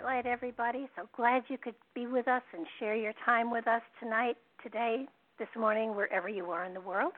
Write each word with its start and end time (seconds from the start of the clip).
To 0.00 0.26
everybody. 0.26 0.88
So 0.96 1.08
glad 1.14 1.42
you 1.48 1.58
could 1.58 1.74
be 1.94 2.06
with 2.06 2.26
us 2.26 2.42
and 2.56 2.66
share 2.78 2.96
your 2.96 3.12
time 3.24 3.50
with 3.50 3.68
us 3.68 3.82
tonight, 4.00 4.36
today, 4.62 5.06
this 5.38 5.48
morning, 5.54 5.94
wherever 5.94 6.26
you 6.26 6.46
are 6.46 6.64
in 6.64 6.72
the 6.72 6.80
world. 6.80 7.12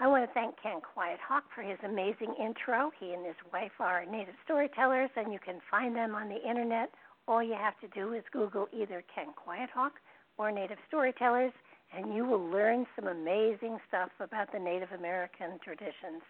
I 0.00 0.06
want 0.06 0.26
to 0.26 0.32
thank 0.32 0.54
Ken 0.62 0.80
Quiet 0.80 1.18
Hawk 1.26 1.44
for 1.54 1.62
his 1.62 1.76
amazing 1.84 2.34
intro. 2.40 2.90
He 2.98 3.12
and 3.12 3.24
his 3.24 3.36
wife 3.52 3.72
are 3.80 4.06
native 4.06 4.34
storytellers, 4.44 5.10
and 5.14 5.30
you 5.30 5.38
can 5.38 5.60
find 5.70 5.94
them 5.94 6.14
on 6.14 6.30
the 6.30 6.40
internet. 6.48 6.90
All 7.28 7.42
you 7.42 7.54
have 7.54 7.78
to 7.80 7.88
do 7.88 8.14
is 8.14 8.24
Google 8.32 8.66
either 8.72 9.04
Ken 9.14 9.34
Quiet 9.36 9.68
Hawk 9.72 9.92
or 10.38 10.50
Native 10.50 10.78
Storytellers, 10.88 11.52
and 11.94 12.14
you 12.14 12.24
will 12.24 12.48
learn 12.50 12.86
some 12.96 13.08
amazing 13.08 13.76
stuff 13.86 14.10
about 14.20 14.50
the 14.52 14.58
Native 14.58 14.92
American 14.92 15.58
traditions. 15.62 16.22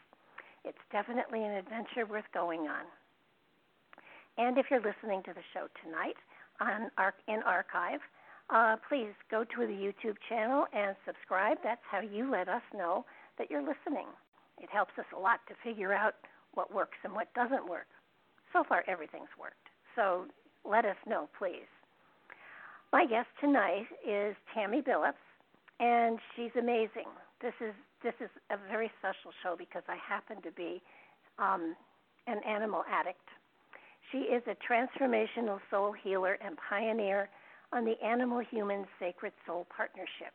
It's 0.64 0.78
definitely 0.90 1.44
an 1.44 1.52
adventure 1.52 2.06
worth 2.06 2.26
going 2.34 2.62
on. 2.62 2.84
And 4.38 4.56
if 4.56 4.66
you're 4.70 4.80
listening 4.80 5.22
to 5.24 5.34
the 5.34 5.42
show 5.52 5.66
tonight 5.82 6.16
on 6.60 6.90
in 7.26 7.42
archive, 7.42 8.00
uh, 8.50 8.76
please 8.88 9.12
go 9.30 9.44
to 9.44 9.66
the 9.66 9.72
YouTube 9.74 10.16
channel 10.28 10.64
and 10.72 10.96
subscribe. 11.04 11.58
That's 11.62 11.82
how 11.90 12.00
you 12.00 12.30
let 12.30 12.48
us 12.48 12.62
know 12.72 13.04
that 13.36 13.50
you're 13.50 13.62
listening. 13.62 14.06
It 14.58 14.70
helps 14.72 14.92
us 14.98 15.04
a 15.14 15.18
lot 15.18 15.40
to 15.48 15.54
figure 15.62 15.92
out 15.92 16.14
what 16.54 16.72
works 16.72 16.96
and 17.04 17.12
what 17.12 17.32
doesn't 17.34 17.68
work. 17.68 17.88
So 18.52 18.64
far, 18.66 18.84
everything's 18.86 19.28
worked. 19.38 19.68
So 19.94 20.26
let 20.64 20.84
us 20.84 20.96
know, 21.06 21.28
please. 21.38 21.68
My 22.92 23.04
guest 23.04 23.28
tonight 23.40 23.86
is 24.06 24.34
Tammy 24.54 24.80
Billups, 24.80 25.20
and 25.78 26.18
she's 26.34 26.50
amazing. 26.58 27.10
This 27.42 27.52
is 27.60 27.74
this 28.02 28.14
is 28.20 28.30
a 28.50 28.56
very 28.70 28.90
special 28.98 29.32
show 29.42 29.56
because 29.58 29.82
I 29.88 29.96
happen 29.96 30.40
to 30.42 30.52
be 30.52 30.80
um, 31.38 31.74
an 32.28 32.40
animal 32.46 32.84
addict 32.88 33.28
she 34.10 34.18
is 34.18 34.42
a 34.46 34.56
transformational 34.56 35.58
soul 35.70 35.92
healer 35.92 36.38
and 36.44 36.56
pioneer 36.68 37.28
on 37.72 37.84
the 37.84 38.00
animal 38.02 38.40
human 38.40 38.86
sacred 38.98 39.32
soul 39.46 39.66
partnership. 39.74 40.32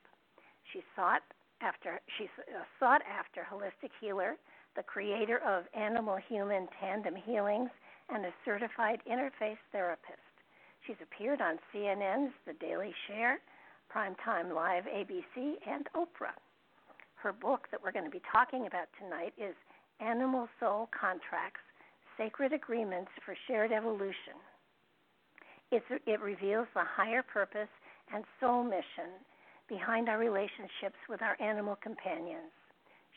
She 0.71 0.81
sought 0.95 1.23
after 1.61 1.99
she's 2.17 2.33
a 2.51 2.59
uh, 2.59 2.63
sought 2.79 3.01
after 3.07 3.41
holistic 3.41 3.89
healer, 3.99 4.35
the 4.75 4.83
creator 4.83 5.39
of 5.39 5.65
animal 5.73 6.17
human 6.29 6.67
tandem 6.79 7.15
healings, 7.15 7.69
and 8.09 8.25
a 8.25 8.33
certified 8.45 8.99
interface 9.09 9.61
therapist. 9.71 10.19
She's 10.85 10.99
appeared 11.01 11.41
on 11.41 11.57
CNN's 11.73 12.33
The 12.45 12.53
Daily 12.53 12.93
Share, 13.07 13.39
Primetime 13.93 14.53
Live 14.53 14.83
ABC, 14.85 15.55
and 15.65 15.87
Oprah. 15.95 16.35
Her 17.15 17.31
book 17.31 17.67
that 17.71 17.81
we're 17.81 17.93
going 17.93 18.05
to 18.05 18.11
be 18.11 18.21
talking 18.29 18.67
about 18.67 18.87
tonight 18.99 19.33
is 19.37 19.55
Animal 20.01 20.49
Soul 20.59 20.89
Contracts 20.91 21.63
sacred 22.17 22.53
agreements 22.53 23.11
for 23.25 23.35
shared 23.47 23.71
evolution. 23.71 24.37
It's, 25.71 25.85
it 26.05 26.21
reveals 26.21 26.67
the 26.73 26.83
higher 26.83 27.23
purpose 27.23 27.71
and 28.13 28.23
soul 28.39 28.63
mission 28.63 29.17
behind 29.67 30.09
our 30.09 30.19
relationships 30.19 30.99
with 31.09 31.21
our 31.21 31.35
animal 31.41 31.77
companions. 31.81 32.51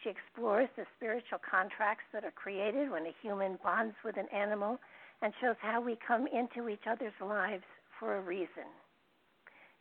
She 0.02 0.10
explores 0.10 0.68
the 0.76 0.86
spiritual 0.96 1.38
contracts 1.38 2.04
that 2.12 2.24
are 2.24 2.30
created 2.30 2.90
when 2.90 3.06
a 3.06 3.14
human 3.20 3.58
bonds 3.62 3.94
with 4.04 4.16
an 4.16 4.28
animal 4.32 4.78
and 5.22 5.32
shows 5.40 5.56
how 5.60 5.80
we 5.80 5.98
come 6.06 6.26
into 6.26 6.68
each 6.68 6.86
other's 6.88 7.16
lives 7.20 7.64
for 7.98 8.16
a 8.16 8.20
reason. 8.20 8.68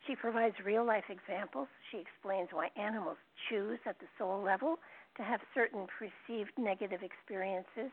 She 0.06 0.16
provides 0.16 0.54
real 0.64 0.84
life 0.84 1.04
examples. 1.10 1.68
She 1.90 1.98
explains 1.98 2.48
why 2.52 2.70
animals 2.76 3.18
choose 3.48 3.78
at 3.86 3.98
the 3.98 4.06
soul 4.18 4.42
level 4.42 4.78
to 5.16 5.22
have 5.22 5.40
certain 5.54 5.86
perceived 5.86 6.52
negative 6.56 7.00
experiences 7.02 7.90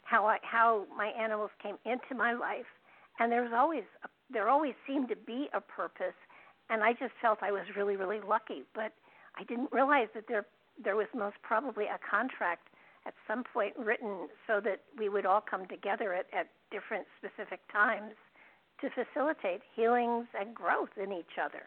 how 0.04 0.26
I 0.26 0.38
how 0.42 0.86
my 0.96 1.08
animals 1.08 1.50
came 1.62 1.76
into 1.84 2.14
my 2.16 2.32
life, 2.32 2.66
and 3.18 3.30
there 3.30 3.42
was 3.42 3.52
always 3.54 3.84
a, 4.04 4.08
there 4.32 4.48
always 4.48 4.74
seemed 4.86 5.08
to 5.10 5.16
be 5.16 5.48
a 5.54 5.60
purpose, 5.60 6.18
and 6.68 6.82
I 6.82 6.92
just 6.92 7.12
felt 7.22 7.38
I 7.42 7.52
was 7.52 7.64
really 7.76 7.96
really 7.96 8.20
lucky. 8.26 8.62
But 8.74 8.92
I 9.36 9.44
didn't 9.44 9.70
realize 9.72 10.08
that 10.14 10.24
there 10.28 10.46
there 10.82 10.96
was 10.96 11.06
most 11.14 11.36
probably 11.42 11.84
a 11.84 11.98
contract 12.10 12.68
at 13.06 13.14
some 13.28 13.44
point 13.52 13.74
written 13.78 14.28
so 14.46 14.60
that 14.60 14.80
we 14.98 15.08
would 15.08 15.26
all 15.26 15.42
come 15.48 15.66
together 15.66 16.14
at, 16.14 16.26
at 16.36 16.48
different 16.70 17.06
specific 17.18 17.60
times 17.72 18.12
to 18.80 18.88
facilitate 18.90 19.62
healings 19.74 20.26
and 20.38 20.54
growth 20.54 20.90
in 21.02 21.12
each 21.12 21.38
other. 21.42 21.62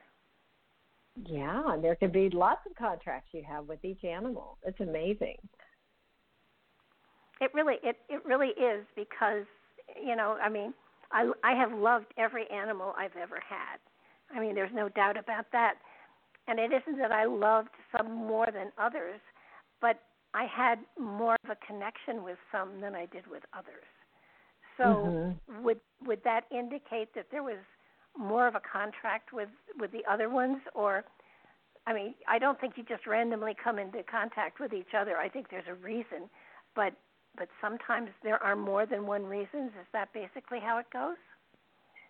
Yeah, 1.25 1.73
and 1.73 1.83
there 1.83 1.95
could 1.95 2.11
be 2.11 2.29
lots 2.29 2.61
of 2.69 2.75
contracts 2.75 3.29
you 3.33 3.43
have 3.47 3.67
with 3.67 3.83
each 3.83 4.03
animal. 4.03 4.57
It's 4.63 4.79
amazing. 4.79 5.37
It 7.41 7.51
really 7.53 7.75
it 7.83 7.97
it 8.09 8.23
really 8.25 8.49
is 8.49 8.85
because 8.95 9.45
you 10.01 10.15
know, 10.15 10.37
I 10.41 10.49
mean, 10.49 10.73
I 11.11 11.31
I 11.43 11.55
have 11.55 11.71
loved 11.73 12.13
every 12.17 12.49
animal 12.51 12.93
I've 12.97 13.15
ever 13.21 13.39
had. 13.47 13.79
I 14.35 14.39
mean, 14.39 14.55
there's 14.55 14.73
no 14.73 14.89
doubt 14.89 15.17
about 15.17 15.45
that. 15.51 15.75
And 16.47 16.59
it 16.59 16.71
isn't 16.71 16.97
that 16.99 17.11
I 17.11 17.25
loved 17.25 17.69
some 17.95 18.11
more 18.11 18.47
than 18.51 18.71
others, 18.77 19.19
but 19.81 19.99
I 20.33 20.45
had 20.45 20.79
more 20.99 21.35
of 21.43 21.49
a 21.49 21.57
connection 21.65 22.23
with 22.23 22.37
some 22.51 22.81
than 22.81 22.95
I 22.95 23.05
did 23.07 23.25
with 23.27 23.43
others. 23.57 23.85
So 24.77 24.83
mm-hmm. 24.83 25.63
would 25.63 25.79
would 26.05 26.23
that 26.23 26.41
indicate 26.51 27.13
that 27.15 27.25
there 27.31 27.43
was 27.43 27.57
more 28.17 28.47
of 28.47 28.55
a 28.55 28.61
contract 28.61 29.33
with 29.33 29.49
with 29.79 29.91
the 29.91 30.03
other 30.09 30.29
ones 30.29 30.57
or 30.75 31.03
I 31.87 31.93
mean, 31.93 32.13
I 32.27 32.37
don't 32.37 32.59
think 32.61 32.73
you 32.77 32.83
just 32.83 33.07
randomly 33.07 33.55
come 33.61 33.79
into 33.79 34.03
contact 34.03 34.59
with 34.59 34.73
each 34.73 34.93
other. 34.95 35.17
I 35.17 35.27
think 35.27 35.49
there's 35.49 35.67
a 35.67 35.73
reason, 35.73 36.29
but 36.75 36.93
but 37.37 37.47
sometimes 37.61 38.09
there 38.23 38.41
are 38.43 38.55
more 38.55 38.85
than 38.85 39.05
one 39.05 39.23
reasons. 39.25 39.71
Is 39.79 39.87
that 39.93 40.13
basically 40.13 40.59
how 40.59 40.77
it 40.77 40.85
goes? 40.91 41.17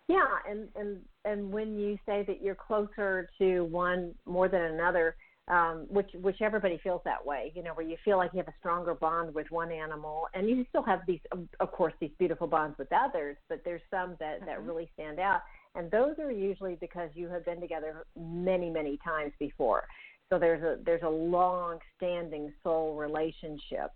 Yeah, 0.08 0.26
and 0.48 0.68
and 0.76 1.00
and 1.24 1.52
when 1.52 1.78
you 1.78 1.96
say 2.04 2.24
that 2.26 2.42
you're 2.42 2.54
closer 2.54 3.28
to 3.38 3.62
one 3.64 4.14
more 4.26 4.48
than 4.48 4.62
another, 4.62 5.16
um, 5.48 5.86
which 5.88 6.10
which 6.14 6.40
everybody 6.42 6.78
feels 6.82 7.00
that 7.04 7.24
way, 7.24 7.52
you 7.54 7.62
know, 7.62 7.72
where 7.74 7.86
you 7.86 7.96
feel 8.04 8.16
like 8.16 8.32
you 8.32 8.38
have 8.38 8.48
a 8.48 8.54
stronger 8.60 8.94
bond 8.94 9.34
with 9.34 9.50
one 9.50 9.72
animal, 9.72 10.26
and 10.34 10.48
you 10.48 10.64
still 10.68 10.82
have 10.82 11.00
these, 11.06 11.20
of 11.58 11.72
course, 11.72 11.92
these 12.00 12.10
beautiful 12.18 12.46
bonds 12.46 12.78
with 12.78 12.88
others, 12.92 13.36
but 13.48 13.62
there's 13.64 13.82
some 13.90 14.16
that 14.20 14.38
mm-hmm. 14.38 14.46
that 14.46 14.62
really 14.62 14.88
stand 14.94 15.18
out, 15.18 15.42
and 15.74 15.90
those 15.90 16.18
are 16.18 16.30
usually 16.30 16.76
because 16.80 17.10
you 17.14 17.28
have 17.28 17.44
been 17.44 17.60
together 17.60 18.04
many 18.16 18.70
many 18.70 18.98
times 19.04 19.32
before. 19.38 19.84
So 20.28 20.38
there's 20.38 20.62
a 20.62 20.78
there's 20.84 21.02
a 21.02 21.08
long 21.08 21.78
standing 21.96 22.52
soul 22.62 22.94
relationship, 22.94 23.90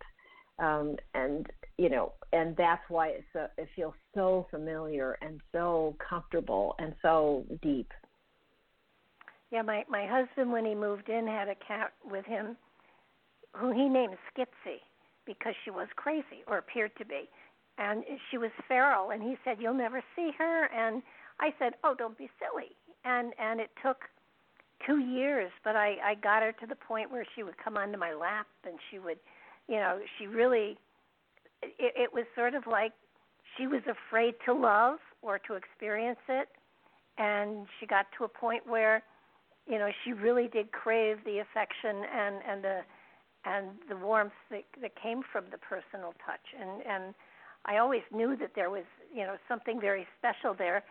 um, 0.58 0.96
and 1.14 1.46
you 1.78 1.88
know, 1.88 2.12
and 2.32 2.56
that's 2.56 2.82
why 2.88 3.08
it's 3.08 3.34
a, 3.36 3.48
it 3.56 3.68
feels 3.76 3.94
so 4.14 4.48
familiar 4.50 5.16
and 5.22 5.40
so 5.52 5.96
comfortable 6.08 6.74
and 6.80 6.94
so 7.00 7.44
deep. 7.62 7.92
Yeah, 9.50 9.62
my 9.62 9.84
my 9.88 10.06
husband 10.06 10.52
when 10.52 10.64
he 10.64 10.74
moved 10.74 11.08
in 11.08 11.26
had 11.26 11.48
a 11.48 11.54
cat 11.54 11.92
with 12.04 12.24
him 12.24 12.56
who 13.54 13.70
he 13.72 13.88
named 13.88 14.16
Skitsy 14.32 14.80
because 15.26 15.54
she 15.64 15.70
was 15.70 15.88
crazy 15.96 16.42
or 16.46 16.58
appeared 16.58 16.92
to 16.98 17.04
be. 17.04 17.28
And 17.78 18.04
she 18.30 18.38
was 18.38 18.50
feral 18.68 19.10
and 19.10 19.22
he 19.22 19.36
said 19.44 19.58
you'll 19.60 19.74
never 19.74 20.02
see 20.16 20.30
her 20.38 20.66
and 20.66 21.02
I 21.40 21.52
said, 21.58 21.74
"Oh, 21.82 21.94
don't 21.96 22.16
be 22.16 22.30
silly." 22.38 22.76
And 23.04 23.32
and 23.38 23.60
it 23.60 23.70
took 23.82 24.04
2 24.86 24.98
years, 24.98 25.50
but 25.64 25.76
I 25.76 25.96
I 26.02 26.14
got 26.14 26.42
her 26.42 26.52
to 26.52 26.66
the 26.66 26.76
point 26.76 27.10
where 27.10 27.26
she 27.34 27.42
would 27.42 27.56
come 27.58 27.76
onto 27.76 27.98
my 27.98 28.12
lap 28.14 28.46
and 28.64 28.78
she 28.90 28.98
would, 28.98 29.18
you 29.68 29.76
know, 29.76 30.00
she 30.18 30.26
really 30.26 30.78
it, 31.62 31.94
it 31.96 32.12
was 32.12 32.24
sort 32.34 32.54
of 32.54 32.66
like 32.66 32.92
she 33.56 33.66
was 33.66 33.82
afraid 33.86 34.34
to 34.46 34.52
love 34.52 34.98
or 35.22 35.38
to 35.40 35.54
experience 35.54 36.18
it 36.28 36.48
and 37.18 37.66
she 37.78 37.86
got 37.86 38.06
to 38.18 38.24
a 38.24 38.28
point 38.28 38.66
where 38.66 39.02
you 39.66 39.78
know 39.78 39.90
she 40.04 40.12
really 40.12 40.48
did 40.48 40.72
crave 40.72 41.18
the 41.24 41.38
affection 41.38 42.02
and 42.12 42.36
and 42.48 42.64
the 42.64 42.80
and 43.44 43.66
the 43.88 43.96
warmth 43.96 44.32
that 44.50 44.64
that 44.80 44.92
came 45.00 45.22
from 45.30 45.44
the 45.50 45.58
personal 45.58 46.14
touch. 46.24 46.44
And 46.58 46.82
and 46.86 47.14
I 47.66 47.78
always 47.78 48.02
knew 48.12 48.36
that 48.36 48.52
there 48.54 48.70
was 48.70 48.84
you 49.14 49.22
know 49.22 49.36
something 49.48 49.80
very 49.80 50.06
special 50.18 50.54
there. 50.54 50.84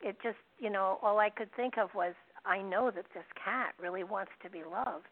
It 0.00 0.16
just 0.22 0.38
you 0.58 0.70
know 0.70 0.98
all 1.02 1.18
I 1.18 1.30
could 1.30 1.52
think 1.54 1.78
of 1.78 1.94
was 1.94 2.14
I 2.44 2.62
know 2.62 2.90
that 2.90 3.06
this 3.14 3.26
cat 3.42 3.74
really 3.80 4.04
wants 4.04 4.32
to 4.42 4.50
be 4.50 4.62
loved. 4.64 5.06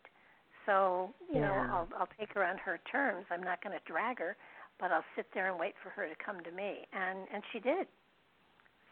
So 0.65 1.11
you 1.33 1.41
yeah. 1.41 1.49
know 1.49 1.55
I'll 1.73 1.89
I'll 1.99 2.09
take 2.19 2.33
her 2.35 2.45
on 2.45 2.59
her 2.59 2.81
terms. 2.91 3.27
I'm 3.31 3.43
not 3.43 3.63
going 3.63 3.77
to 3.77 3.93
drag 3.93 4.19
her 4.19 4.37
but 4.79 4.93
I'll 4.93 5.05
sit 5.17 5.27
there 5.33 5.51
and 5.51 5.59
wait 5.59 5.75
for 5.83 5.91
her 5.91 6.07
to 6.07 6.15
come 6.23 6.43
to 6.45 6.51
me. 6.51 6.87
And 6.93 7.21
and 7.33 7.43
she 7.53 7.61
did 7.61 7.87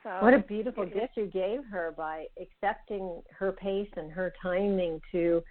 so 0.05 0.11
what 0.21 0.35
a 0.35 0.39
beautiful 0.39 0.85
gift 0.85 1.17
you 1.17 1.27
gave 1.27 1.61
her 1.71 1.93
by 1.97 2.27
accepting 2.41 3.23
her 3.37 3.53
pace 3.53 3.89
and 3.97 4.13
her 4.13 4.33
timing 4.41 5.01
to 5.11 5.43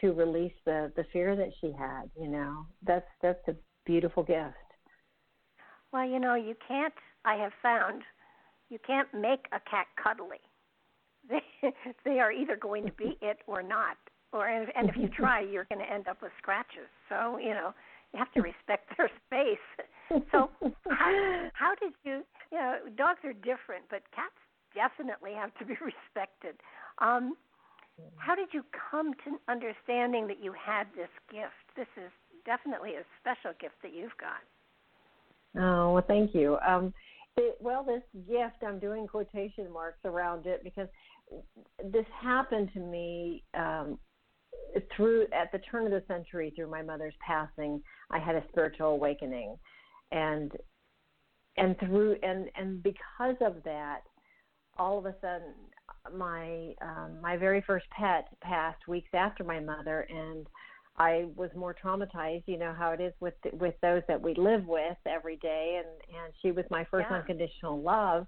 to 0.00 0.12
release 0.12 0.52
the 0.66 0.92
the 0.96 1.04
fear 1.12 1.36
that 1.36 1.50
she 1.60 1.72
had. 1.72 2.10
You 2.20 2.28
know, 2.28 2.66
that's 2.84 3.06
that's 3.22 3.46
a 3.48 3.54
beautiful 3.86 4.22
gift. 4.22 4.56
Well, 5.92 6.06
you 6.06 6.18
know, 6.18 6.34
you 6.34 6.54
can't. 6.66 6.94
I 7.24 7.36
have 7.36 7.52
found 7.62 8.02
you 8.68 8.78
can't 8.84 9.08
make 9.14 9.46
a 9.52 9.60
cat 9.70 9.86
cuddly. 10.02 10.38
They 11.30 11.72
they 12.04 12.18
are 12.18 12.32
either 12.32 12.56
going 12.56 12.84
to 12.86 12.92
be 12.92 13.16
it 13.22 13.38
or 13.46 13.62
not. 13.62 13.96
Or 14.32 14.48
and 14.48 14.88
if 14.88 14.96
you 14.96 15.08
try, 15.08 15.40
you're 15.40 15.66
going 15.70 15.84
to 15.86 15.92
end 15.92 16.08
up 16.08 16.22
with 16.22 16.32
scratches. 16.38 16.88
So 17.08 17.38
you 17.38 17.50
know, 17.50 17.72
you 18.12 18.18
have 18.18 18.32
to 18.32 18.42
respect 18.50 18.96
their 18.96 19.10
space. 19.26 19.86
So 20.32 20.50
how, 20.90 21.48
how 21.54 21.74
did 21.80 21.92
you? 22.04 22.22
You 22.50 22.58
know, 22.58 22.76
dogs 22.96 23.20
are 23.24 23.32
different, 23.32 23.84
but 23.90 24.02
cats 24.14 24.36
definitely 24.74 25.32
have 25.34 25.54
to 25.58 25.64
be 25.64 25.74
respected. 25.80 26.60
Um, 26.98 27.34
how 28.16 28.34
did 28.34 28.48
you 28.52 28.64
come 28.90 29.12
to 29.24 29.38
understanding 29.48 30.26
that 30.28 30.42
you 30.42 30.52
had 30.52 30.86
this 30.96 31.08
gift? 31.30 31.64
This 31.76 31.88
is 31.96 32.10
definitely 32.44 32.94
a 32.96 33.04
special 33.20 33.56
gift 33.60 33.74
that 33.82 33.94
you've 33.94 34.16
got. 34.18 34.42
Oh 35.62 35.94
well, 35.94 36.04
thank 36.06 36.34
you. 36.34 36.58
Um, 36.66 36.92
it, 37.36 37.56
well, 37.60 37.84
this 37.84 38.02
gift, 38.28 38.62
I'm 38.66 38.78
doing 38.78 39.06
quotation 39.06 39.72
marks 39.72 40.00
around 40.04 40.46
it 40.46 40.62
because 40.64 40.88
this 41.84 42.06
happened 42.20 42.70
to 42.74 42.80
me 42.80 43.44
um, 43.54 43.98
through 44.94 45.26
at 45.32 45.50
the 45.52 45.58
turn 45.70 45.86
of 45.86 45.92
the 45.92 46.02
century 46.06 46.52
through 46.54 46.70
my 46.70 46.82
mother's 46.82 47.14
passing 47.26 47.80
i 48.10 48.18
had 48.18 48.34
a 48.34 48.42
spiritual 48.50 48.88
awakening 48.88 49.56
and 50.12 50.52
and 51.56 51.78
through 51.80 52.16
and 52.22 52.48
and 52.56 52.82
because 52.82 53.36
of 53.40 53.56
that 53.64 54.02
all 54.78 54.98
of 54.98 55.06
a 55.06 55.14
sudden 55.20 55.54
my 56.16 56.74
um 56.80 57.20
my 57.20 57.36
very 57.36 57.62
first 57.66 57.86
pet 57.90 58.28
passed 58.40 58.86
weeks 58.86 59.10
after 59.14 59.42
my 59.44 59.60
mother 59.60 60.06
and 60.08 60.46
I 60.98 61.24
was 61.36 61.48
more 61.56 61.74
traumatized, 61.74 62.42
you 62.44 62.58
know 62.58 62.74
how 62.78 62.90
it 62.90 63.00
is 63.00 63.14
with 63.20 63.34
with 63.54 63.74
those 63.80 64.02
that 64.08 64.20
we 64.20 64.34
live 64.34 64.66
with 64.66 64.98
every 65.06 65.36
day 65.36 65.80
and 65.82 66.20
and 66.22 66.32
she 66.42 66.52
was 66.52 66.64
my 66.70 66.84
first 66.90 67.06
yeah. 67.10 67.16
unconditional 67.16 67.80
love 67.80 68.26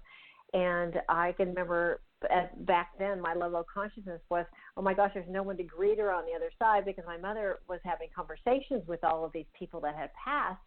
and 0.53 0.95
I 1.09 1.33
can 1.33 1.49
remember 1.49 2.01
at, 2.31 2.65
back 2.65 2.91
then 2.97 3.21
my 3.21 3.33
level 3.33 3.59
of 3.59 3.65
consciousness 3.71 4.21
was, 4.29 4.45
oh 4.77 4.81
my 4.81 4.93
gosh, 4.93 5.11
there's 5.13 5.29
no 5.29 5.43
one 5.43 5.57
to 5.57 5.63
greet 5.63 5.99
her 5.99 6.11
on 6.11 6.23
the 6.25 6.35
other 6.35 6.49
side 6.57 6.85
because 6.85 7.03
my 7.05 7.17
mother 7.17 7.59
was 7.67 7.79
having 7.83 8.07
conversations 8.15 8.87
with 8.87 9.03
all 9.03 9.25
of 9.25 9.31
these 9.33 9.45
people 9.57 9.79
that 9.81 9.95
had 9.95 10.11
passed, 10.13 10.61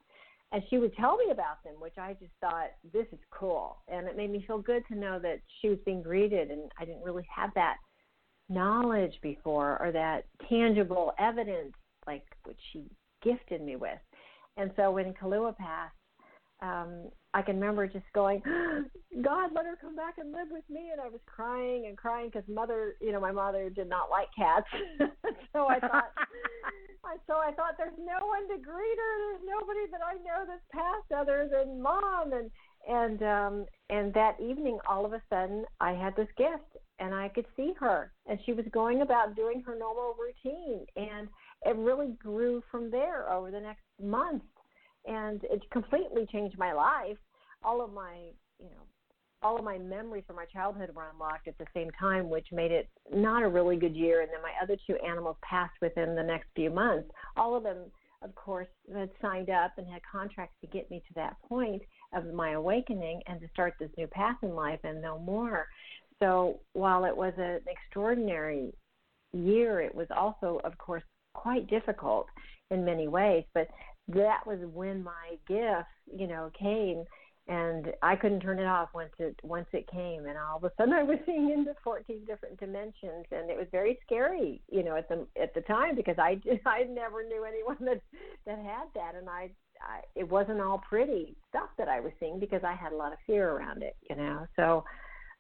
and 0.52 0.62
she 0.70 0.78
would 0.78 0.94
tell 0.96 1.16
me 1.16 1.30
about 1.30 1.62
them, 1.62 1.74
which 1.78 1.98
I 1.98 2.14
just 2.14 2.32
thought 2.40 2.70
this 2.92 3.06
is 3.12 3.18
cool, 3.30 3.78
and 3.88 4.06
it 4.06 4.16
made 4.16 4.30
me 4.30 4.44
feel 4.46 4.58
good 4.58 4.82
to 4.88 4.98
know 4.98 5.18
that 5.18 5.40
she 5.60 5.68
was 5.68 5.78
being 5.84 6.02
greeted, 6.02 6.50
and 6.50 6.70
I 6.78 6.84
didn't 6.84 7.02
really 7.02 7.26
have 7.34 7.50
that 7.54 7.76
knowledge 8.48 9.18
before 9.22 9.80
or 9.80 9.92
that 9.92 10.24
tangible 10.48 11.12
evidence 11.18 11.74
like 12.06 12.24
which 12.44 12.58
she 12.72 12.84
gifted 13.22 13.62
me 13.62 13.76
with. 13.76 13.98
And 14.56 14.70
so 14.76 14.90
when 14.90 15.12
Kahlua 15.12 15.56
passed, 15.56 15.94
um, 16.60 17.10
I 17.34 17.42
can 17.42 17.56
remember 17.56 17.86
just 17.86 18.06
going, 18.14 18.42
God, 19.22 19.50
let 19.54 19.66
her 19.66 19.78
come 19.80 19.94
back 19.94 20.14
and 20.18 20.32
live 20.32 20.48
with 20.50 20.64
me. 20.70 20.90
And 20.92 21.00
I 21.00 21.08
was 21.08 21.20
crying 21.26 21.86
and 21.86 21.96
crying 21.96 22.30
because 22.32 22.48
mother, 22.48 22.96
you 23.00 23.12
know, 23.12 23.20
my 23.20 23.32
mother 23.32 23.70
did 23.70 23.88
not 23.88 24.10
like 24.10 24.28
cats. 24.36 24.66
so 25.52 25.68
I 25.68 25.78
thought, 25.78 26.10
so 27.26 27.34
I 27.34 27.52
thought, 27.52 27.76
there's 27.78 27.98
no 27.98 28.26
one 28.26 28.48
to 28.48 28.62
greet 28.62 28.98
her. 28.98 29.12
There's 29.30 29.48
nobody 29.48 29.80
that 29.92 30.00
I 30.04 30.14
know 30.14 30.44
that's 30.46 30.60
passed 30.72 31.12
other 31.16 31.48
than 31.50 31.82
mom. 31.82 32.32
And 32.32 32.50
and 32.88 33.22
um 33.22 33.66
and 33.90 34.12
that 34.14 34.40
evening, 34.40 34.78
all 34.88 35.04
of 35.04 35.12
a 35.12 35.22
sudden, 35.30 35.64
I 35.80 35.92
had 35.92 36.16
this 36.16 36.28
gift, 36.36 36.76
and 36.98 37.14
I 37.14 37.28
could 37.28 37.46
see 37.56 37.72
her, 37.78 38.12
and 38.26 38.38
she 38.44 38.52
was 38.52 38.64
going 38.72 39.02
about 39.02 39.36
doing 39.36 39.62
her 39.66 39.76
normal 39.78 40.14
routine, 40.18 40.86
and 40.96 41.28
it 41.66 41.76
really 41.76 42.12
grew 42.18 42.62
from 42.70 42.90
there 42.90 43.30
over 43.32 43.50
the 43.50 43.60
next 43.60 43.82
month 44.02 44.42
and 45.08 45.42
it 45.44 45.62
completely 45.70 46.26
changed 46.30 46.58
my 46.58 46.72
life. 46.72 47.16
All 47.64 47.82
of 47.82 47.92
my, 47.92 48.14
you 48.60 48.66
know, 48.66 48.82
all 49.42 49.56
of 49.56 49.64
my 49.64 49.78
memories 49.78 50.24
from 50.26 50.36
my 50.36 50.44
childhood 50.46 50.90
were 50.94 51.08
unlocked 51.12 51.48
at 51.48 51.56
the 51.58 51.66
same 51.72 51.90
time, 51.98 52.28
which 52.28 52.46
made 52.52 52.72
it 52.72 52.88
not 53.12 53.42
a 53.42 53.48
really 53.48 53.76
good 53.76 53.94
year. 53.94 54.20
And 54.22 54.30
then 54.30 54.42
my 54.42 54.52
other 54.62 54.76
two 54.86 54.96
animals 54.96 55.36
passed 55.42 55.74
within 55.80 56.14
the 56.14 56.22
next 56.22 56.48
few 56.54 56.70
months. 56.70 57.08
All 57.36 57.56
of 57.56 57.62
them, 57.62 57.78
of 58.22 58.34
course, 58.34 58.66
had 58.92 59.10
signed 59.22 59.48
up 59.48 59.72
and 59.78 59.86
had 59.86 60.00
contracts 60.10 60.56
to 60.60 60.66
get 60.66 60.90
me 60.90 61.02
to 61.06 61.14
that 61.14 61.36
point 61.48 61.82
of 62.12 62.32
my 62.32 62.52
awakening 62.52 63.22
and 63.26 63.40
to 63.40 63.48
start 63.52 63.74
this 63.78 63.90
new 63.96 64.08
path 64.08 64.36
in 64.42 64.54
life 64.54 64.80
and 64.82 65.00
no 65.00 65.18
more. 65.18 65.66
So 66.20 66.58
while 66.72 67.04
it 67.04 67.16
was 67.16 67.32
an 67.38 67.60
extraordinary 67.68 68.72
year, 69.32 69.80
it 69.80 69.94
was 69.94 70.08
also, 70.16 70.60
of 70.64 70.76
course, 70.78 71.04
quite 71.34 71.68
difficult 71.68 72.26
in 72.72 72.84
many 72.84 73.06
ways. 73.06 73.44
But 73.54 73.68
that 74.08 74.46
was 74.46 74.58
when 74.72 75.02
my 75.04 75.36
gift, 75.46 75.88
you 76.16 76.26
know, 76.26 76.50
came 76.58 77.04
and 77.48 77.92
I 78.02 78.14
couldn't 78.14 78.40
turn 78.40 78.58
it 78.58 78.66
off 78.66 78.90
once 78.94 79.12
it 79.18 79.34
once 79.42 79.66
it 79.72 79.90
came, 79.90 80.26
and 80.26 80.36
all 80.36 80.58
of 80.58 80.64
a 80.64 80.72
sudden 80.76 80.92
I 80.92 81.02
was 81.02 81.18
seeing 81.26 81.50
into 81.50 81.74
14 81.82 82.24
different 82.26 82.60
dimensions, 82.60 83.24
and 83.32 83.50
it 83.50 83.56
was 83.56 83.66
very 83.72 83.98
scary, 84.04 84.60
you 84.70 84.84
know, 84.84 84.96
at 84.96 85.08
the 85.08 85.26
at 85.40 85.54
the 85.54 85.62
time 85.62 85.96
because 85.96 86.16
I 86.18 86.40
I 86.66 86.84
never 86.84 87.24
knew 87.24 87.44
anyone 87.44 87.78
that 87.80 88.02
that 88.46 88.58
had 88.58 88.88
that, 88.94 89.14
and 89.16 89.28
I, 89.28 89.50
I 89.80 90.00
it 90.14 90.28
wasn't 90.28 90.60
all 90.60 90.82
pretty 90.86 91.36
stuff 91.48 91.70
that 91.78 91.88
I 91.88 92.00
was 92.00 92.12
seeing 92.20 92.38
because 92.38 92.62
I 92.64 92.74
had 92.74 92.92
a 92.92 92.96
lot 92.96 93.12
of 93.12 93.18
fear 93.26 93.50
around 93.50 93.82
it, 93.82 93.96
you 94.10 94.16
know. 94.16 94.46
So, 94.56 94.84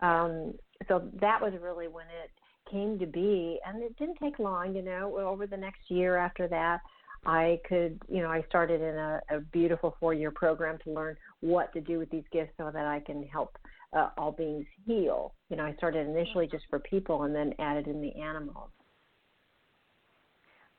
um, 0.00 0.54
so 0.88 1.10
that 1.20 1.40
was 1.42 1.52
really 1.60 1.88
when 1.88 2.06
it 2.06 2.30
came 2.70 2.98
to 3.00 3.06
be, 3.06 3.58
and 3.66 3.82
it 3.82 3.96
didn't 3.98 4.16
take 4.16 4.38
long, 4.38 4.74
you 4.74 4.82
know. 4.82 5.18
Over 5.18 5.46
the 5.46 5.56
next 5.58 5.90
year 5.90 6.16
after 6.16 6.48
that, 6.48 6.80
I 7.26 7.60
could, 7.68 8.00
you 8.08 8.22
know, 8.22 8.28
I 8.28 8.42
started 8.48 8.80
in 8.80 8.96
a, 8.96 9.20
a 9.30 9.40
beautiful 9.52 9.96
four 10.00 10.14
year 10.14 10.30
program 10.30 10.78
to 10.84 10.92
learn 10.92 11.16
what 11.40 11.72
to 11.72 11.80
do 11.80 11.98
with 11.98 12.10
these 12.10 12.24
gifts 12.32 12.52
so 12.56 12.70
that 12.72 12.86
I 12.86 13.00
can 13.00 13.22
help 13.24 13.58
uh, 13.92 14.10
all 14.16 14.32
beings 14.32 14.66
heal. 14.86 15.34
You 15.50 15.56
know, 15.56 15.64
I 15.64 15.74
started 15.76 16.06
initially 16.06 16.46
just 16.46 16.64
for 16.70 16.78
people 16.78 17.24
and 17.24 17.34
then 17.34 17.54
added 17.58 17.86
in 17.86 18.00
the 18.00 18.14
animals. 18.20 18.70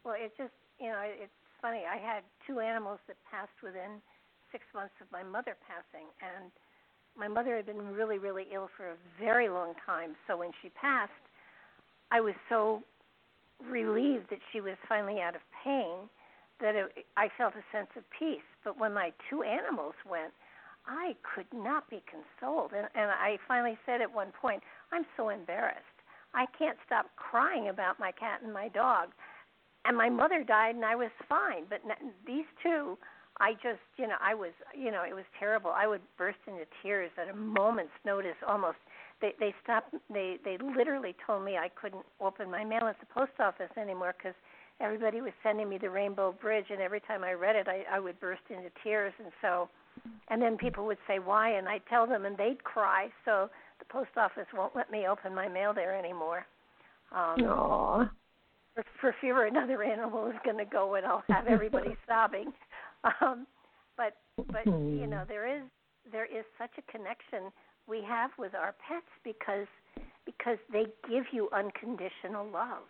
Well, 0.04 0.16
it 0.18 0.32
just, 0.38 0.54
you 0.80 0.88
know, 0.88 1.02
it's 1.04 1.32
funny. 1.62 1.82
I 1.90 1.98
had 1.98 2.24
two 2.48 2.60
animals 2.60 3.00
that 3.08 3.18
passed 3.30 3.52
within 3.62 4.02
six 4.52 4.64
months 4.74 4.94
of 5.02 5.08
my 5.12 5.24
mother 5.24 5.56
passing, 5.68 6.08
and 6.24 6.52
my 7.18 7.28
mother 7.28 7.56
had 7.56 7.66
been 7.66 7.94
really, 7.94 8.18
really 8.18 8.46
ill 8.54 8.70
for 8.78 8.92
a 8.92 8.96
very 9.20 9.50
long 9.50 9.74
time. 9.86 10.16
So 10.26 10.38
when 10.38 10.52
she 10.62 10.70
passed, 10.70 11.12
I 12.12 12.22
was 12.22 12.34
so 12.48 12.82
relieved 13.70 14.30
that 14.30 14.40
she 14.52 14.62
was 14.62 14.76
finally 14.88 15.20
out 15.22 15.36
of 15.36 15.42
pain 15.64 16.10
that 16.62 16.76
it, 16.76 17.06
I 17.18 17.30
felt 17.38 17.54
a 17.56 17.76
sense 17.76 17.90
of 17.96 18.04
peace. 18.18 18.46
But 18.64 18.80
when 18.80 18.94
my 18.94 19.12
two 19.30 19.44
animals 19.44 19.96
went, 20.10 20.34
I 20.86 21.16
could 21.36 21.48
not 21.54 21.90
be 21.90 22.04
consoled. 22.10 22.72
And, 22.76 22.88
and 22.96 23.12
I 23.12 23.38
finally 23.48 23.78
said 23.86 24.02
at 24.02 24.14
one 24.14 24.32
point, 24.40 24.62
I'm 24.92 25.06
so 25.18 25.30
embarrassed. 25.30 25.86
I 26.34 26.46
can't 26.58 26.78
stop 26.86 27.08
crying 27.16 27.70
about 27.70 28.00
my 28.00 28.12
cat 28.12 28.42
and 28.44 28.54
my 28.54 28.70
dog. 28.70 29.10
And 29.86 29.96
my 29.96 30.10
mother 30.10 30.44
died, 30.44 30.76
and 30.76 30.86
I 30.86 30.96
was 30.96 31.12
fine. 31.28 31.64
But 31.70 31.82
these 32.28 32.46
two, 32.62 32.98
I 33.40 33.54
just, 33.54 33.80
you 33.98 34.08
know, 34.08 34.18
I 34.22 34.36
was, 34.36 34.52
you 34.78 34.92
know, 34.92 35.04
it 35.08 35.16
was 35.16 35.24
terrible. 35.40 35.72
I 35.72 35.88
would 35.88 36.02
burst 36.18 36.40
into 36.48 36.66
tears 36.84 37.12
at 37.18 37.30
a 37.30 37.36
moment's 37.36 37.94
notice. 38.06 38.36
Almost, 38.46 38.78
they 39.22 39.34
they 39.40 39.56
stopped. 39.64 39.96
They 40.14 40.38
they 40.44 40.58
literally 40.58 41.16
told 41.26 41.46
me 41.46 41.58
I 41.58 41.70
couldn't 41.70 42.06
open 42.20 42.52
my 42.52 42.66
mail 42.66 42.88
at 42.88 43.00
the 43.00 43.06
post 43.06 43.32
office 43.40 43.72
anymore 43.78 44.14
because 44.18 44.36
everybody 44.80 45.22
was 45.22 45.34
sending 45.44 45.70
me 45.70 45.78
the 45.78 45.90
Rainbow 45.90 46.34
Bridge, 46.42 46.66
and 46.70 46.82
every 46.82 47.02
time 47.02 47.24
I 47.24 47.34
read 47.34 47.56
it, 47.56 47.68
I, 47.68 47.84
I 47.92 48.00
would 48.00 48.20
burst 48.20 48.42
into 48.50 48.70
tears. 48.84 49.14
And 49.20 49.32
so, 49.42 49.70
and 50.30 50.42
then 50.42 50.58
people 50.58 50.86
would 50.86 50.98
say 51.08 51.20
why, 51.20 51.52
and 51.52 51.68
I'd 51.68 51.86
tell 51.90 52.08
them, 52.08 52.26
and 52.26 52.38
they'd 52.38 52.64
cry. 52.64 53.10
So 53.26 53.50
the 53.80 53.86
post 53.86 54.12
office 54.18 54.48
won't 54.54 54.76
let 54.76 54.92
me 54.92 55.08
open 55.08 55.34
my 55.34 55.48
mail 55.48 55.74
there 55.74 55.98
anymore. 55.98 56.46
Um, 57.12 57.38
Aww. 57.40 58.10
For, 58.76 58.84
for 59.02 59.16
fear 59.20 59.46
another 59.48 59.84
animal 59.84 60.28
is 60.28 60.36
going 60.46 60.58
to 60.58 60.66
go, 60.66 60.96
and 60.96 61.06
I'll 61.06 61.24
have 61.30 61.48
everybody 61.48 61.96
sobbing. 62.08 62.54
Um, 63.22 63.48
but 63.98 64.16
but 64.52 64.66
you 64.66 65.08
know 65.08 65.24
there 65.28 65.48
is 65.48 65.64
there 66.12 66.26
is 66.26 66.46
such 66.58 66.72
a 66.78 66.92
connection 66.92 67.52
we 67.88 68.02
have 68.08 68.32
with 68.38 68.54
our 68.56 68.76
pets 68.88 69.08
because 69.24 69.68
because 70.26 70.58
they 70.72 70.86
give 71.10 71.26
you 71.32 71.50
unconditional 71.52 72.48
love. 72.52 72.88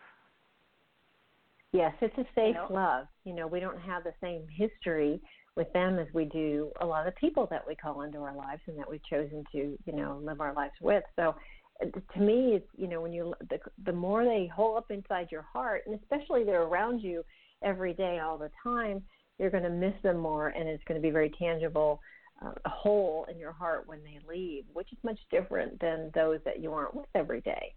Yes, 1.72 1.94
it's 2.02 2.18
a 2.18 2.26
safe 2.36 2.48
you 2.48 2.54
know? 2.54 2.68
love. 2.70 3.08
You 3.26 3.34
know, 3.34 3.48
we 3.48 3.60
don't 3.60 3.80
have 3.80 4.04
the 4.04 4.14
same 4.22 4.48
history 4.50 5.22
with 5.56 5.72
them 5.74 6.00
as 6.00 6.08
we 6.14 6.26
do 6.26 6.72
a 6.82 6.86
lot 6.86 7.06
of 7.06 7.14
the 7.14 7.20
people 7.20 7.48
that 7.52 7.66
we 7.68 7.76
call 7.76 8.02
into 8.02 8.20
our 8.20 8.36
lives 8.36 8.62
and 8.68 8.78
that 8.80 8.90
we've 8.90 9.04
chosen 9.04 9.44
to, 9.52 9.78
you 9.86 9.94
know, 9.94 10.20
live 10.24 10.42
our 10.42 10.54
lives 10.54 10.74
with. 10.82 11.04
So 11.16 11.36
uh, 11.82 11.86
to 12.14 12.20
me, 12.20 12.54
it's, 12.56 12.68
you 12.78 12.88
know, 12.88 13.02
when 13.02 13.14
you 13.14 13.34
the, 13.50 13.60
the 13.86 13.92
more 13.92 14.24
they 14.24 14.48
hole 14.48 14.78
up 14.78 14.90
inside 14.90 15.28
your 15.32 15.42
heart, 15.42 15.84
and 15.86 16.00
especially 16.00 16.44
they're 16.44 16.64
around 16.64 17.02
you 17.02 17.24
every 17.64 17.94
day, 17.94 18.20
all 18.20 18.38
the 18.38 18.52
time, 18.64 19.04
you're 19.38 19.50
going 19.50 19.64
to 19.64 19.70
miss 19.70 19.94
them 20.02 20.18
more, 20.18 20.50
and 20.50 20.68
it's 20.68 20.84
going 20.86 21.00
to 21.00 21.06
be 21.06 21.12
very 21.12 21.32
tangible. 21.38 22.00
Uh, 22.42 22.54
a 22.64 22.70
hole 22.70 23.26
in 23.30 23.38
your 23.38 23.52
heart 23.52 23.84
when 23.86 24.00
they 24.02 24.18
leave, 24.26 24.64
which 24.72 24.88
is 24.94 24.98
much 25.04 25.20
different 25.30 25.78
than 25.82 26.10
those 26.16 26.40
that 26.46 26.62
you 26.62 26.72
aren't 26.72 26.96
with 26.96 27.06
every 27.14 27.42
day. 27.42 27.76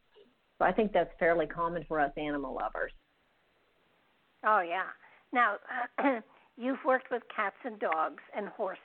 So 0.58 0.64
I 0.64 0.70
think 0.70 0.92
that's 0.92 1.10
fairly 1.18 1.46
common 1.46 1.84
for 1.88 1.98
us 1.98 2.12
animal 2.16 2.54
lovers. 2.54 2.92
Oh 4.44 4.60
yeah. 4.60 4.90
Now, 5.32 5.56
you've 6.56 6.84
worked 6.84 7.10
with 7.10 7.22
cats 7.34 7.56
and 7.64 7.78
dogs 7.78 8.22
and 8.36 8.48
horses. 8.48 8.80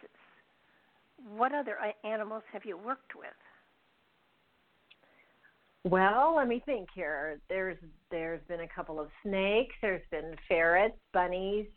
What 1.36 1.54
other 1.54 1.78
animals 2.04 2.44
have 2.54 2.64
you 2.64 2.78
worked 2.78 3.16
with? 3.16 3.28
Well, 5.84 6.36
let 6.36 6.48
me 6.48 6.62
think 6.66 6.90
here. 6.94 7.40
There's 7.50 7.78
there's 8.12 8.42
been 8.48 8.62
a 8.62 8.68
couple 8.68 9.00
of 9.00 9.08
snakes. 9.24 9.76
There's 9.82 10.02
been 10.12 10.36
ferrets, 10.48 10.98
bunnies, 11.14 11.68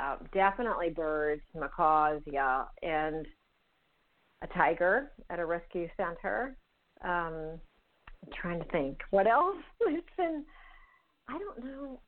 uh, 0.00 0.16
definitely 0.34 0.90
birds, 0.90 1.42
macaws, 1.54 2.20
yeah, 2.26 2.64
and 2.82 3.26
a 4.42 4.46
tiger 4.48 5.12
at 5.30 5.38
a 5.38 5.46
rescue 5.46 5.88
center. 5.96 6.56
Um, 7.04 7.60
I'm 8.24 8.32
trying 8.40 8.58
to 8.58 8.66
think. 8.66 8.98
What 9.10 9.26
else? 9.26 9.56
It's 9.86 10.06
been 10.16 10.44
I 11.28 11.38
don't 11.38 11.64
know. 11.64 12.00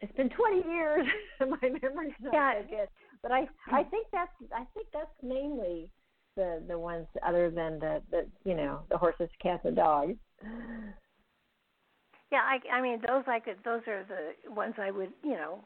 It's 0.00 0.12
been 0.16 0.30
20 0.30 0.68
years. 0.68 1.06
My 1.40 1.68
memory's 1.82 2.14
not 2.20 2.32
yeah. 2.32 2.52
so 2.60 2.68
good, 2.68 2.88
but 3.22 3.32
I 3.32 3.48
I 3.70 3.82
think 3.84 4.06
that's 4.12 4.32
I 4.54 4.64
think 4.74 4.86
that's 4.92 5.10
mainly 5.22 5.90
the 6.36 6.62
the 6.66 6.78
ones 6.78 7.06
other 7.26 7.50
than 7.50 7.78
the 7.78 8.02
the 8.10 8.26
you 8.44 8.54
know 8.54 8.80
the 8.90 8.96
horses, 8.96 9.28
cats, 9.42 9.64
and 9.64 9.76
dogs. 9.76 10.16
Yeah, 12.32 12.42
I 12.42 12.58
I 12.72 12.80
mean 12.80 13.00
those 13.06 13.24
I 13.26 13.40
could 13.40 13.56
those 13.64 13.82
are 13.86 14.04
the 14.04 14.50
ones 14.50 14.74
I 14.78 14.90
would 14.90 15.12
you 15.22 15.32
know 15.32 15.64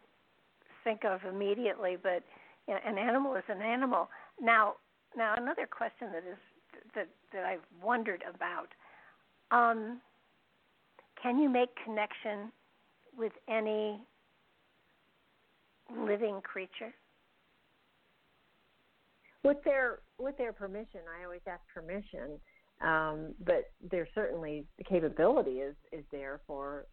think 0.82 1.04
of 1.04 1.20
immediately, 1.24 1.96
but 2.02 2.22
you 2.66 2.74
know, 2.74 2.80
an 2.84 2.98
animal 2.98 3.34
is 3.36 3.44
an 3.48 3.62
animal. 3.62 4.08
Now 4.40 4.74
now 5.16 5.34
another 5.36 5.66
question 5.66 6.08
that 6.12 6.24
is 6.28 6.38
that 6.94 7.08
that 7.32 7.44
I've 7.44 7.64
wondered 7.82 8.24
about. 8.28 8.68
Um, 9.50 10.00
can 11.22 11.38
you 11.38 11.48
make 11.48 11.68
connection 11.84 12.50
with 13.16 13.32
any 13.48 14.00
living 15.90 16.40
creature? 16.42 16.94
With 19.42 19.62
their 19.64 20.00
with 20.18 20.36
their 20.38 20.52
permission, 20.52 21.00
I 21.20 21.24
always 21.24 21.42
ask 21.46 21.60
permission. 21.72 22.40
Um, 22.80 23.34
but 23.44 23.70
there's 23.90 24.08
certainly 24.14 24.66
the 24.78 24.84
capability 24.84 25.60
is 25.60 25.76
is 25.92 26.04
there 26.10 26.40
for 26.46 26.86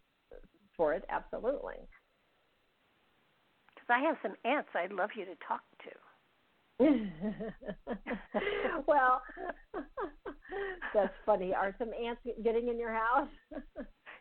for 0.76 0.92
it. 0.92 1.04
Absolutely. 1.08 1.76
Because 3.74 3.88
I 3.88 4.00
have 4.00 4.16
some 4.22 4.34
ants 4.44 4.68
I'd 4.74 4.92
love 4.92 5.10
you 5.16 5.24
to 5.24 5.34
talk 5.46 5.62
to. 5.84 5.90
well, 8.86 9.22
that's 10.94 11.14
funny. 11.24 11.54
Are 11.54 11.74
some 11.78 11.90
ants 11.92 12.20
getting 12.42 12.68
in 12.68 12.78
your 12.78 12.92
house? 12.92 13.28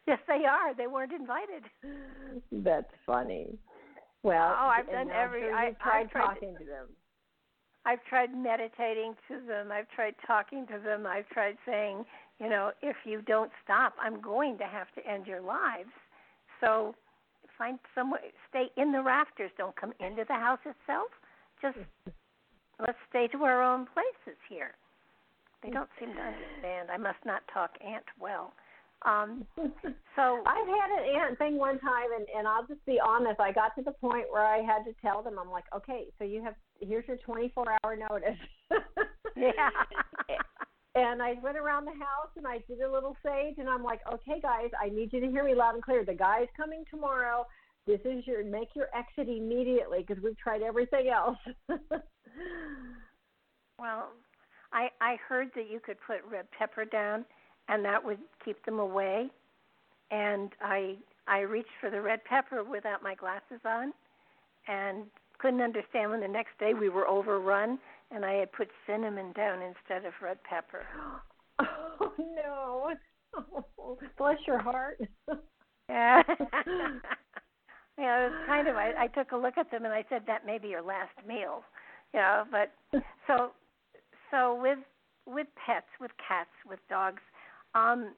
yes, 0.07 0.19
they 0.27 0.45
are. 0.47 0.75
They 0.75 0.87
weren't 0.87 1.13
invited. 1.13 1.63
That's 2.51 2.91
funny. 3.05 3.57
Well, 4.23 4.55
oh, 4.59 4.67
I've 4.67 4.87
done 4.87 5.09
every. 5.09 5.41
Sure 5.41 5.55
I 5.55 5.71
tried 5.81 6.01
I've 6.01 6.11
tried 6.11 6.25
talking 6.25 6.55
to 6.59 6.65
them. 6.65 6.87
I've 7.85 8.03
tried 8.05 8.35
meditating 8.35 9.15
to 9.27 9.39
them. 9.47 9.71
I've 9.71 9.89
tried 9.89 10.13
talking 10.25 10.67
to 10.67 10.77
them. 10.77 11.07
I've 11.07 11.27
tried 11.29 11.57
saying, 11.65 12.05
you 12.39 12.47
know, 12.47 12.71
if 12.83 12.95
you 13.05 13.23
don't 13.23 13.51
stop, 13.63 13.93
I'm 13.99 14.21
going 14.21 14.57
to 14.59 14.65
have 14.65 14.87
to 14.95 15.07
end 15.09 15.25
your 15.25 15.41
lives. 15.41 15.89
So 16.59 16.93
find 17.57 17.79
some 17.95 18.11
way. 18.11 18.31
Stay 18.49 18.67
in 18.77 18.91
the 18.91 19.01
rafters. 19.01 19.51
Don't 19.57 19.75
come 19.75 19.93
into 19.99 20.23
the 20.27 20.35
house 20.35 20.59
itself. 20.65 21.09
Just 21.61 21.77
let's 22.79 22.97
stay 23.09 23.27
to 23.29 23.43
our 23.43 23.63
own 23.63 23.87
places 23.93 24.37
here. 24.47 24.75
They 25.63 25.71
don't 25.71 25.89
seem 25.99 26.13
to 26.13 26.21
understand. 26.21 26.91
I 26.91 26.97
must 26.97 27.23
not 27.25 27.41
talk 27.51 27.71
ant 27.83 28.05
well. 28.19 28.53
Um, 29.03 29.45
so 30.15 30.43
I've 30.45 30.67
had 30.67 30.91
an 30.99 31.15
ant 31.15 31.37
thing 31.37 31.57
one 31.57 31.79
time, 31.79 32.09
and 32.15 32.27
and 32.37 32.47
I'll 32.47 32.65
just 32.67 32.85
be 32.85 32.99
honest. 32.99 33.39
I 33.39 33.51
got 33.51 33.75
to 33.75 33.81
the 33.81 33.93
point 33.93 34.25
where 34.29 34.45
I 34.45 34.57
had 34.57 34.83
to 34.85 34.93
tell 35.01 35.23
them, 35.23 35.39
I'm 35.39 35.49
like, 35.49 35.65
okay, 35.75 36.05
so 36.17 36.23
you 36.23 36.43
have 36.43 36.55
here's 36.79 37.07
your 37.07 37.17
24 37.17 37.65
hour 37.83 37.95
notice. 37.95 38.37
yeah. 39.35 39.69
and 40.95 41.21
I 41.21 41.35
went 41.41 41.57
around 41.57 41.85
the 41.85 41.91
house 41.91 42.29
and 42.35 42.45
I 42.45 42.59
did 42.67 42.81
a 42.81 42.91
little 42.91 43.15
sage, 43.25 43.55
and 43.57 43.69
I'm 43.69 43.83
like, 43.83 44.01
okay, 44.11 44.39
guys, 44.41 44.69
I 44.79 44.89
need 44.89 45.13
you 45.13 45.19
to 45.21 45.27
hear 45.27 45.43
me 45.43 45.55
loud 45.55 45.75
and 45.75 45.83
clear. 45.83 46.05
The 46.05 46.13
guy's 46.13 46.47
coming 46.55 46.83
tomorrow. 46.89 47.45
This 47.87 48.01
is 48.05 48.27
your 48.27 48.43
make 48.45 48.69
your 48.75 48.87
exit 48.95 49.27
immediately 49.27 50.05
because 50.05 50.21
we've 50.23 50.37
tried 50.37 50.61
everything 50.61 51.07
else. 51.09 51.37
well, 53.79 54.09
I 54.71 54.89
I 55.01 55.17
heard 55.27 55.49
that 55.55 55.71
you 55.71 55.79
could 55.79 55.97
put 56.05 56.17
red 56.31 56.45
pepper 56.51 56.85
down, 56.85 57.25
and 57.69 57.83
that 57.85 58.03
would 58.03 58.19
keep 58.43 58.63
them 58.65 58.79
away. 58.79 59.29
And 60.11 60.51
I 60.61 60.95
I 61.27 61.39
reached 61.39 61.69
for 61.79 61.89
the 61.89 62.01
red 62.01 62.23
pepper 62.25 62.63
without 62.63 63.03
my 63.03 63.15
glasses 63.15 63.61
on, 63.65 63.93
and 64.67 65.05
couldn't 65.39 65.61
understand 65.61 66.11
when 66.11 66.19
the 66.19 66.27
next 66.27 66.57
day 66.59 66.73
we 66.73 66.89
were 66.89 67.07
overrun 67.07 67.79
and 68.11 68.25
I 68.25 68.33
had 68.33 68.51
put 68.51 68.69
cinnamon 68.85 69.31
down 69.33 69.59
instead 69.61 70.05
of 70.05 70.13
red 70.21 70.37
pepper. 70.43 70.85
Oh 71.59 72.11
no! 72.17 72.93
Oh, 73.35 73.97
bless 74.17 74.37
your 74.45 74.59
heart. 74.59 74.99
yeah. 75.89 76.21
yeah, 77.97 78.25
it 78.25 78.31
was 78.31 78.45
kind 78.47 78.67
of. 78.67 78.75
I, 78.75 78.91
I 78.99 79.07
took 79.07 79.31
a 79.31 79.37
look 79.37 79.57
at 79.57 79.71
them 79.71 79.85
and 79.85 79.93
I 79.93 80.03
said 80.09 80.23
that 80.27 80.45
may 80.45 80.57
be 80.57 80.67
your 80.67 80.81
last 80.81 81.15
meal. 81.27 81.63
You 82.13 82.19
know, 82.19 82.43
but 82.51 82.73
so 83.27 83.51
so 84.29 84.59
with 84.61 84.79
with 85.25 85.47
pets, 85.65 85.87
with 85.99 86.11
cats, 86.27 86.49
with 86.67 86.79
dogs, 86.89 87.21
um, 87.75 88.13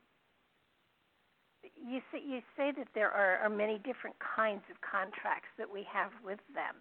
you 1.63 1.99
say 2.11 2.19
you 2.25 2.41
say 2.57 2.71
that 2.77 2.87
there 2.95 3.11
are, 3.11 3.37
are 3.37 3.49
many 3.49 3.77
different 3.79 4.15
kinds 4.35 4.63
of 4.71 4.77
contracts 4.81 5.49
that 5.57 5.71
we 5.71 5.85
have 5.91 6.11
with 6.23 6.39
them. 6.53 6.75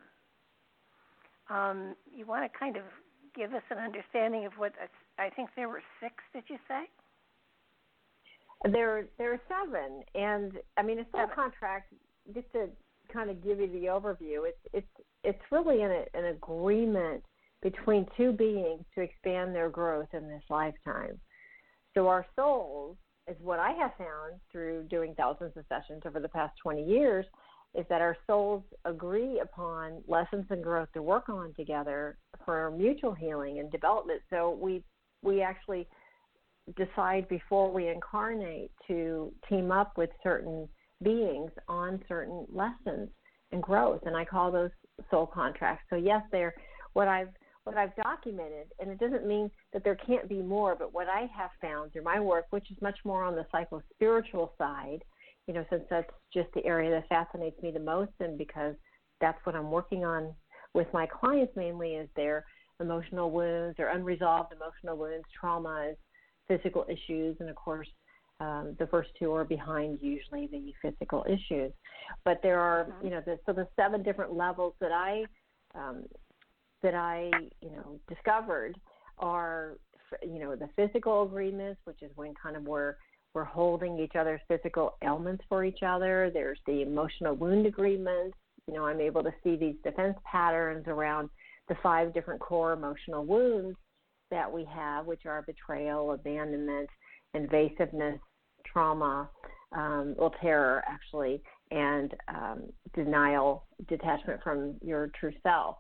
Um, 1.51 1.95
you 2.15 2.25
want 2.25 2.51
to 2.51 2.59
kind 2.59 2.77
of 2.77 2.85
give 3.35 3.53
us 3.53 3.63
an 3.71 3.79
understanding 3.79 4.47
of 4.47 4.53
what 4.57 4.73
I 5.19 5.31
think 5.31 5.51
there 5.57 5.69
were 5.69 5.83
six. 6.01 6.15
Did 6.33 6.45
you 6.49 6.59
say? 6.69 6.85
There, 8.71 9.07
there 9.19 9.33
are 9.33 9.41
seven, 9.49 10.03
and 10.15 10.53
I 10.77 10.83
mean 10.83 11.01
a 11.01 11.07
soul 11.11 11.27
contract. 11.35 11.93
Just 12.33 12.51
to 12.53 12.69
kind 13.13 13.29
of 13.29 13.43
give 13.43 13.59
you 13.59 13.67
the 13.69 13.87
overview, 13.87 14.47
it's 14.47 14.61
it's 14.73 15.07
it's 15.25 15.43
really 15.51 15.83
an 15.83 16.05
an 16.15 16.27
agreement 16.27 17.25
between 17.61 18.07
two 18.17 18.33
beings 18.33 18.85
to 18.95 19.01
expand 19.01 19.55
their 19.55 19.69
growth 19.69 20.09
in 20.13 20.29
this 20.29 20.43
lifetime. 20.49 21.19
So 21.95 22.09
our 22.09 22.27
souls 22.37 22.97
is 23.29 23.37
what 23.41 23.59
I 23.59 23.73
have 23.73 23.93
found 23.97 24.41
through 24.51 24.85
doing 24.91 25.15
thousands 25.17 25.53
of 25.57 25.65
sessions 25.69 26.03
over 26.07 26.21
the 26.21 26.29
past 26.29 26.55
20 26.63 26.83
years 26.83 27.27
is 27.75 27.87
that 27.89 28.03
our 28.03 28.17
souls 28.27 28.63
agree 28.85 29.41
upon 29.41 30.03
lessons 30.07 30.45
and 30.51 30.63
growth 30.63 30.89
to 30.93 31.03
work 31.03 31.29
on 31.29 31.55
together 31.55 32.19
for 32.45 32.71
mutual 32.71 33.15
healing 33.15 33.61
and 33.61 33.71
development. 33.71 34.21
So 34.31 34.59
we 34.61 34.83
we 35.23 35.41
actually 35.41 35.87
decide 36.77 37.29
before 37.29 37.71
we 37.71 37.89
incarnate 37.89 38.73
to 38.89 39.33
team 39.49 39.71
up 39.71 39.97
with 39.97 40.11
certain 40.23 40.69
beings 41.03 41.51
on 41.69 42.03
certain 42.09 42.47
lessons 42.53 43.09
and 43.53 43.63
growth 43.63 44.01
and 44.05 44.17
I 44.17 44.25
call 44.25 44.51
those 44.51 44.71
soul 45.11 45.27
contracts. 45.27 45.85
So 45.91 45.97
yes, 45.97 46.23
they're 46.31 46.55
what 46.93 47.09
I've 47.09 47.29
what 47.65 47.77
I've 47.77 47.95
documented 47.97 48.67
and 48.81 48.91
it 48.91 48.99
doesn't 48.99 49.27
mean 49.27 49.51
that 49.73 49.85
there 49.85 49.95
can't 49.95 50.29
be 50.29 50.43
more, 50.43 50.75
but 50.75 50.93
what 50.93 51.09
I 51.09 51.29
have 51.37 51.51
found 51.61 51.93
through 51.93 52.03
my 52.03 52.19
work, 52.19 52.47
which 52.51 52.71
is 52.71 52.77
much 52.81 52.99
more 53.05 53.23
on 53.23 53.35
the 53.35 53.47
psycho 53.53 53.83
spiritual 53.95 54.53
side, 54.59 55.05
you 55.47 55.55
know, 55.55 55.65
since 55.71 55.83
that's 55.91 56.11
just 56.33 56.49
the 56.55 56.65
area 56.65 56.91
that 56.91 57.09
fascinates 57.09 57.61
me 57.63 57.71
the 57.71 57.81
most, 57.81 58.13
and 58.21 58.39
because 58.39 58.75
that's 59.21 59.39
what 59.45 59.55
I'm 59.55 59.71
working 59.71 60.05
on 60.05 60.35
with 60.75 60.87
my 60.93 61.07
clients 61.07 61.53
mainly 61.57 61.95
is 61.95 62.09
their 62.17 62.45
emotional 62.81 63.31
wounds 63.31 63.79
or 63.79 63.89
unresolved 63.89 64.53
emotional 64.53 64.97
wounds, 64.97 65.25
traumas, 65.43 65.95
physical 66.49 66.85
issues, 66.89 67.37
and 67.41 67.49
of 67.49 67.57
course, 67.57 67.89
um, 68.41 68.75
the 68.79 68.87
first 68.89 69.11
two 69.19 69.33
are 69.33 69.45
behind 69.45 69.99
usually 70.01 70.49
the 70.49 70.73
physical 70.83 71.25
issues. 71.29 71.73
But 72.25 72.41
there 72.43 72.59
are, 72.59 72.85
mm-hmm. 72.85 73.05
you 73.05 73.11
know, 73.13 73.23
the, 73.25 73.39
so 73.47 73.53
the 73.53 73.69
seven 73.77 74.03
different 74.03 74.33
levels 74.33 74.75
that 74.81 74.91
I 74.91 75.25
um, 75.75 76.05
that 76.83 76.95
I, 76.95 77.31
you 77.61 77.71
know, 77.71 77.99
discovered 78.09 78.79
are, 79.19 79.79
you 80.23 80.39
know, 80.39 80.57
the 80.57 80.69
physical 80.77 81.23
agreements, 81.23 81.81
which 81.85 82.03
is 82.03 82.11
when 82.17 82.35
kind 82.41 82.57
of 82.57 82.65
where 82.65 82.97
we're 83.35 83.45
holding 83.45 83.99
each 83.99 84.17
other's 84.19 84.41
physical 84.49 84.97
ailments 85.03 85.43
for 85.49 85.65
each 85.65 85.83
other. 85.87 86.31
There's 86.33 86.59
the 86.67 86.83
emotional 86.83 87.35
wound 87.35 87.67
agreements. 87.67 88.37
You 88.67 88.75
know, 88.75 88.87
I'm 88.87 89.01
able 89.01 89.23
to 89.23 89.33
see 89.43 89.57
these 89.57 89.77
defense 89.83 90.17
patterns 90.31 90.85
around 90.87 91.31
the 91.69 91.77
five 91.83 92.13
different 92.13 92.41
core 92.41 92.73
emotional 92.73 93.25
wounds 93.25 93.77
that 94.31 94.51
we 94.51 94.65
have, 94.65 95.07
which 95.07 95.27
are 95.27 95.43
betrayal, 95.43 96.13
abandonment, 96.13 96.89
invasiveness, 97.35 98.19
trauma, 98.67 99.29
um, 99.73 100.15
well, 100.19 100.35
terror 100.41 100.83
actually, 100.87 101.43
and 101.71 102.15
um, 102.29 102.63
denial, 102.95 103.65
detachment 103.89 104.43
from 104.43 104.75
your 104.83 105.11
true 105.19 105.33
self. 105.43 105.77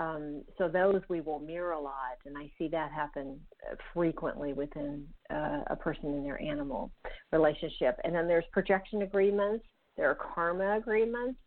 Um, 0.00 0.42
so 0.56 0.66
those 0.66 1.02
we 1.10 1.20
will 1.20 1.38
mirror 1.38 1.72
a 1.72 1.80
lot, 1.80 2.16
and 2.24 2.36
I 2.36 2.50
see 2.56 2.68
that 2.68 2.90
happen 2.90 3.38
uh, 3.70 3.74
frequently 3.92 4.54
within 4.54 5.06
uh, 5.30 5.60
a 5.66 5.76
person 5.76 6.06
in 6.06 6.24
their 6.24 6.40
animal 6.40 6.90
relationship. 7.32 8.00
And 8.02 8.14
then 8.14 8.26
there's 8.26 8.44
projection 8.50 9.02
agreements, 9.02 9.64
there 9.98 10.08
are 10.10 10.14
karma 10.14 10.78
agreements, 10.78 11.38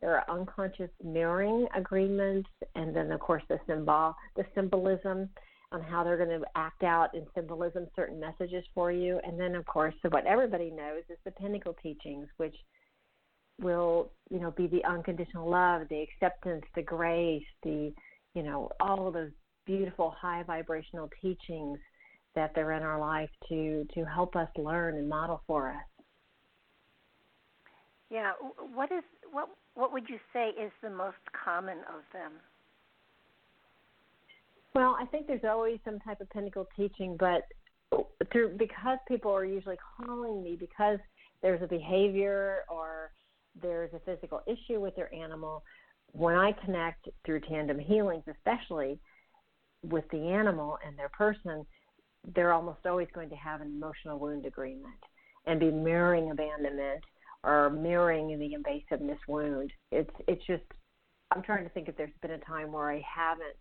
there 0.00 0.16
are 0.16 0.24
unconscious 0.28 0.90
mirroring 1.04 1.68
agreements, 1.76 2.48
and 2.74 2.94
then 2.94 3.12
of 3.12 3.20
course 3.20 3.44
the 3.48 3.60
symbol, 3.68 4.16
the 4.34 4.44
symbolism 4.56 5.28
on 5.70 5.80
how 5.80 6.02
they're 6.02 6.16
going 6.16 6.40
to 6.40 6.44
act 6.56 6.82
out 6.82 7.14
in 7.14 7.24
symbolism 7.32 7.86
certain 7.94 8.18
messages 8.18 8.64
for 8.74 8.90
you. 8.90 9.20
And 9.24 9.38
then 9.38 9.54
of 9.54 9.64
course, 9.66 9.94
so 10.02 10.08
what 10.08 10.26
everybody 10.26 10.72
knows 10.72 11.02
is 11.08 11.18
the 11.24 11.30
pinnacle 11.30 11.76
teachings, 11.80 12.26
which 12.38 12.56
will 13.60 14.10
you 14.30 14.40
know 14.40 14.50
be 14.52 14.66
the 14.66 14.84
unconditional 14.84 15.48
love 15.48 15.82
the 15.90 16.00
acceptance 16.00 16.64
the 16.74 16.82
grace 16.82 17.42
the 17.62 17.92
you 18.34 18.42
know 18.42 18.70
all 18.80 19.08
of 19.08 19.14
those 19.14 19.30
beautiful 19.66 20.14
high 20.18 20.42
vibrational 20.42 21.08
teachings 21.20 21.78
that 22.34 22.52
they're 22.54 22.72
in 22.72 22.82
our 22.82 22.98
life 22.98 23.30
to 23.48 23.86
to 23.94 24.04
help 24.04 24.36
us 24.36 24.48
learn 24.56 24.96
and 24.96 25.08
model 25.08 25.42
for 25.46 25.70
us. 25.70 25.76
Yeah 28.10 28.32
what 28.72 28.90
is 28.92 29.04
what 29.32 29.48
what 29.74 29.92
would 29.92 30.08
you 30.08 30.18
say 30.32 30.50
is 30.50 30.72
the 30.82 30.90
most 30.90 31.18
common 31.44 31.78
of 31.78 32.02
them? 32.12 32.32
Well 34.74 34.96
i 35.00 35.06
think 35.06 35.26
there's 35.26 35.44
always 35.44 35.78
some 35.84 35.98
type 36.00 36.20
of 36.20 36.30
pinnacle 36.30 36.66
teaching 36.76 37.16
but 37.18 37.42
through 38.30 38.56
because 38.56 38.98
people 39.08 39.32
are 39.32 39.44
usually 39.44 39.78
calling 39.96 40.42
me 40.42 40.56
because 40.58 40.98
there's 41.42 41.62
a 41.62 41.66
behavior 41.66 42.58
or 42.68 42.99
there's 43.60 43.92
a 43.94 44.00
physical 44.00 44.42
issue 44.46 44.80
with 44.80 44.94
their 44.96 45.12
animal, 45.14 45.62
when 46.12 46.36
I 46.36 46.52
connect 46.64 47.08
through 47.24 47.40
tandem 47.40 47.78
healings, 47.78 48.24
especially 48.28 48.98
with 49.82 50.04
the 50.10 50.18
animal 50.18 50.78
and 50.86 50.98
their 50.98 51.08
person, 51.08 51.64
they're 52.34 52.52
almost 52.52 52.84
always 52.84 53.08
going 53.14 53.30
to 53.30 53.36
have 53.36 53.60
an 53.60 53.68
emotional 53.68 54.18
wound 54.18 54.44
agreement 54.44 54.94
and 55.46 55.58
be 55.58 55.70
mirroring 55.70 56.30
abandonment 56.30 57.02
or 57.42 57.70
mirroring 57.70 58.38
the 58.38 58.54
invasiveness 58.54 59.18
wound. 59.26 59.72
It's 59.90 60.10
it's 60.28 60.44
just 60.46 60.62
I'm 61.30 61.42
trying 61.42 61.64
to 61.64 61.70
think 61.70 61.88
if 61.88 61.96
there's 61.96 62.10
been 62.20 62.32
a 62.32 62.38
time 62.38 62.72
where 62.72 62.90
I 62.90 63.02
haven't 63.06 63.56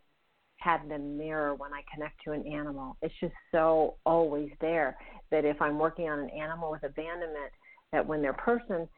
had 0.58 0.90
them 0.90 1.18
mirror 1.18 1.56
when 1.56 1.74
I 1.74 1.82
connect 1.94 2.22
to 2.26 2.32
an 2.34 2.46
animal. 2.46 2.98
It's 3.02 3.14
just 3.22 3.34
so 3.52 3.96
always 4.06 4.50
there 4.60 4.98
that 5.32 5.46
if 5.46 5.62
I'm 5.62 5.80
working 5.80 6.10
on 6.10 6.20
an 6.20 6.30
animal 6.32 6.72
with 6.72 6.84
abandonment, 6.84 7.52
that 7.94 8.06
when 8.06 8.22
their 8.22 8.34
person 8.34 8.90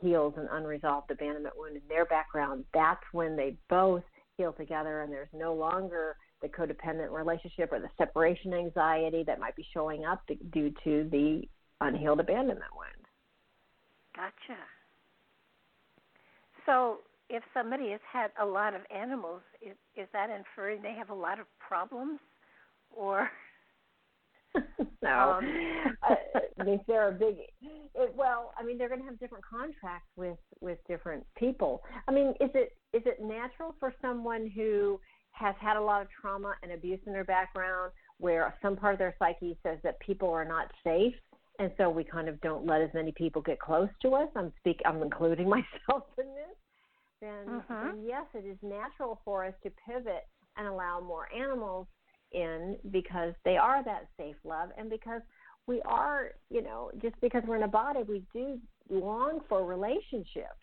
heals 0.00 0.34
an 0.36 0.48
unresolved 0.50 1.10
abandonment 1.10 1.54
wound 1.56 1.76
in 1.76 1.82
their 1.88 2.04
background, 2.04 2.64
that's 2.72 3.02
when 3.12 3.36
they 3.36 3.56
both 3.68 4.02
heal 4.36 4.52
together 4.52 5.02
and 5.02 5.12
there's 5.12 5.28
no 5.32 5.54
longer 5.54 6.16
the 6.42 6.48
codependent 6.48 7.10
relationship 7.10 7.72
or 7.72 7.80
the 7.80 7.88
separation 7.96 8.52
anxiety 8.52 9.24
that 9.26 9.40
might 9.40 9.56
be 9.56 9.66
showing 9.72 10.04
up 10.04 10.22
due 10.52 10.70
to 10.84 11.08
the 11.10 11.42
unhealed 11.80 12.20
abandonment 12.20 12.70
wound. 12.76 13.06
Gotcha. 14.14 14.60
So, 16.64 16.98
if 17.28 17.42
somebody 17.52 17.90
has 17.90 18.00
had 18.10 18.30
a 18.40 18.46
lot 18.46 18.74
of 18.74 18.82
animals, 18.94 19.40
is, 19.60 19.76
is 19.96 20.06
that 20.12 20.30
inferring 20.30 20.82
they 20.82 20.94
have 20.94 21.10
a 21.10 21.14
lot 21.14 21.40
of 21.40 21.46
problems, 21.58 22.20
or 22.94 23.28
no, 25.02 25.38
um, 25.38 25.44
uh, 26.08 26.14
I 26.60 26.64
mean 26.64 26.80
they're 26.86 27.08
a 27.08 27.12
big. 27.12 27.36
It, 27.94 28.14
well, 28.14 28.52
I 28.58 28.64
mean 28.64 28.78
they're 28.78 28.88
going 28.88 29.00
to 29.00 29.06
have 29.06 29.18
different 29.18 29.44
contracts 29.44 30.08
with 30.16 30.38
with 30.60 30.78
different 30.88 31.24
people. 31.36 31.82
I 32.08 32.12
mean, 32.12 32.30
is 32.40 32.50
it 32.54 32.76
is 32.92 33.02
it 33.06 33.18
natural 33.22 33.74
for 33.78 33.94
someone 34.00 34.50
who 34.54 35.00
has 35.32 35.54
had 35.60 35.76
a 35.76 35.80
lot 35.80 36.00
of 36.00 36.08
trauma 36.20 36.54
and 36.62 36.72
abuse 36.72 37.00
in 37.06 37.12
their 37.12 37.24
background, 37.24 37.92
where 38.18 38.54
some 38.62 38.76
part 38.76 38.94
of 38.94 38.98
their 38.98 39.14
psyche 39.18 39.58
says 39.62 39.78
that 39.82 40.00
people 40.00 40.30
are 40.30 40.44
not 40.44 40.70
safe, 40.82 41.14
and 41.58 41.70
so 41.76 41.90
we 41.90 42.04
kind 42.04 42.28
of 42.28 42.40
don't 42.40 42.66
let 42.66 42.80
as 42.80 42.90
many 42.94 43.12
people 43.12 43.42
get 43.42 43.58
close 43.58 43.88
to 44.02 44.14
us. 44.14 44.28
I'm 44.36 44.52
speak. 44.58 44.80
I'm 44.84 45.02
including 45.02 45.48
myself 45.50 46.04
in 46.18 46.26
this. 46.26 46.56
Then, 47.20 47.46
mm-hmm. 47.48 47.86
then 47.86 48.04
yes, 48.06 48.24
it 48.34 48.46
is 48.46 48.58
natural 48.62 49.20
for 49.24 49.44
us 49.44 49.54
to 49.62 49.72
pivot 49.86 50.26
and 50.56 50.66
allow 50.66 51.00
more 51.00 51.28
animals 51.34 51.86
in 52.36 52.76
because 52.90 53.32
they 53.44 53.56
are 53.56 53.82
that 53.82 54.06
safe 54.16 54.36
love 54.44 54.68
and 54.78 54.88
because 54.88 55.22
we 55.66 55.82
are, 55.82 56.32
you 56.50 56.62
know, 56.62 56.90
just 57.02 57.20
because 57.20 57.42
we're 57.46 57.56
in 57.56 57.64
a 57.64 57.68
body, 57.68 58.00
we 58.06 58.22
do 58.32 58.60
long 58.88 59.40
for 59.48 59.64
relationship. 59.64 60.56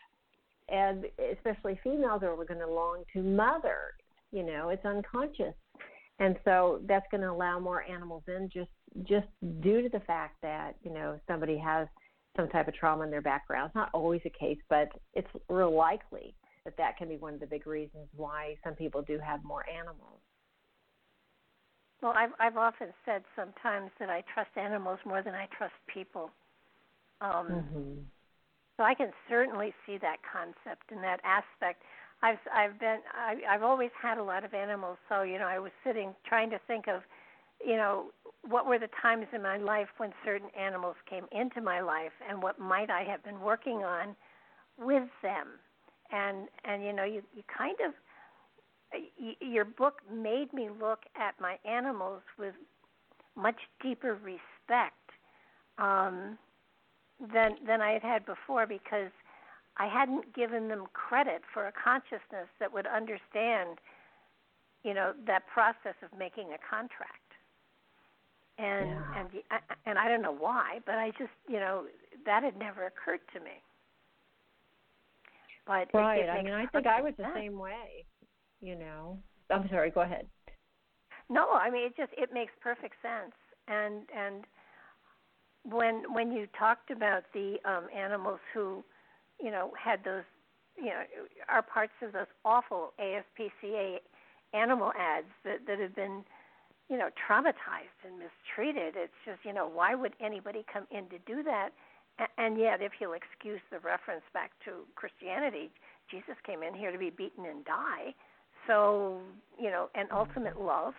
And 0.69 1.05
especially 1.33 1.77
females 1.83 2.23
are 2.23 2.35
going 2.35 2.59
to 2.59 2.67
long 2.67 3.03
to 3.13 3.21
mother, 3.21 3.95
you 4.31 4.43
know, 4.43 4.69
it's 4.69 4.85
unconscious. 4.85 5.53
And 6.19 6.37
so 6.45 6.79
that's 6.87 7.05
going 7.11 7.21
to 7.21 7.31
allow 7.31 7.59
more 7.59 7.83
animals 7.83 8.23
in 8.27 8.49
just 8.53 8.69
just 9.01 9.27
due 9.61 9.81
to 9.81 9.89
the 9.89 9.99
fact 10.01 10.35
that, 10.43 10.75
you 10.83 10.93
know, 10.93 11.19
somebody 11.27 11.57
has 11.57 11.87
some 12.37 12.47
type 12.49 12.67
of 12.67 12.75
trauma 12.75 13.03
in 13.03 13.09
their 13.09 13.21
background. 13.21 13.67
It's 13.67 13.75
not 13.75 13.89
always 13.93 14.21
the 14.23 14.29
case, 14.29 14.59
but 14.69 14.89
it's 15.13 15.27
real 15.49 15.75
likely 15.75 16.35
that 16.63 16.77
that 16.77 16.97
can 16.97 17.09
be 17.09 17.17
one 17.17 17.33
of 17.33 17.39
the 17.39 17.47
big 17.47 17.67
reasons 17.67 18.07
why 18.15 18.55
some 18.63 18.75
people 18.75 19.01
do 19.01 19.19
have 19.19 19.43
more 19.43 19.65
animals. 19.67 20.19
Well, 22.03 22.13
I've 22.15 22.31
I've 22.37 22.57
often 22.57 22.89
said 23.05 23.23
sometimes 23.33 23.89
that 23.99 24.09
I 24.09 24.23
trust 24.33 24.49
animals 24.57 24.99
more 25.05 25.23
than 25.23 25.33
I 25.33 25.47
trust 25.57 25.73
people. 25.87 26.29
Um, 27.21 27.47
mm-hmm. 27.47 27.93
So 28.75 28.83
I 28.83 28.93
can 28.93 29.11
certainly 29.29 29.73
see 29.85 29.97
that 29.99 30.17
concept 30.21 30.91
and 30.91 31.01
that 31.01 31.21
aspect. 31.23 31.81
I've 32.21 32.39
I've 32.53 32.77
been 32.77 32.99
I, 33.15 33.35
I've 33.49 33.63
always 33.63 33.91
had 33.99 34.17
a 34.17 34.23
lot 34.23 34.43
of 34.43 34.53
animals, 34.53 34.97
so 35.07 35.21
you 35.21 35.39
know 35.39 35.47
I 35.47 35.59
was 35.59 35.71
sitting 35.85 36.13
trying 36.27 36.49
to 36.49 36.59
think 36.67 36.89
of, 36.89 37.03
you 37.65 37.77
know, 37.77 38.07
what 38.47 38.67
were 38.67 38.79
the 38.79 38.89
times 39.01 39.27
in 39.33 39.41
my 39.41 39.57
life 39.57 39.87
when 39.95 40.11
certain 40.25 40.49
animals 40.59 40.95
came 41.09 41.25
into 41.31 41.61
my 41.61 41.79
life, 41.79 42.11
and 42.29 42.43
what 42.43 42.59
might 42.59 42.89
I 42.89 43.03
have 43.03 43.23
been 43.23 43.39
working 43.39 43.85
on 43.85 44.13
with 44.77 45.07
them, 45.21 45.47
and 46.11 46.49
and 46.65 46.83
you 46.83 46.91
know 46.91 47.05
you 47.05 47.21
you 47.33 47.43
kind 47.57 47.77
of 47.85 47.93
your 49.39 49.65
book 49.65 50.01
made 50.11 50.53
me 50.53 50.69
look 50.69 51.01
at 51.15 51.39
my 51.39 51.57
animals 51.65 52.21
with 52.37 52.53
much 53.35 53.55
deeper 53.81 54.15
respect 54.15 55.09
um, 55.77 56.37
than 57.33 57.55
than 57.65 57.81
I 57.81 57.91
had 57.91 58.03
had 58.03 58.25
before 58.25 58.67
because 58.67 59.11
I 59.77 59.87
hadn't 59.87 60.35
given 60.35 60.67
them 60.67 60.85
credit 60.93 61.41
for 61.53 61.67
a 61.67 61.71
consciousness 61.71 62.47
that 62.59 62.71
would 62.71 62.85
understand, 62.85 63.79
you 64.83 64.93
know, 64.93 65.13
that 65.25 65.47
process 65.47 65.95
of 66.03 66.17
making 66.17 66.49
a 66.53 66.59
contract. 66.69 67.19
And 68.59 68.89
yeah. 68.89 69.19
and 69.19 69.61
and 69.85 69.97
I 69.97 70.07
don't 70.07 70.21
know 70.21 70.35
why, 70.35 70.79
but 70.85 70.95
I 70.95 71.09
just 71.11 71.33
you 71.47 71.59
know 71.59 71.85
that 72.25 72.43
had 72.43 72.57
never 72.57 72.85
occurred 72.85 73.21
to 73.33 73.39
me. 73.39 73.61
But 75.65 75.87
right, 75.93 76.29
I 76.29 76.43
mean, 76.43 76.53
I 76.53 76.65
think 76.67 76.85
I 76.85 77.01
was 77.01 77.13
the 77.17 77.31
same 77.33 77.57
way 77.57 78.05
you 78.63 78.75
know. 78.75 79.19
I'm 79.51 79.67
sorry, 79.69 79.91
go 79.91 80.01
ahead. 80.01 80.25
No, 81.29 81.51
I 81.51 81.69
mean 81.69 81.83
it 81.83 81.97
just 81.97 82.11
it 82.17 82.29
makes 82.33 82.53
perfect 82.61 82.95
sense. 83.01 83.35
And 83.67 84.03
and 84.15 84.45
when 85.63 86.03
when 86.13 86.31
you 86.31 86.47
talked 86.57 86.89
about 86.89 87.23
the 87.33 87.57
um 87.65 87.87
animals 87.95 88.39
who, 88.53 88.83
you 89.41 89.51
know, 89.51 89.71
had 89.81 90.03
those 90.03 90.23
you 90.77 90.85
know, 90.85 91.03
are 91.49 91.61
parts 91.61 91.93
of 92.01 92.13
those 92.13 92.31
awful 92.45 92.93
ASPCA 92.99 93.97
animal 94.53 94.91
ads 94.97 95.27
that 95.43 95.67
that 95.67 95.79
have 95.79 95.95
been, 95.95 96.23
you 96.89 96.97
know, 96.97 97.09
traumatized 97.29 97.99
and 98.07 98.17
mistreated. 98.17 98.95
It's 98.95 99.13
just, 99.25 99.39
you 99.43 99.53
know, 99.53 99.67
why 99.67 99.93
would 99.93 100.13
anybody 100.21 100.65
come 100.71 100.87
in 100.89 101.09
to 101.09 101.19
do 101.27 101.43
that? 101.43 101.69
And 102.37 102.59
yet, 102.59 102.81
if 102.81 102.93
you'll 103.01 103.13
excuse 103.13 103.61
the 103.71 103.79
reference 103.79 104.23
back 104.33 104.51
to 104.65 104.85
Christianity, 104.95 105.71
Jesus 106.11 106.35
came 106.45 106.61
in 106.61 106.75
here 106.75 106.91
to 106.91 106.97
be 106.97 107.09
beaten 107.09 107.45
and 107.45 107.65
die 107.65 108.13
so 108.67 109.19
you 109.59 109.69
know, 109.69 109.89
and 109.95 110.11
ultimate 110.11 110.59
love, 110.59 110.93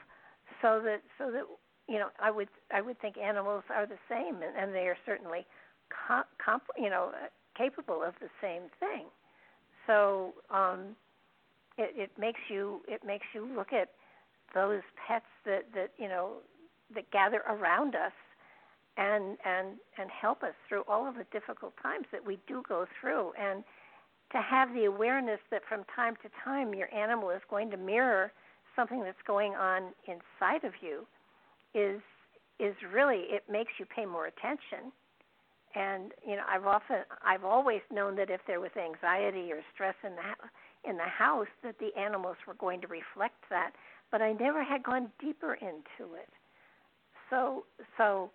so 0.63 0.81
that 0.85 1.03
so 1.19 1.31
that 1.31 1.45
you 1.89 1.99
know, 1.99 2.09
I 2.21 2.31
would 2.31 2.49
I 2.73 2.81
would 2.81 3.01
think 3.01 3.17
animals 3.19 3.65
are 3.75 3.87
the 3.87 3.99
same, 4.09 4.37
and, 4.37 4.57
and 4.59 4.75
they 4.75 4.87
are 4.87 4.97
certainly, 5.05 5.47
comp, 6.07 6.27
comp, 6.45 6.63
you 6.79 6.91
know, 6.91 7.11
capable 7.57 8.03
of 8.03 8.15
the 8.21 8.29
same 8.41 8.63
thing. 8.81 9.07
So 9.87 10.35
um, 10.51 10.97
it, 11.77 11.93
it 11.95 12.11
makes 12.19 12.41
you 12.49 12.81
it 12.89 13.03
makes 13.07 13.27
you 13.35 13.47
look 13.55 13.73
at 13.73 13.91
those 14.55 14.81
pets 15.07 15.27
that 15.45 15.65
that 15.75 15.91
you 15.99 16.09
know 16.09 16.37
that 16.95 17.11
gather 17.11 17.43
around 17.49 17.95
us 17.95 18.13
and 18.97 19.37
and 19.45 19.77
and 19.99 20.11
help 20.11 20.43
us 20.43 20.55
through 20.69 20.83
all 20.89 21.07
of 21.07 21.17
the 21.17 21.27
difficult 21.33 21.75
times 21.83 22.07
that 22.13 22.25
we 22.25 22.39
do 22.47 22.63
go 22.67 22.87
through 23.01 23.33
and 23.39 23.65
to 24.33 24.41
have 24.41 24.73
the 24.75 24.85
awareness 24.85 25.41
that 25.51 25.63
from 25.69 25.85
time 25.95 26.17
to 26.23 26.29
time 26.45 26.75
your 26.75 26.93
animal 26.95 27.31
is 27.31 27.43
going 27.49 27.71
to 27.71 27.77
mirror 27.77 28.33
something 28.75 29.03
that's 29.03 29.23
going 29.27 29.55
on 29.55 29.93
inside 30.07 30.65
of 30.65 30.73
you 30.81 31.07
is 31.75 32.01
is 32.61 32.75
really 32.93 33.25
it 33.31 33.45
makes 33.51 33.73
you 33.79 33.87
pay 33.87 34.07
more 34.07 34.27
attention. 34.27 34.93
And 35.75 36.13
you 36.27 36.37
know 36.37 36.45
i've 36.49 36.67
often 36.67 36.99
i've 37.25 37.45
always 37.45 37.81
known 37.93 38.15
that 38.17 38.31
if 38.31 38.41
there 38.47 38.61
was 38.61 38.71
anxiety 38.77 39.51
or 39.53 39.61
stress 39.75 39.95
in 40.05 40.13
the 40.15 40.89
in 40.89 40.97
the 40.97 41.03
house 41.03 41.49
that 41.63 41.77
the 41.79 41.91
animals 41.99 42.37
were 42.47 42.55
going 42.55 42.81
to 42.83 42.87
reflect 42.87 43.37
that 43.51 43.73
but 44.13 44.23
i 44.23 44.33
never 44.33 44.63
had 44.63 44.83
gone 44.85 45.11
deeper 45.21 45.55
into 45.55 46.15
it. 46.15 46.29
So 47.31 47.65
so 47.97 48.31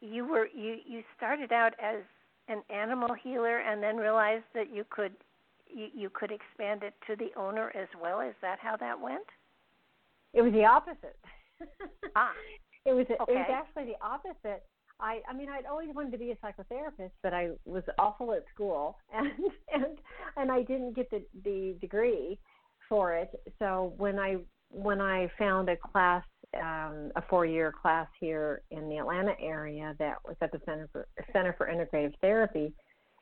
you 0.00 0.26
were 0.26 0.46
you 0.54 0.76
you 0.86 1.02
started 1.16 1.52
out 1.52 1.72
as 1.82 2.02
an 2.48 2.62
animal 2.70 3.14
healer 3.22 3.58
and 3.58 3.82
then 3.82 3.96
realized 3.96 4.44
that 4.54 4.72
you 4.72 4.84
could 4.90 5.12
you, 5.66 5.88
you 5.94 6.10
could 6.10 6.30
expand 6.30 6.82
it 6.82 6.94
to 7.06 7.16
the 7.16 7.30
owner 7.38 7.72
as 7.74 7.88
well. 8.00 8.20
Is 8.20 8.34
that 8.42 8.58
how 8.60 8.76
that 8.76 9.00
went? 9.00 9.24
It 10.32 10.42
was 10.42 10.52
the 10.52 10.64
opposite. 10.64 11.18
ah, 12.16 12.32
it 12.86 12.92
was 12.92 13.06
okay. 13.06 13.32
it 13.32 13.34
was 13.34 13.50
actually 13.50 13.92
the 13.92 14.06
opposite. 14.06 14.64
I 15.00 15.20
I 15.28 15.34
mean 15.34 15.48
I'd 15.48 15.66
always 15.66 15.88
wanted 15.94 16.12
to 16.12 16.18
be 16.18 16.30
a 16.30 16.36
psychotherapist, 16.36 17.12
but 17.22 17.32
I 17.34 17.50
was 17.64 17.82
awful 17.98 18.32
at 18.32 18.44
school 18.54 18.98
and 19.14 19.30
and 19.72 19.98
and 20.36 20.52
I 20.52 20.62
didn't 20.62 20.94
get 20.94 21.10
the 21.10 21.22
the 21.44 21.76
degree 21.80 22.38
for 22.88 23.14
it. 23.14 23.30
So 23.58 23.94
when 23.96 24.18
I 24.18 24.36
when 24.70 25.00
I 25.00 25.30
found 25.38 25.68
a 25.68 25.76
class 25.76 26.24
um, 26.60 27.10
a 27.16 27.22
four-year 27.28 27.72
class 27.80 28.06
here 28.18 28.62
in 28.70 28.88
the 28.88 28.98
Atlanta 28.98 29.34
area 29.40 29.94
that 29.98 30.16
was 30.24 30.36
at 30.40 30.52
the 30.52 30.60
Center 30.64 30.88
for 30.92 31.06
Center 31.32 31.54
for 31.56 31.66
Integrative 31.66 32.14
Therapy 32.20 32.72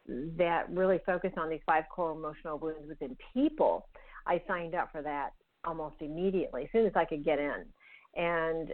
that 0.06 0.68
really 0.70 1.00
focused 1.06 1.38
on 1.38 1.48
these 1.48 1.60
five 1.64 1.84
core 1.94 2.12
emotional 2.12 2.58
wounds 2.58 2.88
within 2.88 3.16
people. 3.32 3.88
I 4.26 4.42
signed 4.48 4.74
up 4.74 4.90
for 4.92 5.02
that 5.02 5.30
almost 5.64 5.96
immediately 6.00 6.64
as 6.64 6.68
soon 6.72 6.86
as 6.86 6.92
I 6.96 7.04
could 7.04 7.24
get 7.24 7.38
in, 7.38 7.64
and 8.16 8.72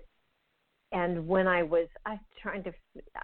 and 0.91 1.27
when 1.29 1.47
I 1.47 1.63
was 1.63 1.89
I 2.07 2.19
trying 2.41 2.65
to 2.65 2.73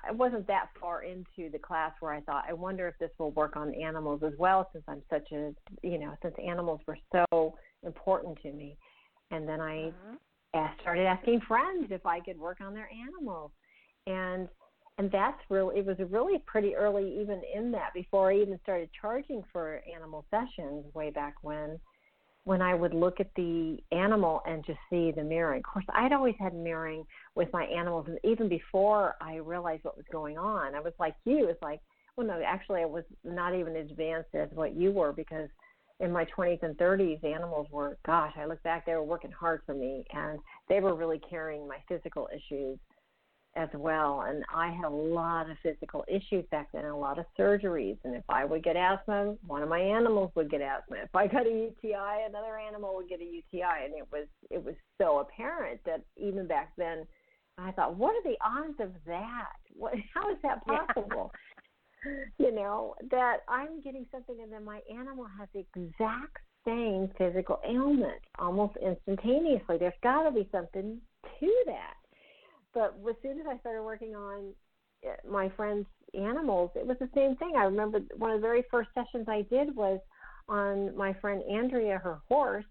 I 0.07 0.13
wasn't 0.13 0.47
that 0.49 0.67
far 0.81 1.03
into 1.05 1.51
the 1.51 1.59
class 1.59 1.93
where 2.01 2.13
I 2.13 2.21
thought 2.21 2.45
I 2.49 2.53
wonder 2.53 2.89
if 2.89 2.95
this 2.99 3.11
will 3.19 3.33
work 3.33 3.57
on 3.57 3.75
animals 3.75 4.23
as 4.23 4.35
well 4.39 4.69
since 4.73 4.85
I'm 4.87 5.03
such 5.09 5.33
a 5.33 5.53
you 5.83 5.99
know 5.99 6.15
since 6.23 6.35
animals 6.47 6.81
were 6.87 6.99
so 7.13 7.55
important 7.85 8.39
to 8.43 8.53
me. 8.53 8.77
And 9.31 9.49
then 9.49 9.61
I 9.61 9.77
mm-hmm 9.77 10.15
started 10.81 11.07
asking 11.07 11.41
friends 11.47 11.89
if 11.91 12.07
I 12.07 12.21
could 12.21 12.39
work 12.39 12.59
on 12.61 12.75
their 12.75 12.89
animals, 13.07 13.51
and 14.07 14.49
and 14.99 15.11
that's 15.11 15.41
really 15.51 15.79
it 15.79 15.87
was 15.87 15.97
really 16.11 16.39
pretty 16.47 16.75
early 16.75 17.19
even 17.21 17.43
in 17.55 17.73
that 17.73 17.93
before 17.95 18.31
I 18.31 18.37
even 18.37 18.59
started 18.63 18.91
charging 19.01 19.43
for 19.53 19.83
animal 19.93 20.25
sessions 20.31 20.85
way 20.95 21.11
back 21.11 21.35
when 21.43 21.79
when 22.45 22.61
I 22.61 22.75
would 22.75 22.93
look 22.93 23.21
at 23.21 23.31
the 23.37 23.79
animal 23.91 24.43
and 24.47 24.65
just 24.67 24.79
see 24.91 25.11
the 25.11 25.25
mirroring. 25.25 25.61
Of 25.61 25.73
course, 25.73 25.87
I'd 25.95 26.13
always 26.13 26.35
had 26.39 26.55
mirroring 26.55 27.05
with 27.35 27.49
my 27.53 27.65
animals, 27.65 28.07
and 28.07 28.19
even 28.23 28.49
before 28.49 29.17
I 29.21 29.37
realized 29.37 29.85
what 29.85 29.97
was 29.97 30.07
going 30.13 30.37
on, 30.37 30.75
I 30.75 30.81
was 30.81 30.93
like 30.99 31.15
you. 31.25 31.49
It's 31.49 31.63
like, 31.63 31.81
well, 32.17 32.27
no, 32.27 32.43
actually, 32.47 32.83
I 32.83 32.87
was 32.87 33.05
not 33.25 33.55
even 33.55 33.75
as 33.77 33.91
advanced 33.91 34.35
as 34.35 34.51
what 34.53 34.77
you 34.77 34.93
were 34.93 35.13
because 35.13 35.49
in 36.01 36.13
my 36.13 36.27
20s 36.37 36.63
and 36.63 36.77
30s, 36.77 37.23
animals 37.25 37.69
were, 37.71 37.97
gosh, 38.05 38.33
I 38.37 38.47
look 38.47 38.63
back, 38.63 38.87
they 38.87 38.95
were 38.95 39.05
working 39.05 39.31
hard 39.31 39.63
for 39.65 39.75
me, 39.75 40.05
and 40.13 40.39
they 40.69 40.81
were 40.81 40.95
really 40.95 41.21
carrying 41.31 41.69
my 41.69 41.79
physical 41.89 42.29
issues 42.35 42.79
as 43.57 43.69
well. 43.75 44.25
And 44.27 44.45
I 44.53 44.71
had 44.71 44.87
a 44.87 44.89
lot 44.89 45.49
of 45.49 45.57
physical 45.63 46.05
issues 46.09 46.45
back 46.51 46.69
then, 46.73 46.85
a 46.85 46.99
lot 46.99 47.19
of 47.19 47.27
surgeries. 47.39 47.99
And 48.05 48.15
if 48.15 48.25
I 48.29 48.45
would 48.45 48.65
get 48.65 48.77
asthma, 48.77 49.37
one 49.47 49.63
of 49.63 49.69
my 49.69 49.79
animals 49.79 50.33
would 50.35 50.51
get 50.51 50.61
asthma. 50.61 50.97
If 50.97 51.15
I 51.15 51.27
got 51.27 51.47
a 51.47 51.51
UTI, 51.51 52.27
another 52.29 52.59
animal 52.59 52.97
would 52.97 53.09
get 53.09 53.21
a 53.21 53.25
UTI. 53.25 53.85
And 53.85 53.95
it 53.95 54.09
was 54.11 54.27
it 54.51 54.63
was 54.63 54.75
so 55.01 55.21
apparent 55.21 55.81
that 55.87 56.03
even 56.17 56.47
back 56.47 56.73
then, 56.77 57.07
I 57.57 57.71
thought, 57.73 57.97
what 57.97 58.15
are 58.17 58.23
the 58.25 58.37
odds 58.45 58.81
of 58.81 58.93
that? 59.07 59.53
What, 59.73 59.95
how 60.15 60.31
is 60.31 60.39
that 60.43 60.65
possible? 60.67 61.31
You 62.39 62.53
know, 62.53 62.95
that 63.11 63.39
I'm 63.49 63.81
getting 63.81 64.07
something 64.13 64.37
and 64.43 64.53
then 64.53 64.65
my 64.65 64.81
animal 64.93 65.27
has 65.39 65.49
the 65.55 65.61
exact 65.61 66.39
same 66.67 67.11
physical 67.17 67.61
ailment 67.67 68.21
almost 68.39 68.75
instantaneously. 68.85 69.79
There's 69.79 69.95
got 70.03 70.25
to 70.25 70.31
be 70.31 70.49
something 70.53 71.01
to 71.41 71.63
that. 71.67 71.95
But 72.73 72.97
as 73.09 73.17
soon 73.23 73.41
as 73.41 73.47
I 73.49 73.59
started 73.59 73.83
working 73.83 74.15
on 74.15 74.53
eh, 75.05 75.15
my 75.31 75.49
friend's 75.57 75.87
animals, 76.13 76.71
it 76.75 76.87
was 76.87 76.97
the 77.01 77.09
same 77.15 77.37
thing. 77.37 77.53
I 77.57 77.65
remember 77.65 78.01
one 78.17 78.31
of 78.31 78.41
the 78.41 78.47
very 78.47 78.65
first 78.71 78.91
sessions 78.95 79.27
I 79.29 79.43
did 79.43 79.75
was 79.75 80.01
on 80.49 80.97
my 80.97 81.15
friend 81.15 81.43
Andrea, 81.51 81.99
her 81.99 82.21
horse, 82.29 82.67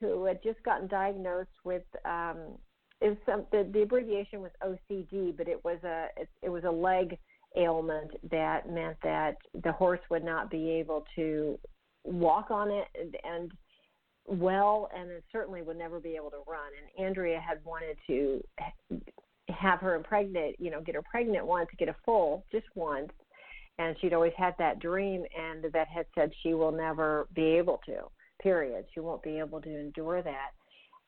who 0.00 0.24
had 0.24 0.42
just 0.42 0.62
gotten 0.62 0.86
diagnosed 0.86 1.50
with 1.64 1.82
um, 2.04 2.56
it 3.00 3.18
some 3.26 3.46
the, 3.52 3.68
the 3.72 3.82
abbreviation 3.82 4.40
was 4.40 4.50
OCD, 4.62 5.36
but 5.36 5.48
it 5.48 5.62
was 5.64 5.78
a 5.84 6.06
it, 6.16 6.28
it 6.42 6.48
was 6.48 6.64
a 6.64 6.70
leg 6.70 7.18
ailment 7.56 8.10
that 8.30 8.70
meant 8.70 8.96
that 9.02 9.36
the 9.62 9.72
horse 9.72 10.00
would 10.10 10.24
not 10.24 10.50
be 10.50 10.70
able 10.70 11.04
to 11.16 11.58
walk 12.04 12.50
on 12.50 12.70
it 12.70 12.86
and, 13.24 13.50
well, 14.26 14.88
and 14.94 15.10
it 15.10 15.24
certainly 15.32 15.62
would 15.62 15.78
never 15.78 16.00
be 16.00 16.16
able 16.16 16.30
to 16.30 16.42
run. 16.46 16.70
And 16.78 17.06
Andrea 17.06 17.40
had 17.40 17.64
wanted 17.64 17.96
to 18.06 18.42
have 19.48 19.80
her 19.80 19.94
impregnate, 19.94 20.56
you 20.58 20.70
know, 20.70 20.80
get 20.80 20.94
her 20.94 21.02
pregnant 21.10 21.46
once, 21.46 21.68
get 21.78 21.88
a 21.88 21.96
full, 22.04 22.44
just 22.52 22.66
once. 22.74 23.10
And 23.78 23.96
she'd 24.00 24.12
always 24.12 24.32
had 24.36 24.54
that 24.58 24.80
dream, 24.80 25.24
and 25.38 25.62
the 25.62 25.68
vet 25.68 25.86
had 25.88 26.06
said 26.14 26.32
she 26.42 26.52
will 26.52 26.72
never 26.72 27.28
be 27.32 27.44
able 27.56 27.80
to, 27.86 28.10
period. 28.42 28.84
She 28.92 29.00
won't 29.00 29.22
be 29.22 29.38
able 29.38 29.60
to 29.60 29.68
endure 29.70 30.20
that. 30.20 30.50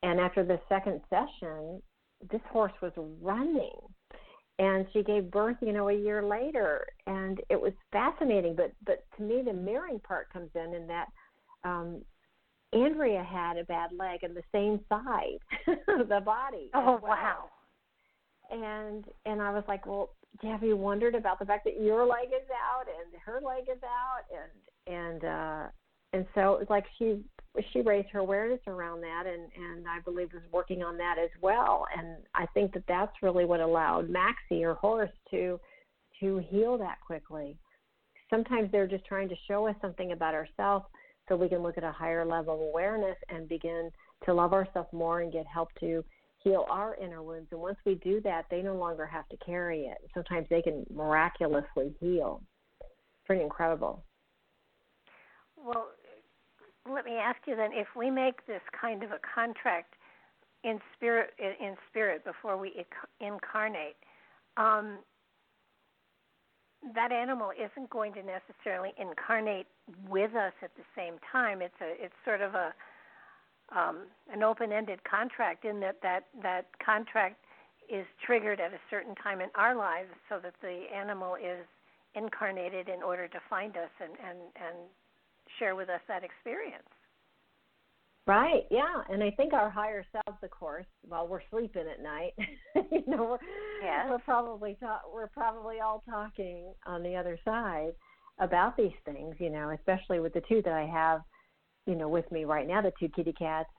And 0.03 0.21
after 0.21 0.45
the 0.45 0.61
second 0.69 1.01
session, 1.11 1.83
this 2.31 2.41
horse 2.49 2.73
was 2.81 2.93
running. 3.21 3.77
And 4.61 4.87
she 4.93 5.03
gave 5.03 5.31
birth, 5.31 5.57
you 5.63 5.73
know, 5.73 5.89
a 5.89 5.95
year 5.95 6.23
later, 6.23 6.87
and 7.07 7.41
it 7.49 7.59
was 7.59 7.73
fascinating. 7.93 8.55
But 8.55 8.73
but 8.85 9.07
to 9.17 9.23
me, 9.23 9.43
the 9.43 9.55
mirroring 9.55 10.01
part 10.01 10.31
comes 10.31 10.51
in 10.55 10.75
in 10.75 10.87
that 10.87 11.07
um, 11.65 12.03
Andrea 12.75 13.25
had 13.25 13.57
a 13.57 13.65
bad 13.65 13.91
leg 13.99 14.23
in 14.23 14.35
the 14.35 14.43
same 14.53 14.81
side 14.89 15.39
of 15.89 16.09
the 16.09 16.21
body. 16.21 16.71
Oh 16.75 17.01
well. 17.03 17.17
wow! 17.17 17.45
And 18.51 19.07
and 19.25 19.41
I 19.41 19.51
was 19.51 19.65
like, 19.67 19.87
well, 19.87 20.11
have 20.43 20.63
you 20.63 20.77
wondered 20.77 21.15
about 21.15 21.39
the 21.39 21.47
fact 21.47 21.65
that 21.65 21.81
your 21.81 22.07
leg 22.07 22.29
is 22.29 22.49
out 22.51 22.87
and 22.87 23.21
her 23.25 23.41
leg 23.41 23.65
is 23.71 23.83
out 23.83 24.25
and 24.31 24.95
and 24.95 25.25
uh 25.25 25.69
and 26.13 26.27
so 26.35 26.55
it 26.55 26.61
was 26.61 26.71
like 26.71 26.85
she 26.99 27.21
she 27.73 27.81
raised 27.81 28.09
her 28.11 28.21
awareness 28.21 28.61
around 28.67 29.01
that 29.01 29.25
and 29.27 29.51
and 29.57 29.89
I 29.89 30.01
believe 30.01 30.33
was 30.33 30.43
working 30.53 30.83
on 30.83 30.97
that 30.99 31.17
as 31.23 31.31
well 31.41 31.85
and 31.97 32.19
I 32.35 32.47
think 32.55 32.73
that 32.75 32.85
that's 32.87 33.13
really 33.23 33.45
what 33.45 33.61
allowed 33.61 34.09
Maxie 34.09 34.65
or 34.65 34.75
Horace 34.75 35.11
to 35.31 35.59
to 36.21 36.39
heal 36.51 36.79
that 36.79 36.99
quickly. 37.05 37.57
Sometimes 38.29 38.71
they're 38.71 38.87
just 38.87 39.05
trying 39.05 39.29
to 39.29 39.35
show 39.49 39.67
us 39.67 39.75
something 39.81 40.13
about 40.13 40.35
ourselves 40.35 40.85
so 41.29 41.37
we 41.37 41.49
can 41.49 41.63
look 41.63 41.79
at 41.79 41.85
a 41.85 41.91
higher 41.91 42.25
level 42.25 42.55
of 42.55 42.61
awareness 42.61 43.17
and 43.29 43.49
begin 43.49 43.91
to 44.25 44.35
love 44.35 44.53
ourselves 44.53 44.89
more 44.93 45.21
and 45.21 45.33
get 45.33 45.47
help 45.47 45.69
to 45.81 46.05
heal 46.39 46.67
our 46.71 46.95
inner 46.97 47.23
wounds. 47.23 47.49
And 47.51 47.61
once 47.61 47.79
we 47.85 47.97
do 47.97 48.21
that, 48.23 48.45
they 48.51 48.63
no 48.63 48.77
longer 48.77 49.07
have 49.07 49.29
to 49.29 49.37
carry 49.39 49.87
it. 49.87 49.99
Sometimes 50.15 50.47
they 50.51 50.63
can 50.63 50.85
miraculously 50.93 51.95
heal. 52.01 52.43
Pretty 53.27 53.43
incredible. 53.43 54.05
Well, 55.57 55.89
let 56.93 57.05
me 57.05 57.17
ask 57.17 57.39
you 57.47 57.57
then: 57.57 57.71
if 57.73 57.89
we 57.97 58.11
make 58.11 58.47
this 58.47 58.63
kind 58.79 59.03
of 59.03 59.13
a 59.13 59.21
contract 59.35 59.95
in 60.65 60.79
spirit, 60.95 61.31
in 61.39 61.77
spirit 61.89 62.25
before 62.25 62.57
we 62.57 62.85
incarnate, 63.21 63.97
um, 64.57 64.99
that 66.95 67.13
animal 67.13 67.51
isn't 67.53 67.91
going 67.91 68.13
to 68.15 68.23
necessarily 68.23 68.93
incarnate 68.99 69.67
with 70.09 70.35
us 70.35 70.53
at 70.63 70.71
the 70.77 70.85
same 70.97 71.15
time. 71.31 71.63
It's 71.63 71.75
a 71.81 72.05
it's 72.05 72.15
sort 72.25 72.41
of 72.41 72.55
a 72.55 72.73
um, 73.77 74.07
an 74.33 74.43
open-ended 74.43 75.05
contract 75.05 75.65
in 75.65 75.81
that 75.81 75.97
that 76.03 76.25
that 76.43 76.67
contract 76.85 77.37
is 77.89 78.07
triggered 78.25 78.61
at 78.61 78.73
a 78.73 78.81
certain 78.89 79.15
time 79.17 79.41
in 79.41 79.49
our 79.55 79.75
lives, 79.75 80.11
so 80.29 80.39
that 80.43 80.55
the 80.63 80.85
animal 80.95 81.35
is 81.35 81.67
incarnated 82.15 82.89
in 82.89 83.03
order 83.03 83.29
to 83.29 83.39
find 83.49 83.77
us 83.77 83.91
and 84.01 84.13
and 84.27 84.39
and 84.57 84.77
share 85.61 85.77
with 85.77 85.89
us 85.89 86.01
that 86.09 86.25
experience. 86.25 86.83
Right. 88.27 88.63
Yeah. 88.71 89.03
And 89.09 89.23
I 89.23 89.31
think 89.33 89.53
our 89.53 89.71
higher 89.71 90.05
selves, 90.13 90.39
of 90.43 90.51
course, 90.51 90.87
while 91.03 91.27
we're 91.27 91.41
sleeping 91.51 91.85
at 91.91 92.03
night, 92.03 92.33
you 92.91 93.03
know, 93.07 93.25
we're 93.25 93.39
yes. 93.83 94.07
we're 94.09 94.19
probably 94.19 94.77
ta- 94.81 95.03
we're 95.13 95.29
probably 95.29 95.81
all 95.81 96.03
talking 96.09 96.73
on 96.87 97.03
the 97.03 97.17
other 97.17 97.39
side 97.45 97.93
about 98.39 98.77
these 98.77 98.93
things. 99.05 99.35
You 99.39 99.51
know, 99.51 99.71
especially 99.71 100.21
with 100.21 100.33
the 100.33 100.43
two 100.49 100.63
that 100.65 100.73
I 100.73 100.87
have, 100.87 101.23
you 101.87 101.97
know, 101.97 102.09
with 102.09 102.31
me 102.31 102.45
right 102.45 102.69
now, 102.69 102.83
the 102.83 102.93
two 103.01 103.09
kitty 103.09 103.33
cats. 103.33 103.71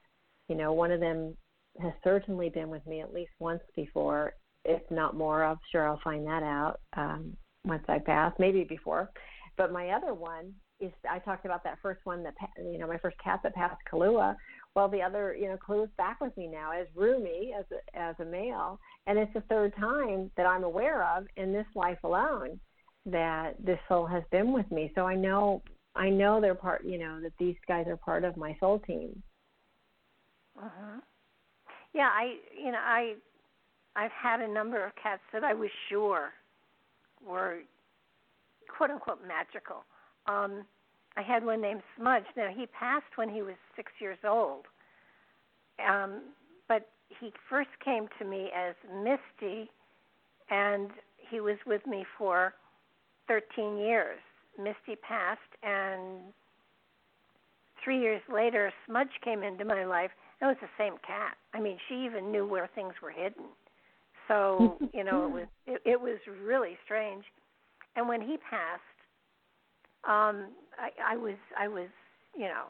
You 0.48 0.56
know, 0.56 0.72
one 0.72 0.90
of 0.90 1.00
them 1.00 1.36
has 1.80 1.92
certainly 2.04 2.50
been 2.50 2.68
with 2.68 2.86
me 2.86 3.00
at 3.00 3.14
least 3.14 3.30
once 3.38 3.62
before, 3.74 4.34
if 4.64 4.82
not 4.90 5.16
more. 5.16 5.44
I'm 5.44 5.56
sure 5.70 5.88
I'll 5.88 6.00
find 6.04 6.26
that 6.26 6.42
out 6.42 6.80
um, 6.96 7.36
once 7.64 7.84
I 7.88 8.00
pass, 8.00 8.34
maybe 8.38 8.64
before. 8.64 9.10
But 9.56 9.72
my 9.72 9.90
other 9.90 10.12
one 10.12 10.52
is 10.82 10.92
I 11.08 11.18
talked 11.20 11.44
about 11.46 11.62
that 11.64 11.78
first 11.80 12.00
one 12.04 12.22
that 12.24 12.34
you 12.58 12.78
know 12.78 12.86
my 12.86 12.98
first 12.98 13.16
cat 13.22 13.40
that 13.42 13.54
passed 13.54 13.80
Kahlua. 13.90 14.36
Well, 14.74 14.88
the 14.88 15.02
other 15.02 15.34
you 15.34 15.48
know 15.48 15.56
Kahlua's 15.56 15.90
back 15.96 16.20
with 16.20 16.36
me 16.36 16.48
now 16.48 16.72
as 16.72 16.86
Rumi 16.94 17.52
as 17.58 17.64
a, 17.70 17.98
as 17.98 18.16
a 18.18 18.24
male, 18.24 18.78
and 19.06 19.18
it's 19.18 19.32
the 19.32 19.42
third 19.42 19.74
time 19.76 20.30
that 20.36 20.46
I'm 20.46 20.64
aware 20.64 21.04
of 21.16 21.26
in 21.36 21.52
this 21.52 21.66
life 21.74 21.98
alone 22.04 22.58
that 23.06 23.54
this 23.64 23.78
soul 23.88 24.06
has 24.06 24.22
been 24.30 24.52
with 24.52 24.70
me. 24.70 24.92
So 24.94 25.06
I 25.06 25.14
know 25.14 25.62
I 25.94 26.10
know 26.10 26.40
they're 26.40 26.54
part 26.54 26.84
you 26.84 26.98
know 26.98 27.20
that 27.22 27.32
these 27.38 27.56
guys 27.68 27.86
are 27.86 27.96
part 27.96 28.24
of 28.24 28.36
my 28.36 28.56
soul 28.58 28.80
team. 28.80 29.22
Uh-huh. 30.58 31.00
Yeah, 31.94 32.08
I 32.12 32.34
you 32.58 32.72
know 32.72 32.80
I 32.82 33.14
I've 33.94 34.10
had 34.10 34.40
a 34.40 34.48
number 34.48 34.84
of 34.84 34.92
cats 35.00 35.22
that 35.32 35.44
I 35.44 35.54
was 35.54 35.70
sure 35.88 36.30
were 37.24 37.60
quote 38.76 38.90
unquote 38.90 39.20
magical 39.26 39.84
um, 40.26 40.64
I 41.16 41.22
had 41.22 41.44
one 41.44 41.60
named 41.60 41.82
Smudge. 41.96 42.24
Now 42.36 42.48
he 42.54 42.66
passed 42.66 43.16
when 43.16 43.28
he 43.28 43.42
was 43.42 43.54
six 43.76 43.92
years 43.98 44.18
old, 44.26 44.66
um, 45.86 46.22
but 46.68 46.88
he 47.20 47.32
first 47.48 47.70
came 47.84 48.08
to 48.18 48.24
me 48.24 48.50
as 48.56 48.74
Misty, 49.02 49.70
and 50.50 50.90
he 51.30 51.40
was 51.40 51.56
with 51.66 51.86
me 51.86 52.04
for 52.16 52.54
13 53.28 53.76
years. 53.76 54.18
Misty 54.58 54.96
passed, 55.00 55.40
and 55.62 56.20
three 57.82 58.00
years 58.00 58.22
later, 58.32 58.72
Smudge 58.86 59.20
came 59.24 59.42
into 59.42 59.64
my 59.64 59.84
life. 59.84 60.10
It 60.40 60.44
was 60.46 60.56
the 60.60 60.68
same 60.78 60.94
cat. 61.06 61.36
I 61.54 61.60
mean, 61.60 61.78
she 61.88 62.04
even 62.04 62.30
knew 62.30 62.46
where 62.46 62.68
things 62.74 62.94
were 63.02 63.10
hidden. 63.10 63.44
So 64.28 64.78
you 64.94 65.04
know, 65.04 65.26
it 65.26 65.32
was 65.32 65.46
it, 65.66 65.82
it 65.84 66.00
was 66.00 66.18
really 66.42 66.76
strange. 66.84 67.24
And 67.96 68.08
when 68.08 68.20
he 68.20 68.36
passed, 68.38 68.82
um, 70.04 70.50
I, 70.78 71.14
I 71.14 71.16
was 71.16 71.36
I 71.58 71.68
was 71.68 71.88
you 72.36 72.46
know 72.48 72.66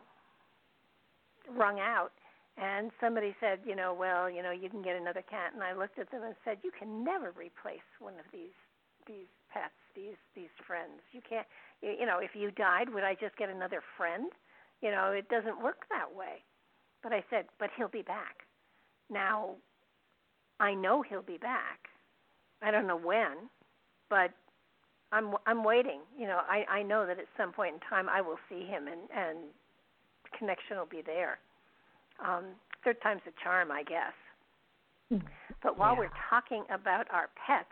wrung 1.56 1.80
out, 1.80 2.12
and 2.56 2.90
somebody 3.00 3.34
said, 3.40 3.60
you 3.66 3.74
know, 3.74 3.94
well, 3.94 4.30
you 4.30 4.42
know, 4.42 4.50
you 4.50 4.68
can 4.68 4.82
get 4.82 4.96
another 4.96 5.22
cat, 5.22 5.52
and 5.54 5.62
I 5.62 5.72
looked 5.72 5.98
at 5.98 6.10
them 6.10 6.22
and 6.22 6.34
said, 6.44 6.58
you 6.62 6.70
can 6.76 7.04
never 7.04 7.30
replace 7.32 7.86
one 7.98 8.14
of 8.14 8.26
these 8.32 8.54
these 9.06 9.26
pets, 9.52 9.74
these 9.96 10.18
these 10.36 10.52
friends. 10.66 11.00
You 11.12 11.20
can't, 11.28 11.46
you, 11.80 11.96
you 12.00 12.06
know, 12.06 12.18
if 12.18 12.30
you 12.34 12.50
died, 12.52 12.88
would 12.92 13.04
I 13.04 13.14
just 13.14 13.36
get 13.36 13.48
another 13.48 13.82
friend? 13.96 14.30
You 14.80 14.90
know, 14.90 15.12
it 15.12 15.28
doesn't 15.28 15.62
work 15.62 15.84
that 15.90 16.14
way. 16.14 16.44
But 17.02 17.12
I 17.12 17.24
said, 17.30 17.46
but 17.58 17.70
he'll 17.76 17.88
be 17.88 18.02
back. 18.02 18.46
Now, 19.10 19.56
I 20.60 20.74
know 20.74 21.02
he'll 21.02 21.22
be 21.22 21.38
back. 21.38 21.88
I 22.62 22.70
don't 22.70 22.86
know 22.86 22.98
when, 22.98 23.50
but 24.08 24.30
I'm 25.12 25.34
I'm 25.46 25.62
waiting. 25.62 26.00
You 26.18 26.26
know, 26.26 26.40
I 26.48 26.64
I 26.68 26.82
know 26.82 27.06
that 27.06 27.18
at 27.18 27.26
some 27.36 27.52
point 27.52 27.74
in 27.74 27.80
time 27.88 28.08
I 28.08 28.20
will 28.20 28.38
see 28.48 28.64
him 28.64 28.88
and 28.88 29.00
and 29.14 29.38
connection 30.38 30.78
will 30.78 30.86
be 30.86 31.02
there. 31.04 31.38
Um, 32.26 32.44
third 32.84 32.96
time's 33.02 33.22
a 33.26 33.44
charm, 33.44 33.70
I 33.70 33.82
guess. 33.82 34.14
But 35.62 35.78
while 35.78 35.92
yeah. 35.92 36.00
we're 36.00 36.16
talking 36.30 36.64
about 36.70 37.06
our 37.12 37.28
pets, 37.46 37.68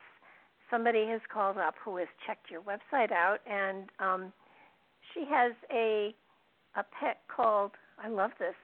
somebody 0.71 1.07
has 1.07 1.21
called 1.33 1.57
up 1.57 1.75
who 1.83 1.97
has 1.97 2.09
checked 2.27 2.51
your 2.51 2.61
website 2.61 3.13
out, 3.13 3.39
and 3.51 3.89
um, 3.99 4.33
she 5.15 5.25
has 5.29 5.53
a 5.73 6.15
a 6.77 6.85
pet 7.01 7.21
called 7.35 7.73
I 8.03 8.09
love 8.09 8.31
this 8.39 8.55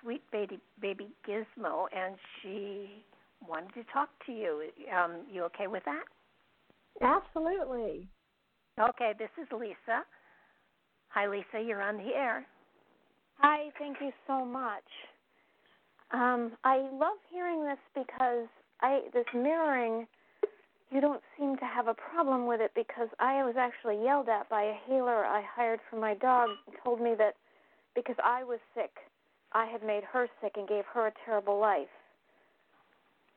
sweet 0.00 0.22
baby 0.30 0.58
baby 0.80 1.08
Gizmo, 1.28 1.86
and 1.94 2.16
she 2.40 3.04
wanted 3.46 3.74
to 3.74 3.84
talk 3.92 4.08
to 4.26 4.32
you. 4.32 4.70
Um, 4.96 5.22
you 5.32 5.42
okay 5.44 5.66
with 5.66 5.84
that? 5.84 6.04
Absolutely. 7.00 8.08
Okay, 8.78 9.12
this 9.18 9.30
is 9.40 9.48
Lisa. 9.52 10.04
Hi, 11.08 11.26
Lisa. 11.26 11.60
You're 11.64 11.82
on 11.82 11.96
the 11.96 12.14
air. 12.14 12.46
Hi. 13.38 13.70
Thank 13.78 13.98
you 14.00 14.12
so 14.26 14.44
much. 14.44 14.84
Um, 16.12 16.52
I 16.64 16.78
love 16.92 17.18
hearing 17.30 17.64
this 17.64 17.78
because 17.94 18.48
I 18.80 19.00
this 19.12 19.24
mirroring. 19.34 20.06
You 20.90 21.00
don't 21.00 21.22
seem 21.38 21.56
to 21.56 21.64
have 21.64 21.86
a 21.88 21.94
problem 21.94 22.46
with 22.46 22.60
it 22.60 22.72
because 22.74 23.08
I 23.18 23.42
was 23.44 23.54
actually 23.58 24.02
yelled 24.04 24.28
at 24.28 24.48
by 24.50 24.62
a 24.62 24.74
healer 24.86 25.24
I 25.24 25.42
hired 25.56 25.80
for 25.88 25.96
my 25.96 26.14
dog. 26.14 26.50
Told 26.84 27.00
me 27.00 27.14
that 27.16 27.34
because 27.94 28.16
I 28.22 28.44
was 28.44 28.58
sick, 28.74 28.90
I 29.52 29.64
had 29.66 29.82
made 29.82 30.02
her 30.04 30.28
sick 30.42 30.52
and 30.56 30.68
gave 30.68 30.84
her 30.92 31.06
a 31.06 31.12
terrible 31.24 31.58
life, 31.58 31.88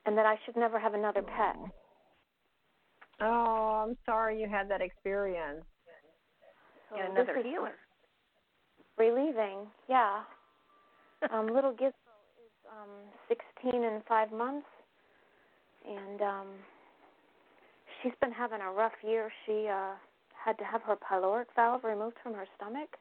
and 0.05 0.17
that 0.17 0.25
I 0.25 0.37
should 0.45 0.57
never 0.57 0.79
have 0.79 0.93
another 0.93 1.21
pet. 1.21 1.55
Oh, 3.21 3.85
I'm 3.87 3.97
sorry 4.05 4.41
you 4.41 4.49
had 4.49 4.69
that 4.69 4.81
experience. 4.81 5.63
So 6.89 6.97
another 7.11 7.41
healer. 7.43 7.73
Relieving, 8.97 9.67
yeah. 9.89 10.21
um, 11.33 11.47
little 11.47 11.71
Gizmo 11.71 11.91
is 11.91 12.53
um, 12.69 13.37
16 13.63 13.83
and 13.83 14.01
five 14.07 14.31
months, 14.31 14.67
and 15.85 16.21
um, 16.21 16.47
she's 18.01 18.13
been 18.21 18.31
having 18.31 18.61
a 18.61 18.71
rough 18.71 18.93
year. 19.03 19.31
She 19.45 19.67
uh, 19.69 19.95
had 20.33 20.57
to 20.59 20.63
have 20.63 20.81
her 20.83 20.95
pyloric 20.95 21.45
valve 21.55 21.83
removed 21.83 22.15
from 22.23 22.33
her 22.33 22.45
stomach. 22.55 22.95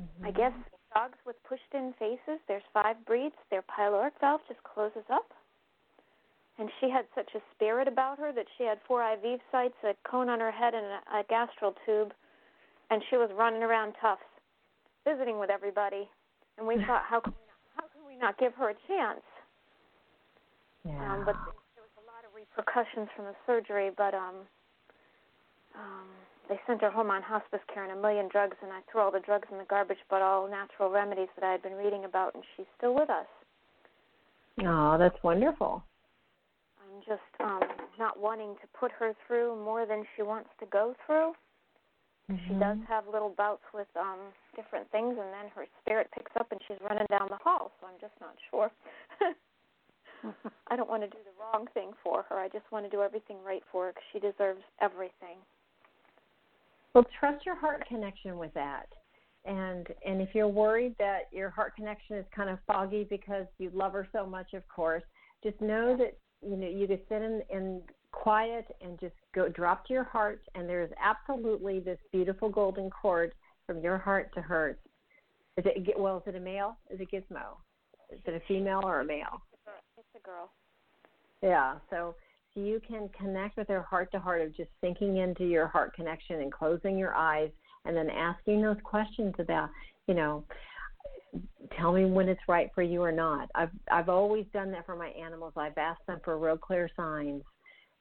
Mm-hmm. 0.00 0.26
I 0.26 0.30
guess 0.30 0.52
dogs 0.94 1.18
with 1.26 1.36
pushed-in 1.48 1.94
faces. 1.98 2.40
There's 2.48 2.62
five 2.72 2.96
breeds. 3.06 3.34
Their 3.50 3.62
pyloric 3.62 4.12
valve 4.20 4.42
just 4.48 4.62
closes 4.62 5.04
up. 5.10 5.28
And 6.58 6.70
she 6.80 6.88
had 6.88 7.04
such 7.14 7.28
a 7.34 7.40
spirit 7.54 7.86
about 7.86 8.18
her 8.18 8.32
that 8.32 8.46
she 8.56 8.64
had 8.64 8.78
four 8.88 9.04
IV 9.04 9.40
sites, 9.52 9.74
a 9.84 9.92
cone 10.08 10.28
on 10.28 10.40
her 10.40 10.50
head, 10.50 10.72
and 10.74 10.86
a, 10.86 11.20
a 11.20 11.24
gastral 11.24 11.74
tube, 11.84 12.12
and 12.90 13.02
she 13.10 13.16
was 13.16 13.30
running 13.36 13.62
around 13.62 13.94
Tufts, 14.00 14.24
visiting 15.04 15.38
with 15.38 15.50
everybody. 15.50 16.08
And 16.56 16.66
we 16.66 16.76
thought, 16.86 17.04
how 17.04 17.20
can 17.20 17.32
we 17.32 17.44
not, 17.44 17.60
how 17.76 17.84
can 17.92 18.06
we 18.06 18.16
not 18.16 18.38
give 18.38 18.54
her 18.54 18.70
a 18.70 18.76
chance? 18.88 19.20
Yeah. 20.84 21.12
Um, 21.12 21.24
but 21.26 21.36
there 21.74 21.84
was 21.84 21.96
a 22.00 22.06
lot 22.08 22.24
of 22.24 22.32
repercussions 22.32 23.08
from 23.14 23.26
the 23.26 23.36
surgery. 23.44 23.90
But 23.94 24.14
um, 24.14 24.46
um, 25.74 26.08
they 26.48 26.58
sent 26.66 26.80
her 26.80 26.90
home 26.90 27.10
on 27.10 27.22
hospice 27.22 27.60
care 27.72 27.82
and 27.82 27.92
a 27.92 28.00
million 28.00 28.28
drugs, 28.30 28.56
and 28.62 28.72
I 28.72 28.80
threw 28.90 29.00
all 29.00 29.10
the 29.10 29.20
drugs 29.20 29.48
in 29.50 29.58
the 29.58 29.64
garbage, 29.68 29.98
but 30.08 30.22
all 30.22 30.48
natural 30.48 30.90
remedies 30.90 31.28
that 31.34 31.44
I 31.44 31.52
had 31.52 31.62
been 31.62 31.74
reading 31.74 32.04
about, 32.04 32.34
and 32.34 32.44
she's 32.56 32.66
still 32.78 32.94
with 32.94 33.10
us. 33.10 33.26
Oh, 34.64 34.96
that's 34.98 35.22
wonderful. 35.22 35.82
Just 37.04 37.20
um, 37.40 37.60
not 37.98 38.18
wanting 38.18 38.54
to 38.60 38.66
put 38.78 38.92
her 38.92 39.12
through 39.26 39.62
more 39.64 39.86
than 39.86 40.04
she 40.16 40.22
wants 40.22 40.50
to 40.60 40.66
go 40.66 40.94
through. 41.04 41.32
Mm-hmm. 42.30 42.48
She 42.48 42.58
does 42.58 42.78
have 42.88 43.04
little 43.12 43.32
bouts 43.36 43.62
with 43.72 43.86
um, 43.98 44.18
different 44.56 44.90
things, 44.90 45.10
and 45.10 45.30
then 45.30 45.50
her 45.54 45.66
spirit 45.80 46.08
picks 46.12 46.32
up 46.38 46.50
and 46.50 46.60
she's 46.66 46.78
running 46.82 47.06
down 47.08 47.28
the 47.30 47.38
hall. 47.42 47.70
So 47.80 47.86
I'm 47.86 48.00
just 48.00 48.14
not 48.20 48.34
sure. 48.50 48.70
I 50.66 50.76
don't 50.76 50.88
want 50.88 51.02
to 51.02 51.08
do 51.08 51.18
the 51.24 51.30
wrong 51.38 51.66
thing 51.74 51.92
for 52.02 52.24
her. 52.28 52.36
I 52.36 52.48
just 52.48 52.64
want 52.72 52.84
to 52.84 52.90
do 52.90 53.02
everything 53.02 53.36
right 53.44 53.62
for 53.70 53.86
her 53.86 53.92
because 53.92 54.04
she 54.12 54.18
deserves 54.18 54.62
everything. 54.80 55.38
Well, 56.94 57.06
trust 57.20 57.44
your 57.46 57.54
heart 57.56 57.86
connection 57.86 58.38
with 58.38 58.54
that. 58.54 58.86
And 59.44 59.86
and 60.04 60.20
if 60.20 60.30
you're 60.34 60.48
worried 60.48 60.96
that 60.98 61.28
your 61.30 61.50
heart 61.50 61.76
connection 61.76 62.16
is 62.16 62.24
kind 62.34 62.50
of 62.50 62.58
foggy 62.66 63.06
because 63.08 63.46
you 63.58 63.70
love 63.72 63.92
her 63.92 64.08
so 64.12 64.26
much, 64.26 64.54
of 64.54 64.66
course, 64.66 65.04
just 65.44 65.60
know 65.60 65.96
that 65.96 66.18
you 66.46 66.56
know 66.56 66.68
you 66.68 66.86
can 66.86 67.00
sit 67.08 67.22
in, 67.22 67.42
in 67.50 67.82
quiet 68.12 68.66
and 68.80 68.98
just 68.98 69.14
go 69.34 69.48
drop 69.48 69.86
to 69.86 69.92
your 69.92 70.04
heart, 70.04 70.40
and 70.54 70.68
there's 70.68 70.90
absolutely 71.02 71.80
this 71.80 71.98
beautiful 72.12 72.48
golden 72.48 72.90
cord 72.90 73.32
from 73.66 73.80
your 73.80 73.98
heart 73.98 74.32
to 74.34 74.40
hers. 74.40 74.76
Is 75.56 75.64
it 75.66 75.98
well? 75.98 76.18
Is 76.18 76.22
it 76.26 76.36
a 76.36 76.40
male? 76.40 76.76
Is 76.90 77.00
it 77.00 77.08
Gizmo? 77.10 77.56
Is 78.12 78.20
it 78.24 78.34
a 78.34 78.40
female 78.46 78.82
or 78.84 79.00
a 79.00 79.04
male? 79.04 79.42
It's 79.98 80.06
a 80.14 80.24
girl. 80.24 80.50
Yeah. 81.42 81.76
So 81.90 82.14
so 82.56 82.62
you 82.62 82.80
can 82.86 83.10
connect 83.10 83.58
with 83.58 83.68
her 83.68 83.82
heart 83.82 84.10
to 84.12 84.18
heart 84.18 84.40
of 84.40 84.56
just 84.56 84.70
sinking 84.80 85.18
into 85.18 85.44
your 85.44 85.66
heart 85.66 85.94
connection 85.94 86.40
and 86.40 86.50
closing 86.50 86.96
your 86.96 87.14
eyes 87.14 87.50
and 87.84 87.94
then 87.94 88.08
asking 88.08 88.62
those 88.62 88.78
questions 88.82 89.34
about, 89.38 89.68
you 90.06 90.14
know, 90.14 90.42
tell 91.78 91.92
me 91.92 92.04
when 92.04 92.28
it's 92.28 92.40
right 92.48 92.70
for 92.74 92.82
you 92.82 93.02
or 93.02 93.12
not. 93.12 93.48
I've 93.54 93.70
I've 93.90 94.08
always 94.08 94.46
done 94.52 94.70
that 94.72 94.86
for 94.86 94.96
my 94.96 95.08
animals. 95.08 95.52
I've 95.56 95.78
asked 95.78 96.06
them 96.06 96.20
for 96.24 96.38
real 96.38 96.56
clear 96.56 96.88
signs 96.96 97.42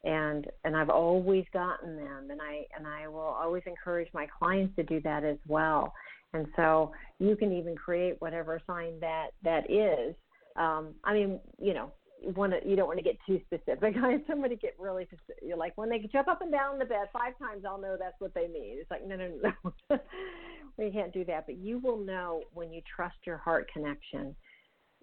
and 0.04 0.48
and 0.64 0.76
I've 0.76 0.90
always 0.90 1.46
gotten 1.52 1.96
them 1.96 2.30
and 2.30 2.42
I 2.42 2.66
and 2.78 2.88
I 2.88 3.08
will 3.08 3.20
always 3.20 3.64
encourage 3.66 4.10
my 4.14 4.28
clients 4.40 4.76
to 4.78 4.84
do 4.84 5.02
that 5.02 5.24
as 5.24 5.38
well. 5.48 5.94
And 6.34 6.48
so 6.56 6.92
you 7.20 7.36
can 7.36 7.52
even 7.54 7.76
create 7.76 8.16
whatever 8.20 8.62
sign 8.68 9.00
that 9.00 9.30
that 9.44 9.70
is. 9.70 10.16
Um, 10.58 10.94
I 11.04 11.14
mean, 11.14 11.40
you 11.60 11.74
know, 11.74 11.92
want 12.36 12.54
to 12.54 12.68
you 12.68 12.76
don't 12.76 12.88
want 12.88 13.00
to 13.00 13.04
get 13.04 13.18
too 13.26 13.40
specific. 13.46 13.96
I 14.02 14.12
have 14.12 14.22
somebody 14.28 14.56
get 14.56 14.76
really. 14.80 15.08
You're 15.42 15.58
like 15.58 15.78
when 15.78 15.90
they 15.90 16.00
jump 16.12 16.28
up 16.28 16.42
and 16.42 16.52
down 16.52 16.80
the 16.80 16.86
bed 16.86 17.08
five 17.14 17.38
times, 17.38 17.64
I'll 17.68 17.80
know 17.80 17.96
that's 18.00 18.20
what 18.20 18.34
they 18.34 18.48
mean. 18.48 18.78
It's 18.80 18.92
like 18.92 19.06
no, 19.08 19.16
no, 19.16 19.30
no, 19.44 19.52
no. 19.90 20.00
we 20.78 20.92
can't 20.92 21.14
do 21.14 21.24
that. 21.26 21.46
But 21.46 21.58
you 21.58 21.80
will 21.80 21.98
know 21.98 22.44
when 22.54 22.74
you 22.74 22.82
trust 22.96 23.16
your 23.26 23.38
heart 23.38 23.70
connection 23.72 24.36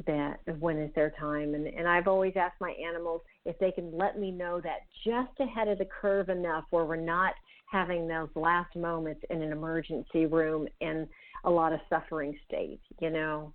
that 0.07 0.41
when 0.59 0.79
is 0.79 0.93
their 0.95 1.11
time. 1.19 1.55
And 1.55 1.67
and 1.67 1.87
I've 1.87 2.09
always 2.09 2.35
asked 2.37 2.61
my 2.61 2.75
animals 2.89 3.23
if 3.45 3.59
they 3.59 3.71
can 3.71 3.97
let 3.97 4.19
me 4.19 4.31
know 4.31 4.61
that 4.61 4.81
just 5.05 5.39
ahead 5.41 5.69
of 5.69 5.79
the 5.79 5.87
curve 6.01 6.29
enough 6.29 6.65
where 6.71 6.85
we're 6.85 6.97
not 6.97 7.35
having 7.71 8.07
those 8.07 8.29
last 8.35 8.75
moments 8.77 9.23
in 9.31 9.43
an 9.43 9.53
emergency 9.53 10.27
room 10.27 10.69
in 10.81 11.09
a 11.45 11.51
lot 11.51 11.73
of 11.73 11.81
suffering 11.89 12.37
state. 12.47 12.81
You 13.01 13.11
know. 13.11 13.53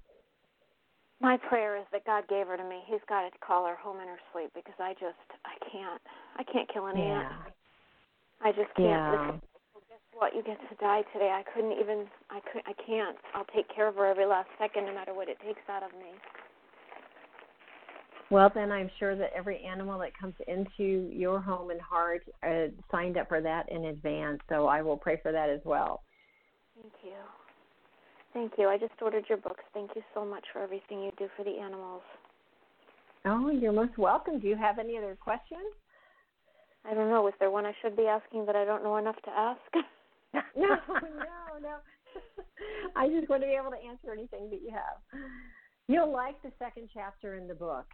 My 1.20 1.38
prayer 1.50 1.78
is 1.78 1.86
that 1.92 2.06
God 2.06 2.28
gave 2.30 2.48
her 2.48 2.58
to 2.58 2.64
me. 2.64 2.82
He's 2.86 3.02
got 3.10 3.26
to 3.26 3.32
call 3.40 3.66
her 3.66 3.76
home 3.76 4.00
in 4.02 4.08
her 4.08 4.20
sleep 4.32 4.52
because 4.54 4.78
I 4.80 4.94
just 4.94 5.18
I 5.46 5.58
can't 5.72 6.02
I 6.38 6.44
can't 6.44 6.70
kill 6.72 6.88
an 6.88 6.98
yeah. 6.98 7.26
ant. 7.26 7.54
I 8.42 8.52
just 8.52 8.70
can't. 8.76 8.86
Yeah. 8.86 9.32
Guess 9.90 10.04
what? 10.14 10.36
You 10.36 10.44
get 10.44 10.60
to 10.70 10.76
die 10.80 11.02
today. 11.14 11.34
I 11.34 11.44
couldn't 11.54 11.74
even. 11.74 12.06
I 12.30 12.40
could. 12.52 12.62
I 12.68 12.74
can't. 12.86 13.18
I'll 13.34 13.50
take 13.56 13.74
care 13.74 13.88
of 13.88 13.96
her 13.96 14.06
every 14.06 14.26
last 14.26 14.50
second, 14.60 14.86
no 14.86 14.94
matter 14.94 15.14
what 15.14 15.28
it 15.28 15.38
takes 15.46 15.62
out 15.70 15.82
of 15.82 15.92
me. 15.94 16.14
Well, 18.30 18.52
then 18.54 18.72
I'm 18.72 18.92
sure 19.00 19.16
that 19.16 19.32
every 19.34 19.64
animal 19.64 19.98
that 20.00 20.12
comes 20.20 20.36
into 20.48 21.10
your 21.14 21.40
home 21.40 21.72
and 21.72 21.80
heart 21.80 22.24
uh, 22.46 22.68
signed 22.92 23.18
up 23.18 23.30
for 23.30 23.42
that 23.42 23.72
in 23.72 23.86
advance. 23.86 24.40
So 24.50 24.68
I 24.68 24.82
will 24.82 24.98
pray 24.98 25.18
for 25.24 25.32
that 25.32 25.50
as 25.50 25.62
well. 25.64 26.04
Thank 26.76 26.94
you. 27.04 27.14
Thank 28.38 28.54
you. 28.60 28.68
I 28.68 28.78
just 28.78 28.94
ordered 29.02 29.26
your 29.28 29.40
books. 29.40 29.64
Thank 29.74 29.96
you 29.96 30.04
so 30.14 30.24
much 30.24 30.46
for 30.54 30.62
everything 30.62 31.02
you 31.02 31.12
do 31.18 31.28
for 31.36 31.44
the 31.44 31.58
animals. 31.58 32.04
Oh, 33.26 33.50
you're 33.50 33.74
most 33.74 33.98
welcome. 33.98 34.40
Do 34.40 34.48
you 34.48 34.56
have 34.56 34.78
any 34.78 34.96
other 34.96 35.18
questions? 35.20 35.74
I 36.86 36.94
don't 36.94 37.10
know. 37.10 37.28
Is 37.28 37.34
there 37.40 37.50
one 37.50 37.66
I 37.66 37.74
should 37.82 37.98
be 37.98 38.06
asking 38.06 38.46
that 38.46 38.56
I 38.56 38.64
don't 38.64 38.84
know 38.84 38.98
enough 38.98 39.16
to 39.26 39.32
ask? 39.32 39.60
no, 40.56 40.78
no, 40.88 41.58
no. 41.60 41.78
I 42.96 43.08
just 43.10 43.28
want 43.28 43.42
to 43.42 43.48
be 43.48 43.58
able 43.60 43.72
to 43.72 43.90
answer 43.90 44.14
anything 44.14 44.52
that 44.52 44.62
you 44.62 44.70
have. 44.70 45.20
You'll 45.88 46.14
like 46.14 46.40
the 46.44 46.52
second 46.60 46.90
chapter 46.94 47.38
in 47.38 47.48
the 47.48 47.56
book 47.56 47.88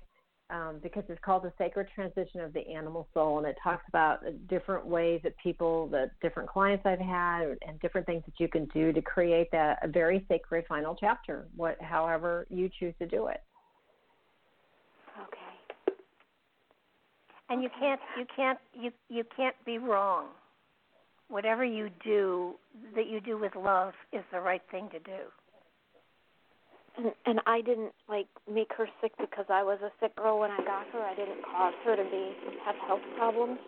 um, 0.49 0.79
because 0.83 1.03
it's 1.09 1.19
called 1.23 1.43
The 1.43 1.53
Sacred 1.57 1.87
Transition 1.95 2.41
of 2.41 2.53
the 2.53 2.67
Animal 2.67 3.07
Soul, 3.13 3.39
and 3.39 3.47
it 3.47 3.55
talks 3.63 3.83
about 3.87 4.19
different 4.47 4.85
ways 4.85 5.21
that 5.23 5.33
people, 5.41 5.87
the 5.87 6.11
different 6.21 6.49
clients 6.49 6.85
I've 6.85 6.99
had, 6.99 7.57
and 7.65 7.79
different 7.81 8.05
things 8.05 8.23
that 8.25 8.39
you 8.39 8.47
can 8.47 8.65
do 8.73 8.91
to 8.91 9.01
create 9.01 9.49
that 9.51 9.79
a 9.81 9.87
very 9.87 10.25
sacred 10.27 10.65
final 10.67 10.95
chapter, 10.99 11.47
what, 11.55 11.81
however 11.81 12.45
you 12.49 12.69
choose 12.79 12.93
to 12.99 13.07
do 13.07 13.27
it. 13.27 13.41
Okay. 15.21 15.97
And 17.49 17.63
you 17.63 17.69
can't 17.79 18.01
you 18.17 18.25
can't 18.35 18.59
you 18.73 18.91
you 19.09 19.23
can't 19.35 19.55
be 19.65 19.77
wrong. 19.77 20.27
Whatever 21.29 21.63
you 21.63 21.89
do 22.03 22.55
that 22.95 23.07
you 23.07 23.19
do 23.21 23.37
with 23.37 23.55
love 23.55 23.93
is 24.11 24.23
the 24.31 24.39
right 24.39 24.61
thing 24.71 24.89
to 24.91 24.99
do. 24.99 25.19
And 26.97 27.11
and 27.25 27.39
I 27.47 27.61
didn't 27.61 27.91
like 28.07 28.27
make 28.51 28.71
her 28.77 28.87
sick 29.01 29.11
because 29.19 29.45
I 29.49 29.63
was 29.63 29.79
a 29.81 29.91
sick 29.99 30.15
girl 30.15 30.39
when 30.39 30.51
I 30.51 30.57
got 30.57 30.87
her. 30.93 30.99
I 31.01 31.15
didn't 31.15 31.43
cause 31.43 31.73
her 31.85 31.95
to 31.95 32.03
be 32.03 32.33
have 32.65 32.75
health 32.87 33.01
problems. 33.17 33.59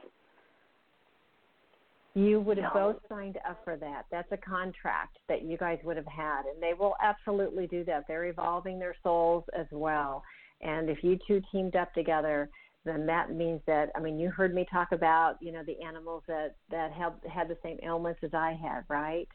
You 2.14 2.40
would 2.40 2.58
have 2.58 2.74
No. 2.74 2.94
both 2.94 3.08
signed 3.10 3.38
up 3.48 3.62
for 3.66 3.76
that. 3.76 4.06
That's 4.10 4.32
a 4.32 4.38
contract 4.38 5.18
that 5.28 5.42
you 5.42 5.58
guys 5.58 5.80
would 5.84 5.98
have 5.98 6.06
had, 6.08 6.46
and 6.46 6.64
they 6.64 6.74
will 6.74 6.96
absolutely 7.02 7.68
do 7.68 7.84
that. 7.86 8.08
They're 8.08 8.26
evolving 8.26 8.80
their 8.80 8.96
souls 9.04 9.44
as 9.54 9.68
well. 9.72 10.24
And 10.62 10.90
if 10.90 11.04
you 11.04 11.20
two 11.28 11.42
teamed 11.52 11.76
up 11.76 11.94
together, 11.94 12.50
then 12.86 13.06
that 13.08 13.32
means 13.32 13.60
that 13.66 13.92
I 13.96 14.00
mean, 14.00 14.18
you 14.18 14.30
heard 14.30 14.54
me 14.54 14.66
talk 14.72 14.92
about 14.92 15.42
you 15.42 15.52
know 15.52 15.64
the 15.64 15.82
animals 15.82 16.24
that 16.28 16.56
that 16.70 16.92
had 16.94 17.14
had 17.30 17.48
the 17.48 17.58
same 17.64 17.80
ailments 17.84 18.24
as 18.24 18.34
I 18.34 18.54
had, 18.54 18.86
right? 18.88 19.28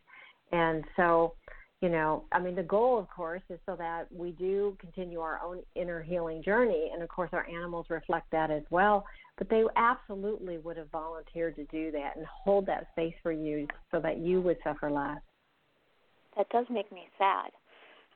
And 0.53 0.85
so, 0.97 1.35
you 1.81 1.89
know, 1.89 2.25
I 2.31 2.39
mean, 2.39 2.55
the 2.55 2.63
goal, 2.63 2.99
of 2.99 3.09
course, 3.09 3.41
is 3.49 3.59
so 3.65 3.75
that 3.77 4.05
we 4.13 4.33
do 4.33 4.77
continue 4.79 5.21
our 5.21 5.41
own 5.43 5.63
inner 5.75 6.03
healing 6.03 6.43
journey, 6.43 6.91
and 6.93 7.03
of 7.03 7.09
course, 7.09 7.31
our 7.33 7.49
animals 7.49 7.87
reflect 7.89 8.31
that 8.33 8.51
as 8.51 8.63
well. 8.71 9.07
But 9.39 9.49
they 9.49 9.65
absolutely 9.77 10.59
would 10.59 10.77
have 10.77 10.91
volunteered 10.91 11.57
to 11.57 11.65
do 11.65 11.91
that 11.93 12.17
and 12.17 12.27
hold 12.27 12.67
that 12.67 12.89
space 12.93 13.15
for 13.23 13.33
you, 13.33 13.67
so 13.91 13.99
that 14.01 14.19
you 14.19 14.43
would 14.43 14.59
suffer 14.63 14.91
less. 14.91 15.21
That 16.37 16.51
does 16.51 16.67
make 16.71 16.93
me 16.93 17.05
sad. 17.17 17.51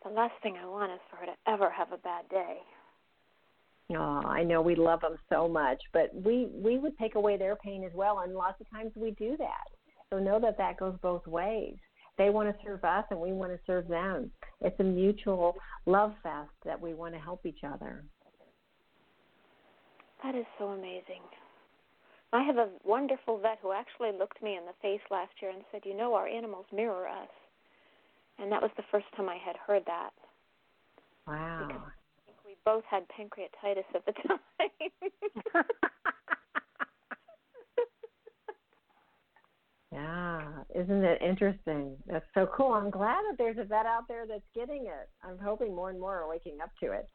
The 0.05 0.11
last 0.11 0.35
thing 0.43 0.57
I 0.63 0.67
want 0.67 0.93
is 0.93 1.01
for 1.11 1.17
her 1.17 1.27
to 1.27 1.33
ever 1.49 1.71
have 1.71 1.93
a 1.93 1.99
bad 1.99 2.29
day. 2.29 2.59
Oh, 3.93 4.23
I 4.27 4.45
know 4.45 4.61
we 4.61 4.75
love 4.75 5.01
them 5.01 5.17
so 5.31 5.49
much, 5.49 5.81
but 5.93 6.15
we 6.15 6.49
we 6.53 6.79
would 6.79 6.97
take 6.99 7.15
away 7.15 7.37
their 7.39 7.57
pain 7.57 7.85
as 7.85 7.93
well, 7.95 8.21
and 8.21 8.35
lots 8.35 8.61
of 8.61 8.71
times 8.71 8.93
we 8.95 9.13
do 9.13 9.37
that. 9.39 9.65
So 10.11 10.19
know 10.19 10.39
that 10.41 10.59
that 10.59 10.79
goes 10.79 10.97
both 11.03 11.27
ways. 11.27 11.77
They 12.17 12.31
want 12.31 12.49
to 12.49 12.65
serve 12.65 12.85
us, 12.85 13.05
and 13.11 13.21
we 13.21 13.33
want 13.33 13.53
to 13.53 13.59
serve 13.67 13.89
them. 13.89 14.31
It's 14.61 14.79
a 14.79 14.85
mutual 14.85 15.57
love 15.87 16.15
fest 16.23 16.51
that 16.65 16.81
we 16.81 16.95
want 16.95 17.15
to 17.15 17.21
help 17.21 17.45
each 17.45 17.65
other. 17.65 18.05
That 20.23 20.35
is 20.35 20.47
so 20.59 20.69
amazing. 20.69 21.23
I 22.33 22.43
have 22.43 22.57
a 22.57 22.69
wonderful 22.85 23.39
vet 23.39 23.59
who 23.63 23.73
actually 23.73 24.11
looked 24.17 24.43
me 24.43 24.57
in 24.57 24.65
the 24.65 24.73
face 24.81 25.03
last 25.11 25.33
year 25.41 25.51
and 25.51 25.65
said, 25.71 25.83
"You 25.85 25.95
know, 25.95 26.15
our 26.15 26.27
animals 26.27 26.67
mirror 26.73 27.07
us." 27.07 27.29
And 28.39 28.51
that 28.51 28.63
was 28.63 28.73
the 28.77 28.83
first 28.91 29.07
time 29.17 29.29
I 29.29 29.37
had 29.37 29.57
heard 29.57 29.85
that. 29.87 30.13
Wow. 31.27 31.69
I 31.69 32.27
think 32.27 32.39
we 32.45 32.57
both 32.65 32.85
had 32.85 33.07
pancreatitis 33.09 33.85
at 33.95 34.05
the 34.07 34.13
time. 34.29 35.65
yeah, 39.95 40.43
isn't 40.75 41.05
it 41.05 41.23
interesting? 41.23 41.97
That's 42.07 42.27
so 42.35 42.49
cool. 42.57 42.73
I'm 42.73 42.91
glad 42.91 43.23
that 43.31 43.39
there's 43.39 43.59
a 43.59 43.65
vet 43.65 43.87
out 43.87 44.09
there 44.09 44.27
that's 44.27 44.43
getting 44.55 44.87
it. 44.87 45.09
I'm 45.23 45.39
hoping 45.39 45.75
more 45.75 45.91
and 45.91 46.01
more 46.01 46.21
are 46.21 46.29
waking 46.29 46.59
up 46.61 46.71
to 46.83 46.91
it. 46.91 47.09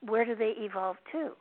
where 0.00 0.24
do 0.24 0.34
they 0.34 0.54
evolve 0.58 0.96
to? 1.12 1.32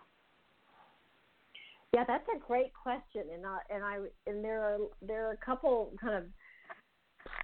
Yeah, 1.93 2.05
that's 2.07 2.27
a 2.33 2.39
great 2.39 2.71
question, 2.73 3.23
and 3.33 3.45
I, 3.45 3.57
and 3.69 3.83
I 3.83 3.97
and 4.29 4.43
there 4.43 4.61
are 4.61 4.77
there 5.01 5.27
are 5.27 5.33
a 5.33 5.37
couple 5.37 5.91
kind 5.99 6.15
of 6.15 6.23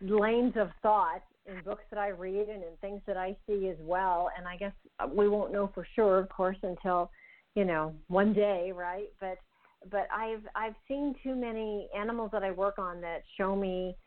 lanes 0.09 0.53
of 0.55 0.69
thought 0.81 1.23
in 1.45 1.61
books 1.63 1.83
that 1.89 1.99
I 1.99 2.09
read 2.09 2.47
and 2.49 2.63
in 2.63 2.77
things 2.81 3.01
that 3.07 3.17
I 3.17 3.35
see 3.47 3.69
as 3.69 3.77
well. 3.79 4.29
And 4.37 4.47
I 4.47 4.57
guess 4.57 4.73
we 5.13 5.27
won't 5.27 5.51
know 5.51 5.69
for 5.73 5.85
sure, 5.95 6.19
of 6.19 6.29
course, 6.29 6.57
until 6.63 7.11
you 7.55 7.65
know 7.65 7.93
one 8.07 8.33
day, 8.33 8.71
right? 8.73 9.09
But 9.19 9.37
but 9.91 10.07
I've 10.15 10.43
I've 10.55 10.75
seen 10.87 11.13
too 11.23 11.35
many 11.35 11.89
animals 11.97 12.29
that 12.31 12.43
I 12.43 12.51
work 12.51 12.79
on 12.79 13.01
that 13.01 13.23
show 13.37 13.55
me 13.55 13.97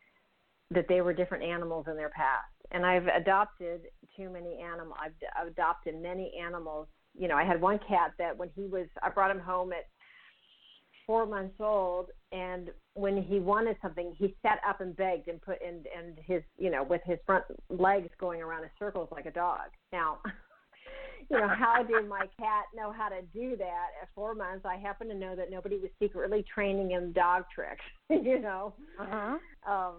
that 0.70 0.86
they 0.88 1.00
were 1.00 1.12
different 1.12 1.44
animals 1.44 1.86
in 1.88 1.96
their 1.96 2.10
past 2.10 2.59
and 2.70 2.86
I've 2.86 3.06
adopted 3.06 3.82
too 4.16 4.30
many 4.30 4.60
animals. 4.60 4.98
I've, 5.02 5.12
I've 5.40 5.48
adopted 5.48 6.00
many 6.00 6.32
animals. 6.40 6.86
You 7.18 7.28
know, 7.28 7.36
I 7.36 7.44
had 7.44 7.60
one 7.60 7.78
cat 7.88 8.12
that 8.18 8.36
when 8.36 8.50
he 8.54 8.66
was, 8.66 8.86
I 9.02 9.10
brought 9.10 9.30
him 9.30 9.40
home 9.40 9.72
at 9.72 9.86
four 11.06 11.26
months 11.26 11.56
old, 11.58 12.10
and 12.30 12.70
when 12.94 13.20
he 13.22 13.40
wanted 13.40 13.76
something, 13.82 14.14
he 14.16 14.36
sat 14.42 14.60
up 14.68 14.80
and 14.80 14.96
begged 14.96 15.28
and 15.28 15.42
put 15.42 15.60
in 15.60 15.82
and 15.96 16.16
his, 16.24 16.42
you 16.56 16.70
know, 16.70 16.84
with 16.84 17.00
his 17.04 17.18
front 17.26 17.44
legs 17.68 18.08
going 18.20 18.40
around 18.40 18.62
in 18.62 18.70
circles 18.78 19.08
like 19.10 19.26
a 19.26 19.30
dog. 19.32 19.70
Now, 19.92 20.18
you 21.30 21.36
know, 21.36 21.48
how 21.48 21.82
did 21.82 22.08
my 22.08 22.20
cat 22.38 22.64
know 22.74 22.92
how 22.92 23.08
to 23.08 23.22
do 23.34 23.56
that 23.56 23.88
at 24.00 24.08
four 24.14 24.34
months? 24.34 24.64
I 24.64 24.76
happen 24.76 25.08
to 25.08 25.14
know 25.14 25.34
that 25.34 25.50
nobody 25.50 25.78
was 25.78 25.90
secretly 26.00 26.44
training 26.54 26.90
him 26.90 27.12
dog 27.12 27.44
tricks. 27.52 27.84
you 28.10 28.38
know. 28.38 28.74
Uh-huh. 29.00 29.38
Um, 29.70 29.94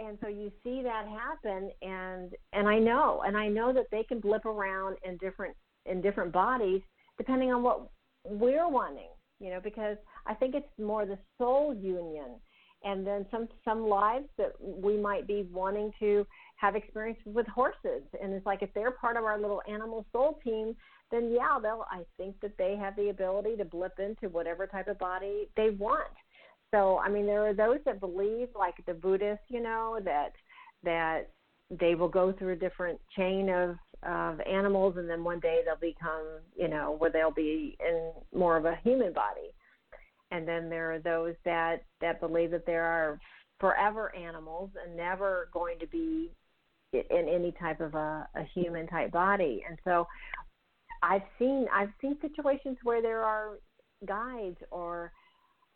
and 0.00 0.18
so 0.20 0.28
you 0.28 0.50
see 0.64 0.82
that 0.82 1.06
happen 1.06 1.70
and 1.82 2.32
and 2.52 2.68
I 2.68 2.78
know 2.78 3.22
and 3.26 3.36
I 3.36 3.48
know 3.48 3.72
that 3.72 3.86
they 3.90 4.02
can 4.04 4.20
blip 4.20 4.44
around 4.44 4.96
in 5.04 5.16
different 5.18 5.56
in 5.86 6.00
different 6.00 6.32
bodies 6.32 6.80
depending 7.18 7.52
on 7.52 7.62
what 7.62 7.88
we're 8.24 8.68
wanting 8.68 9.10
you 9.38 9.50
know 9.50 9.60
because 9.62 9.96
I 10.26 10.34
think 10.34 10.54
it's 10.54 10.68
more 10.78 11.06
the 11.06 11.18
soul 11.38 11.74
union 11.74 12.40
and 12.82 13.06
then 13.06 13.26
some 13.30 13.48
some 13.64 13.88
lives 13.88 14.26
that 14.38 14.52
we 14.60 14.96
might 14.96 15.26
be 15.26 15.46
wanting 15.52 15.92
to 16.00 16.26
have 16.56 16.76
experience 16.76 17.18
with 17.24 17.46
horses. 17.48 18.02
And 18.22 18.32
it's 18.32 18.46
like 18.46 18.62
if 18.62 18.72
they're 18.74 18.90
part 18.90 19.16
of 19.16 19.24
our 19.24 19.38
little 19.38 19.62
animal 19.68 20.06
soul 20.12 20.38
team 20.42 20.74
then 21.10 21.30
yeah 21.32 21.58
they'll 21.60 21.84
I 21.90 22.04
think 22.16 22.36
that 22.40 22.56
they 22.56 22.76
have 22.76 22.96
the 22.96 23.08
ability 23.08 23.56
to 23.56 23.64
blip 23.64 23.98
into 23.98 24.28
whatever 24.28 24.66
type 24.66 24.88
of 24.88 24.98
body 24.98 25.48
they 25.56 25.70
want 25.70 26.12
so, 26.72 26.98
I 26.98 27.08
mean, 27.08 27.26
there 27.26 27.46
are 27.46 27.54
those 27.54 27.78
that 27.84 28.00
believe, 28.00 28.48
like 28.56 28.74
the 28.86 28.94
Buddhists, 28.94 29.44
you 29.48 29.60
know, 29.60 29.98
that 30.04 30.32
that 30.84 31.30
they 31.70 31.94
will 31.94 32.08
go 32.08 32.32
through 32.32 32.52
a 32.52 32.56
different 32.56 33.00
chain 33.16 33.48
of 33.48 33.76
of 34.02 34.40
animals, 34.40 34.96
and 34.96 35.10
then 35.10 35.24
one 35.24 35.40
day 35.40 35.60
they'll 35.64 35.76
become, 35.76 36.24
you 36.56 36.68
know, 36.68 36.96
where 36.98 37.10
they'll 37.10 37.32
be 37.32 37.76
in 37.80 38.12
more 38.32 38.56
of 38.56 38.64
a 38.64 38.78
human 38.84 39.12
body. 39.12 39.52
And 40.30 40.46
then 40.46 40.70
there 40.70 40.92
are 40.92 41.00
those 41.00 41.34
that 41.44 41.82
that 42.00 42.20
believe 42.20 42.52
that 42.52 42.66
there 42.66 42.84
are 42.84 43.18
forever 43.58 44.14
animals 44.14 44.70
and 44.82 44.96
never 44.96 45.48
going 45.52 45.78
to 45.80 45.86
be 45.86 46.30
in 46.92 47.28
any 47.28 47.52
type 47.60 47.80
of 47.80 47.94
a, 47.94 48.28
a 48.36 48.44
human 48.54 48.86
type 48.86 49.10
body. 49.10 49.64
And 49.68 49.76
so, 49.84 50.06
I've 51.02 51.22
seen 51.36 51.66
I've 51.72 51.92
seen 52.00 52.16
situations 52.20 52.78
where 52.84 53.02
there 53.02 53.22
are 53.22 53.58
guides 54.06 54.58
or 54.70 55.12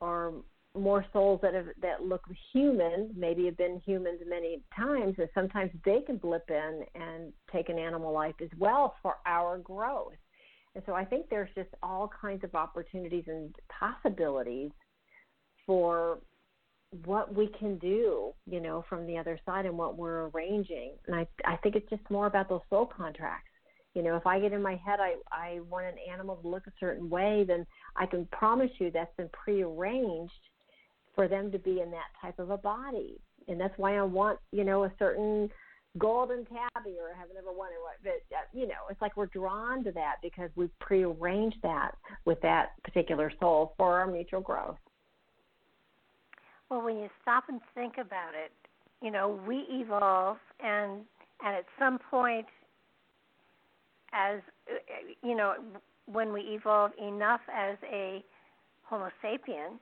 or 0.01 0.35
more 0.75 1.05
souls 1.13 1.41
that 1.43 1.55
have 1.55 1.67
that 1.83 2.03
look 2.03 2.23
human, 2.53 3.11
maybe 3.17 3.47
have 3.47 3.57
been 3.57 3.81
humans 3.87 4.21
many 4.29 4.61
times, 4.77 5.15
and 5.19 5.29
sometimes 5.35 5.71
they 5.85 6.01
can 6.01 6.17
blip 6.17 6.51
in 6.51 6.85
and 6.95 7.33
take 7.53 7.69
an 7.69 7.79
animal 7.79 8.13
life 8.13 8.35
as 8.43 8.49
well 8.59 8.97
for 9.01 9.17
our 9.27 9.59
growth. 9.59 10.15
And 10.75 10.83
so 10.87 10.93
I 10.95 11.05
think 11.05 11.29
there's 11.31 11.51
just 11.55 11.71
all 11.83 12.11
kinds 12.21 12.43
of 12.43 12.55
opportunities 12.57 13.25
and 13.29 13.55
possibilities 13.69 14.73
for 15.65 16.19
what 17.05 17.35
we 17.35 17.49
can 17.59 17.79
do, 17.79 18.33
you 18.47 18.61
know, 18.61 18.85
from 18.89 19.07
the 19.07 19.17
other 19.17 19.39
side 19.47 19.67
and 19.67 19.79
what 19.79 19.97
we're 19.97 20.29
arranging. 20.29 20.93
And 21.07 21.15
I 21.15 21.27
I 21.45 21.57
think 21.59 21.77
it's 21.77 21.89
just 21.89 22.09
more 22.11 22.27
about 22.27 22.49
those 22.49 22.61
soul 22.69 22.87
contracts. 22.87 23.51
You 23.95 24.03
know, 24.03 24.17
if 24.17 24.27
I 24.27 24.41
get 24.41 24.53
in 24.53 24.63
my 24.63 24.75
head 24.75 24.99
I 25.01 25.15
I 25.31 25.61
want 25.71 25.87
an 25.87 25.95
animal 26.13 26.35
to 26.37 26.49
look 26.49 26.67
a 26.67 26.73
certain 26.81 27.09
way, 27.09 27.45
then 27.47 27.65
I 27.95 28.07
can 28.07 28.27
promise 28.33 28.71
you 28.79 28.91
that's 28.91 29.15
been 29.17 29.31
prearranged 29.33 30.33
for 31.15 31.29
them 31.29 31.51
to 31.53 31.59
be 31.59 31.81
in 31.81 31.91
that 31.91 32.11
type 32.21 32.39
of 32.39 32.51
a 32.51 32.57
body. 32.57 33.21
And 33.49 33.61
that's 33.61 33.77
why 33.77 33.97
I 33.97 34.03
want, 34.03 34.39
you 34.53 34.65
know, 34.65 34.85
a 34.85 34.93
certain 34.99 35.51
golden 35.99 36.45
tabby 36.47 36.97
or 37.01 37.15
I 37.15 37.19
have 37.19 37.29
never 37.35 37.53
wanted 37.53 37.77
one. 37.83 37.95
But, 38.03 38.37
uh, 38.37 38.41
you 38.53 38.67
know, 38.67 38.89
it's 38.91 39.01
like 39.01 39.17
we're 39.17 39.27
drawn 39.27 39.85
to 39.85 39.93
that 39.93 40.17
because 40.23 40.51
we've 40.57 40.77
prearranged 40.81 41.59
that 41.63 41.93
with 42.25 42.41
that 42.43 42.71
particular 42.83 43.33
soul 43.41 43.75
for 43.77 44.01
our 44.01 44.07
mutual 44.07 44.41
growth. 44.41 44.77
Well, 46.71 46.83
when 46.83 46.97
you 46.97 47.09
stop 47.23 47.45
and 47.49 47.61
think 47.75 47.95
about 47.95 48.35
it, 48.35 48.51
you 49.03 49.11
know, 49.11 49.39
we 49.47 49.67
evolve 49.69 50.39
and 50.61 51.03
and 51.45 51.57
at 51.57 51.67
some 51.79 51.99
point 52.11 52.47
as 54.13 54.41
uh, 54.71 54.75
you 55.23 55.37
know, 55.37 55.55
when 56.07 56.33
we 56.33 56.41
evolve 56.41 56.93
enough 57.01 57.41
as 57.55 57.77
a 57.85 58.25
homo 58.83 59.11
sapien, 59.23 59.79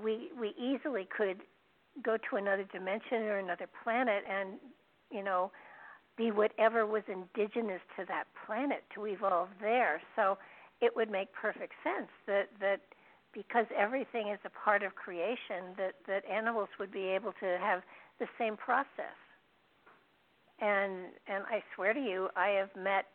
we 0.00 0.30
we 0.38 0.54
easily 0.58 1.06
could 1.16 1.42
go 2.02 2.16
to 2.30 2.36
another 2.36 2.64
dimension 2.72 3.22
or 3.24 3.38
another 3.38 3.68
planet 3.84 4.24
and 4.28 4.58
you 5.10 5.22
know 5.22 5.50
be 6.16 6.30
whatever 6.30 6.86
was 6.86 7.02
indigenous 7.08 7.80
to 7.96 8.04
that 8.06 8.24
planet 8.46 8.84
to 8.94 9.06
evolve 9.06 9.48
there. 9.60 10.00
So 10.14 10.36
it 10.80 10.94
would 10.94 11.10
make 11.10 11.32
perfect 11.32 11.72
sense 11.82 12.10
that 12.26 12.48
that 12.60 12.80
because 13.32 13.66
everything 13.76 14.28
is 14.28 14.38
a 14.44 14.50
part 14.50 14.82
of 14.82 14.94
creation 14.94 15.74
that 15.78 15.94
that 16.06 16.24
animals 16.30 16.68
would 16.78 16.92
be 16.92 17.04
able 17.04 17.32
to 17.40 17.58
have 17.60 17.82
the 18.18 18.26
same 18.38 18.56
process. 18.56 19.16
And 20.60 21.12
and 21.26 21.44
I 21.50 21.62
swear 21.74 21.94
to 21.94 22.00
you 22.00 22.28
I 22.36 22.48
have 22.48 22.70
met 22.76 23.06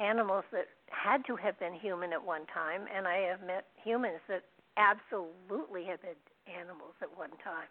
animals 0.00 0.44
that 0.52 0.68
had 0.90 1.24
to 1.26 1.36
have 1.36 1.58
been 1.58 1.74
human 1.74 2.12
at 2.12 2.24
one 2.24 2.46
time 2.46 2.82
and 2.94 3.06
I 3.06 3.18
have 3.28 3.40
met 3.42 3.66
humans 3.84 4.20
that 4.28 4.44
absolutely 4.78 5.84
have 5.84 6.00
been 6.00 6.16
animals 6.46 6.94
at 7.02 7.10
one 7.18 7.30
time 7.42 7.68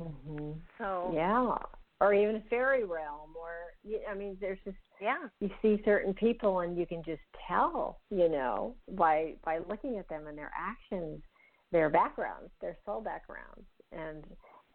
Mm-hmm. 0.00 0.52
so 0.78 1.12
yeah, 1.14 1.56
or 2.00 2.14
even 2.14 2.36
a 2.36 2.42
fairy 2.48 2.84
realm, 2.84 3.34
or 3.38 3.50
I 4.10 4.14
mean, 4.14 4.36
there's 4.40 4.58
just 4.64 4.76
yeah 5.00 5.28
you 5.40 5.50
see 5.60 5.82
certain 5.84 6.14
people 6.14 6.60
and 6.60 6.78
you 6.78 6.86
can 6.86 7.02
just 7.04 7.20
tell, 7.46 7.98
you 8.10 8.28
know, 8.28 8.74
by 8.92 9.34
by 9.44 9.58
looking 9.68 9.98
at 9.98 10.08
them 10.08 10.26
and 10.26 10.38
their 10.38 10.52
actions, 10.58 11.20
their 11.70 11.90
backgrounds, 11.90 12.50
their 12.60 12.76
soul 12.86 13.02
backgrounds, 13.02 13.66
and 13.92 14.24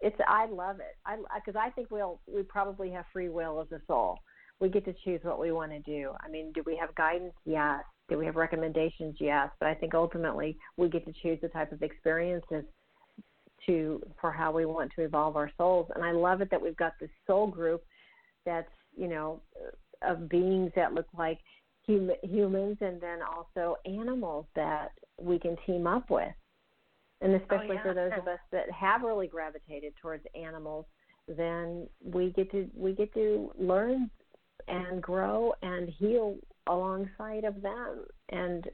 it's 0.02 0.18
I 0.28 0.46
love 0.46 0.80
it. 0.80 0.96
I 1.06 1.18
because 1.44 1.60
I 1.60 1.72
think 1.72 1.90
we'll 1.90 2.20
we 2.32 2.44
probably 2.44 2.92
have 2.92 3.06
free 3.12 3.30
will 3.30 3.62
as 3.62 3.72
a 3.72 3.82
soul. 3.88 4.20
We 4.60 4.70
get 4.70 4.86
to 4.86 4.94
choose 5.04 5.20
what 5.24 5.40
we 5.40 5.52
want 5.52 5.72
to 5.72 5.80
do. 5.80 6.12
I 6.24 6.30
mean, 6.30 6.52
do 6.54 6.62
we 6.66 6.78
have 6.78 6.94
guidance? 6.96 7.34
Yes. 7.46 7.84
Do 8.10 8.18
we 8.18 8.26
have 8.26 8.36
recommendations? 8.36 9.16
Yes. 9.20 9.50
But 9.60 9.70
I 9.70 9.74
think 9.74 9.94
ultimately 9.94 10.58
we 10.78 10.90
get 10.90 11.06
to 11.06 11.14
choose 11.22 11.40
the 11.42 11.48
type 11.50 11.72
of 11.72 11.82
experiences 11.82 12.64
to 13.66 14.02
for 14.22 14.32
how 14.32 14.52
we 14.52 14.66
want 14.66 14.92
to 14.96 15.04
evolve 15.04 15.36
our 15.36 15.52
souls. 15.58 15.90
And 15.96 16.04
I 16.04 16.12
love 16.12 16.42
it 16.42 16.50
that 16.52 16.62
we've 16.62 16.78
got 16.78 16.94
this 17.00 17.10
soul 17.26 17.48
group 17.48 17.84
that's 18.46 18.70
you 18.96 19.08
know 19.08 19.42
of 20.02 20.30
beings 20.30 20.72
that 20.76 20.94
look 20.94 21.08
like 21.18 21.40
hum- 21.88 22.12
humans 22.24 22.78
and 22.82 23.02
then 23.02 23.20
also 23.22 23.76
animals 23.86 24.46
that 24.56 24.90
we 25.20 25.40
can 25.40 25.56
team 25.66 25.88
up 25.88 26.10
with. 26.10 26.34
And 27.22 27.34
oh, 27.34 27.38
especially 27.38 27.72
oh, 27.72 27.74
yeah. 27.74 27.84
for 27.84 27.94
those 27.94 28.12
of 28.18 28.28
us 28.28 28.40
that 28.52 28.70
have 28.72 29.02
really 29.02 29.28
gravitated 29.28 29.94
towards 30.02 30.24
animals, 30.36 30.86
then 31.28 31.88
we 32.04 32.32
get 32.32 32.52
to 32.52 32.70
we 32.76 32.94
get 32.94 33.14
to 33.14 33.52
learn 33.58 34.10
and 34.68 35.02
grow 35.02 35.54
and 35.62 35.90
heal 35.90 36.36
alongside 36.68 37.44
of 37.44 37.62
them. 37.62 38.06
And 38.30 38.68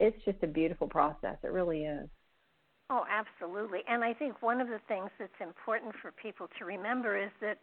it's 0.00 0.24
just 0.24 0.38
a 0.42 0.46
beautiful 0.46 0.86
process. 0.86 1.36
It 1.42 1.52
really 1.52 1.84
is. 1.84 2.08
Oh, 2.90 3.04
absolutely. 3.10 3.80
And 3.88 4.02
I 4.02 4.14
think 4.14 4.40
one 4.40 4.60
of 4.60 4.68
the 4.68 4.80
things 4.88 5.10
that's 5.18 5.40
important 5.40 5.94
for 6.00 6.12
people 6.12 6.48
to 6.58 6.64
remember 6.64 7.22
is 7.22 7.30
that 7.40 7.58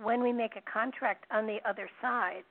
when 0.00 0.22
we 0.22 0.32
make 0.32 0.56
a 0.56 0.70
contract 0.70 1.24
on 1.30 1.46
the 1.46 1.58
other 1.68 1.88
side, 2.02 2.42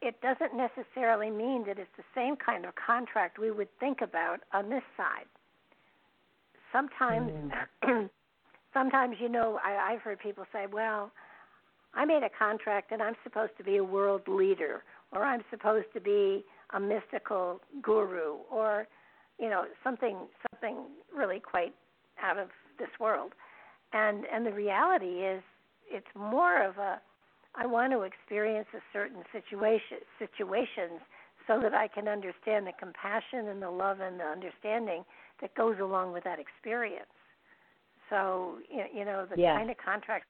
it 0.00 0.20
doesn't 0.20 0.56
necessarily 0.56 1.30
mean 1.30 1.64
that 1.66 1.78
it's 1.78 1.90
the 1.96 2.04
same 2.14 2.36
kind 2.36 2.64
of 2.64 2.74
contract 2.74 3.38
we 3.38 3.50
would 3.50 3.68
think 3.78 4.00
about 4.00 4.40
on 4.52 4.68
this 4.68 4.82
side. 4.96 5.26
Sometimes, 6.72 7.32
mm. 7.84 8.10
sometimes 8.74 9.16
you 9.20 9.28
know, 9.28 9.58
I, 9.64 9.92
I've 9.92 10.00
heard 10.00 10.20
people 10.20 10.44
say, 10.52 10.66
"Well, 10.70 11.10
I 11.94 12.04
made 12.04 12.22
a 12.22 12.28
contract 12.28 12.92
and 12.92 13.02
I'm 13.02 13.16
supposed 13.24 13.52
to 13.58 13.64
be 13.64 13.78
a 13.78 13.84
world 13.84 14.22
leader, 14.28 14.84
or 15.12 15.24
I'm 15.24 15.42
supposed 15.50 15.86
to 15.94 16.00
be 16.00 16.44
a 16.74 16.80
mystical 16.80 17.60
guru, 17.82 18.36
or 18.50 18.86
you 19.38 19.48
know 19.48 19.64
something 19.82 20.26
something 20.50 20.86
really 21.14 21.40
quite 21.40 21.74
out 22.22 22.38
of 22.38 22.48
this 22.78 22.88
world 23.00 23.32
and 23.92 24.24
and 24.32 24.46
the 24.46 24.52
reality 24.52 25.24
is 25.24 25.42
it's 25.90 26.06
more 26.14 26.62
of 26.62 26.78
a 26.78 27.00
I 27.54 27.66
want 27.66 27.92
to 27.92 28.02
experience 28.02 28.68
a 28.74 28.80
certain 28.92 29.22
situation 29.32 29.98
situations 30.18 31.00
so 31.46 31.58
that 31.60 31.74
I 31.74 31.88
can 31.88 32.08
understand 32.08 32.66
the 32.66 32.72
compassion 32.78 33.48
and 33.48 33.62
the 33.62 33.70
love 33.70 34.00
and 34.00 34.20
the 34.20 34.24
understanding 34.24 35.04
that 35.40 35.54
goes 35.54 35.76
along 35.80 36.12
with 36.12 36.24
that 36.24 36.38
experience. 36.38 37.06
So 38.10 38.58
you 38.70 39.04
know 39.04 39.26
the 39.28 39.40
yes. 39.40 39.56
kind 39.56 39.70
of 39.70 39.76
contracts 39.82 40.28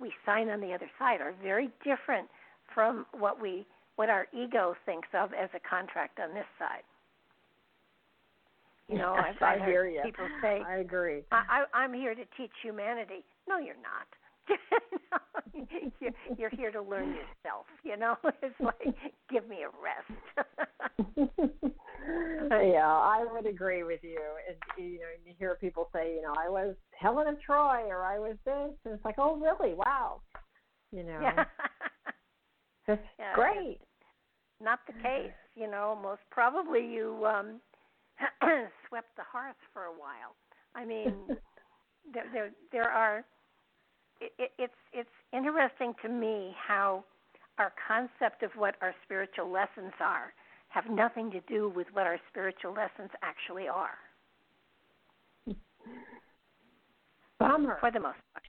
we 0.00 0.12
sign 0.24 0.48
on 0.48 0.60
the 0.60 0.72
other 0.72 0.90
side 0.98 1.20
are 1.20 1.34
very 1.42 1.70
different 1.84 2.28
from 2.74 3.06
what 3.12 3.40
we 3.40 3.66
what 3.98 4.08
our 4.08 4.28
ego 4.32 4.76
thinks 4.86 5.08
of 5.12 5.32
as 5.34 5.50
a 5.56 5.68
contract 5.68 6.20
on 6.20 6.32
this 6.32 6.46
side. 6.56 6.86
You 8.86 8.96
know, 8.96 9.12
yes, 9.16 9.34
I've, 9.40 9.42
I've 9.56 9.62
I 9.62 9.66
hear 9.66 9.88
you. 9.88 10.00
people 10.04 10.28
say, 10.40 10.62
"I 10.64 10.76
agree." 10.76 11.24
I, 11.32 11.64
I, 11.74 11.78
I'm 11.78 11.92
here 11.92 12.14
to 12.14 12.22
teach 12.36 12.52
humanity. 12.62 13.24
No, 13.48 13.58
you're 13.58 13.74
not. 13.82 14.06
you're, 16.00 16.12
you're 16.38 16.50
here 16.50 16.70
to 16.70 16.80
learn 16.80 17.08
yourself. 17.08 17.66
You 17.82 17.96
know, 17.96 18.14
it's 18.42 18.54
like 18.60 18.94
give 19.30 19.48
me 19.48 19.58
a 19.64 19.70
rest. 19.82 20.12
yeah, 22.50 22.86
I 22.86 23.26
would 23.32 23.46
agree 23.46 23.82
with 23.82 24.00
you. 24.04 24.20
And 24.48 24.56
you 24.78 25.00
know, 25.00 25.06
you 25.26 25.34
hear 25.40 25.58
people 25.60 25.90
say, 25.92 26.14
you 26.14 26.22
know, 26.22 26.34
I 26.38 26.48
was 26.48 26.76
Helen 26.96 27.26
of 27.26 27.40
Troy, 27.42 27.82
or 27.88 28.04
I 28.04 28.20
was 28.20 28.36
this, 28.44 28.70
and 28.84 28.94
it's 28.94 29.04
like, 29.04 29.16
oh, 29.18 29.36
really? 29.36 29.74
Wow. 29.74 30.20
You 30.92 31.02
know, 31.02 31.18
yeah. 31.20 31.44
that's 32.86 33.02
yeah, 33.18 33.34
great. 33.34 33.80
Not 34.62 34.80
the 34.86 34.92
case. 34.94 35.32
You 35.54 35.70
know, 35.70 35.98
most 36.02 36.22
probably 36.30 36.80
you 36.80 37.24
um 37.26 37.60
swept 38.88 39.14
the 39.16 39.22
hearth 39.30 39.56
for 39.72 39.84
a 39.84 39.92
while. 39.92 40.34
I 40.74 40.84
mean, 40.84 41.14
there 42.12 42.24
there 42.32 42.50
there 42.72 42.90
are. 42.90 43.24
It, 44.20 44.32
it, 44.38 44.50
it's 44.58 44.72
it's 44.92 45.08
interesting 45.32 45.94
to 46.02 46.08
me 46.08 46.54
how 46.56 47.04
our 47.58 47.72
concept 47.86 48.42
of 48.42 48.50
what 48.56 48.74
our 48.80 48.94
spiritual 49.04 49.50
lessons 49.50 49.92
are 50.00 50.32
have 50.68 50.84
nothing 50.90 51.30
to 51.30 51.40
do 51.48 51.72
with 51.74 51.86
what 51.92 52.06
our 52.06 52.18
spiritual 52.30 52.72
lessons 52.72 53.10
actually 53.22 53.68
are. 53.68 53.98
Bummer. 57.38 57.78
For 57.80 57.90
the 57.90 58.00
most 58.00 58.18
part. 58.32 58.44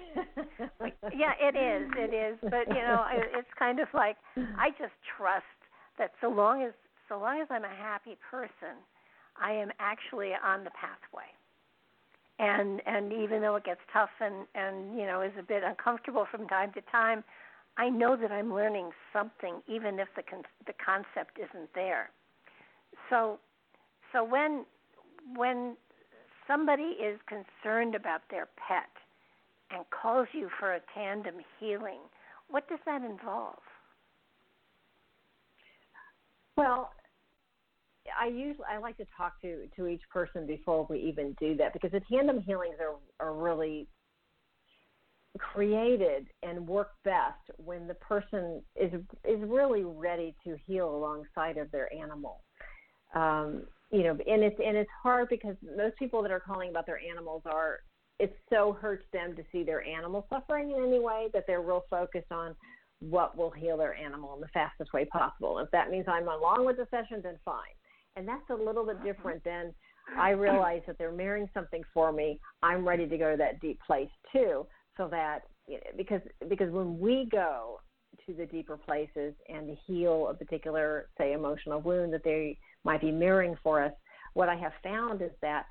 yeah, 1.15 1.33
it 1.39 1.55
is. 1.55 1.89
It 1.95 2.13
is. 2.13 2.37
But 2.41 2.67
you 2.67 2.81
know, 2.81 3.05
it's 3.37 3.47
kind 3.57 3.79
of 3.79 3.87
like 3.93 4.17
I 4.57 4.71
just 4.71 4.93
trust 5.17 5.45
that 5.99 6.11
so 6.21 6.29
long 6.29 6.63
as 6.63 6.71
so 7.07 7.19
long 7.19 7.41
as 7.41 7.47
I'm 7.49 7.63
a 7.63 7.67
happy 7.67 8.17
person, 8.31 8.77
I 9.39 9.51
am 9.51 9.71
actually 9.79 10.31
on 10.33 10.63
the 10.63 10.71
pathway. 10.71 11.29
And 12.39 12.81
and 12.85 13.11
even 13.13 13.41
though 13.41 13.55
it 13.55 13.65
gets 13.65 13.81
tough 13.93 14.09
and 14.19 14.47
and 14.55 14.97
you 14.97 15.05
know 15.05 15.21
is 15.21 15.33
a 15.37 15.43
bit 15.43 15.63
uncomfortable 15.63 16.25
from 16.31 16.47
time 16.47 16.71
to 16.73 16.81
time, 16.91 17.23
I 17.77 17.89
know 17.89 18.15
that 18.15 18.31
I'm 18.31 18.53
learning 18.53 18.91
something 19.13 19.61
even 19.67 19.99
if 19.99 20.07
the 20.15 20.23
con- 20.23 20.43
the 20.65 20.73
concept 20.83 21.37
isn't 21.37 21.69
there. 21.75 22.09
So 23.09 23.39
so 24.13 24.23
when 24.23 24.65
when 25.35 25.75
somebody 26.47 26.95
is 26.97 27.19
concerned 27.27 27.93
about 27.93 28.21
their 28.31 28.47
pet 28.55 28.89
and 29.71 29.85
calls 29.89 30.27
you 30.33 30.49
for 30.59 30.73
a 30.73 30.79
tandem 30.95 31.35
healing, 31.59 31.99
what 32.49 32.67
does 32.69 32.79
that 32.85 33.03
involve? 33.03 33.59
Well, 36.59 36.91
I 38.19 38.27
usually 38.27 38.65
I 38.69 38.79
like 38.79 38.97
to 38.97 39.05
talk 39.15 39.39
to 39.41 39.67
to 39.77 39.87
each 39.87 40.01
person 40.11 40.45
before 40.45 40.85
we 40.89 40.99
even 40.99 41.33
do 41.39 41.55
that 41.55 41.71
because 41.71 41.91
the 41.91 42.01
tandem 42.11 42.41
healings 42.41 42.75
are 42.81 43.25
are 43.25 43.33
really 43.33 43.87
created 45.37 46.27
and 46.43 46.67
work 46.67 46.91
best 47.05 47.39
when 47.57 47.87
the 47.87 47.93
person 47.93 48.61
is 48.75 48.91
is 49.23 49.39
really 49.47 49.83
ready 49.85 50.35
to 50.43 50.57
heal 50.65 50.93
alongside 50.93 51.57
of 51.57 51.71
their 51.71 51.91
animal. 51.93 52.41
Um, 53.15 53.63
you 53.91 54.03
know, 54.03 54.11
and 54.11 54.43
it's 54.43 54.59
and 54.63 54.75
it's 54.75 54.89
hard 55.01 55.29
because 55.29 55.55
most 55.77 55.97
people 55.97 56.21
that 56.23 56.31
are 56.31 56.41
calling 56.41 56.71
about 56.71 56.85
their 56.85 56.99
animals 56.99 57.43
are 57.45 57.79
it 58.19 58.37
so 58.49 58.73
hurts 58.73 59.05
them 59.13 59.33
to 59.37 59.43
see 59.49 59.63
their 59.63 59.81
animal 59.81 60.27
suffering 60.29 60.71
in 60.71 60.83
any 60.83 60.99
way 60.99 61.27
that 61.33 61.45
they're 61.47 61.61
real 61.61 61.85
focused 61.89 62.31
on 62.31 62.53
what 63.01 63.37
will 63.37 63.51
heal 63.51 63.77
their 63.77 63.95
animal 63.95 64.35
in 64.35 64.41
the 64.41 64.47
fastest 64.49 64.91
way 64.93 65.05
possible. 65.05 65.59
If 65.59 65.71
that 65.71 65.89
means 65.89 66.05
I'm 66.07 66.27
along 66.27 66.65
with 66.65 66.77
the 66.77 66.87
session, 66.91 67.21
then 67.23 67.39
fine 67.45 67.75
and 68.15 68.27
that's 68.27 68.49
a 68.49 68.53
little 68.53 68.85
bit 68.85 68.97
uh-huh. 68.97 69.05
different 69.05 69.43
than 69.43 69.73
I 70.17 70.31
realize 70.31 70.81
that 70.87 70.97
they're 70.97 71.11
mirroring 71.11 71.49
something 71.53 71.83
for 71.93 72.11
me. 72.11 72.39
I'm 72.63 72.87
ready 72.87 73.07
to 73.07 73.17
go 73.17 73.31
to 73.31 73.37
that 73.37 73.59
deep 73.61 73.79
place 73.85 74.09
too, 74.33 74.65
so 74.97 75.07
that 75.09 75.43
because 75.95 76.21
because 76.47 76.71
when 76.71 76.99
we 76.99 77.27
go 77.31 77.79
to 78.25 78.33
the 78.33 78.47
deeper 78.47 78.75
places 78.75 79.35
and 79.47 79.77
heal 79.85 80.27
a 80.29 80.33
particular 80.33 81.09
say 81.17 81.33
emotional 81.33 81.79
wound 81.79 82.11
that 82.13 82.23
they 82.23 82.57
might 82.83 83.01
be 83.01 83.11
mirroring 83.11 83.55
for 83.63 83.83
us, 83.83 83.93
what 84.33 84.49
I 84.49 84.55
have 84.55 84.73
found 84.83 85.21
is 85.21 85.31
that 85.41 85.65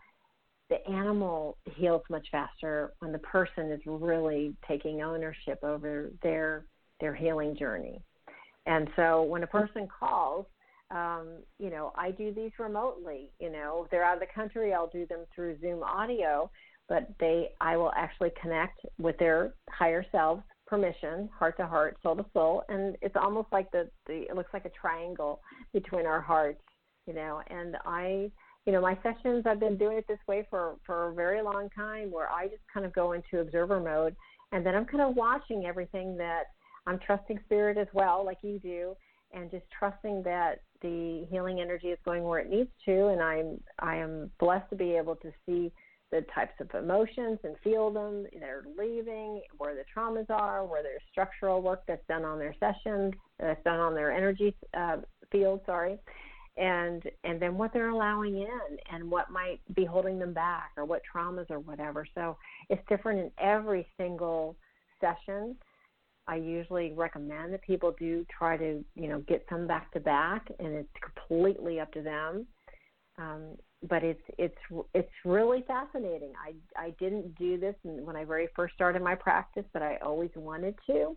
the 0.71 0.87
animal 0.89 1.57
heals 1.77 2.03
much 2.11 2.29
faster 2.31 2.93
when 3.01 3.11
the 3.11 3.19
person 3.19 3.73
is 3.73 3.81
really 3.87 4.55
taking 4.69 5.03
ownership 5.03 5.59
over 5.65 6.11
their 6.23 6.65
their 7.01 7.15
healing 7.15 7.57
journey. 7.57 8.01
And 8.67 8.89
so 8.97 9.23
when 9.23 9.43
a 9.43 9.47
person 9.47 9.89
calls 9.89 10.47
um, 10.91 11.39
you 11.59 11.71
know, 11.71 11.93
I 11.97 12.11
do 12.11 12.33
these 12.33 12.53
remotely. 12.59 13.31
You 13.41 13.51
know, 13.51 13.83
if 13.85 13.91
they're 13.91 14.05
out 14.05 14.15
of 14.15 14.21
the 14.21 14.35
country, 14.35 14.73
I'll 14.73 14.89
do 14.89 15.07
them 15.07 15.21
through 15.35 15.61
Zoom 15.61 15.83
audio, 15.83 16.51
but 16.89 17.09
they, 17.21 17.51
I 17.61 17.77
will 17.77 17.93
actually 17.95 18.33
connect 18.41 18.81
with 18.99 19.19
their 19.19 19.53
higher 19.69 20.05
selves, 20.11 20.43
permission, 20.67 21.29
heart 21.39 21.57
to 21.59 21.67
heart, 21.67 21.99
soul 22.03 22.17
to 22.17 22.25
soul, 22.33 22.63
and 22.69 22.97
it's 23.03 23.17
almost 23.17 23.49
like 23.53 23.71
the, 23.71 23.89
the 24.07 24.23
it 24.29 24.37
looks 24.37 24.53
like 24.53 24.65
a 24.65 24.71
triangle 24.71 25.41
between 25.73 26.07
our 26.07 26.21
hearts, 26.21 26.63
you 27.07 27.15
know. 27.15 27.43
And 27.49 27.77
I, 27.85 28.31
you 28.65 28.73
know, 28.73 28.81
my 28.81 28.99
sessions, 29.03 29.45
I've 29.47 29.61
been 29.61 29.79
doing 29.79 29.99
it 29.99 30.07
this 30.09 30.19
way 30.27 30.47
for 30.49 30.77
for 30.87 31.09
a 31.09 31.15
very 31.15 31.43
long 31.43 31.69
time, 31.75 32.11
where 32.11 32.31
I 32.31 32.49
just 32.49 32.63
kind 32.73 32.85
of 32.85 32.95
go 32.95 33.13
into 33.13 33.41
observer 33.41 33.81
mode, 33.81 34.17
and 34.53 34.65
then 34.65 34.75
I'm 34.75 34.87
kind 34.87 35.03
of 35.03 35.17
watching 35.17 35.67
everything 35.67 36.17
that 36.19 36.45
I'm 36.89 36.99
trusting 36.99 37.39
spirit 37.45 37.79
as 37.79 37.89
well, 37.93 38.25
like 38.25 38.39
you 38.43 38.59
do, 38.59 38.97
and 39.33 39.51
just 39.51 39.65
trusting 39.79 40.23
that 40.25 40.63
the 40.83 41.27
healing 41.31 41.61
energy 41.61 41.89
is 41.89 41.99
going 42.05 42.23
where 42.23 42.39
it 42.39 42.49
needs 42.49 42.71
to 42.85 43.09
and 43.09 43.21
i'm 43.21 43.61
i 43.81 43.97
am 43.97 44.31
blessed 44.39 44.71
to 44.71 44.77
be 44.77 44.93
able 44.95 45.17
to 45.17 45.33
see 45.45 45.73
the 46.11 46.25
types 46.35 46.55
of 46.61 46.73
emotions 46.75 47.39
and 47.45 47.55
feel 47.63 47.91
them. 47.91 48.27
They're 48.39 48.65
leaving 48.79 49.43
where 49.59 49.75
the 49.75 49.85
traumas 49.95 50.31
are 50.31 50.65
where 50.65 50.83
there's 50.83 51.03
structural 51.11 51.61
work 51.61 51.83
that's 51.87 52.07
done 52.09 52.25
on 52.25 52.39
their 52.39 52.55
sessions 52.59 53.13
that's 53.39 53.63
done 53.63 53.79
on 53.79 53.95
their 53.95 54.11
energy 54.11 54.55
uh, 54.75 54.99
field 55.31 55.61
sorry 55.67 55.99
and 56.57 57.03
and 57.25 57.41
then 57.41 57.59
what 57.59 57.73
they're 57.73 57.91
allowing 57.91 58.39
in 58.39 58.79
and 58.91 59.11
what 59.11 59.31
might 59.31 59.61
be 59.75 59.85
holding 59.85 60.19
them 60.19 60.33
back 60.33 60.71
or 60.77 60.85
what 60.85 61.03
traumas 61.15 61.51
or 61.51 61.61
whatever. 61.61 62.07
So 62.15 62.37
it's 62.71 62.83
different 62.89 63.21
in 63.21 63.31
every 63.39 63.87
single 63.99 64.57
session 65.01 65.57
I 66.29 66.37
usually 66.37 66.93
recommend 66.93 67.55
that 67.55 67.63
people 67.63 67.95
do 67.99 68.25
try 68.39 68.59
to, 68.59 68.85
you 68.95 69.09
know, 69.09 69.21
get 69.21 69.47
some 69.49 69.67
back 69.67 69.91
to 69.95 70.01
back, 70.01 70.47
and 70.61 70.69
it's 70.75 70.89
completely 71.03 71.81
up 71.81 71.91
to 71.95 72.03
them. 72.03 72.47
Um, 73.17 73.57
but 73.89 74.05
it's 74.05 74.23
it's 74.37 74.59
it's 74.93 75.11
really 75.25 75.65
fascinating. 75.67 76.33
I 76.47 76.53
I 76.81 76.91
didn't 77.01 77.35
do 77.37 77.59
this 77.59 77.75
when 77.83 78.15
I 78.15 78.25
very 78.25 78.49
first 78.55 78.75
started 78.75 79.03
my 79.03 79.15
practice, 79.15 79.65
but 79.73 79.83
I 79.83 79.97
always 80.03 80.31
wanted 80.37 80.75
to, 80.89 81.17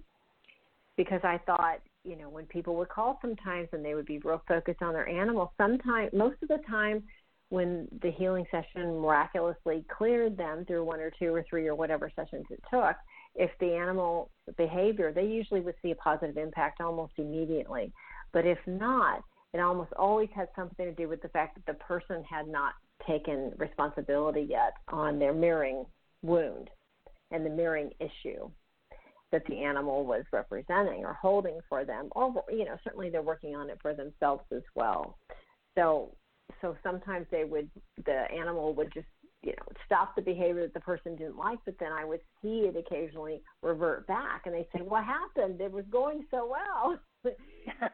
because 0.95 1.22
I 1.24 1.39
thought, 1.45 1.80
you 2.05 2.16
know, 2.16 2.30
when 2.30 2.45
people 2.45 2.76
would 2.78 2.89
call 2.89 3.20
sometimes 3.22 3.68
and 3.74 3.84
they 3.84 3.95
would 3.95 4.05
be 4.05 4.20
real 4.20 4.41
focused 4.47 4.82
on 4.82 4.93
their 4.93 5.09
animal, 5.09 5.53
sometimes 5.57 6.12
most 6.14 6.38
of 6.41 6.47
the 6.47 6.59
time 6.70 7.03
when 7.49 7.88
the 8.01 8.12
healing 8.12 8.45
session 8.49 9.01
miraculously 9.01 9.84
cleared 9.97 10.38
them 10.38 10.64
through 10.66 10.86
one 10.86 11.01
or 11.01 11.12
two 11.20 11.34
or 11.34 11.43
three 11.49 11.68
or 11.68 11.76
whatever 11.76 12.09
sessions 12.16 12.45
it 12.49 12.62
took, 12.72 12.95
if 13.36 13.51
the 13.59 13.73
animal 13.73 14.29
behavior, 14.57 15.11
they 15.11 15.25
usually 15.25 15.61
would 15.61 15.75
see 15.82 15.91
a 15.91 15.95
positive 15.95 16.38
impact 16.38 16.82
almost 16.82 17.13
immediately. 17.17 17.91
But 18.34 18.45
if 18.45 18.59
not, 18.65 19.23
it 19.53 19.59
almost 19.59 19.91
always 19.93 20.29
had 20.34 20.47
something 20.55 20.86
to 20.86 20.93
do 20.93 21.07
with 21.07 21.21
the 21.21 21.29
fact 21.29 21.55
that 21.55 21.65
the 21.65 21.84
person 21.84 22.23
had 22.23 22.47
not 22.47 22.73
taken 23.05 23.51
responsibility 23.57 24.45
yet 24.49 24.73
on 24.89 25.19
their 25.19 25.34
mirroring 25.34 25.86
wound 26.21 26.69
and 27.32 27.45
the 27.45 27.49
mirroring 27.49 27.91
issue 27.99 28.49
that 29.32 29.45
the 29.47 29.63
animal 29.63 30.05
was 30.05 30.23
representing 30.32 31.05
or 31.05 31.13
holding 31.13 31.59
for 31.67 31.86
them 31.86 32.09
or 32.11 32.43
you 32.49 32.65
know 32.65 32.77
certainly 32.84 33.09
they're 33.09 33.21
working 33.21 33.55
on 33.55 33.69
it 33.69 33.77
for 33.82 33.93
themselves 33.93 34.43
as 34.51 34.61
well 34.75 35.17
so 35.75 36.13
so 36.61 36.75
sometimes 36.84 37.25
they 37.32 37.45
would 37.45 37.69
the 38.05 38.25
animal 38.32 38.73
would 38.73 38.93
just 38.93 39.07
you 39.43 39.51
know 39.51 39.65
stop 39.85 40.15
the 40.15 40.21
behavior 40.21 40.61
that 40.61 40.73
the 40.73 40.79
person 40.79 41.15
didn't 41.15 41.37
like 41.37 41.59
but 41.65 41.75
then 41.79 41.91
i 41.91 42.05
would 42.05 42.19
see 42.41 42.69
it 42.69 42.75
occasionally 42.75 43.41
revert 43.61 44.05
back 44.07 44.43
and 44.45 44.53
they 44.53 44.67
say 44.73 44.81
what 44.81 45.03
happened? 45.03 45.59
It 45.61 45.71
was 45.71 45.85
going 45.91 46.25
so 46.31 46.49
well. 46.49 46.99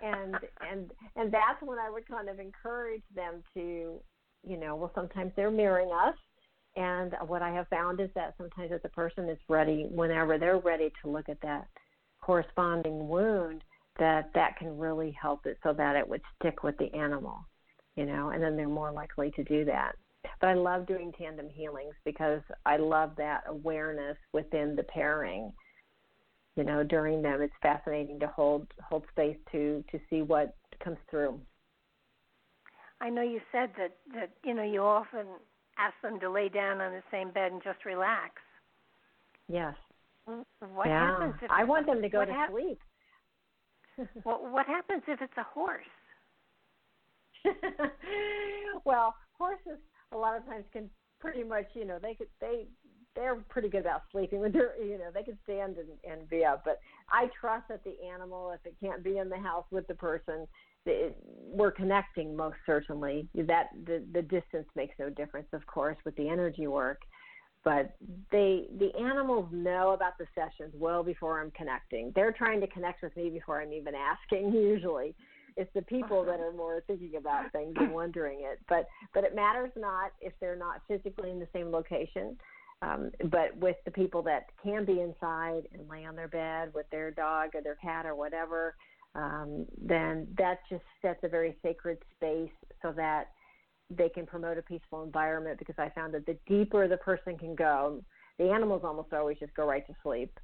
And 0.02 0.36
and 0.62 0.92
and 1.18 1.32
that's 1.32 1.62
when 1.62 1.78
i 1.78 1.90
would 1.90 2.08
kind 2.08 2.30
of 2.30 2.40
encourage 2.40 3.02
them 3.14 3.44
to 3.54 4.00
you 4.48 4.58
know 4.58 4.78
well 4.78 4.92
sometimes 4.96 5.34
they're 5.36 5.52
mirroring 5.52 5.90
us 5.92 6.16
and 6.78 7.14
what 7.28 7.42
i 7.42 7.52
have 7.52 7.68
found 7.68 8.00
is 8.00 8.10
that 8.16 8.36
sometimes 8.38 8.72
if 8.72 8.82
the 8.84 8.90
person 8.90 9.28
is 9.28 9.38
ready 9.50 9.86
whenever 9.92 10.38
they're 10.38 10.60
ready 10.60 10.90
to 11.02 11.10
look 11.10 11.28
at 11.28 11.42
that 11.42 11.68
corresponding 12.22 13.10
wound 13.10 13.62
that 14.00 14.30
that 14.34 14.56
can 14.58 14.78
really 14.78 15.12
help 15.22 15.46
it 15.46 15.58
so 15.64 15.74
that 15.74 15.98
it 15.98 16.08
would 16.08 16.22
stick 16.40 16.64
with 16.64 16.78
the 16.78 16.94
animal 16.94 17.40
you 17.98 18.06
know 18.06 18.30
and 18.30 18.42
then 18.42 18.56
they're 18.56 18.70
more 18.70 18.94
likely 18.94 19.32
to 19.32 19.44
do 19.44 19.66
that 19.66 19.96
but 20.40 20.48
I 20.48 20.54
love 20.54 20.88
doing 20.88 21.12
tandem 21.18 21.50
healings 21.50 21.94
because 22.06 22.42
I 22.66 22.78
love 22.78 23.12
that 23.18 23.44
awareness 23.48 24.18
within 24.34 24.76
the 24.76 24.84
pairing. 24.84 25.54
You 26.56 26.64
know, 26.64 26.84
during 26.84 27.22
them, 27.22 27.42
it's 27.42 27.54
fascinating 27.62 28.20
to 28.20 28.28
hold 28.28 28.68
hold 28.82 29.04
space 29.12 29.38
to 29.52 29.84
to 29.92 30.00
see 30.10 30.22
what 30.22 30.56
comes 30.84 30.98
through. 31.10 31.40
I 33.00 33.10
know 33.10 33.22
you 33.22 33.42
said 33.52 33.70
that 33.78 33.96
that 34.14 34.32
you 34.44 34.54
know 34.54 34.64
you 34.64 34.82
often 34.82 35.26
ask 35.78 35.94
them 36.02 36.20
to 36.20 36.30
lay 36.30 36.50
down 36.50 36.82
on 36.82 36.92
the 36.92 37.04
same 37.12 37.32
bed 37.32 37.52
and 37.52 37.62
just 37.64 37.86
relax. 37.86 38.42
Yes. 39.48 39.76
Mm-hmm. 40.28 40.76
What 40.76 40.88
yeah. 40.88 41.12
happens 41.12 41.36
if 41.42 41.52
I 41.52 41.64
want 41.64 41.86
them 41.86 42.02
to 42.02 42.10
go 42.10 42.26
to 42.26 42.32
hap- 42.32 42.52
sleep. 42.52 42.80
well, 44.26 44.46
what 44.52 44.66
happens 44.66 45.04
if 45.08 45.22
it's 45.22 45.38
a 45.38 45.44
horse? 45.44 45.86
well, 48.86 49.16
horses 49.38 49.80
a 50.14 50.18
lot 50.18 50.38
of 50.38 50.46
times 50.46 50.66
can 50.72 50.90
pretty 51.20 51.44
much 51.44 51.66
you 51.74 51.86
know 51.86 51.98
they 52.02 52.14
could 52.14 52.28
they 52.40 52.66
they're 53.16 53.36
pretty 53.50 53.68
good 53.68 53.82
about 53.82 54.04
sleeping 54.12 54.40
when 54.42 54.52
they're 54.52 54.82
you 54.82 54.98
know 54.98 55.10
they 55.14 55.24
can 55.24 55.38
stand 55.44 55.78
and, 55.78 55.90
and 56.10 56.30
be 56.30 56.46
up. 56.46 56.64
But 56.64 56.80
i 57.12 57.30
trust 57.40 57.68
that 57.70 57.84
the 57.84 57.96
animal 58.14 58.52
if 58.52 58.66
it 58.66 58.76
can't 58.80 59.04
be 59.04 59.18
in 59.18 59.30
the 59.30 59.38
house 59.38 59.66
with 59.72 59.88
the 59.88 59.96
person 59.96 60.48
it, 60.86 61.18
we're 61.52 61.72
connecting 61.72 62.36
most 62.36 62.58
certainly. 62.66 63.28
That 63.36 63.70
the 63.86 64.04
the 64.14 64.22
distance 64.22 64.68
makes 64.76 64.96
no 65.00 65.10
difference 65.10 65.48
of 65.54 65.66
course 65.68 65.98
with 66.06 66.16
the 66.16 66.30
energy 66.30 66.68
work. 66.68 67.02
But 67.64 67.96
they 68.32 68.68
the 68.78 68.96
animals 68.98 69.50
know 69.52 69.92
about 69.92 70.18
the 70.18 70.28
sessions 70.36 70.74
well 70.76 71.04
before 71.04 71.42
i'm 71.42 71.52
connecting. 71.52 72.12
They're 72.16 72.32
trying 72.32 72.62
to 72.62 72.68
connect 72.68 73.02
with 73.02 73.16
me 73.18 73.30
before 73.30 73.62
i'm 73.62 73.74
even 73.74 73.94
asking 73.96 74.54
usually 74.54 75.16
it's 75.58 75.74
the 75.74 75.82
people 75.82 76.24
that 76.24 76.40
are 76.40 76.54
more 76.54 76.84
thinking 76.86 77.16
about 77.18 77.52
things 77.52 77.74
and 77.78 77.92
wondering 77.92 78.40
it. 78.42 78.60
But 78.70 78.88
but 79.14 79.24
it 79.24 79.36
matters 79.36 79.72
not 79.76 80.12
if 80.22 80.34
they're 80.40 80.56
not 80.56 80.82
physically 80.88 81.32
in 81.32 81.40
the 81.40 81.48
same 81.52 81.72
location. 81.72 82.38
Um, 82.84 83.10
but 83.32 83.58
with 83.58 83.78
the 83.86 83.92
people 83.92 84.22
that 84.24 84.46
can 84.64 84.86
be 84.86 85.02
inside 85.02 85.64
and 85.74 85.90
lay 85.90 86.06
on 86.06 86.16
their 86.16 86.28
bed 86.28 86.72
with 86.76 86.86
their 86.92 87.10
dog 87.10 87.50
or 87.56 87.62
their 87.64 87.76
cat 87.76 88.06
or 88.06 88.14
whatever, 88.14 88.76
um, 89.16 89.66
then 89.82 90.28
that 90.38 90.60
just 90.70 90.84
sets 91.02 91.20
a 91.24 91.28
very 91.28 91.58
sacred 91.64 91.98
space 92.16 92.52
so 92.84 92.94
that 92.96 93.30
they 93.90 94.10
can 94.10 94.28
promote 94.28 94.60
a 94.60 94.62
peaceful 94.62 95.02
environment. 95.02 95.58
Because 95.58 95.76
I 95.80 95.90
found 95.90 96.14
that 96.14 96.28
the 96.28 96.38
deeper 96.48 96.88
the 96.88 96.98
person 96.98 97.36
can 97.36 97.56
go, 97.56 98.04
the 98.38 98.52
animals 98.52 98.84
almost 98.84 99.12
always 99.12 99.40
just 99.40 99.56
go 99.56 99.68
right 99.68 99.86
to 99.88 99.94
sleep 100.04 100.40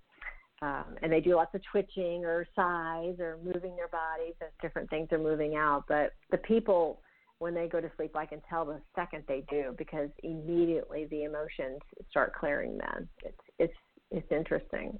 um, 0.64 0.96
and 1.02 1.12
they 1.12 1.20
do 1.20 1.36
lots 1.36 1.54
of 1.54 1.62
twitching 1.70 2.24
or 2.24 2.48
sighs 2.56 3.20
or 3.20 3.38
moving 3.44 3.76
their 3.76 3.90
bodies 3.90 4.34
as 4.40 4.48
different 4.62 4.90
things 4.90 5.10
are 5.12 5.18
moving 5.18 5.58
out. 5.58 5.84
But 5.90 6.14
the 6.32 6.38
people, 6.38 7.02
when 7.40 7.54
they 7.54 7.68
go 7.68 7.82
to 7.82 7.92
sleep, 7.98 8.16
I 8.16 8.26
can 8.26 8.42
tell 8.50 8.64
the 8.64 8.80
second 8.96 9.26
they 9.28 9.44
do 9.50 9.76
because 9.78 10.08
immediately 10.24 11.06
the 11.12 11.26
emotions 11.26 11.82
start 12.10 12.34
clearing. 12.34 12.78
Then 12.78 13.10
it's 13.26 13.44
it's 13.60 13.74
it's 14.10 14.32
interesting. 14.32 14.98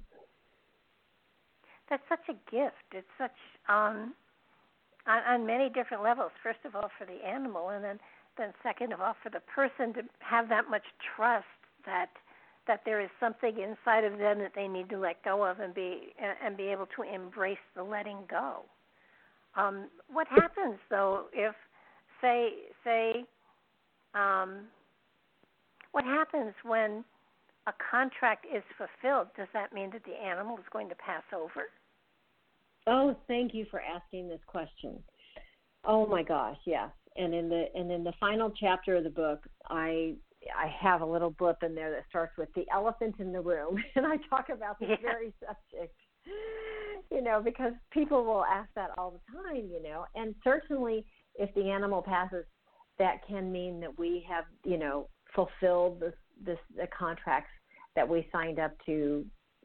That's 1.88 2.02
such 2.10 2.28
a 2.28 2.34
gift. 2.50 2.84
It's 2.92 3.06
such 3.16 3.30
um, 3.70 4.12
on, 5.06 5.22
on 5.26 5.46
many 5.46 5.70
different 5.70 6.02
levels. 6.02 6.30
First 6.42 6.60
of 6.66 6.76
all, 6.76 6.90
for 6.98 7.06
the 7.06 7.26
animal, 7.26 7.70
and 7.70 7.82
then 7.82 7.98
then 8.36 8.52
second 8.62 8.92
of 8.92 9.00
all, 9.00 9.16
for 9.22 9.30
the 9.30 9.40
person 9.40 9.94
to 9.94 10.02
have 10.18 10.50
that 10.50 10.68
much 10.68 10.84
trust 11.16 11.46
that 11.86 12.10
that 12.66 12.80
there 12.84 13.00
is 13.00 13.10
something 13.20 13.56
inside 13.58 14.04
of 14.04 14.18
them 14.18 14.38
that 14.38 14.52
they 14.54 14.68
need 14.68 14.88
to 14.90 14.98
let 14.98 15.22
go 15.22 15.44
of 15.44 15.60
and 15.60 15.74
be 15.74 16.14
and 16.44 16.56
be 16.56 16.64
able 16.64 16.86
to 16.96 17.02
embrace 17.02 17.58
the 17.76 17.82
letting 17.82 18.18
go. 18.28 18.62
Um, 19.56 19.88
what 20.12 20.26
happens 20.28 20.78
though 20.90 21.26
if, 21.32 21.54
say, 22.20 22.50
say, 22.82 23.24
um, 24.14 24.66
what 25.92 26.04
happens 26.04 26.54
when 26.64 27.04
a 27.66 27.72
contract 27.90 28.46
is 28.46 28.62
fulfilled? 28.76 29.28
Does 29.36 29.48
that 29.52 29.72
mean 29.72 29.90
that 29.92 30.02
the 30.04 30.14
animal 30.14 30.56
is 30.58 30.64
going 30.72 30.88
to 30.88 30.94
pass 30.94 31.22
over? 31.34 31.68
Oh, 32.86 33.16
thank 33.28 33.54
you 33.54 33.66
for 33.70 33.80
asking 33.80 34.28
this 34.28 34.40
question. 34.46 34.98
Oh 35.84 36.06
my 36.06 36.22
gosh, 36.22 36.58
yes. 36.66 36.90
And 37.16 37.32
in 37.32 37.48
the 37.48 37.66
and 37.74 37.90
in 37.90 38.04
the 38.04 38.12
final 38.18 38.52
chapter 38.58 38.96
of 38.96 39.04
the 39.04 39.10
book, 39.10 39.46
I 39.70 40.14
I 40.56 40.66
have 40.80 41.00
a 41.00 41.06
little 41.06 41.30
blip 41.30 41.62
in 41.62 41.74
there 41.74 41.90
that 41.90 42.04
starts 42.08 42.36
with 42.36 42.48
the 42.54 42.64
elephant 42.72 43.16
in 43.18 43.32
the 43.32 43.40
room, 43.40 43.82
and 43.94 44.06
I 44.06 44.16
talk 44.28 44.48
about 44.48 44.78
this 44.78 44.90
yeah. 44.90 44.96
very 45.02 45.32
subject. 45.40 45.94
You 47.10 47.22
know, 47.22 47.40
because 47.42 47.72
people 47.92 48.24
will 48.24 48.44
ask 48.44 48.68
that 48.76 48.90
all 48.96 49.10
the 49.10 49.42
time. 49.42 49.68
You 49.72 49.82
know, 49.82 50.06
and 50.14 50.34
certainly 50.42 51.04
if 51.34 51.52
the 51.54 51.70
animal 51.70 52.02
passes, 52.02 52.44
that 52.98 53.26
can 53.26 53.52
mean 53.52 53.80
that 53.80 53.98
we 53.98 54.24
have 54.28 54.44
you 54.64 54.78
know 54.78 55.08
fulfilled 55.34 56.00
this 56.00 56.14
this 56.44 56.58
the 56.76 56.86
contracts 56.96 57.50
that 57.96 58.08
we 58.08 58.28
signed 58.32 58.58
up 58.58 58.72
to 58.86 59.24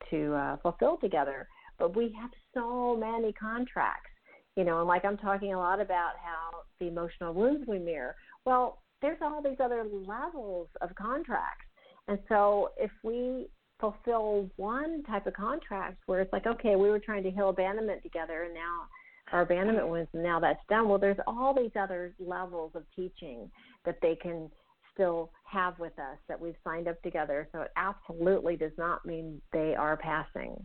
to 0.09 0.33
uh, 0.33 0.57
fulfill 0.57 0.97
together. 0.97 1.47
But 1.77 1.95
we 1.95 2.13
have 2.19 2.29
so 2.53 2.95
many 2.95 3.31
contracts 3.33 4.09
You 4.55 4.65
know, 4.65 4.79
and 4.79 4.87
like 4.87 5.05
I'm 5.05 5.17
talking 5.17 5.53
a 5.53 5.57
lot 5.57 5.79
about 5.79 6.13
how 6.21 6.63
the 6.79 6.87
emotional 6.87 7.33
wounds 7.33 7.65
we 7.67 7.79
mirror. 7.79 8.15
Well, 8.45 8.81
there's 9.01 9.19
all 9.21 9.41
these 9.41 9.59
other 9.59 9.85
levels 10.05 10.67
of 10.81 10.93
contracts. 10.95 11.65
And 12.07 12.19
so 12.27 12.71
if 12.77 12.91
we 13.03 13.47
fulfill 13.79 14.49
one 14.57 15.03
type 15.03 15.25
of 15.25 15.33
contract 15.33 15.97
where 16.05 16.21
it's 16.21 16.33
like, 16.33 16.47
okay, 16.47 16.75
we 16.75 16.89
were 16.89 16.99
trying 16.99 17.23
to 17.23 17.31
heal 17.31 17.49
abandonment 17.49 18.03
together 18.03 18.43
and 18.43 18.53
now 18.53 18.87
our 19.31 19.41
abandonment 19.41 19.87
was 19.87 20.07
now 20.13 20.39
that's 20.39 20.59
done. 20.69 20.89
Well, 20.89 20.97
there's 20.97 21.19
all 21.27 21.53
these 21.53 21.71
other 21.79 22.13
levels 22.19 22.71
of 22.75 22.83
teaching 22.95 23.49
that 23.85 23.99
they 24.01 24.15
can 24.15 24.49
still 24.93 25.31
have 25.43 25.77
with 25.79 25.97
us 25.99 26.17
that 26.27 26.39
we've 26.39 26.55
signed 26.63 26.87
up 26.87 27.01
together. 27.03 27.47
So 27.51 27.61
it 27.61 27.71
absolutely 27.77 28.57
does 28.57 28.71
not 28.77 29.05
mean 29.05 29.41
they 29.53 29.75
are 29.75 29.97
passing. 29.97 30.55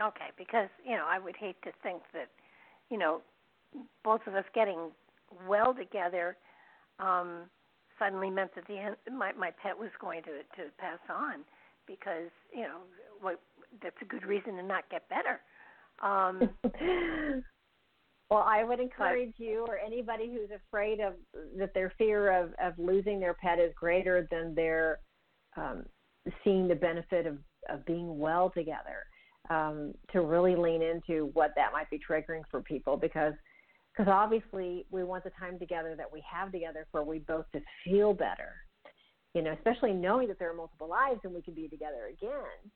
Okay, 0.00 0.30
because, 0.36 0.68
you 0.84 0.96
know, 0.96 1.06
I 1.08 1.18
would 1.18 1.36
hate 1.36 1.56
to 1.62 1.70
think 1.82 2.02
that, 2.12 2.28
you 2.90 2.98
know, 2.98 3.22
both 4.04 4.20
of 4.26 4.34
us 4.34 4.44
getting 4.54 4.90
well 5.48 5.74
together 5.74 6.36
um 6.98 7.42
suddenly 7.98 8.30
meant 8.30 8.54
that 8.54 8.66
the 8.66 8.96
my 9.10 9.32
my 9.32 9.50
pet 9.62 9.78
was 9.78 9.90
going 10.00 10.22
to 10.22 10.38
to 10.56 10.70
pass 10.78 10.98
on 11.10 11.44
because 11.86 12.30
you 12.54 12.62
know 12.62 12.80
what 13.20 13.40
that's 13.82 13.96
a 14.02 14.04
good 14.04 14.24
reason 14.24 14.56
to 14.56 14.62
not 14.62 14.88
get 14.90 15.08
better. 15.08 15.40
Um, 16.02 16.48
well, 18.30 18.44
I 18.46 18.62
would 18.62 18.80
encourage 18.80 19.34
but, 19.38 19.44
you 19.44 19.64
or 19.66 19.78
anybody 19.78 20.30
who's 20.30 20.50
afraid 20.50 21.00
of 21.00 21.14
that 21.58 21.74
their 21.74 21.92
fear 21.98 22.30
of 22.30 22.52
of 22.62 22.78
losing 22.78 23.18
their 23.20 23.34
pet 23.34 23.58
is 23.58 23.72
greater 23.74 24.28
than 24.30 24.54
their 24.54 25.00
um, 25.56 25.84
seeing 26.44 26.68
the 26.68 26.74
benefit 26.74 27.26
of 27.26 27.38
of 27.68 27.84
being 27.84 28.18
well 28.18 28.50
together. 28.50 29.04
Um, 29.50 29.94
to 30.12 30.20
really 30.20 30.56
lean 30.56 30.82
into 30.82 31.30
what 31.32 31.52
that 31.56 31.72
might 31.72 31.88
be 31.88 31.98
triggering 31.98 32.42
for 32.50 32.60
people 32.60 32.98
because 32.98 33.32
because 33.98 34.12
obviously 34.12 34.86
we 34.90 35.02
want 35.02 35.24
the 35.24 35.30
time 35.30 35.58
together 35.58 35.94
that 35.96 36.10
we 36.10 36.22
have 36.30 36.52
together 36.52 36.86
for 36.92 37.02
we 37.02 37.18
both 37.18 37.46
to 37.52 37.60
feel 37.84 38.14
better 38.14 38.54
you 39.34 39.42
know 39.42 39.52
especially 39.52 39.92
knowing 39.92 40.28
that 40.28 40.38
there 40.38 40.50
are 40.50 40.54
multiple 40.54 40.88
lives 40.88 41.20
and 41.24 41.34
we 41.34 41.42
can 41.42 41.54
be 41.54 41.68
together 41.68 42.10
again 42.12 42.70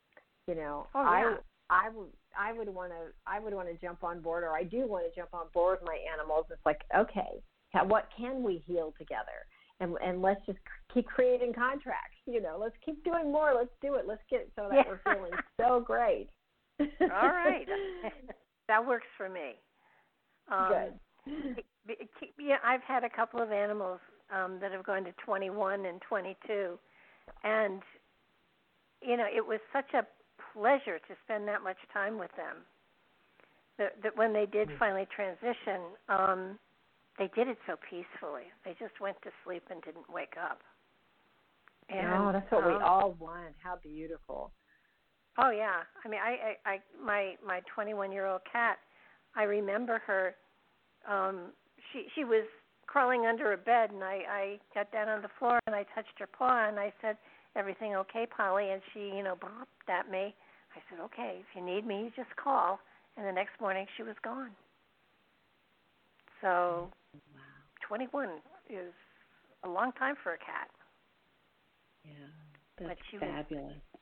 you 0.48 0.54
know. 0.56 0.86
Oh, 0.94 1.02
yeah. 1.02 1.36
i 1.70 1.86
i 1.86 1.88
would 1.88 2.08
i 2.38 2.52
would 2.52 2.68
want 2.68 2.90
to 2.90 3.12
i 3.26 3.38
would 3.38 3.54
want 3.54 3.68
to 3.68 3.74
jump 3.74 4.02
on 4.02 4.20
board 4.20 4.42
or 4.42 4.50
i 4.50 4.64
do 4.64 4.86
want 4.86 5.04
to 5.08 5.18
jump 5.18 5.32
on 5.32 5.46
board 5.54 5.78
with 5.80 5.88
my 5.88 5.98
animals. 6.12 6.46
It's 6.50 6.66
like 6.66 6.80
okay 6.96 7.42
what 7.86 8.08
can 8.14 8.42
we 8.42 8.62
heal 8.66 8.92
together? 8.98 9.46
And 9.80 9.96
and 10.04 10.20
let's 10.20 10.44
just 10.44 10.58
keep 10.92 11.06
creating 11.06 11.54
contracts 11.54 12.18
you 12.26 12.42
know. 12.42 12.58
Let's 12.60 12.76
keep 12.84 13.02
doing 13.02 13.32
more. 13.32 13.54
Let's 13.56 13.72
do 13.80 13.94
it. 13.94 14.04
Let's 14.06 14.20
get 14.28 14.46
so 14.54 14.68
that 14.70 14.76
yeah. 14.76 14.82
we're 14.86 15.14
feeling 15.14 15.32
so 15.60 15.80
great. 15.80 16.28
All 16.80 17.28
right. 17.28 17.66
That 18.68 18.86
works 18.86 19.08
for 19.18 19.28
me. 19.28 19.56
Um, 20.50 20.68
Good 20.68 20.92
yeah, 21.26 22.56
I've 22.64 22.82
had 22.82 23.04
a 23.04 23.10
couple 23.10 23.40
of 23.40 23.52
animals 23.52 24.00
um 24.34 24.58
that 24.60 24.72
have 24.72 24.84
gone 24.84 25.04
to 25.04 25.12
21 25.24 25.86
and 25.86 26.00
22 26.08 26.78
and 27.44 27.82
you 29.04 29.16
know, 29.16 29.26
it 29.26 29.44
was 29.44 29.58
such 29.72 29.92
a 29.94 30.06
pleasure 30.52 30.98
to 30.98 31.14
spend 31.24 31.48
that 31.48 31.62
much 31.64 31.76
time 31.92 32.18
with 32.18 32.30
them. 32.36 32.58
That, 33.78 34.00
that 34.04 34.16
when 34.16 34.32
they 34.32 34.46
did 34.46 34.68
finally 34.78 35.06
transition, 35.14 35.80
um 36.08 36.58
they 37.18 37.28
did 37.34 37.48
it 37.48 37.58
so 37.66 37.76
peacefully. 37.90 38.44
They 38.64 38.72
just 38.78 38.98
went 39.00 39.20
to 39.22 39.30
sleep 39.44 39.64
and 39.70 39.82
didn't 39.82 40.08
wake 40.10 40.34
up. 40.42 40.60
And, 41.90 42.08
oh, 42.08 42.32
that's 42.32 42.50
what 42.50 42.64
um, 42.64 42.72
we 42.72 42.80
all 42.80 43.14
want. 43.18 43.54
How 43.62 43.76
beautiful. 43.82 44.50
Oh 45.38 45.50
yeah. 45.50 45.82
I 46.04 46.08
mean, 46.08 46.20
I, 46.22 46.56
I, 46.66 46.70
I 46.74 46.78
my 47.04 47.34
my 47.46 47.60
21 47.74 48.12
year 48.12 48.26
old 48.26 48.42
cat. 48.50 48.78
I 49.36 49.44
remember 49.44 50.00
her 50.06 50.34
um 51.08 51.52
she 51.92 52.06
she 52.14 52.24
was 52.24 52.44
crawling 52.86 53.26
under 53.26 53.52
a 53.52 53.56
bed 53.56 53.90
and 53.90 54.02
I 54.04 54.20
I 54.28 54.58
got 54.74 54.92
down 54.92 55.08
on 55.08 55.22
the 55.22 55.30
floor 55.38 55.58
and 55.66 55.74
I 55.74 55.84
touched 55.94 56.18
her 56.18 56.26
paw 56.26 56.68
and 56.68 56.78
I 56.78 56.92
said, 57.00 57.16
"Everything 57.56 57.94
okay, 57.96 58.26
Polly?" 58.26 58.70
And 58.70 58.82
she, 58.92 59.00
you 59.00 59.22
know, 59.22 59.36
burped 59.36 59.88
at 59.88 60.10
me. 60.10 60.34
I 60.76 60.80
said, 60.88 61.00
"Okay, 61.04 61.40
if 61.40 61.56
you 61.56 61.62
need 61.64 61.86
me, 61.86 62.04
you 62.04 62.12
just 62.16 62.34
call." 62.36 62.80
And 63.16 63.26
the 63.26 63.32
next 63.32 63.60
morning 63.60 63.86
she 63.96 64.02
was 64.02 64.16
gone. 64.22 64.50
So, 66.40 66.90
wow. 67.14 67.40
21 67.86 68.28
is 68.68 68.92
a 69.64 69.68
long 69.68 69.92
time 69.92 70.16
for 70.22 70.32
a 70.32 70.38
cat. 70.38 70.68
Yeah, 72.04 72.12
that's 72.78 73.00
fabulous. 73.20 73.64
Was, 73.64 74.00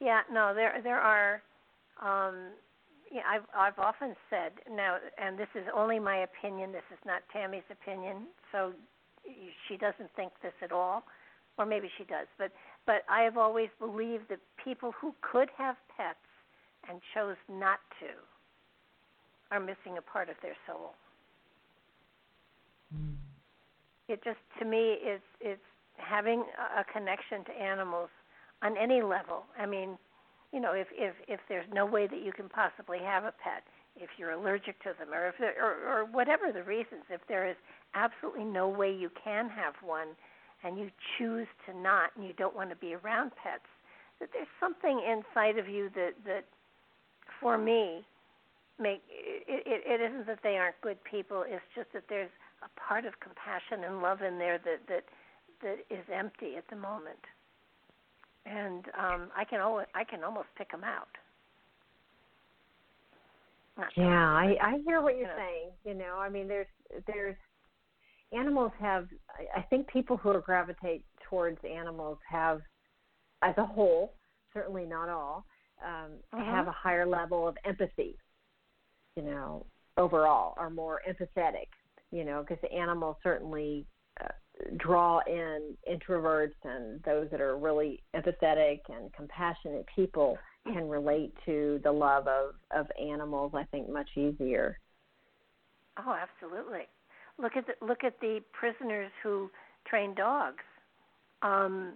yeah, 0.00 0.20
no, 0.30 0.54
there 0.54 0.80
there 0.82 1.00
are 1.00 1.42
um 2.02 2.52
yeah, 3.14 3.22
I've 3.30 3.46
I've 3.56 3.78
often 3.78 4.16
said 4.28 4.52
now, 4.68 4.96
and 5.16 5.38
this 5.38 5.48
is 5.54 5.62
only 5.72 6.00
my 6.00 6.26
opinion. 6.26 6.72
This 6.72 6.82
is 6.92 6.98
not 7.06 7.22
Tammy's 7.32 7.62
opinion, 7.70 8.26
so 8.50 8.72
she 9.68 9.76
doesn't 9.76 10.10
think 10.16 10.32
this 10.42 10.52
at 10.60 10.72
all, 10.72 11.04
or 11.56 11.64
maybe 11.64 11.88
she 11.96 12.02
does. 12.02 12.26
But 12.38 12.50
but 12.86 13.02
I 13.08 13.22
have 13.22 13.36
always 13.38 13.68
believed 13.78 14.24
that 14.30 14.40
people 14.62 14.92
who 15.00 15.14
could 15.22 15.48
have 15.56 15.76
pets 15.96 16.18
and 16.90 17.00
chose 17.14 17.36
not 17.48 17.78
to 18.00 18.10
are 19.54 19.60
missing 19.60 19.96
a 19.96 20.02
part 20.02 20.28
of 20.28 20.34
their 20.42 20.56
soul. 20.66 20.94
Mm. 22.92 23.14
It 24.08 24.24
just 24.24 24.42
to 24.58 24.64
me 24.64 24.98
is 24.98 25.22
is 25.40 25.58
having 25.98 26.44
a 26.76 26.82
connection 26.92 27.44
to 27.44 27.52
animals 27.52 28.10
on 28.60 28.76
any 28.76 29.02
level. 29.02 29.44
I 29.56 29.66
mean, 29.66 29.98
you 30.54 30.60
know, 30.60 30.72
if 30.72 30.86
if 30.92 31.14
if 31.26 31.40
there's 31.48 31.66
no 31.74 31.84
way 31.84 32.06
that 32.06 32.22
you 32.22 32.30
can 32.30 32.48
possibly 32.48 32.98
have 32.98 33.24
a 33.24 33.34
pet, 33.42 33.64
if 33.96 34.10
you're 34.16 34.30
allergic 34.30 34.80
to 34.84 34.92
them, 35.00 35.12
or 35.12 35.26
if 35.26 35.34
there, 35.38 35.54
or 35.60 35.74
or 35.90 36.04
whatever 36.04 36.52
the 36.52 36.62
reasons, 36.62 37.02
if 37.10 37.20
there 37.28 37.44
is 37.48 37.56
absolutely 37.94 38.44
no 38.44 38.68
way 38.68 38.94
you 38.94 39.10
can 39.22 39.50
have 39.50 39.74
one, 39.82 40.08
and 40.62 40.78
you 40.78 40.90
choose 41.18 41.48
to 41.66 41.76
not, 41.76 42.10
and 42.14 42.24
you 42.24 42.32
don't 42.34 42.54
want 42.54 42.70
to 42.70 42.76
be 42.76 42.94
around 42.94 43.32
pets, 43.42 43.66
that 44.20 44.28
there's 44.32 44.46
something 44.60 45.02
inside 45.02 45.58
of 45.58 45.68
you 45.68 45.90
that 45.96 46.12
that, 46.24 46.44
for 47.40 47.58
me, 47.58 48.06
make 48.78 49.02
it, 49.10 49.64
it, 49.66 49.82
it 49.84 50.00
isn't 50.00 50.28
that 50.28 50.38
they 50.44 50.56
aren't 50.56 50.80
good 50.82 51.02
people. 51.02 51.44
It's 51.44 51.66
just 51.74 51.92
that 51.94 52.04
there's 52.08 52.30
a 52.62 52.80
part 52.80 53.06
of 53.06 53.18
compassion 53.18 53.82
and 53.82 54.00
love 54.00 54.22
in 54.22 54.38
there 54.38 54.58
that 54.58 54.86
that 54.86 55.04
that 55.62 55.78
is 55.90 56.04
empty 56.14 56.54
at 56.56 56.68
the 56.70 56.76
moment 56.76 57.18
and 58.46 58.84
um, 58.98 59.28
I 59.36 59.44
can 59.44 59.60
always 59.60 59.86
I 59.94 60.04
can 60.04 60.22
almost 60.24 60.48
pick 60.56 60.70
them 60.70 60.84
out. 60.84 61.08
Not 63.76 63.88
yeah, 63.96 64.30
I 64.30 64.56
I 64.62 64.78
hear 64.86 65.00
what 65.02 65.16
you're 65.16 65.22
you 65.22 65.26
know. 65.26 65.36
saying. 65.36 65.70
You 65.84 65.94
know, 65.94 66.16
I 66.18 66.28
mean, 66.28 66.46
there's 66.46 66.66
there's 67.06 67.36
animals 68.32 68.72
have. 68.80 69.08
I 69.56 69.62
think 69.62 69.88
people 69.88 70.16
who 70.16 70.40
gravitate 70.40 71.04
towards 71.28 71.58
animals 71.64 72.18
have, 72.28 72.60
as 73.42 73.54
a 73.58 73.66
whole, 73.66 74.12
certainly 74.52 74.84
not 74.84 75.08
all, 75.08 75.44
um, 75.84 76.12
uh-huh. 76.32 76.44
have 76.44 76.68
a 76.68 76.72
higher 76.72 77.06
level 77.06 77.48
of 77.48 77.56
empathy. 77.64 78.16
You 79.16 79.22
know, 79.22 79.66
overall, 79.96 80.54
are 80.56 80.70
more 80.70 81.00
empathetic. 81.08 81.68
You 82.10 82.24
know, 82.24 82.44
because 82.46 82.60
the 82.62 82.72
animals 82.72 83.16
certainly 83.24 83.86
uh, 84.22 84.28
draw 84.76 85.20
in 85.26 85.76
introverts 85.90 86.54
and 86.64 87.02
those 87.02 87.28
that 87.30 87.40
are 87.40 87.56
really 87.56 88.02
empathetic 88.14 88.80
and 88.88 89.12
compassionate 89.12 89.84
people 89.94 90.38
can 90.72 90.88
relate 90.88 91.34
to 91.44 91.80
the 91.84 91.90
love 91.90 92.26
of 92.28 92.54
of 92.70 92.86
animals 93.00 93.52
I 93.54 93.64
think 93.64 93.88
much 93.88 94.08
easier. 94.16 94.78
Oh, 95.98 96.16
absolutely. 96.20 96.88
Look 97.38 97.56
at 97.56 97.66
the 97.66 97.84
look 97.84 98.04
at 98.04 98.18
the 98.20 98.40
prisoners 98.52 99.10
who 99.22 99.50
train 99.86 100.14
dogs. 100.14 100.62
Um 101.42 101.94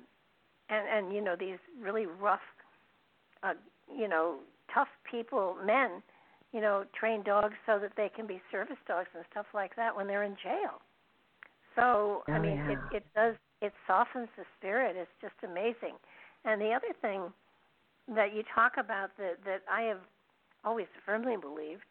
and 0.69 0.87
and 0.89 1.15
you 1.15 1.21
know 1.21 1.37
these 1.39 1.59
really 1.81 2.07
rough 2.07 2.41
uh 3.43 3.55
you 3.97 4.09
know 4.09 4.39
tough 4.75 4.89
people 5.11 5.57
men 5.65 6.03
you 6.53 6.61
know 6.61 6.85
train 6.99 7.23
dogs 7.23 7.55
so 7.67 7.79
that 7.79 7.93
they 7.97 8.11
can 8.15 8.27
be 8.27 8.41
service 8.51 8.77
dogs 8.87 9.09
and 9.15 9.25
stuff 9.31 9.47
like 9.55 9.75
that 9.77 9.97
when 9.97 10.07
they're 10.07 10.25
in 10.25 10.37
jail 10.43 10.83
so 11.79 12.23
oh, 12.29 12.33
I 12.33 12.39
mean, 12.39 12.57
yeah. 12.57 12.73
it 12.73 12.97
it 12.97 13.05
does 13.15 13.35
it 13.61 13.73
softens 13.87 14.29
the 14.37 14.45
spirit. 14.59 14.97
It's 14.97 15.11
just 15.21 15.35
amazing. 15.43 15.95
And 16.45 16.61
the 16.61 16.73
other 16.73 16.93
thing 17.01 17.33
that 18.15 18.35
you 18.35 18.43
talk 18.55 18.73
about 18.79 19.11
that 19.19 19.39
that 19.45 19.63
I 19.71 19.83
have 19.83 20.01
always 20.65 20.87
firmly 21.07 21.37
believed 21.37 21.91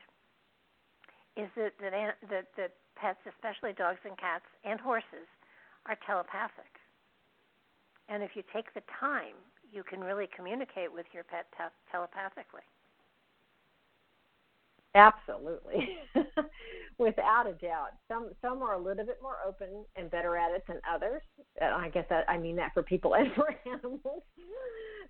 is 1.36 1.50
that 1.56 1.74
that 1.80 1.94
that, 2.30 2.46
that 2.58 2.72
pets, 2.96 3.20
especially 3.28 3.74
dogs 3.74 4.00
and 4.04 4.18
cats 4.18 4.46
and 4.66 4.80
horses, 4.80 5.28
are 5.86 5.98
telepathic. 6.06 6.72
And 8.10 8.24
if 8.24 8.32
you 8.36 8.44
take 8.54 8.74
the 8.74 8.84
time, 9.00 9.36
you 9.72 9.84
can 9.84 10.00
really 10.00 10.28
communicate 10.34 10.92
with 10.92 11.06
your 11.14 11.24
pet 11.24 11.46
te- 11.58 11.76
telepathically. 11.92 12.64
Absolutely. 14.98 15.90
Without 16.98 17.46
a 17.48 17.54
doubt. 17.54 17.92
Some 18.08 18.32
some 18.42 18.64
are 18.64 18.74
a 18.74 18.82
little 18.82 19.06
bit 19.06 19.20
more 19.22 19.36
open 19.48 19.86
and 19.96 20.10
better 20.10 20.36
at 20.36 20.52
it 20.52 20.64
than 20.68 20.78
others. 20.92 21.22
And 21.62 21.74
I 21.74 21.90
guess 21.90 22.06
that 22.10 22.28
I 22.28 22.38
mean 22.38 22.56
that 22.56 22.74
for 22.74 22.82
people 22.82 23.14
and 23.16 23.32
for 23.36 23.54
animals. 23.72 24.24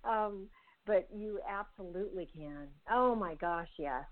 Um, 0.04 0.48
but 0.86 1.08
you 1.14 1.40
absolutely 1.48 2.28
can. 2.34 2.68
Oh 2.90 3.14
my 3.14 3.34
gosh, 3.36 3.68
yes. 3.78 4.04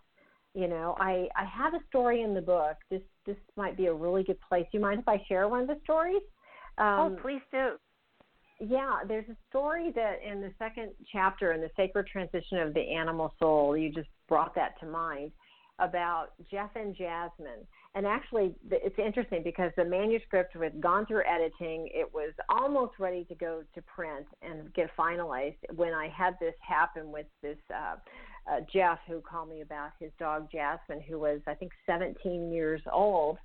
You 0.54 0.68
know, 0.68 0.96
I 0.98 1.28
I 1.36 1.44
have 1.44 1.74
a 1.74 1.80
story 1.88 2.22
in 2.22 2.32
the 2.32 2.40
book. 2.40 2.76
This 2.90 3.02
this 3.26 3.36
might 3.56 3.76
be 3.76 3.86
a 3.86 3.94
really 3.94 4.24
good 4.24 4.40
place. 4.40 4.64
Do 4.72 4.78
you 4.78 4.82
mind 4.82 5.00
if 5.00 5.08
I 5.08 5.22
share 5.28 5.46
one 5.48 5.60
of 5.60 5.66
the 5.68 5.78
stories? 5.84 6.22
Um, 6.78 6.86
oh, 6.98 7.18
please 7.20 7.42
do. 7.50 7.72
Yeah, 8.58 9.00
there's 9.06 9.28
a 9.28 9.36
story 9.50 9.92
that 9.94 10.20
in 10.26 10.40
the 10.40 10.50
second 10.58 10.92
chapter 11.12 11.52
in 11.52 11.60
the 11.60 11.70
sacred 11.76 12.06
transition 12.06 12.56
of 12.58 12.72
the 12.72 12.80
animal 12.80 13.34
soul, 13.38 13.76
you 13.76 13.92
just 13.92 14.08
brought 14.28 14.54
that 14.54 14.80
to 14.80 14.86
mind 14.86 15.32
about 15.78 16.28
Jeff 16.50 16.70
and 16.74 16.94
Jasmine. 16.94 17.66
And 17.94 18.06
actually, 18.06 18.54
it's 18.70 18.98
interesting 18.98 19.42
because 19.42 19.72
the 19.76 19.84
manuscript 19.84 20.54
was 20.54 20.70
gone 20.80 21.06
through 21.06 21.22
editing. 21.26 21.88
It 21.94 22.12
was 22.12 22.32
almost 22.48 22.94
ready 22.98 23.24
to 23.24 23.34
go 23.34 23.62
to 23.74 23.82
print 23.82 24.26
and 24.42 24.72
get 24.74 24.90
finalized 24.98 25.56
when 25.74 25.94
I 25.94 26.08
had 26.08 26.34
this 26.40 26.54
happen 26.66 27.10
with 27.10 27.26
this 27.42 27.56
uh, 27.74 27.96
uh, 28.50 28.60
Jeff, 28.72 28.98
who 29.08 29.20
called 29.20 29.48
me 29.48 29.62
about 29.62 29.90
his 29.98 30.10
dog 30.18 30.48
Jasmine, 30.52 31.02
who 31.08 31.18
was 31.18 31.40
I 31.46 31.54
think 31.54 31.72
17 31.86 32.52
years 32.52 32.82
old, 32.92 33.38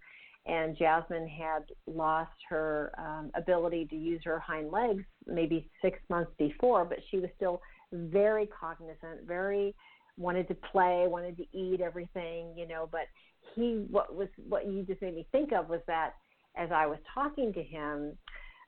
and 0.46 0.78
Jasmine 0.78 1.28
had 1.28 1.64
lost 1.88 2.32
her 2.50 2.92
um, 2.98 3.32
ability 3.36 3.86
to 3.86 3.96
use 3.96 4.22
her 4.26 4.40
hind 4.40 4.72
legs 4.72 5.04
maybe 5.28 5.70
six 5.82 6.00
months 6.10 6.32
before, 6.38 6.84
but 6.84 7.00
she 7.10 7.20
was 7.20 7.30
still 7.36 7.62
very 7.94 8.48
cognizant, 8.48 9.28
very 9.28 9.76
wanted 10.22 10.48
to 10.48 10.56
play, 10.56 11.06
wanted 11.08 11.38
to 11.38 11.46
eat 11.58 11.82
everything, 11.82 12.54
you 12.56 12.68
know. 12.68 12.88
But 12.92 13.08
he, 13.56 13.86
what 13.90 14.16
was 14.16 14.28
what 14.48 14.68
you 14.68 14.84
just 14.84 15.02
made 15.02 15.16
me 15.16 15.28
think 15.32 15.52
of 15.52 15.70
was 15.70 15.82
that 15.88 16.14
as 16.56 16.70
I 16.72 16.86
was 16.86 17.00
talking 17.14 17.54
to 17.54 17.64
him, 17.64 18.18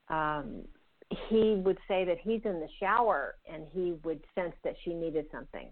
um, 0.09 0.63
he 1.29 1.61
would 1.63 1.77
say 1.87 2.05
that 2.05 2.17
he's 2.21 2.41
in 2.45 2.59
the 2.59 2.69
shower 2.79 3.35
and 3.51 3.65
he 3.71 3.93
would 4.03 4.23
sense 4.35 4.55
that 4.63 4.75
she 4.83 4.93
needed 4.93 5.25
something, 5.31 5.69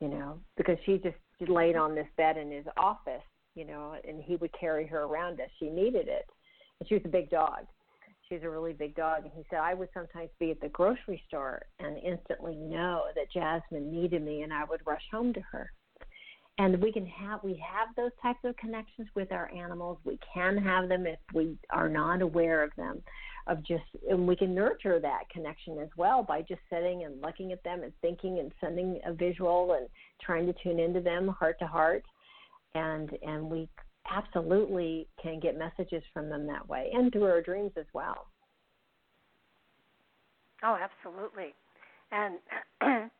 you 0.00 0.08
know, 0.08 0.40
because 0.56 0.76
she 0.84 0.98
just 0.98 1.16
laid 1.50 1.76
on 1.76 1.94
this 1.94 2.08
bed 2.16 2.36
in 2.36 2.50
his 2.50 2.66
office, 2.76 3.22
you 3.54 3.64
know, 3.64 3.94
and 4.06 4.22
he 4.22 4.36
would 4.36 4.52
carry 4.58 4.86
her 4.86 5.04
around 5.04 5.40
as 5.40 5.48
she 5.58 5.68
needed 5.70 6.08
it. 6.08 6.26
And 6.80 6.88
she 6.88 6.94
was 6.94 7.02
a 7.04 7.08
big 7.08 7.30
dog. 7.30 7.66
She's 8.28 8.42
a 8.42 8.50
really 8.50 8.72
big 8.72 8.94
dog. 8.94 9.24
And 9.24 9.32
he 9.34 9.44
said, 9.48 9.60
I 9.60 9.74
would 9.74 9.88
sometimes 9.94 10.30
be 10.38 10.50
at 10.50 10.60
the 10.60 10.68
grocery 10.68 11.22
store 11.28 11.62
and 11.78 11.96
instantly 11.98 12.56
know 12.56 13.04
that 13.14 13.32
Jasmine 13.32 13.90
needed 13.90 14.22
me 14.22 14.42
and 14.42 14.52
I 14.52 14.64
would 14.64 14.86
rush 14.86 15.02
home 15.10 15.32
to 15.32 15.40
her. 15.52 15.72
And 16.58 16.82
we 16.82 16.92
can 16.92 17.06
have 17.06 17.42
we 17.44 17.62
have 17.64 17.88
those 17.96 18.10
types 18.20 18.40
of 18.44 18.56
connections 18.56 19.06
with 19.14 19.30
our 19.30 19.48
animals. 19.54 19.98
We 20.04 20.18
can 20.34 20.56
have 20.58 20.88
them 20.88 21.06
if 21.06 21.18
we 21.32 21.56
are 21.70 21.88
not 21.88 22.20
aware 22.20 22.64
of 22.64 22.72
them. 22.76 23.00
Of 23.46 23.64
just 23.64 23.84
and 24.10 24.26
we 24.26 24.36
can 24.36 24.54
nurture 24.54 24.98
that 25.00 25.30
connection 25.30 25.78
as 25.78 25.88
well 25.96 26.22
by 26.22 26.42
just 26.42 26.60
sitting 26.70 27.04
and 27.04 27.22
looking 27.22 27.52
at 27.52 27.62
them 27.62 27.82
and 27.82 27.92
thinking 28.02 28.40
and 28.40 28.52
sending 28.60 29.00
a 29.06 29.12
visual 29.12 29.76
and 29.78 29.88
trying 30.20 30.46
to 30.46 30.54
tune 30.62 30.80
into 30.80 31.00
them 31.00 31.28
heart 31.28 31.58
to 31.60 31.66
heart. 31.66 32.02
And 32.74 33.16
and 33.22 33.48
we 33.48 33.68
absolutely 34.10 35.08
can 35.22 35.40
get 35.40 35.58
messages 35.58 36.02
from 36.12 36.28
them 36.28 36.46
that 36.46 36.68
way 36.68 36.90
and 36.92 37.12
through 37.12 37.24
our 37.24 37.42
dreams 37.42 37.72
as 37.76 37.86
well. 37.92 38.26
Oh, 40.62 40.76
absolutely. 40.80 41.54
And 42.10 42.38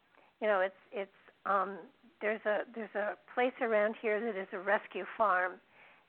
you 0.40 0.48
know, 0.48 0.60
it's 0.60 0.74
it's 0.92 1.10
um 1.46 1.78
there's 2.20 2.40
a 2.46 2.60
there's 2.74 2.94
a 2.94 3.14
place 3.34 3.52
around 3.60 3.94
here 4.00 4.20
that 4.20 4.40
is 4.40 4.48
a 4.52 4.58
rescue 4.58 5.04
farm 5.16 5.52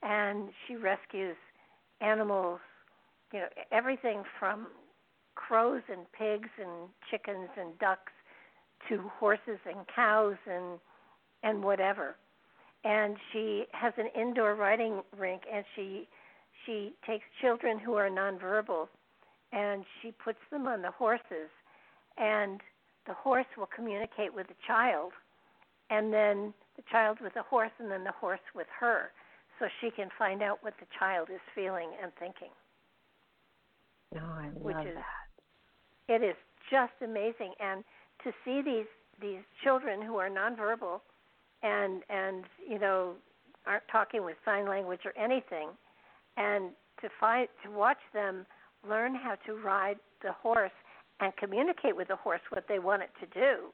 and 0.02 0.50
she 0.68 0.76
rescues 0.76 1.36
animals, 2.02 2.60
you 3.34 3.40
know, 3.40 3.48
everything 3.72 4.24
from 4.40 4.68
crows 5.36 5.82
and 5.92 6.06
pigs 6.18 6.50
and 6.60 6.90
chickens 7.12 7.50
and 7.60 7.78
ducks 7.80 8.12
to 8.88 8.98
horses 9.20 9.60
and 9.66 9.86
cows 9.94 10.38
and 10.50 10.80
and 11.44 11.64
whatever 11.64 12.16
and 12.84 13.18
she 13.32 13.66
has 13.72 13.94
an 13.98 14.08
indoor 14.20 14.56
riding 14.56 15.02
rink 15.18 15.44
and 15.52 15.66
she 15.76 16.08
she 16.66 16.94
takes 17.06 17.24
children 17.42 17.80
who 17.80 17.96
are 17.96 18.10
nonverbal 18.10 18.88
and 19.52 19.84
she 20.02 20.12
puts 20.12 20.40
them 20.52 20.68
on 20.68 20.82
the 20.82 20.92
horses 20.92 21.50
and 22.18 22.62
the 23.08 23.14
horse 23.14 23.46
will 23.58 23.70
communicate 23.74 24.34
with 24.34 24.48
the 24.48 24.56
child 24.68 25.12
and 25.90 26.14
then 26.14 26.54
the 26.76 26.84
child 26.92 27.18
with 27.22 27.34
the 27.34 27.44
horse 27.44 27.72
and 27.80 27.90
then 27.90 28.04
the 28.04 28.12
horse 28.12 28.40
with 28.54 28.68
her 28.80 29.12
so 29.58 29.68
she 29.82 29.90
can 29.92 30.10
find 30.18 30.42
out 30.42 30.60
what 30.62 30.74
the 30.80 30.86
child 30.98 31.30
is 31.34 31.42
feeling 31.54 31.90
and 32.02 32.12
thinking. 32.20 32.50
Oh, 34.16 34.20
I 34.20 34.46
love 34.46 34.54
which 34.56 34.88
is, 34.88 34.96
that. 34.96 36.14
It 36.14 36.24
is 36.24 36.36
just 36.70 36.94
amazing 37.04 37.54
and 37.60 37.84
to 38.24 38.32
see 38.46 38.62
these 38.62 38.88
these 39.22 39.44
children 39.64 40.02
who 40.02 40.16
are 40.16 40.30
nonverbal 40.30 41.02
and 41.64 42.04
and 42.10 42.46
you 42.68 42.80
know 42.80 43.14
aren't 43.66 43.88
talking 43.92 44.24
with 44.24 44.36
sign 44.46 44.68
language 44.68 45.02
or 45.06 45.14
anything, 45.18 45.70
and 46.38 46.72
to 47.02 47.10
find 47.20 47.48
to 47.64 47.72
watch 47.72 48.00
them 48.14 48.46
learn 48.88 49.14
how 49.16 49.36
to 49.46 49.54
ride 49.56 49.98
the 50.22 50.32
horse 50.32 50.72
and 51.20 51.36
communicate 51.36 51.96
with 51.96 52.08
the 52.08 52.16
horse 52.16 52.42
what 52.50 52.66
they 52.68 52.80
want 52.80 53.02
it 53.02 53.10
to 53.20 53.40
do, 53.40 53.68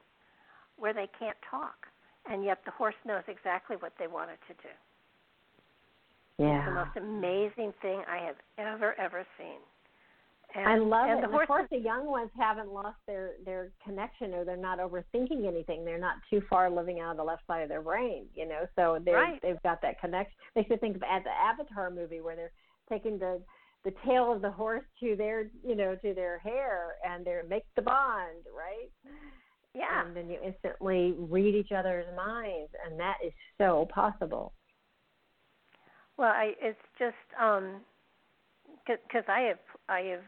where 0.77 0.93
they 0.93 1.07
can't 1.19 1.38
talk, 1.49 1.88
and 2.29 2.43
yet 2.43 2.59
the 2.65 2.71
horse 2.71 2.95
knows 3.05 3.23
exactly 3.27 3.75
what 3.79 3.93
they 3.99 4.07
want 4.07 4.29
it 4.31 4.39
to 4.47 4.53
do. 4.61 4.73
Yeah. 6.38 6.57
It's 6.57 6.67
the 6.67 6.73
most 6.73 6.97
amazing 6.97 7.73
thing 7.81 8.01
I 8.09 8.17
have 8.25 8.36
ever 8.57 8.99
ever 8.99 9.25
seen. 9.38 9.59
And, 10.56 10.68
I 10.68 10.78
love 10.78 11.10
and 11.10 11.20
it. 11.20 11.30
The 11.30 11.38
of 11.38 11.47
course, 11.47 11.68
the 11.70 11.78
young 11.78 12.06
ones 12.06 12.30
haven't 12.39 12.72
lost 12.72 12.97
their 13.08 13.32
their 13.43 13.72
connection, 13.84 14.34
or 14.34 14.45
they're 14.45 14.56
not 14.56 14.80
overthinking 14.80 15.45
anything. 15.45 15.84
They're 15.84 15.99
not 15.99 16.16
too 16.30 16.41
far 16.49 16.70
living 16.70 17.01
out 17.01 17.12
of 17.12 17.18
the 17.18 17.24
left 17.24 17.45
side 17.45 17.62
of 17.62 17.70
their 17.70 17.82
brain, 17.82 18.28
you 18.34 18.47
know. 18.47 18.66
So 18.76 18.99
they 19.03 19.12
right. 19.12 19.39
they've 19.41 19.62
got 19.64 19.82
that 19.82 19.99
connection. 19.99 20.34
They 20.56 20.64
should 20.64 20.80
think 20.80 20.95
of 20.95 21.03
at 21.03 21.24
the 21.26 21.30
Avatar 21.30 21.91
movie 21.91 22.22
where 22.22 22.36
they're 22.38 22.53
taking 22.89 23.20
the 23.20 23.41
the 23.84 23.93
tail 24.06 24.32
of 24.32 24.41
the 24.41 24.49
horse 24.49 24.86
to 25.01 25.16
their 25.18 25.47
you 25.62 25.76
know 25.76 25.95
to 25.95 26.14
their 26.14 26.39
hair, 26.39 26.95
and 27.06 27.26
they 27.26 27.38
make 27.49 27.66
the 27.76 27.82
bond, 27.82 28.45
right? 28.56 28.89
Yeah. 29.74 30.06
And 30.06 30.16
then 30.16 30.30
you 30.30 30.38
instantly 30.43 31.16
read 31.18 31.53
each 31.53 31.74
other's 31.74 32.06
minds, 32.16 32.72
and 32.86 32.97
that 32.97 33.18
is 33.26 33.34
so 33.58 33.88
possible. 33.93 34.53
Well, 36.18 36.32
I 36.32 36.53
it's 36.62 36.80
just 36.97 37.16
um 37.41 37.82
because 38.88 39.26
I 39.28 39.41
have 39.41 39.60
I 39.89 39.99
have 40.12 40.22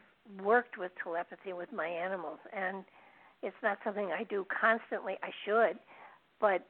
worked 0.43 0.77
with 0.77 0.91
telepathy 1.03 1.53
with 1.53 1.71
my 1.71 1.87
animals, 1.87 2.39
and 2.53 2.83
it's 3.41 3.55
not 3.61 3.77
something 3.83 4.11
I 4.11 4.23
do 4.23 4.45
constantly. 4.49 5.15
I 5.23 5.29
should, 5.45 5.79
but 6.39 6.65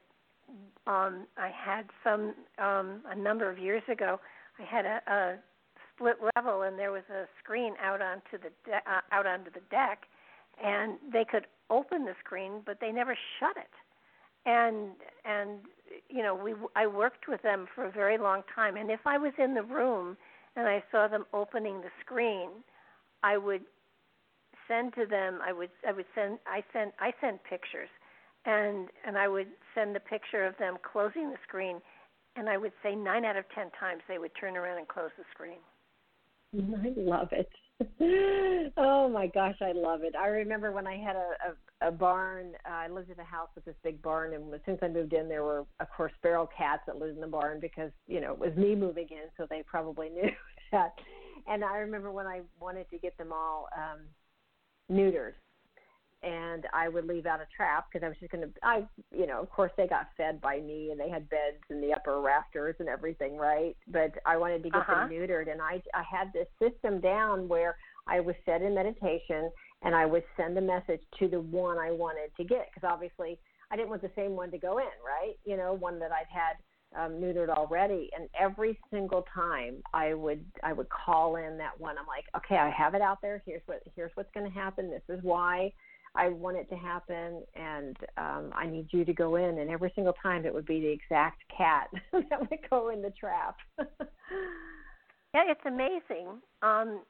um, 0.85 1.27
I 1.37 1.51
had 1.53 1.85
some 2.03 2.33
um, 2.57 3.01
a 3.09 3.15
number 3.15 3.49
of 3.49 3.57
years 3.57 3.83
ago. 3.91 4.19
I 4.59 4.63
had 4.63 4.85
a, 4.85 5.01
a 5.07 5.35
split 5.93 6.17
level, 6.35 6.63
and 6.63 6.77
there 6.77 6.91
was 6.91 7.03
a 7.09 7.25
screen 7.43 7.73
out 7.83 8.01
onto 8.01 8.37
the 8.41 8.51
de- 8.65 8.91
uh, 8.91 9.01
out 9.11 9.25
onto 9.25 9.51
the 9.51 9.61
deck, 9.71 10.03
and 10.63 10.97
they 11.11 11.25
could 11.29 11.47
open 11.69 12.05
the 12.05 12.15
screen, 12.23 12.61
but 12.65 12.79
they 12.79 12.91
never 12.91 13.17
shut 13.39 13.57
it. 13.57 13.71
And 14.45 14.91
and 15.25 15.59
you 16.09 16.23
know 16.23 16.35
we 16.35 16.53
I 16.75 16.87
worked 16.87 17.27
with 17.27 17.41
them 17.41 17.67
for 17.75 17.85
a 17.85 17.91
very 17.91 18.17
long 18.17 18.43
time, 18.53 18.77
and 18.77 18.89
if 18.89 19.01
I 19.05 19.17
was 19.17 19.33
in 19.37 19.53
the 19.53 19.63
room 19.63 20.17
and 20.55 20.67
I 20.67 20.83
saw 20.91 21.07
them 21.07 21.25
opening 21.33 21.81
the 21.81 21.91
screen, 22.03 22.49
I 23.23 23.37
would 23.37 23.61
send 24.67 24.93
to 24.95 25.05
them. 25.05 25.39
I 25.43 25.53
would 25.53 25.69
I 25.87 25.91
would 25.91 26.05
send 26.15 26.39
I 26.45 26.63
send 26.73 26.91
I 26.99 27.11
send 27.21 27.39
pictures, 27.43 27.89
and 28.45 28.89
and 29.05 29.17
I 29.17 29.27
would 29.27 29.47
send 29.73 29.95
the 29.95 29.99
picture 29.99 30.45
of 30.45 30.57
them 30.57 30.77
closing 30.91 31.29
the 31.29 31.37
screen, 31.47 31.81
and 32.35 32.49
I 32.49 32.57
would 32.57 32.73
say 32.83 32.95
nine 32.95 33.25
out 33.25 33.37
of 33.37 33.45
ten 33.55 33.71
times 33.79 34.01
they 34.07 34.17
would 34.17 34.31
turn 34.39 34.57
around 34.57 34.77
and 34.77 34.87
close 34.87 35.11
the 35.17 35.23
screen. 35.31 35.59
I 36.55 36.93
love 36.95 37.29
it. 37.31 37.49
oh 38.77 39.07
my 39.07 39.27
gosh, 39.27 39.57
I 39.61 39.71
love 39.71 40.01
it. 40.03 40.15
I 40.15 40.27
remember 40.27 40.71
when 40.71 40.87
I 40.87 40.97
had 40.97 41.15
a 41.15 41.85
a, 41.85 41.89
a 41.89 41.91
barn. 41.91 42.53
Uh, 42.67 42.73
I 42.73 42.87
lived 42.87 43.11
in 43.11 43.19
a 43.19 43.23
house 43.23 43.49
with 43.55 43.65
this 43.65 43.75
big 43.83 44.01
barn, 44.01 44.33
and 44.33 44.45
since 44.65 44.79
I 44.81 44.87
moved 44.87 45.13
in, 45.13 45.29
there 45.29 45.43
were 45.43 45.65
of 45.79 45.87
course 45.95 46.11
feral 46.21 46.49
cats 46.57 46.83
that 46.87 46.97
lived 46.97 47.15
in 47.15 47.21
the 47.21 47.27
barn 47.27 47.59
because 47.59 47.91
you 48.07 48.19
know 48.19 48.33
it 48.33 48.39
was 48.39 48.55
me 48.55 48.75
moving 48.75 49.07
in, 49.11 49.29
so 49.37 49.45
they 49.49 49.63
probably 49.67 50.09
knew 50.15 50.29
that 50.71 50.93
and 51.47 51.63
I 51.63 51.77
remember 51.77 52.11
when 52.11 52.27
I 52.27 52.41
wanted 52.59 52.89
to 52.91 52.97
get 52.97 53.17
them 53.17 53.31
all 53.31 53.67
um, 53.75 54.01
neutered, 54.91 55.33
and 56.23 56.65
I 56.73 56.89
would 56.89 57.05
leave 57.05 57.25
out 57.25 57.41
a 57.41 57.47
trap 57.55 57.87
because 57.91 58.05
I 58.05 58.09
was 58.09 58.17
just 58.19 58.31
going 58.31 58.43
to. 58.43 58.49
I, 58.63 58.83
you 59.15 59.27
know, 59.27 59.41
of 59.41 59.49
course 59.49 59.71
they 59.77 59.87
got 59.87 60.07
fed 60.17 60.41
by 60.41 60.59
me, 60.59 60.91
and 60.91 60.99
they 60.99 61.09
had 61.09 61.29
beds 61.29 61.63
in 61.69 61.81
the 61.81 61.93
upper 61.93 62.21
rafters 62.21 62.75
and 62.79 62.89
everything, 62.89 63.37
right? 63.37 63.75
But 63.87 64.13
I 64.25 64.37
wanted 64.37 64.63
to 64.63 64.69
get 64.69 64.81
uh-huh. 64.81 65.07
them 65.07 65.09
neutered, 65.09 65.51
and 65.51 65.61
I 65.61 65.81
I 65.93 66.03
had 66.09 66.31
this 66.33 66.47
system 66.61 66.99
down 66.99 67.47
where 67.47 67.77
I 68.07 68.19
was 68.19 68.35
set 68.45 68.61
in 68.61 68.73
meditation, 68.73 69.51
and 69.83 69.95
I 69.95 70.05
would 70.05 70.23
send 70.35 70.57
a 70.57 70.61
message 70.61 71.01
to 71.19 71.27
the 71.27 71.39
one 71.39 71.77
I 71.77 71.91
wanted 71.91 72.31
to 72.37 72.43
get 72.43 72.69
because 72.73 72.89
obviously 72.89 73.39
I 73.69 73.75
didn't 73.75 73.89
want 73.89 74.01
the 74.01 74.11
same 74.15 74.35
one 74.35 74.51
to 74.51 74.57
go 74.57 74.79
in, 74.79 74.85
right? 75.05 75.35
You 75.45 75.57
know, 75.57 75.73
one 75.73 75.99
that 75.99 76.11
I'd 76.11 76.31
had 76.31 76.55
um, 76.95 77.13
neutered 77.13 77.49
already, 77.49 78.09
and 78.17 78.29
every 78.39 78.79
single 78.91 79.25
time 79.33 79.81
I 79.93 80.13
would 80.13 80.45
I 80.63 80.73
would 80.73 80.87
call 80.89 81.35
in 81.35 81.57
that 81.57 81.79
one. 81.79 81.97
I'm 81.97 82.07
like, 82.07 82.25
okay, 82.35 82.57
I 82.57 82.69
have 82.69 82.93
it 82.93 83.01
out 83.01 83.19
there. 83.21 83.41
Here's 83.45 83.61
what 83.65 83.81
here's 83.95 84.11
what's 84.15 84.31
going 84.33 84.45
to 84.45 84.57
happen. 84.57 84.89
This 84.89 85.17
is 85.17 85.23
why. 85.23 85.71
I 86.15 86.29
want 86.29 86.57
it 86.57 86.67
to 86.69 86.75
happen, 86.75 87.43
and 87.55 87.95
um, 88.17 88.51
I 88.55 88.65
need 88.65 88.87
you 88.91 89.05
to 89.05 89.13
go 89.13 89.35
in. 89.35 89.59
And 89.59 89.69
every 89.69 89.91
single 89.93 90.15
time, 90.23 90.45
it 90.45 90.53
would 90.53 90.65
be 90.65 90.81
the 90.81 90.87
exact 90.87 91.43
cat 91.55 91.89
that 92.11 92.39
would 92.39 92.59
go 92.69 92.89
in 92.89 93.03
the 93.03 93.11
trap. 93.11 93.57
yeah, 93.79 95.43
it's 95.47 95.61
amazing. 95.65 96.41
Um, 96.63 97.01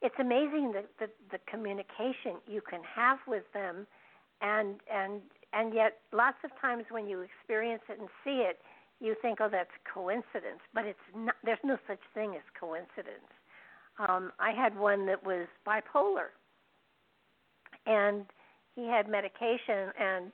it's 0.00 0.14
amazing 0.20 0.72
the, 0.72 0.84
the 1.00 1.10
the 1.32 1.38
communication 1.50 2.38
you 2.46 2.60
can 2.60 2.80
have 2.94 3.18
with 3.26 3.44
them, 3.52 3.86
and 4.40 4.76
and 4.92 5.20
and 5.52 5.74
yet 5.74 5.98
lots 6.12 6.38
of 6.44 6.50
times 6.60 6.84
when 6.90 7.08
you 7.08 7.22
experience 7.22 7.82
it 7.88 7.98
and 7.98 8.08
see 8.24 8.44
it, 8.48 8.60
you 9.00 9.14
think, 9.22 9.38
oh, 9.40 9.48
that's 9.50 9.70
coincidence. 9.92 10.60
But 10.74 10.84
it's 10.84 10.98
not. 11.16 11.34
There's 11.44 11.58
no 11.64 11.76
such 11.86 12.00
thing 12.14 12.34
as 12.34 12.42
coincidence. 12.58 13.30
Um, 13.98 14.32
I 14.38 14.52
had 14.52 14.76
one 14.76 15.06
that 15.06 15.24
was 15.24 15.46
bipolar, 15.66 16.30
and 17.86 18.24
he 18.74 18.86
had 18.86 19.08
medication, 19.08 19.90
and 19.98 20.32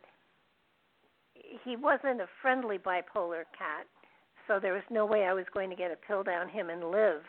he 1.65 1.77
wasn't 1.77 2.21
a 2.21 2.29
friendly 2.43 2.79
bipolar 2.79 3.45
cat, 3.57 3.87
so 4.47 4.59
there 4.61 4.75
was 4.75 4.83
no 4.91 5.07
way 5.07 5.25
I 5.25 5.33
was 5.33 5.47
going 5.55 5.71
to 5.71 5.77
get 5.77 5.91
a 5.91 5.97
pill 5.97 6.23
down 6.23 6.49
him 6.49 6.69
and 6.69 6.91
live 6.91 7.23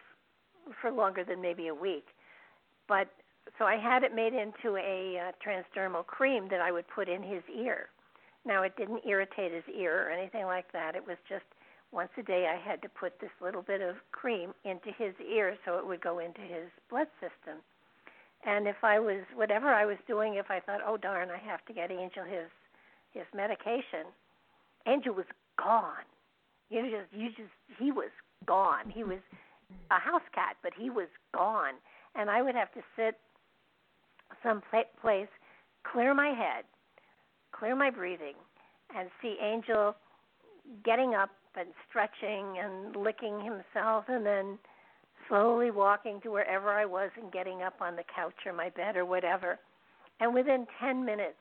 for 0.82 0.92
longer 0.92 1.24
than 1.24 1.42
maybe 1.42 1.68
a 1.68 1.76
week. 1.76 2.08
But 2.88 3.08
so 3.58 3.66
I 3.66 3.78
had 3.78 4.04
it 4.04 4.14
made 4.14 4.34
into 4.34 4.78
a 4.78 5.30
uh, 5.30 5.32
transdermal 5.46 6.06
cream 6.06 6.48
that 6.50 6.62
I 6.62 6.72
would 6.72 6.86
put 6.94 7.08
in 7.08 7.24
his 7.24 7.44
ear. 7.56 7.88
Now 8.46 8.64
it 8.64 8.76
didn't 8.78 9.02
irritate 9.08 9.52
his 9.52 9.64
ear 9.76 10.08
or 10.08 10.12
anything 10.12 10.46
like 10.46 10.72
that. 10.72 10.96
It 10.96 11.06
was 11.06 11.18
just 11.28 11.46
once 11.92 12.10
a 12.18 12.24
day 12.24 12.48
I 12.48 12.58
had 12.58 12.82
to 12.84 12.90
put 12.90 13.20
this 13.20 13.32
little 13.42 13.62
bit 13.62 13.82
of 13.82 13.96
cream 14.12 14.54
into 14.64 14.92
his 14.98 15.14
ear 15.20 15.58
so 15.66 15.78
it 15.78 15.88
would 15.88 16.02
go 16.02 16.20
into 16.20 16.42
his 16.42 16.70
blood 16.90 17.08
system. 17.20 17.62
And 18.46 18.68
if 18.68 18.84
I 18.84 19.00
was 19.00 19.24
whatever 19.34 19.70
I 19.70 19.86
was 19.86 19.98
doing, 20.08 20.36
if 20.36 20.52
I 20.52 20.60
thought, 20.60 20.82
oh 20.86 20.98
darn, 20.98 21.30
I 21.32 21.38
have 21.50 21.66
to 21.66 21.74
get 21.74 21.92
Angel 21.92 22.24
his 22.24 22.50
his 23.12 23.26
medication, 23.34 24.12
Angel 24.86 25.16
was 25.16 25.26
gone. 25.58 26.06
You 26.70 26.82
just 26.84 27.12
you 27.12 27.30
just 27.30 27.56
he 27.80 27.92
was 27.92 28.12
gone. 28.46 28.90
He 28.94 29.04
was 29.04 29.20
a 29.90 30.00
house 30.00 30.28
cat, 30.34 30.58
but 30.62 30.74
he 30.78 30.90
was 30.90 31.08
gone. 31.34 31.74
And 32.14 32.30
I 32.30 32.42
would 32.42 32.56
have 32.56 32.72
to 32.74 32.82
sit 32.96 33.18
some 34.44 34.62
place, 35.02 35.28
clear 35.84 36.14
my 36.14 36.30
head, 36.30 36.66
clear 37.58 37.76
my 37.76 37.90
breathing, 37.90 38.36
and 38.96 39.10
see 39.22 39.38
Angel 39.42 39.96
getting 40.84 41.14
up 41.14 41.30
and 41.56 41.70
stretching 41.88 42.58
and 42.60 42.96
licking 42.96 43.40
himself, 43.40 44.06
and 44.08 44.26
then 44.26 44.58
slowly 45.28 45.72
walking 45.72 46.20
to 46.22 46.30
wherever 46.30 46.70
I 46.70 46.86
was 46.86 47.10
and 47.22 47.32
getting 47.32 47.62
up 47.62 47.76
on 47.82 47.96
the 47.96 48.04
couch 48.16 48.36
or 48.46 48.54
my 48.54 48.70
bed 48.70 48.96
or 48.96 49.06
whatever. 49.06 49.60
And 50.20 50.34
within 50.34 50.66
10 50.80 51.04
minutes, 51.04 51.38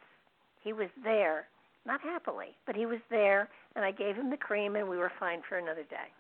he 0.63 0.73
was 0.73 0.89
there, 1.03 1.47
not 1.87 2.01
happily, 2.01 2.57
but 2.67 2.75
he 2.75 2.87
was 2.87 3.01
there, 3.11 3.49
and 3.77 3.85
I 3.85 3.91
gave 3.91 4.17
him 4.17 4.31
the 4.31 4.37
cream, 4.37 4.77
and 4.77 4.89
we 4.89 4.97
were 4.97 5.13
fine 5.21 5.43
for 5.49 5.59
another 5.59 5.85
day. 5.85 6.11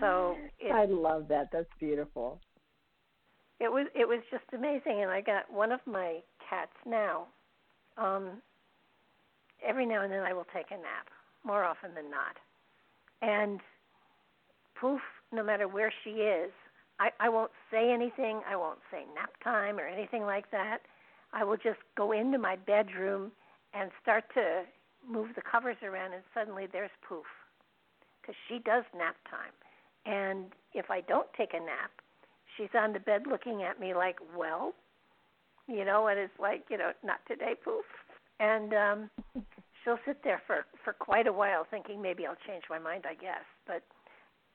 So 0.00 0.36
it, 0.58 0.72
I 0.72 0.86
love 0.86 1.28
that. 1.28 1.48
That's 1.52 1.68
beautiful. 1.78 2.40
It 3.60 3.70
was 3.70 3.86
it 3.94 4.08
was 4.08 4.20
just 4.30 4.44
amazing, 4.54 5.02
and 5.02 5.10
I 5.10 5.20
got 5.20 5.52
one 5.52 5.70
of 5.70 5.80
my 5.86 6.20
cats 6.48 6.72
now. 6.86 7.26
Um, 8.00 8.40
every 9.66 9.84
now 9.84 10.02
and 10.02 10.12
then, 10.12 10.22
I 10.22 10.32
will 10.32 10.46
take 10.54 10.70
a 10.70 10.76
nap, 10.76 11.08
more 11.44 11.64
often 11.64 11.94
than 11.94 12.10
not, 12.10 12.36
and 13.20 13.60
poof, 14.80 15.00
no 15.32 15.44
matter 15.44 15.68
where 15.68 15.92
she 16.02 16.10
is, 16.10 16.50
I, 16.98 17.10
I 17.20 17.28
won't 17.28 17.50
say 17.70 17.92
anything. 17.92 18.40
I 18.48 18.56
won't 18.56 18.78
say 18.90 19.04
nap 19.14 19.30
time 19.44 19.78
or 19.78 19.86
anything 19.86 20.22
like 20.22 20.50
that. 20.50 20.78
I 21.32 21.44
will 21.44 21.56
just 21.56 21.78
go 21.96 22.12
into 22.12 22.38
my 22.38 22.56
bedroom 22.56 23.32
and 23.74 23.90
start 24.02 24.24
to 24.34 24.62
move 25.06 25.28
the 25.36 25.42
covers 25.42 25.76
around, 25.82 26.14
and 26.14 26.22
suddenly 26.34 26.66
there's 26.70 26.90
poof, 27.06 27.26
because 28.20 28.34
she 28.48 28.58
does 28.58 28.84
nap 28.96 29.16
time. 29.30 29.52
And 30.06 30.46
if 30.72 30.90
I 30.90 31.02
don't 31.02 31.28
take 31.36 31.52
a 31.52 31.60
nap, 31.60 31.90
she's 32.56 32.74
on 32.74 32.92
the 32.92 33.00
bed 33.00 33.22
looking 33.30 33.62
at 33.62 33.78
me 33.78 33.94
like, 33.94 34.16
well, 34.36 34.72
you 35.70 35.84
know, 35.84 36.08
and 36.08 36.18
it's 36.18 36.38
like, 36.38 36.64
you 36.70 36.76
know, 36.78 36.92
not 37.04 37.20
today, 37.28 37.54
poof. 37.64 37.84
And 38.38 38.74
um 38.74 39.10
she'll 39.84 39.98
sit 40.06 40.22
there 40.24 40.42
for 40.46 40.66
for 40.84 40.92
quite 40.92 41.26
a 41.26 41.32
while 41.32 41.66
thinking 41.70 42.02
maybe 42.02 42.26
I'll 42.26 42.36
change 42.46 42.64
my 42.68 42.78
mind, 42.78 43.04
I 43.08 43.14
guess. 43.14 43.44
But 43.66 43.82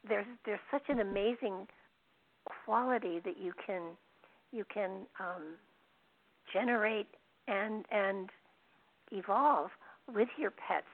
there's 0.08 0.26
there's 0.46 0.60
such 0.72 0.84
an 0.90 1.00
amazing 1.00 1.68
quality 2.66 3.20
that 3.26 3.38
you 3.42 3.54
can 3.66 3.82
you 4.52 4.66
can 4.72 5.08
um 5.20 5.56
generate 6.54 7.08
and 7.48 7.86
and 7.92 8.30
evolve 9.12 9.70
with 10.14 10.30
your 10.38 10.52
pets 10.52 10.88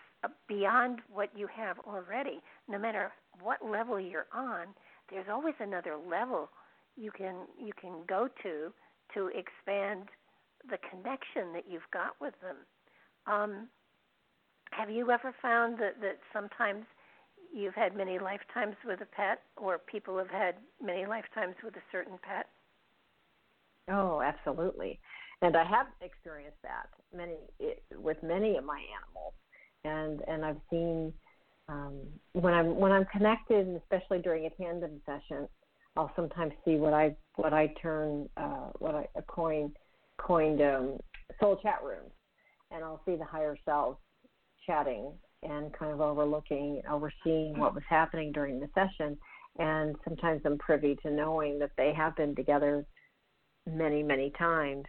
beyond 0.47 0.99
what 1.11 1.29
you 1.35 1.47
have 1.47 1.77
already 1.79 2.41
no 2.69 2.77
matter 2.77 3.11
what 3.41 3.57
level 3.65 3.99
you're 3.99 4.27
on 4.33 4.67
there's 5.09 5.25
always 5.31 5.55
another 5.59 5.97
level 6.09 6.49
you 6.95 7.11
can 7.11 7.35
you 7.59 7.71
can 7.79 7.91
go 8.07 8.29
to 8.43 8.71
to 9.13 9.27
expand 9.27 10.09
the 10.69 10.77
connection 10.89 11.53
that 11.53 11.63
you've 11.69 11.89
got 11.91 12.15
with 12.21 12.33
them. 12.41 12.57
Um, 13.27 13.67
have 14.71 14.89
you 14.89 15.11
ever 15.11 15.33
found 15.41 15.77
that 15.79 15.99
that 16.01 16.19
sometimes 16.33 16.85
you've 17.53 17.73
had 17.73 17.95
many 17.95 18.19
lifetimes 18.19 18.75
with 18.85 19.01
a 19.01 19.05
pet, 19.05 19.41
or 19.57 19.77
people 19.77 20.17
have 20.17 20.29
had 20.29 20.55
many 20.81 21.05
lifetimes 21.05 21.55
with 21.63 21.75
a 21.75 21.83
certain 21.91 22.17
pet? 22.23 22.47
Oh, 23.89 24.21
absolutely, 24.21 24.99
and 25.41 25.57
I 25.57 25.63
have 25.63 25.87
experienced 26.01 26.61
that 26.63 26.87
many 27.15 27.35
with 27.95 28.17
many 28.23 28.57
of 28.57 28.63
my 28.63 28.81
animals, 28.97 29.33
and 29.83 30.21
and 30.27 30.45
I've 30.45 30.61
seen 30.69 31.13
um, 31.67 31.99
when 32.33 32.53
I'm 32.53 32.75
when 32.75 32.91
I'm 32.91 33.05
connected, 33.05 33.67
and 33.67 33.77
especially 33.77 34.19
during 34.19 34.45
a 34.45 34.49
tandem 34.51 35.01
session, 35.05 35.47
I'll 35.95 36.11
sometimes 36.15 36.53
see 36.63 36.75
what 36.75 36.93
I 36.93 37.15
what 37.35 37.53
I 37.53 37.67
term 37.81 38.29
uh, 38.37 38.69
what 38.79 38.95
I 38.95 39.07
a 39.15 39.21
coin 39.21 39.73
coined 40.17 40.61
um, 40.61 40.97
soul 41.39 41.57
chat 41.61 41.79
rooms, 41.83 42.11
and 42.71 42.83
I'll 42.83 43.01
see 43.05 43.15
the 43.15 43.25
higher 43.25 43.57
selves 43.65 43.97
chatting 44.65 45.11
and 45.43 45.73
kind 45.73 45.91
of 45.91 46.01
overlooking, 46.01 46.81
overseeing 46.89 47.57
what 47.57 47.73
was 47.73 47.83
happening 47.89 48.31
during 48.31 48.59
the 48.59 48.69
session. 48.75 49.17
And 49.57 49.95
sometimes 50.03 50.41
I'm 50.45 50.57
privy 50.59 50.95
to 51.03 51.11
knowing 51.11 51.59
that 51.59 51.71
they 51.77 51.93
have 51.93 52.15
been 52.15 52.35
together 52.35 52.85
many, 53.69 54.03
many 54.03 54.31
times. 54.37 54.85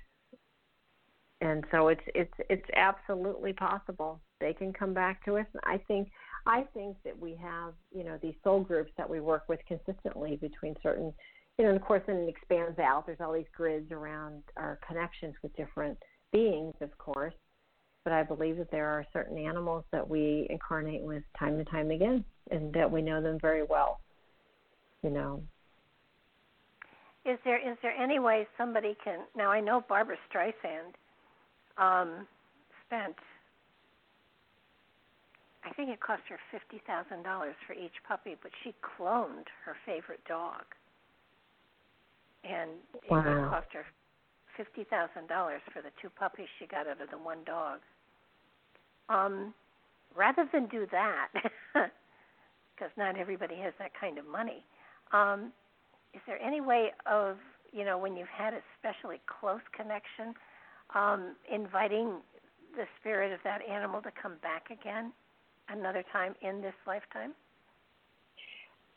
And 1.40 1.64
so 1.72 1.88
it's 1.88 2.02
it's 2.14 2.34
it's 2.48 2.68
absolutely 2.76 3.52
possible. 3.52 4.20
They 4.40 4.52
can 4.52 4.72
come 4.72 4.94
back 4.94 5.24
to 5.24 5.38
us. 5.38 5.46
And 5.52 5.62
I 5.64 5.82
think 5.88 6.08
I 6.46 6.64
think 6.74 6.96
that 7.04 7.18
we 7.18 7.36
have, 7.36 7.74
you 7.94 8.04
know, 8.04 8.18
these 8.20 8.34
soul 8.42 8.60
groups 8.60 8.92
that 8.96 9.08
we 9.08 9.20
work 9.20 9.44
with 9.48 9.60
consistently 9.66 10.36
between 10.36 10.74
certain, 10.82 11.12
you 11.58 11.64
know, 11.64 11.70
and 11.70 11.80
of 11.80 11.86
course, 11.86 12.02
then 12.06 12.16
it 12.16 12.28
expands 12.28 12.78
out. 12.78 13.06
There's 13.06 13.20
all 13.20 13.32
these 13.32 13.44
grids 13.54 13.92
around 13.92 14.42
our 14.56 14.78
connections 14.86 15.34
with 15.42 15.54
different 15.56 15.98
beings, 16.32 16.74
of 16.80 16.96
course. 16.98 17.34
But 18.04 18.12
I 18.12 18.24
believe 18.24 18.56
that 18.56 18.70
there 18.72 18.88
are 18.88 19.06
certain 19.12 19.38
animals 19.38 19.84
that 19.92 20.08
we 20.08 20.48
incarnate 20.50 21.02
with 21.02 21.22
time 21.38 21.54
and 21.54 21.68
time 21.70 21.92
again, 21.92 22.24
and 22.50 22.72
that 22.72 22.90
we 22.90 23.00
know 23.00 23.22
them 23.22 23.38
very 23.40 23.62
well. 23.62 24.00
You 25.02 25.10
know. 25.10 25.42
Is 27.24 27.38
there 27.44 27.58
is 27.58 27.76
there 27.82 27.92
any 27.92 28.18
way 28.18 28.48
somebody 28.58 28.96
can? 29.04 29.20
Now 29.36 29.52
I 29.52 29.60
know 29.60 29.84
Barbra 29.88 30.16
Streisand 30.28 30.94
um, 31.78 32.26
spent 32.86 33.14
I 35.64 35.70
think 35.74 35.90
it 35.90 36.00
cost 36.00 36.22
her 36.28 36.38
fifty 36.50 36.82
thousand 36.86 37.22
dollars 37.22 37.54
for 37.66 37.72
each 37.72 37.94
puppy, 38.06 38.36
but 38.42 38.50
she 38.62 38.74
cloned 38.82 39.46
her 39.64 39.76
favorite 39.86 40.24
dog, 40.26 40.64
and 42.42 42.70
wow. 43.08 43.20
it 43.20 43.50
cost 43.50 43.68
her 43.72 43.84
fifty 44.56 44.84
thousand 44.84 45.28
dollars 45.28 45.60
for 45.72 45.80
the 45.80 45.90
two 46.00 46.10
puppies 46.10 46.48
she 46.58 46.66
got 46.66 46.86
out 46.86 47.00
of 47.00 47.10
the 47.10 47.18
one 47.18 47.44
dog. 47.46 47.78
Um, 49.08 49.54
rather 50.16 50.48
than 50.52 50.66
do 50.66 50.86
that, 50.90 51.28
because 51.74 52.90
not 52.96 53.16
everybody 53.16 53.56
has 53.56 53.72
that 53.78 53.92
kind 53.98 54.18
of 54.18 54.26
money, 54.26 54.64
um, 55.12 55.52
is 56.12 56.20
there 56.26 56.42
any 56.42 56.60
way 56.60 56.90
of 57.06 57.36
you 57.72 57.84
know 57.84 57.98
when 57.98 58.16
you've 58.16 58.34
had 58.34 58.52
a 58.52 58.60
especially 58.76 59.20
close 59.30 59.62
connection, 59.76 60.34
um, 60.94 61.36
inviting 61.52 62.18
the 62.74 62.84
spirit 62.98 63.32
of 63.32 63.38
that 63.44 63.60
animal 63.68 64.02
to 64.02 64.10
come 64.20 64.34
back 64.42 64.66
again? 64.70 65.12
Another 65.72 66.04
time 66.12 66.34
in 66.42 66.60
this 66.60 66.74
lifetime? 66.86 67.32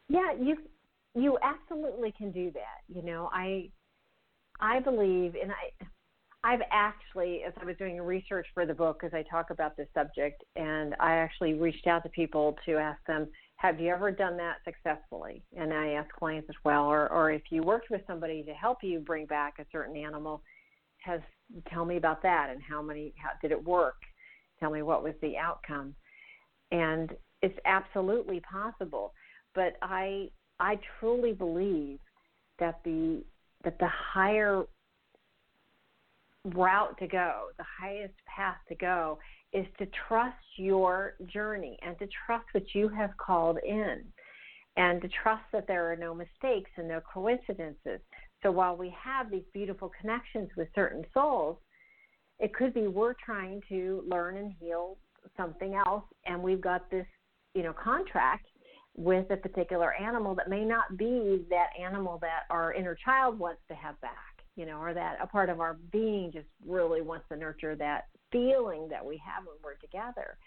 Yeah, 0.07 0.34
you 0.39 0.57
you 1.15 1.38
absolutely 1.41 2.13
can 2.17 2.32
do 2.32 2.51
that. 2.51 2.82
You 2.88 3.01
know, 3.01 3.30
I 3.34 3.69
I 4.59 4.80
believe 4.80 5.36
and 5.41 5.51
I 5.51 5.86
I've 6.43 6.61
actually, 6.71 7.41
as 7.41 7.53
I 7.59 7.65
was 7.65 7.76
doing 7.78 7.99
research 7.99 8.45
for 8.53 8.67
the 8.67 8.73
book, 8.73 9.01
as 9.03 9.11
I 9.15 9.23
talk 9.23 9.49
about 9.49 9.76
this 9.76 9.88
subject, 9.95 10.43
and 10.55 10.93
I 10.99 11.15
actually 11.15 11.55
reached 11.55 11.88
out 11.88 12.03
to 12.03 12.09
people 12.09 12.55
to 12.67 12.78
ask 12.78 13.03
them, 13.07 13.28
have 13.55 13.80
you 13.80 13.89
ever 13.89 14.11
done 14.11 14.38
that 14.38 14.57
successfully? 14.63 15.41
And 15.57 15.73
I 15.73 15.93
ask 15.93 16.07
clients 16.11 16.47
as 16.47 16.55
well, 16.63 16.84
or, 16.84 17.11
or 17.11 17.32
if 17.32 17.41
you 17.49 17.63
worked 17.63 17.89
with 17.89 18.01
somebody 18.05 18.43
to 18.43 18.53
help 18.53 18.84
you 18.84 18.99
bring 18.99 19.26
back 19.26 19.55
a 19.57 19.65
certain 19.71 19.97
animal, 19.97 20.43
has 21.05 21.21
tell 21.71 21.86
me 21.86 21.97
about 21.97 22.21
that 22.23 22.49
and 22.49 22.61
how 22.61 22.82
many 22.82 23.13
how 23.17 23.30
did 23.41 23.51
it 23.51 23.63
work 23.63 23.97
tell 24.59 24.71
me 24.71 24.82
what 24.82 25.03
was 25.03 25.13
the 25.21 25.38
outcome 25.38 25.95
and 26.72 27.11
it's 27.41 27.57
absolutely 27.66 28.41
possible. 28.41 29.13
But 29.53 29.78
i 29.82 30.30
i 30.59 30.80
truly 30.99 31.34
believe 31.34 31.99
that 32.59 32.80
the 32.84 33.24
that 33.63 33.78
the 33.80 33.88
higher 33.88 34.63
route 36.45 36.97
to 36.99 37.07
go 37.07 37.47
the 37.57 37.66
highest 37.82 38.13
path 38.28 38.57
to 38.70 38.76
go 38.76 39.18
is 39.53 39.66
to 39.80 39.88
trust 40.07 40.38
your 40.57 41.16
journey 41.28 41.78
and 41.82 41.97
to 41.97 42.07
trust 42.26 42.45
what 42.51 42.63
you 42.74 42.89
have 42.89 43.11
called 43.18 43.57
in 43.66 44.03
and 44.78 45.01
to 45.01 45.07
trust 45.24 45.43
that 45.53 45.68
there 45.68 45.89
are 45.91 45.95
no 45.95 46.13
mistakes 46.13 46.70
and 46.76 46.88
no 46.88 46.99
coincidences. 47.13 48.01
So 48.43 48.51
while 48.51 48.76
we 48.76 48.93
have 49.01 49.32
these 49.32 49.45
beautiful 49.53 49.89
connections 49.99 50.49
with 50.57 50.68
certain 50.76 51.05
souls, 51.13 51.57
it 52.39 52.53
could 52.53 52.74
be 52.74 52.88
we're 52.88 53.16
trying 53.26 53.61
to 53.70 54.03
learn 54.07 54.36
and 54.36 54.53
heal 54.59 54.97
something 55.38 55.76
else, 55.76 56.03
and 56.26 56.41
we've 56.41 56.61
got 56.61 56.89
this, 56.89 57.05
you 57.53 57.63
know, 57.63 57.73
contract 57.73 58.47
with 58.95 59.30
a 59.30 59.38
particular 59.38 59.93
animal 59.93 60.36
that 60.36 60.49
may 60.49 60.63
not 60.63 60.97
be 60.97 61.45
that 61.49 61.67
animal 61.82 62.17
that 62.21 62.43
our 62.49 62.73
inner 62.73 62.97
child 63.03 63.38
wants 63.38 63.61
to 63.67 63.76
have 63.76 63.99
back, 64.01 64.43
you 64.55 64.65
know, 64.65 64.78
or 64.78 64.93
that 64.93 65.17
a 65.21 65.28
part 65.28 65.49
of 65.49 65.59
our 65.59 65.78
being 65.91 66.32
just 66.32 66.47
really 66.65 67.01
wants 67.01 67.26
to 67.30 67.38
nurture 67.38 67.76
that 67.76 68.05
feeling 68.32 68.88
that 68.89 69.05
we 69.05 69.21
have 69.26 69.45
when 69.45 69.55
we're 69.63 69.76
together. 69.76 70.38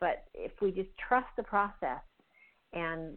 But 0.00 0.24
if 0.34 0.52
we 0.60 0.70
just 0.70 0.90
trust 1.08 1.26
the 1.36 1.42
process 1.42 2.02
and 2.72 3.16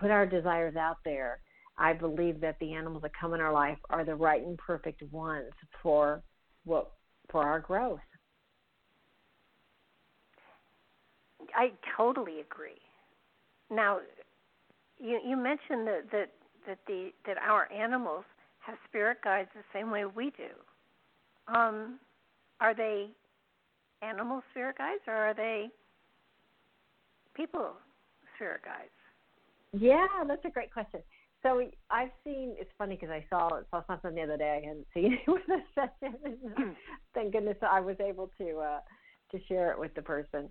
put 0.00 0.10
our 0.10 0.26
desires 0.26 0.74
out 0.74 0.96
there 1.04 1.40
I 1.78 1.92
believe 1.92 2.40
that 2.40 2.58
the 2.58 2.72
animals 2.72 3.02
that 3.02 3.12
come 3.18 3.34
in 3.34 3.40
our 3.40 3.52
life 3.52 3.78
are 3.90 4.04
the 4.04 4.14
right 4.14 4.42
and 4.42 4.56
perfect 4.58 5.02
ones 5.12 5.52
for 5.82 6.22
what 6.64 6.92
for 7.30 7.42
our 7.42 7.60
growth. 7.60 8.00
I 11.54 11.72
totally 11.96 12.40
agree. 12.40 12.80
Now, 13.70 14.00
you 14.98 15.20
you 15.24 15.36
mentioned 15.36 15.86
that 15.86 16.02
that 16.12 16.30
that 16.66 16.78
the 16.86 17.10
that 17.26 17.36
our 17.38 17.70
animals 17.72 18.24
have 18.60 18.76
spirit 18.88 19.18
guides 19.22 19.48
the 19.54 19.62
same 19.72 19.90
way 19.90 20.04
we 20.04 20.30
do. 20.30 21.54
Um, 21.54 21.98
are 22.60 22.74
they 22.74 23.08
animal 24.02 24.42
spirit 24.50 24.78
guides 24.78 25.02
or 25.06 25.14
are 25.14 25.34
they 25.34 25.68
people 27.34 27.72
spirit 28.34 28.62
guides? 28.64 28.90
Yeah, 29.72 30.06
that's 30.26 30.44
a 30.44 30.50
great 30.50 30.72
question. 30.72 31.00
So 31.42 31.62
I've 31.90 32.10
seen. 32.24 32.54
It's 32.58 32.70
funny 32.78 32.96
because 32.96 33.10
I 33.10 33.24
saw 33.28 33.50
saw 33.70 33.82
something 33.86 34.14
the 34.14 34.22
other 34.22 34.36
day 34.36 34.60
I 34.62 34.66
hadn't 34.66 34.86
seen 34.94 35.12
it 35.12 35.30
with 35.30 35.42
the 35.46 35.60
session. 35.74 36.76
Thank 37.14 37.32
goodness 37.32 37.56
I 37.62 37.80
was 37.80 37.96
able 38.00 38.30
to 38.38 38.58
uh, 38.58 38.80
to 39.32 39.38
share 39.46 39.70
it 39.72 39.78
with 39.78 39.94
the 39.94 40.02
person 40.02 40.50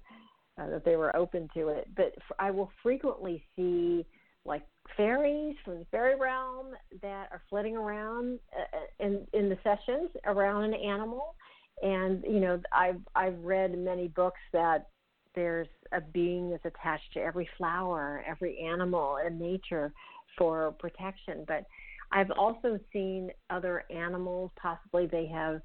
uh, 0.60 0.70
that 0.70 0.86
they 0.86 0.96
were 0.96 1.16
open 1.16 1.50
to 1.54 1.70
it. 1.70 1.88
But 1.96 2.16
I 2.40 2.52
will 2.52 2.72
frequently 2.82 3.44
see 3.56 4.06
like 4.46 4.64
fairies 4.96 5.56
from 5.66 5.80
the 5.80 5.86
fairy 5.92 6.16
realm 6.20 6.68
that 7.02 7.30
are 7.32 7.42
flitting 7.50 7.76
around 7.76 8.40
uh, 8.58 8.78
uh, 8.78 9.06
in 9.06 9.28
in 9.34 9.50
the 9.50 9.58
sessions 9.64 10.10
around 10.26 10.64
an 10.64 10.74
animal. 10.74 11.36
And 11.82 12.24
you 12.24 12.40
know, 12.40 12.62
I've 12.72 13.02
I've 13.16 13.40
read 13.40 13.78
many 13.78 14.08
books 14.08 14.40
that 14.54 14.88
there's 15.34 15.68
a 15.92 16.02
being 16.02 16.50
that's 16.50 16.66
attached 16.66 17.14
to 17.14 17.20
every 17.20 17.50
flower, 17.58 18.24
every 18.28 18.60
animal 18.60 19.18
in 19.26 19.38
nature 19.38 19.92
for 20.38 20.74
protection. 20.80 21.44
But 21.48 21.66
I've 22.12 22.32
also 22.32 22.80
seen 22.94 23.32
other 23.50 23.84
animals, 23.90 24.52
possibly 24.56 25.08
they 25.08 25.28
have 25.28 25.62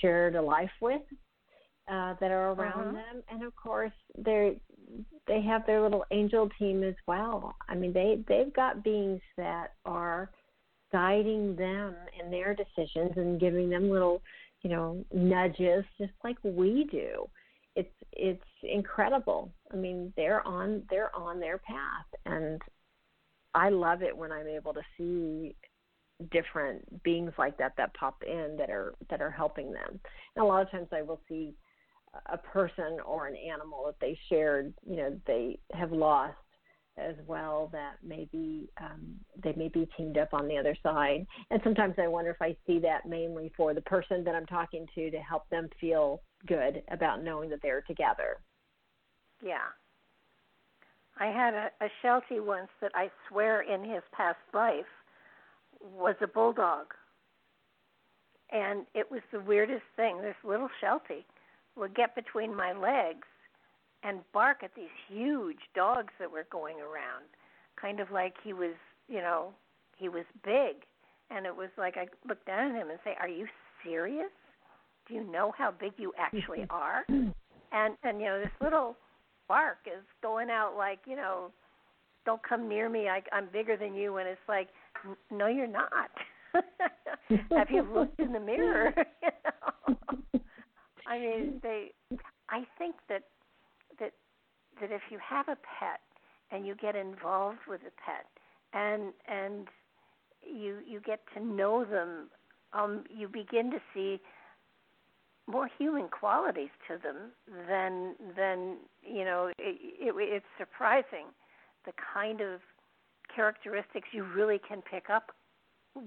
shared 0.00 0.36
a 0.36 0.42
life 0.42 0.70
with, 0.80 1.02
uh, 1.90 2.14
that 2.20 2.30
are 2.30 2.52
around 2.52 2.88
uh-huh. 2.88 2.92
them, 2.92 3.22
and 3.30 3.42
of 3.42 3.54
course 3.56 3.92
they 4.16 4.60
they 5.26 5.40
have 5.40 5.66
their 5.66 5.80
little 5.80 6.04
angel 6.10 6.48
team 6.58 6.82
as 6.82 6.94
well. 7.06 7.54
I 7.68 7.74
mean, 7.74 7.92
they 7.92 8.22
they've 8.28 8.52
got 8.52 8.84
beings 8.84 9.20
that 9.36 9.74
are 9.84 10.30
guiding 10.92 11.56
them 11.56 11.94
in 12.22 12.30
their 12.30 12.54
decisions 12.54 13.12
and 13.16 13.40
giving 13.40 13.70
them 13.70 13.90
little, 13.90 14.22
you 14.62 14.70
know, 14.70 15.04
nudges, 15.12 15.84
just 15.98 16.12
like 16.22 16.36
we 16.42 16.86
do. 16.90 17.28
It's 17.74 17.94
it's 18.12 18.44
incredible. 18.62 19.50
I 19.72 19.76
mean, 19.76 20.12
they're 20.16 20.46
on 20.46 20.82
they're 20.90 21.14
on 21.16 21.40
their 21.40 21.58
path, 21.58 22.06
and 22.26 22.60
I 23.54 23.70
love 23.70 24.02
it 24.02 24.16
when 24.16 24.30
I'm 24.30 24.46
able 24.46 24.74
to 24.74 24.82
see 24.96 25.56
different 26.30 27.02
beings 27.02 27.32
like 27.38 27.58
that 27.58 27.72
that 27.76 27.94
pop 27.94 28.22
in 28.24 28.56
that 28.58 28.70
are 28.70 28.94
that 29.10 29.20
are 29.20 29.30
helping 29.30 29.72
them. 29.72 29.98
And 30.36 30.44
a 30.44 30.46
lot 30.46 30.62
of 30.62 30.70
times 30.70 30.88
I 30.92 31.02
will 31.02 31.20
see 31.28 31.54
a 32.26 32.38
person 32.38 32.98
or 33.06 33.26
an 33.26 33.36
animal 33.36 33.84
that 33.86 34.00
they 34.00 34.18
shared, 34.28 34.74
you 34.86 34.96
know, 34.96 35.18
they 35.26 35.58
have 35.72 35.92
lost 35.92 36.36
as 36.98 37.14
well 37.26 37.70
that 37.72 37.94
maybe 38.02 38.68
um, 38.78 39.14
they 39.42 39.54
may 39.54 39.68
be 39.68 39.88
teamed 39.96 40.18
up 40.18 40.28
on 40.34 40.46
the 40.46 40.58
other 40.58 40.76
side. 40.82 41.26
And 41.50 41.60
sometimes 41.64 41.94
I 41.98 42.06
wonder 42.06 42.30
if 42.30 42.42
I 42.42 42.54
see 42.66 42.78
that 42.80 43.06
mainly 43.06 43.50
for 43.56 43.72
the 43.72 43.80
person 43.80 44.24
that 44.24 44.34
I'm 44.34 44.46
talking 44.46 44.86
to 44.94 45.10
to 45.10 45.18
help 45.18 45.48
them 45.48 45.68
feel 45.80 46.20
good 46.46 46.82
about 46.90 47.22
knowing 47.22 47.48
that 47.50 47.60
they're 47.62 47.82
together. 47.82 48.40
Yeah, 49.42 49.68
I 51.18 51.26
had 51.26 51.54
a, 51.54 51.70
a 51.80 51.88
Sheltie 52.00 52.40
once 52.40 52.68
that 52.80 52.92
I 52.94 53.10
swear 53.28 53.62
in 53.62 53.82
his 53.84 54.02
past 54.12 54.38
life 54.52 54.84
was 55.80 56.14
a 56.20 56.26
bulldog. 56.26 56.94
And 58.50 58.86
it 58.94 59.10
was 59.10 59.22
the 59.32 59.40
weirdest 59.40 59.84
thing. 59.96 60.20
This 60.20 60.34
little 60.44 60.68
Sheltie 60.80 61.24
would 61.76 61.94
get 61.94 62.14
between 62.14 62.54
my 62.54 62.72
legs 62.72 63.26
and 64.02 64.20
bark 64.32 64.62
at 64.62 64.74
these 64.74 64.92
huge 65.08 65.58
dogs 65.74 66.12
that 66.18 66.30
were 66.30 66.46
going 66.50 66.76
around, 66.76 67.24
kind 67.80 68.00
of 68.00 68.10
like 68.10 68.34
he 68.42 68.52
was, 68.52 68.74
you 69.08 69.18
know, 69.18 69.50
he 69.96 70.08
was 70.08 70.24
big. 70.44 70.84
And 71.30 71.46
it 71.46 71.56
was 71.56 71.70
like 71.78 71.96
I 71.96 72.06
looked 72.28 72.46
down 72.46 72.70
at 72.70 72.76
him 72.76 72.90
and 72.90 72.98
say, 73.04 73.14
"Are 73.18 73.28
you 73.28 73.46
serious? 73.82 74.30
Do 75.08 75.14
you 75.14 75.24
know 75.24 75.52
how 75.56 75.70
big 75.70 75.92
you 75.96 76.12
actually 76.18 76.66
are?" 76.70 77.04
And 77.08 77.96
and 78.02 78.20
you 78.20 78.26
know, 78.26 78.38
this 78.40 78.50
little 78.60 78.96
bark 79.48 79.78
is 79.86 80.02
going 80.22 80.50
out 80.50 80.76
like 80.78 81.00
you 81.06 81.16
know 81.16 81.50
don't 82.24 82.42
come 82.42 82.68
near 82.68 82.88
me 82.88 83.08
I, 83.08 83.22
i'm 83.32 83.48
bigger 83.52 83.76
than 83.76 83.94
you 83.94 84.16
and 84.16 84.28
it's 84.28 84.40
like 84.48 84.68
no 85.30 85.46
you're 85.46 85.66
not 85.66 86.10
have 87.56 87.70
you 87.70 87.82
looked 87.82 88.18
in 88.20 88.32
the 88.32 88.40
mirror 88.40 88.94
you 89.22 89.28
know? 89.44 90.40
I 91.12 91.18
mean 91.18 91.60
they 91.62 91.92
i 92.48 92.60
think 92.78 92.96
that 93.08 93.24
that 94.00 94.12
that 94.80 94.90
if 94.90 95.02
you 95.10 95.18
have 95.18 95.48
a 95.48 95.56
pet 95.56 96.00
and 96.50 96.66
you 96.66 96.74
get 96.74 96.96
involved 96.96 97.58
with 97.68 97.80
a 97.82 97.94
pet 98.04 98.26
and 98.72 99.12
and 99.28 99.68
you 100.42 100.78
you 100.86 101.00
get 101.00 101.20
to 101.34 101.44
know 101.44 101.84
them 101.84 102.28
um 102.72 103.04
you 103.10 103.28
begin 103.28 103.70
to 103.70 103.78
see 103.94 104.20
more 105.46 105.68
human 105.78 106.08
qualities 106.08 106.70
to 106.88 106.96
them 107.02 107.32
than 107.68 108.14
than 108.36 108.76
you 109.02 109.24
know 109.24 109.50
it, 109.58 109.76
it, 110.00 110.14
it's 110.16 110.46
surprising 110.58 111.26
the 111.84 111.92
kind 112.14 112.40
of 112.40 112.60
characteristics 113.34 114.08
you 114.12 114.24
really 114.24 114.60
can 114.66 114.82
pick 114.82 115.10
up 115.10 115.32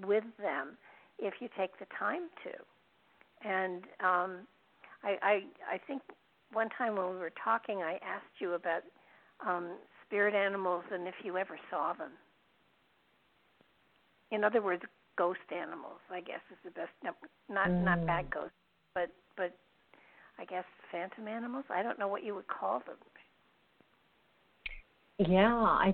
with 0.06 0.24
them 0.40 0.78
if 1.20 1.36
you 1.40 1.50
take 1.58 1.78
the 1.80 1.86
time 1.98 2.24
to. 2.44 3.48
And 3.48 3.84
um 4.04 4.48
i 5.04 5.18
i 5.22 5.42
i 5.74 5.78
think 5.88 6.02
one 6.54 6.70
time 6.78 6.96
when 6.96 7.10
we 7.10 7.18
were 7.18 7.34
talking 7.44 7.80
i 7.80 7.94
asked 7.94 8.40
you 8.40 8.54
about 8.54 8.82
um 9.46 9.72
spirit 10.06 10.34
animals 10.34 10.84
and 10.92 11.08
if 11.08 11.16
you 11.24 11.38
ever 11.38 11.58
saw 11.70 11.94
them 11.94 12.12
in 14.32 14.44
other 14.44 14.62
words 14.62 14.84
ghost 15.18 15.40
animals 15.52 16.00
i 16.12 16.20
guess 16.20 16.42
is 16.52 16.58
the 16.64 16.72
best 16.72 16.92
no, 17.04 17.12
not 17.50 17.68
mm. 17.68 17.84
not 17.84 18.06
bad 18.06 18.30
ghosts 18.30 18.52
but 18.94 19.10
but 19.38 19.54
I 20.40 20.46
guess 20.46 20.66
phantom 20.92 21.28
animals. 21.28 21.66
I 21.70 21.84
don't 21.84 22.00
know 22.00 22.08
what 22.08 22.24
you 22.24 22.36
would 22.36 22.48
call 22.48 22.82
them. 22.86 22.98
Yeah, 25.18 25.54
I 25.54 25.94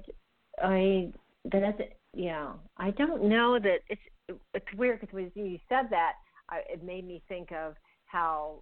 I 0.61 1.11
that's 1.45 1.82
yeah. 2.15 2.53
I 2.78 2.91
don't 2.91 3.23
know 3.26 3.60
that 3.60 3.80
it's 3.88 4.40
it's 4.53 4.73
weird 4.78 4.99
because 4.99 5.14
when 5.14 5.32
you 5.36 5.60
said 5.69 5.88
that, 5.91 6.14
I, 6.49 6.61
it 6.72 6.84
made 6.84 7.06
me 7.06 7.22
think 7.28 7.52
of 7.52 7.76
how 8.06 8.60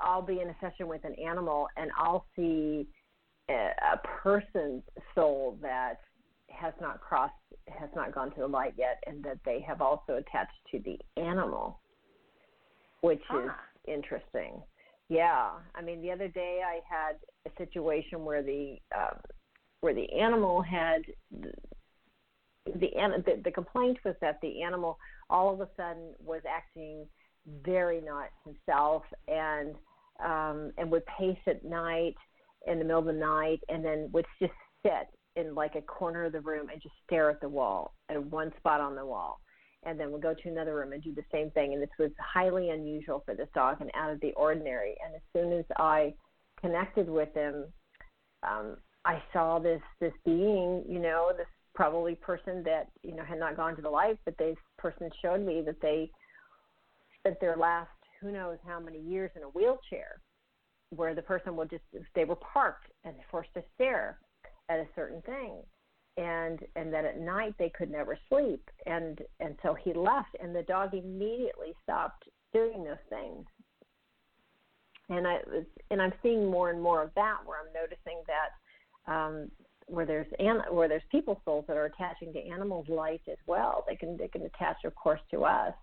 I'll 0.00 0.22
be 0.22 0.40
in 0.40 0.48
a 0.48 0.56
session 0.60 0.88
with 0.88 1.04
an 1.04 1.14
animal 1.14 1.68
and 1.76 1.90
I'll 1.98 2.26
see 2.36 2.86
a, 3.48 3.96
person's 4.22 4.82
soul 5.14 5.58
that 5.62 6.00
has 6.48 6.72
not 6.80 7.00
crossed, 7.00 7.34
has 7.68 7.88
not 7.94 8.14
gone 8.14 8.30
to 8.32 8.40
the 8.40 8.46
light 8.46 8.74
yet, 8.76 9.02
and 9.06 9.22
that 9.24 9.38
they 9.44 9.60
have 9.66 9.80
also 9.80 10.14
attached 10.14 10.58
to 10.72 10.80
the 10.80 10.98
animal 11.20 11.80
which 13.02 13.22
ah. 13.30 13.44
is 13.44 13.50
interesting. 13.86 14.62
Yeah, 15.08 15.50
I 15.74 15.82
mean, 15.82 16.02
the 16.02 16.10
other 16.10 16.28
day 16.28 16.60
I 16.66 16.80
had 16.88 17.16
a 17.46 17.56
situation 17.56 18.24
where 18.24 18.42
the 18.42 18.76
um, 18.96 19.18
where 19.80 19.94
the 19.94 20.12
animal 20.12 20.62
had 20.62 21.02
the, 21.30 21.52
the 22.64 22.90
the 23.24 23.40
the 23.44 23.50
complaint 23.52 23.98
was 24.04 24.16
that 24.20 24.40
the 24.42 24.62
animal 24.62 24.98
all 25.30 25.52
of 25.54 25.60
a 25.60 25.68
sudden 25.76 26.14
was 26.24 26.42
acting 26.48 27.06
very 27.64 28.00
not 28.00 28.28
himself. 28.44 29.02
And 29.28 29.74
um 30.24 30.72
and 30.78 30.90
would 30.90 31.04
pace 31.06 31.38
at 31.46 31.64
night 31.64 32.16
in 32.66 32.78
the 32.78 32.84
middle 32.84 33.00
of 33.00 33.06
the 33.06 33.12
night 33.12 33.60
and 33.68 33.84
then 33.84 34.08
would 34.12 34.26
just 34.40 34.52
sit 34.82 35.08
in 35.36 35.54
like 35.54 35.74
a 35.74 35.82
corner 35.82 36.24
of 36.24 36.32
the 36.32 36.40
room 36.40 36.70
and 36.70 36.80
just 36.80 36.94
stare 37.06 37.30
at 37.30 37.40
the 37.40 37.48
wall 37.48 37.92
at 38.08 38.24
one 38.26 38.52
spot 38.56 38.80
on 38.80 38.94
the 38.94 39.04
wall. 39.04 39.40
And 39.84 40.00
then 40.00 40.10
would 40.10 40.22
go 40.22 40.34
to 40.34 40.48
another 40.48 40.74
room 40.74 40.92
and 40.92 41.02
do 41.02 41.14
the 41.14 41.22
same 41.30 41.50
thing. 41.52 41.74
And 41.74 41.82
this 41.82 41.90
was 41.98 42.10
highly 42.18 42.70
unusual 42.70 43.22
for 43.24 43.34
this 43.34 43.48
dog 43.54 43.76
and 43.80 43.90
out 43.94 44.10
of 44.10 44.20
the 44.20 44.32
ordinary. 44.32 44.96
And 45.04 45.14
as 45.14 45.22
soon 45.32 45.52
as 45.52 45.64
i 45.76 46.14
connected 46.60 47.08
with 47.08 47.32
him 47.34 47.64
um 48.42 48.76
i 49.04 49.22
saw 49.32 49.58
this 49.58 49.82
this 50.00 50.12
being 50.24 50.84
you 50.88 50.98
know 50.98 51.32
this 51.36 51.46
probably 51.74 52.14
person 52.14 52.62
that 52.64 52.88
you 53.02 53.14
know 53.14 53.22
had 53.22 53.38
not 53.38 53.56
gone 53.56 53.76
to 53.76 53.82
the 53.82 53.90
light 53.90 54.18
but 54.24 54.36
this 54.38 54.56
person 54.78 55.10
showed 55.22 55.44
me 55.44 55.62
that 55.64 55.80
they 55.80 56.10
spent 57.26 57.40
their 57.40 57.56
last 57.56 57.90
who 58.20 58.30
knows 58.30 58.58
how 58.66 58.78
many 58.80 59.00
years 59.00 59.30
in 59.36 59.42
a 59.42 59.48
wheelchair 59.48 60.20
where 60.90 61.14
the 61.14 61.22
person 61.22 61.56
would 61.56 61.68
just 61.68 61.82
they 62.14 62.24
were 62.24 62.36
parked 62.36 62.86
and 63.04 63.14
forced 63.30 63.52
to 63.54 63.62
stare 63.74 64.18
at 64.68 64.78
a 64.78 64.86
certain 64.94 65.20
thing. 65.22 65.62
And 66.16 66.60
and 66.76 66.92
that 66.92 67.04
at 67.04 67.20
night 67.20 67.54
they 67.58 67.70
could 67.76 67.90
never 67.90 68.16
sleep. 68.28 68.62
And 68.86 69.20
and 69.40 69.56
so 69.62 69.74
he 69.74 69.92
left 69.92 70.36
and 70.40 70.54
the 70.54 70.62
dog 70.62 70.94
immediately 70.94 71.74
stopped 71.82 72.24
doing 72.54 72.84
those 72.84 72.96
things. 73.10 73.44
And 75.08 75.26
i 75.26 75.38
was 75.46 75.64
and 75.90 76.00
i'm 76.00 76.12
seeing 76.22 76.46
more 76.48 76.70
and 76.70 76.80
more 76.80 77.02
of 77.02 77.10
that 77.16 77.38
where 77.44 77.58
i'm 77.60 77.72
noticing 77.72 78.22
that 78.26 79.12
um 79.12 79.50
where 79.88 80.06
there's 80.06 80.26
an, 80.40 80.62
where 80.70 80.88
there's 80.88 81.02
people 81.12 81.40
souls 81.44 81.64
that 81.68 81.76
are 81.76 81.84
attaching 81.84 82.32
to 82.32 82.44
animals 82.48 82.88
light 82.88 83.22
as 83.30 83.38
well. 83.46 83.84
They 83.88 83.96
can 83.96 84.16
they 84.16 84.28
can 84.28 84.42
attach 84.42 84.78
of 84.84 84.94
course 84.94 85.20
to 85.32 85.44
us 85.44 85.74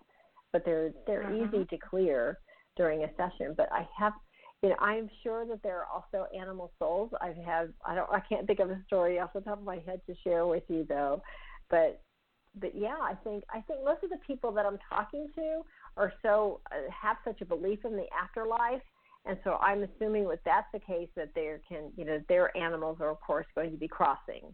but 0.53 0.63
they're 0.63 0.91
they're 1.05 1.23
uh-huh. 1.23 1.47
easy 1.47 1.65
to 1.65 1.77
clear 1.77 2.37
during 2.77 3.03
a 3.03 3.09
session 3.17 3.53
but 3.57 3.67
i 3.71 3.85
have 3.97 4.13
you 4.63 4.69
know, 4.69 4.77
I'm 4.79 5.09
sure 5.23 5.45
that 5.45 5.61
there 5.61 5.79
are 5.79 5.87
also 5.93 6.25
animal 6.33 6.71
souls. 6.79 7.11
I 7.19 7.33
have 7.45 7.69
I 7.85 7.95
don't 7.95 8.09
I 8.09 8.21
can't 8.21 8.47
think 8.47 8.59
of 8.59 8.69
a 8.69 8.81
story 8.87 9.19
off 9.19 9.33
the 9.33 9.41
top 9.41 9.59
of 9.59 9.65
my 9.65 9.79
head 9.85 9.99
to 10.07 10.15
share 10.23 10.47
with 10.47 10.63
you 10.69 10.85
though, 10.87 11.21
but 11.69 12.01
but 12.59 12.71
yeah, 12.73 12.95
I 13.01 13.15
think 13.25 13.43
I 13.53 13.59
think 13.61 13.83
most 13.83 14.03
of 14.03 14.09
the 14.09 14.19
people 14.25 14.53
that 14.53 14.65
I'm 14.65 14.77
talking 14.89 15.27
to 15.35 15.61
are 15.97 16.13
so 16.21 16.61
uh, 16.71 16.89
have 16.89 17.17
such 17.25 17.41
a 17.41 17.45
belief 17.45 17.79
in 17.83 17.97
the 17.97 18.05
afterlife, 18.17 18.81
and 19.25 19.37
so 19.43 19.57
I'm 19.61 19.83
assuming 19.83 20.29
that 20.29 20.39
that's 20.45 20.67
the 20.71 20.79
case 20.79 21.09
that 21.17 21.31
there 21.35 21.59
can 21.67 21.91
you 21.97 22.05
know 22.05 22.21
their 22.29 22.55
animals 22.55 22.97
are 23.01 23.09
of 23.09 23.19
course 23.19 23.47
going 23.55 23.71
to 23.71 23.77
be 23.77 23.89
crossing 23.89 24.53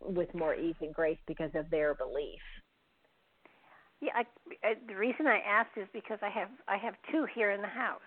with 0.00 0.28
more 0.34 0.54
ease 0.54 0.74
and 0.82 0.94
grace 0.94 1.18
because 1.26 1.50
of 1.54 1.70
their 1.70 1.94
belief. 1.94 2.40
Yeah, 4.00 4.12
I, 4.14 4.24
I, 4.66 4.74
the 4.86 4.94
reason 4.94 5.26
I 5.26 5.40
asked 5.46 5.76
is 5.76 5.88
because 5.92 6.18
I 6.22 6.28
have 6.30 6.48
I 6.68 6.76
have 6.76 6.94
two 7.10 7.26
here 7.34 7.50
in 7.50 7.60
the 7.60 7.66
house. 7.66 8.00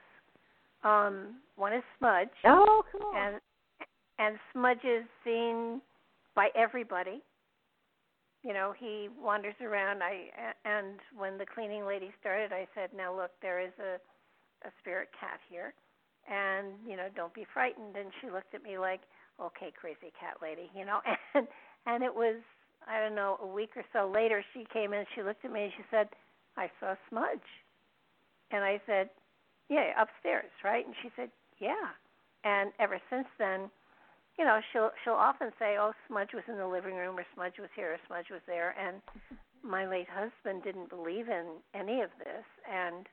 Um, 0.83 1.35
one 1.57 1.73
is 1.73 1.83
Smudge. 1.97 2.29
Oh, 2.45 2.83
cool. 2.91 3.11
And 3.15 3.41
and 4.19 4.37
Smudge 4.53 4.83
is 4.83 5.03
seen 5.23 5.81
by 6.35 6.49
everybody. 6.55 7.21
You 8.43 8.53
know, 8.53 8.73
he 8.77 9.09
wanders 9.21 9.55
around. 9.61 10.01
I 10.01 10.29
and 10.65 10.99
when 11.15 11.37
the 11.37 11.45
cleaning 11.45 11.85
lady 11.85 12.11
started, 12.19 12.51
I 12.53 12.67
said, 12.73 12.89
"Now 12.95 13.15
look, 13.15 13.31
there 13.41 13.59
is 13.59 13.73
a 13.79 13.99
a 14.67 14.71
spirit 14.79 15.09
cat 15.19 15.39
here, 15.49 15.73
and 16.29 16.73
you 16.87 16.95
know, 16.95 17.07
don't 17.15 17.33
be 17.33 17.45
frightened." 17.53 17.95
And 17.97 18.11
she 18.21 18.29
looked 18.29 18.55
at 18.55 18.63
me 18.63 18.77
like, 18.77 19.01
"Okay, 19.39 19.71
crazy 19.79 20.11
cat 20.19 20.37
lady," 20.41 20.71
you 20.75 20.85
know. 20.85 21.01
And 21.35 21.47
and 21.85 22.03
it 22.03 22.13
was 22.13 22.35
I 22.87 22.99
don't 22.99 23.15
know 23.15 23.37
a 23.41 23.47
week 23.47 23.71
or 23.75 23.83
so 23.93 24.09
later, 24.09 24.43
she 24.53 24.65
came 24.73 24.93
in. 24.93 25.05
She 25.15 25.23
looked 25.23 25.45
at 25.45 25.51
me 25.51 25.63
and 25.65 25.73
she 25.77 25.83
said, 25.89 26.09
"I 26.57 26.69
saw 26.79 26.95
Smudge," 27.09 27.39
and 28.51 28.63
I 28.63 28.81
said, 28.85 29.09
yeah, 29.71 29.95
upstairs, 29.95 30.51
right? 30.63 30.85
And 30.85 30.93
she 31.01 31.09
said, 31.15 31.31
yeah. 31.59 31.95
And 32.43 32.73
ever 32.77 32.99
since 33.09 33.27
then, 33.39 33.71
you 34.37 34.43
know, 34.43 34.59
she'll 34.73 34.91
she'll 35.03 35.13
often 35.13 35.51
say, 35.59 35.77
"Oh, 35.79 35.93
Smudge 36.07 36.33
was 36.33 36.43
in 36.47 36.57
the 36.57 36.67
living 36.67 36.95
room, 36.95 37.17
or 37.17 37.25
Smudge 37.33 37.59
was 37.59 37.69
here, 37.75 37.93
or 37.93 37.99
Smudge 38.07 38.29
was 38.31 38.41
there," 38.47 38.75
and 38.79 39.01
my 39.63 39.85
late 39.85 40.07
husband 40.09 40.63
didn't 40.63 40.89
believe 40.89 41.29
in 41.29 41.61
any 41.73 42.01
of 42.01 42.09
this, 42.17 42.45
and 42.67 43.07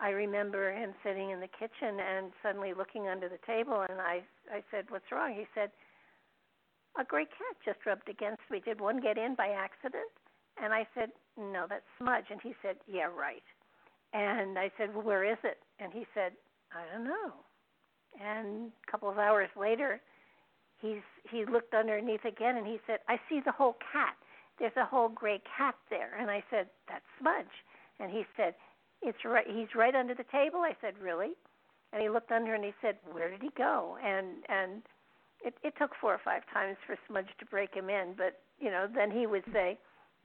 I 0.00 0.10
remember 0.10 0.72
him 0.72 0.94
sitting 1.04 1.30
in 1.30 1.40
the 1.40 1.48
kitchen 1.48 2.00
and 2.00 2.32
suddenly 2.42 2.72
looking 2.72 3.08
under 3.08 3.28
the 3.28 3.38
table, 3.46 3.84
and 3.88 4.00
I 4.00 4.22
I 4.50 4.64
said, 4.70 4.86
"What's 4.90 5.12
wrong?" 5.12 5.34
He 5.34 5.46
said, 5.54 5.70
"A 6.98 7.04
gray 7.04 7.26
cat 7.26 7.56
just 7.64 7.84
rubbed 7.84 8.08
against 8.08 8.48
me. 8.50 8.60
Did 8.60 8.80
one 8.80 9.00
get 9.00 9.18
in 9.18 9.34
by 9.34 9.50
accident?" 9.50 10.10
And 10.56 10.72
I 10.72 10.86
said, 10.94 11.12
"No, 11.36 11.66
that's 11.66 11.84
Smudge." 11.98 12.30
And 12.30 12.40
he 12.40 12.54
said, 12.62 12.78
"Yeah, 12.86 13.10
right." 13.12 13.44
And 14.12 14.58
I 14.58 14.70
said, 14.78 14.94
"Well, 14.94 15.04
where 15.04 15.24
is 15.24 15.38
it?" 15.44 15.62
And 15.78 15.92
he 15.92 16.06
said, 16.14 16.36
"I 16.72 16.86
don't 16.92 17.04
know." 17.04 17.44
And 18.18 18.72
a 18.86 18.90
couple 18.90 19.10
of 19.10 19.18
hours 19.18 19.50
later, 19.56 20.00
he's 20.78 21.02
he 21.24 21.44
looked 21.44 21.74
underneath 21.74 22.24
again 22.24 22.56
and 22.56 22.66
he 22.66 22.80
said, 22.86 23.00
"I 23.08 23.20
see 23.28 23.40
the 23.40 23.52
whole 23.52 23.74
cat. 23.92 24.16
There's 24.58 24.76
a 24.76 24.86
whole 24.86 25.10
gray 25.10 25.40
cat 25.40 25.76
there." 25.90 26.14
And 26.14 26.30
I 26.30 26.42
said, 26.48 26.70
"That's 26.88 27.04
Smudge." 27.18 27.64
And 28.00 28.10
he 28.10 28.24
said, 28.36 28.54
"It's 29.02 29.22
right. 29.24 29.46
He's 29.46 29.74
right 29.74 29.94
under 29.94 30.14
the 30.14 30.24
table." 30.24 30.60
I 30.60 30.74
said, 30.80 30.98
"Really?" 30.98 31.36
And 31.92 32.00
he 32.00 32.08
looked 32.08 32.32
under 32.32 32.54
and 32.54 32.64
he 32.64 32.74
said, 32.80 32.98
"Where 33.04 33.30
did 33.30 33.42
he 33.42 33.50
go?" 33.50 33.98
And 34.02 34.44
and 34.48 34.82
it 35.44 35.54
it 35.62 35.74
took 35.78 35.92
four 36.00 36.14
or 36.14 36.20
five 36.24 36.42
times 36.52 36.76
for 36.86 36.96
Smudge 37.06 37.28
to 37.38 37.46
break 37.46 37.74
him 37.74 37.90
in, 37.90 38.14
but 38.16 38.40
you 38.58 38.70
know, 38.70 38.86
then 38.92 39.10
he 39.10 39.26
would 39.26 39.44
say, 39.52 39.78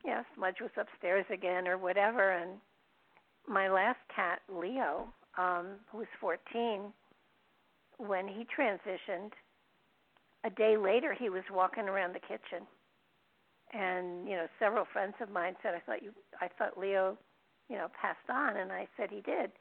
"Yeah, 0.05 0.23
Smudge 0.35 0.61
was 0.61 0.71
upstairs 0.77 1.25
again" 1.29 1.67
or 1.67 1.77
whatever, 1.77 2.31
and 2.31 2.59
my 3.47 3.69
last 3.69 3.99
cat, 4.15 4.41
Leo, 4.47 5.13
um, 5.38 5.79
who 5.91 5.99
was 5.99 6.07
14, 6.19 6.93
when 7.97 8.27
he 8.27 8.45
transitioned, 8.45 9.31
a 10.43 10.49
day 10.49 10.77
later 10.77 11.13
he 11.13 11.29
was 11.29 11.43
walking 11.51 11.88
around 11.89 12.13
the 12.13 12.19
kitchen, 12.19 12.65
and 13.73 14.27
you 14.27 14.35
know 14.35 14.47
several 14.59 14.85
friends 14.85 15.15
of 15.21 15.29
mine 15.29 15.55
said, 15.61 15.75
"I 15.75 15.79
thought 15.79 16.03
you, 16.03 16.13
I 16.39 16.47
thought 16.47 16.77
Leo, 16.77 17.17
you 17.69 17.77
know, 17.77 17.89
passed 17.89 18.29
on," 18.29 18.57
and 18.57 18.71
I 18.71 18.88
said 18.97 19.09
he 19.09 19.21
did, 19.21 19.51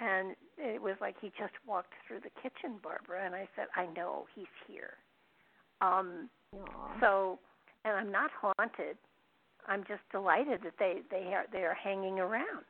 and 0.00 0.34
it 0.58 0.80
was 0.80 0.96
like 1.00 1.16
he 1.20 1.28
just 1.38 1.52
walked 1.66 1.92
through 2.06 2.20
the 2.20 2.30
kitchen, 2.42 2.78
Barbara, 2.82 3.24
and 3.24 3.34
I 3.34 3.48
said, 3.56 3.66
"I 3.76 3.86
know 3.86 4.26
he's 4.34 4.46
here." 4.66 4.94
Um, 5.80 6.30
Aww. 6.54 7.00
so, 7.00 7.38
and 7.84 7.94
I'm 7.94 8.12
not 8.12 8.30
haunted. 8.40 8.96
I'm 9.66 9.84
just 9.84 10.02
delighted 10.10 10.60
that 10.64 10.74
they 10.78 11.02
they 11.10 11.34
are 11.34 11.44
they 11.52 11.64
are 11.64 11.74
hanging 11.74 12.18
around. 12.18 12.64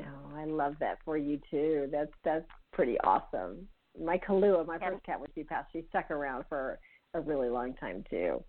Oh, 0.00 0.36
I 0.36 0.44
love 0.44 0.74
that 0.80 0.98
for 1.04 1.16
you 1.16 1.40
too. 1.50 1.88
That's 1.90 2.12
that's 2.24 2.46
pretty 2.72 2.98
awesome. 3.00 3.66
My 4.00 4.18
Kahlua, 4.18 4.66
my 4.66 4.78
first 4.78 5.04
cat 5.04 5.18
when 5.18 5.30
she 5.34 5.42
passed, 5.42 5.72
she 5.72 5.84
stuck 5.88 6.10
around 6.10 6.44
for 6.48 6.78
a 7.14 7.20
really 7.20 7.48
long 7.48 7.74
time 7.74 8.04
too, 8.08 8.42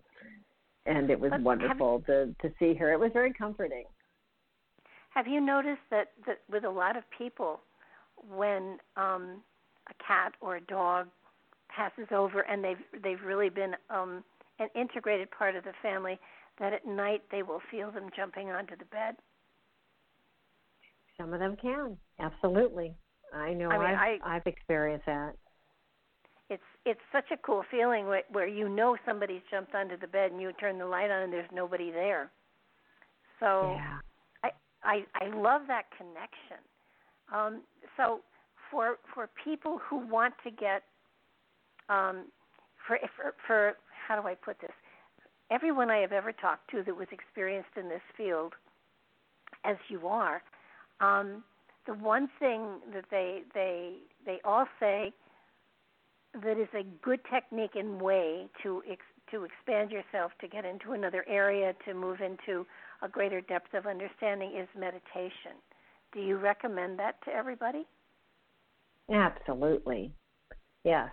and 0.86 1.10
it 1.10 1.18
was 1.18 1.32
wonderful 1.40 2.02
to 2.06 2.34
to 2.40 2.52
see 2.58 2.74
her. 2.74 2.92
It 2.92 3.00
was 3.00 3.10
very 3.12 3.32
comforting. 3.32 3.84
Have 5.10 5.26
you 5.26 5.40
noticed 5.40 5.82
that 5.90 6.12
that 6.26 6.40
with 6.50 6.64
a 6.64 6.70
lot 6.70 6.96
of 6.96 7.04
people, 7.16 7.60
when 8.36 8.78
um, 8.96 9.42
a 9.88 9.94
cat 10.06 10.32
or 10.40 10.56
a 10.56 10.60
dog 10.60 11.08
passes 11.68 12.08
over 12.12 12.40
and 12.40 12.64
they've 12.64 13.02
they've 13.02 13.22
really 13.24 13.48
been 13.48 13.74
um, 13.90 14.24
an 14.58 14.68
integrated 14.74 15.30
part 15.30 15.56
of 15.56 15.64
the 15.64 15.72
family, 15.82 16.18
that 16.58 16.72
at 16.72 16.86
night 16.86 17.22
they 17.30 17.42
will 17.42 17.60
feel 17.70 17.90
them 17.90 18.10
jumping 18.16 18.50
onto 18.50 18.76
the 18.76 18.84
bed 18.86 19.16
some 21.20 21.34
of 21.34 21.40
them 21.40 21.56
can. 21.60 21.96
Absolutely. 22.18 22.94
I 23.34 23.52
know 23.52 23.70
I 23.70 23.78
mean, 23.78 23.86
I've, 23.86 24.20
I, 24.24 24.34
have 24.34 24.46
experienced 24.46 25.06
that. 25.06 25.34
It's 26.48 26.62
it's 26.84 27.00
such 27.12 27.26
a 27.32 27.36
cool 27.36 27.62
feeling 27.70 28.06
where, 28.06 28.22
where 28.32 28.48
you 28.48 28.68
know 28.68 28.96
somebody's 29.06 29.42
jumped 29.50 29.74
onto 29.74 29.96
the 29.96 30.08
bed 30.08 30.32
and 30.32 30.40
you 30.40 30.52
turn 30.54 30.78
the 30.78 30.86
light 30.86 31.10
on 31.10 31.22
and 31.22 31.32
there's 31.32 31.48
nobody 31.52 31.92
there. 31.92 32.30
So 33.38 33.76
yeah. 33.76 33.98
I 34.82 35.04
I 35.14 35.28
love 35.28 35.62
that 35.68 35.84
connection. 35.96 36.60
Um, 37.32 37.62
so 37.96 38.20
for 38.70 38.96
for 39.14 39.28
people 39.44 39.80
who 39.88 39.98
want 40.06 40.34
to 40.44 40.50
get 40.50 40.82
um, 41.88 42.26
for, 42.86 42.98
for 43.16 43.34
for 43.46 43.72
how 44.06 44.20
do 44.20 44.26
I 44.26 44.34
put 44.34 44.60
this? 44.60 44.70
Everyone 45.50 45.90
I 45.90 45.98
have 45.98 46.12
ever 46.12 46.32
talked 46.32 46.70
to 46.70 46.82
that 46.84 46.96
was 46.96 47.08
experienced 47.10 47.70
in 47.76 47.88
this 47.88 48.02
field, 48.16 48.52
as 49.64 49.76
you 49.88 50.06
are, 50.06 50.42
um, 51.00 51.42
the 51.86 51.94
one 51.94 52.28
thing 52.38 52.80
that 52.94 53.04
they 53.10 53.42
they 53.54 53.96
they 54.24 54.40
all 54.44 54.66
say 54.78 55.12
that 56.34 56.60
is 56.60 56.68
a 56.74 56.84
good 57.02 57.20
technique 57.32 57.74
and 57.74 58.00
way 58.00 58.46
to 58.62 58.82
ex- 58.88 59.02
to 59.32 59.44
expand 59.44 59.90
yourself 59.90 60.32
to 60.40 60.48
get 60.48 60.64
into 60.64 60.92
another 60.92 61.24
area 61.28 61.74
to 61.84 61.94
move 61.94 62.20
into 62.20 62.66
a 63.02 63.08
greater 63.08 63.40
depth 63.40 63.74
of 63.74 63.86
understanding 63.86 64.52
is 64.56 64.68
meditation. 64.78 65.56
Do 66.12 66.20
you 66.20 66.36
recommend 66.36 66.98
that 66.98 67.16
to 67.24 67.30
everybody? 67.30 67.86
Absolutely. 69.12 70.12
Yes. 70.84 71.10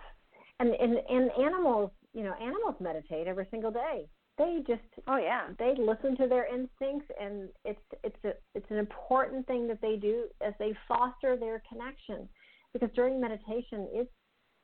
And 0.60 0.70
and 0.74 0.98
and 1.08 1.30
animals, 1.38 1.90
you 2.14 2.24
know, 2.24 2.34
animals 2.34 2.74
meditate 2.80 3.26
every 3.26 3.46
single 3.50 3.70
day. 3.70 4.08
they 4.38 4.62
just 4.66 4.80
oh 5.08 5.16
yeah 5.18 5.48
they 5.58 5.74
listen 5.78 6.16
to 6.16 6.26
their 6.28 6.46
instincts 6.46 7.10
and 7.20 7.48
it's 7.64 7.80
it's 8.04 8.24
a 8.24 8.32
it's 8.54 8.70
an 8.70 8.78
important 8.78 9.46
thing 9.46 9.66
that 9.66 9.80
they 9.82 9.96
do 9.96 10.26
as 10.40 10.54
they 10.58 10.72
foster 10.86 11.36
their 11.36 11.60
connection 11.70 12.28
because 12.72 12.88
during 12.94 13.20
meditation 13.20 13.88
it's 13.92 14.10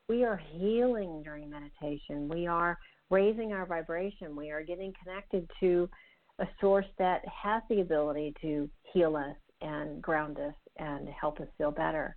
we 0.09 0.25
are 0.25 0.41
healing 0.53 1.23
during 1.23 1.51
meditation 1.51 2.29
we 2.29 2.47
are 2.47 2.79
raising 3.11 3.53
our 3.53 3.67
vibration 3.67 4.37
we 4.37 4.51
are 4.51 4.63
getting 4.63 4.93
connected 5.03 5.49
to 5.61 5.89
a 6.39 6.47
source 6.61 6.87
that 6.99 7.23
has 7.27 7.63
the 7.69 7.81
ability 7.81 8.35
to 8.41 8.69
heal 8.93 9.17
us 9.17 9.37
and 9.61 10.03
ground 10.03 10.39
us 10.39 10.55
and 10.79 11.09
help 11.09 11.41
us 11.41 11.49
feel 11.59 11.71
better 11.71 12.17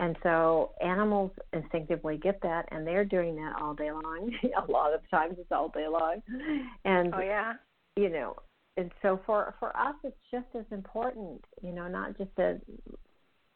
and 0.00 0.16
so 0.22 0.72
animals 0.80 1.30
instinctively 1.52 2.16
get 2.16 2.40
that, 2.42 2.66
and 2.70 2.86
they're 2.86 3.04
doing 3.04 3.36
that 3.36 3.60
all 3.60 3.74
day 3.74 3.92
long. 3.92 4.32
a 4.68 4.72
lot 4.72 4.94
of 4.94 5.02
times 5.10 5.36
it's 5.38 5.52
all 5.52 5.68
day 5.68 5.86
long. 5.86 6.22
And 6.86 7.14
oh 7.14 7.20
yeah, 7.20 7.52
you 7.96 8.08
know, 8.08 8.34
and 8.78 8.90
so 9.02 9.20
for 9.26 9.54
for 9.60 9.76
us 9.76 9.94
it's 10.02 10.16
just 10.30 10.46
as 10.58 10.64
important, 10.70 11.44
you 11.62 11.72
know, 11.72 11.86
not 11.86 12.16
just 12.16 12.34
to 12.36 12.58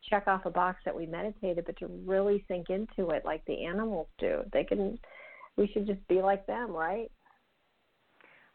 check 0.08 0.28
off 0.28 0.44
a 0.44 0.50
box 0.50 0.80
that 0.84 0.94
we 0.94 1.06
meditated, 1.06 1.64
but 1.64 1.78
to 1.78 1.86
really 2.04 2.44
sink 2.46 2.68
into 2.68 3.10
it 3.10 3.24
like 3.24 3.42
the 3.46 3.64
animals 3.64 4.08
do. 4.18 4.42
They 4.52 4.64
can. 4.64 4.98
We 5.56 5.70
should 5.72 5.86
just 5.86 6.06
be 6.08 6.20
like 6.20 6.46
them, 6.46 6.72
right? 6.72 7.10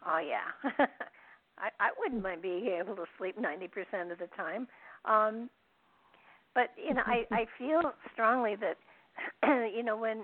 Oh 0.05 0.19
yeah. 0.19 0.85
I 1.59 1.69
I 1.79 1.89
wouldn't 1.99 2.23
mind 2.23 2.41
being 2.41 2.67
able 2.67 2.95
to 2.95 3.05
sleep 3.17 3.35
ninety 3.39 3.67
percent 3.67 4.11
of 4.11 4.19
the 4.19 4.29
time. 4.35 4.67
Um 5.05 5.49
but 6.55 6.71
you 6.77 6.93
know, 6.93 7.03
I 7.05 7.25
I 7.31 7.45
feel 7.57 7.81
strongly 8.13 8.55
that 8.57 8.77
you 9.73 9.83
know 9.83 9.97
when 9.97 10.23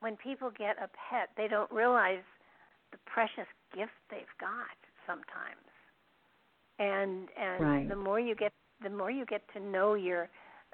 when 0.00 0.16
people 0.16 0.50
get 0.50 0.76
a 0.78 0.88
pet, 0.88 1.28
they 1.36 1.46
don't 1.46 1.70
realize 1.70 2.24
the 2.90 2.98
precious 3.06 3.48
gift 3.74 3.92
they've 4.10 4.36
got 4.40 4.76
sometimes. 5.06 5.68
And 6.78 7.28
and 7.38 7.60
right. 7.60 7.88
the 7.88 7.96
more 7.96 8.18
you 8.18 8.34
get 8.34 8.52
the 8.82 8.90
more 8.90 9.10
you 9.10 9.26
get 9.26 9.42
to 9.54 9.60
know 9.60 9.94
your 9.94 10.28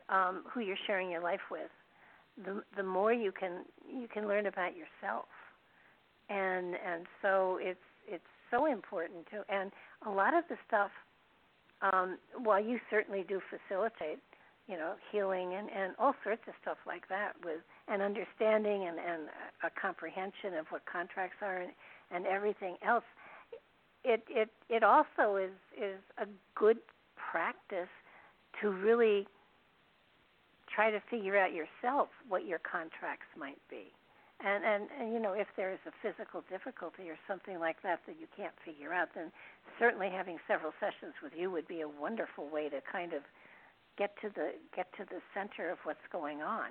um 0.09 0.45
who 0.53 0.61
you're 0.61 0.79
sharing 0.87 1.11
your 1.11 1.23
life 1.23 1.41
with, 1.51 1.71
the 2.45 2.63
the 2.77 2.83
more 2.83 3.13
you 3.13 3.33
can 3.33 3.65
you 3.89 4.09
can 4.09 4.29
learn 4.29 4.47
about 4.47 4.73
yourself. 4.77 5.27
And 6.29 6.75
and 6.75 7.07
so 7.23 7.59
it's 7.61 7.81
it's 8.07 8.25
so 8.51 8.67
important 8.67 9.27
to 9.31 9.45
and 9.53 9.71
a 10.07 10.11
lot 10.11 10.35
of 10.35 10.45
the 10.49 10.57
stuff 10.67 10.91
um, 11.83 12.19
while 12.43 12.63
you 12.63 12.79
certainly 12.91 13.25
do 13.29 13.41
facilitate, 13.51 14.19
you 14.67 14.77
know, 14.77 14.95
healing 15.13 15.55
and, 15.55 15.69
and 15.71 15.95
all 15.99 16.15
sorts 16.25 16.43
of 16.49 16.55
stuff 16.63 16.79
like 16.87 17.09
that 17.09 17.33
with 17.45 17.61
an 17.89 18.01
understanding 18.01 18.89
and, 18.89 18.99
and 18.99 19.29
a 19.63 19.71
comprehension 19.81 20.55
of 20.59 20.67
what 20.71 20.83
contracts 20.91 21.37
are 21.43 21.59
and, 21.59 21.73
and 22.11 22.27
everything 22.27 22.77
else, 22.87 23.05
it, 24.05 24.23
it 24.29 24.49
it 24.69 24.83
also 24.85 25.37
is 25.37 25.51
is 25.77 25.99
a 26.19 26.27
good 26.55 26.79
practice 27.17 27.91
to 28.61 28.71
really 28.71 29.27
try 30.73 30.91
to 30.91 31.01
figure 31.11 31.37
out 31.37 31.53
yourself 31.53 32.09
what 32.29 32.47
your 32.47 32.61
contracts 32.61 33.27
might 33.39 33.59
be. 33.69 33.93
And, 34.45 34.65
and 34.65 34.85
and 35.01 35.13
you 35.15 35.19
know 35.19 35.33
if 35.33 35.49
there 35.57 35.73
is 35.73 35.81
a 35.89 35.95
physical 36.05 36.45
difficulty 36.51 37.09
or 37.09 37.17
something 37.27 37.59
like 37.59 37.81
that 37.83 38.01
that 38.07 38.21
you 38.21 38.27
can't 38.37 38.53
figure 38.65 38.93
out, 38.93 39.09
then 39.15 39.33
certainly 39.79 40.11
having 40.13 40.37
several 40.47 40.73
sessions 40.79 41.15
with 41.23 41.33
you 41.35 41.51
would 41.51 41.67
be 41.67 41.81
a 41.81 41.89
wonderful 41.89 42.47
way 42.53 42.69
to 42.69 42.85
kind 42.85 43.15
of 43.15 43.23
get 43.97 44.13
to 44.21 44.29
the 44.29 44.53
get 44.75 44.93
to 45.01 45.05
the 45.09 45.25
center 45.33 45.71
of 45.71 45.79
what's 45.85 46.05
going 46.13 46.43
on. 46.43 46.69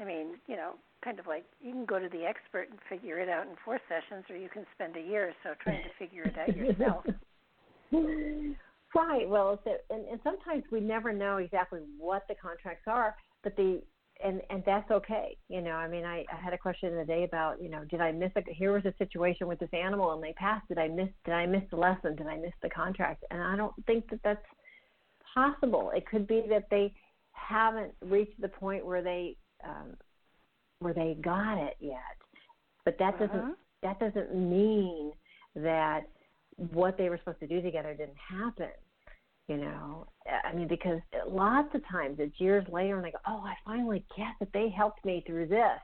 I 0.00 0.04
mean, 0.04 0.40
you 0.48 0.56
know, 0.56 0.74
kind 1.04 1.18
of 1.18 1.26
like 1.26 1.44
you 1.62 1.72
can 1.72 1.84
go 1.84 1.98
to 1.98 2.08
the 2.08 2.24
expert 2.24 2.68
and 2.70 2.78
figure 2.88 3.18
it 3.18 3.28
out 3.28 3.46
in 3.46 3.54
four 3.64 3.78
sessions, 3.88 4.24
or 4.30 4.36
you 4.36 4.48
can 4.48 4.66
spend 4.74 4.96
a 4.96 5.00
year 5.00 5.28
or 5.28 5.34
so 5.42 5.54
trying 5.62 5.82
to 5.82 5.90
figure 5.98 6.24
it 6.24 6.36
out 6.38 6.56
yourself. 6.56 7.04
right. 8.94 9.28
Well, 9.28 9.60
so, 9.64 9.72
and, 9.90 10.06
and 10.08 10.20
sometimes 10.24 10.64
we 10.70 10.80
never 10.80 11.12
know 11.12 11.36
exactly 11.36 11.80
what 11.98 12.26
the 12.28 12.34
contracts 12.34 12.84
are, 12.86 13.14
but 13.42 13.56
the 13.56 13.82
and 14.24 14.40
and 14.50 14.62
that's 14.64 14.90
okay. 14.90 15.36
You 15.48 15.60
know, 15.60 15.72
I 15.72 15.88
mean, 15.88 16.04
I, 16.04 16.24
I 16.32 16.36
had 16.42 16.52
a 16.52 16.58
question 16.58 16.96
the 16.96 17.04
day 17.04 17.24
about, 17.24 17.62
you 17.62 17.68
know, 17.68 17.84
did 17.84 18.00
I 18.00 18.12
miss 18.12 18.30
a 18.36 18.42
here 18.52 18.72
was 18.72 18.84
a 18.84 18.94
situation 18.98 19.46
with 19.46 19.58
this 19.58 19.70
animal 19.72 20.12
and 20.12 20.22
they 20.22 20.32
passed. 20.34 20.68
Did 20.68 20.78
I 20.78 20.88
miss 20.88 21.08
did 21.24 21.34
I 21.34 21.46
miss 21.46 21.62
the 21.70 21.76
lesson? 21.76 22.16
Did 22.16 22.26
I 22.26 22.36
miss 22.36 22.52
the 22.62 22.70
contract? 22.70 23.24
And 23.30 23.42
I 23.42 23.56
don't 23.56 23.74
think 23.86 24.08
that 24.10 24.20
that's 24.22 24.44
possible. 25.34 25.92
It 25.94 26.06
could 26.06 26.26
be 26.26 26.44
that 26.48 26.64
they 26.70 26.92
haven't 27.32 27.92
reached 28.02 28.40
the 28.40 28.48
point 28.48 28.84
where 28.84 29.02
they 29.02 29.36
um, 29.64 29.94
where 30.80 30.94
they 30.94 31.16
got 31.20 31.58
it 31.58 31.76
yet. 31.80 31.98
But 32.84 32.96
that 32.98 33.18
doesn't 33.18 33.36
uh-huh. 33.36 33.52
that 33.82 34.00
doesn't 34.00 34.34
mean 34.34 35.12
that 35.56 36.02
what 36.72 36.98
they 36.98 37.08
were 37.08 37.18
supposed 37.18 37.40
to 37.40 37.46
do 37.46 37.62
together 37.62 37.94
didn't 37.94 38.16
happen 38.16 38.68
you 39.50 39.56
know 39.56 40.06
uh, 40.30 40.48
i 40.48 40.54
mean 40.54 40.68
because 40.68 41.00
lots 41.26 41.74
of 41.74 41.82
times 41.88 42.16
it's 42.20 42.40
years 42.40 42.64
later 42.72 42.96
and 42.96 43.06
i 43.06 43.10
go 43.10 43.18
oh 43.26 43.42
i 43.44 43.54
finally 43.64 44.04
get 44.16 44.28
that 44.38 44.48
they 44.54 44.68
helped 44.68 45.04
me 45.04 45.24
through 45.26 45.46
this 45.46 45.80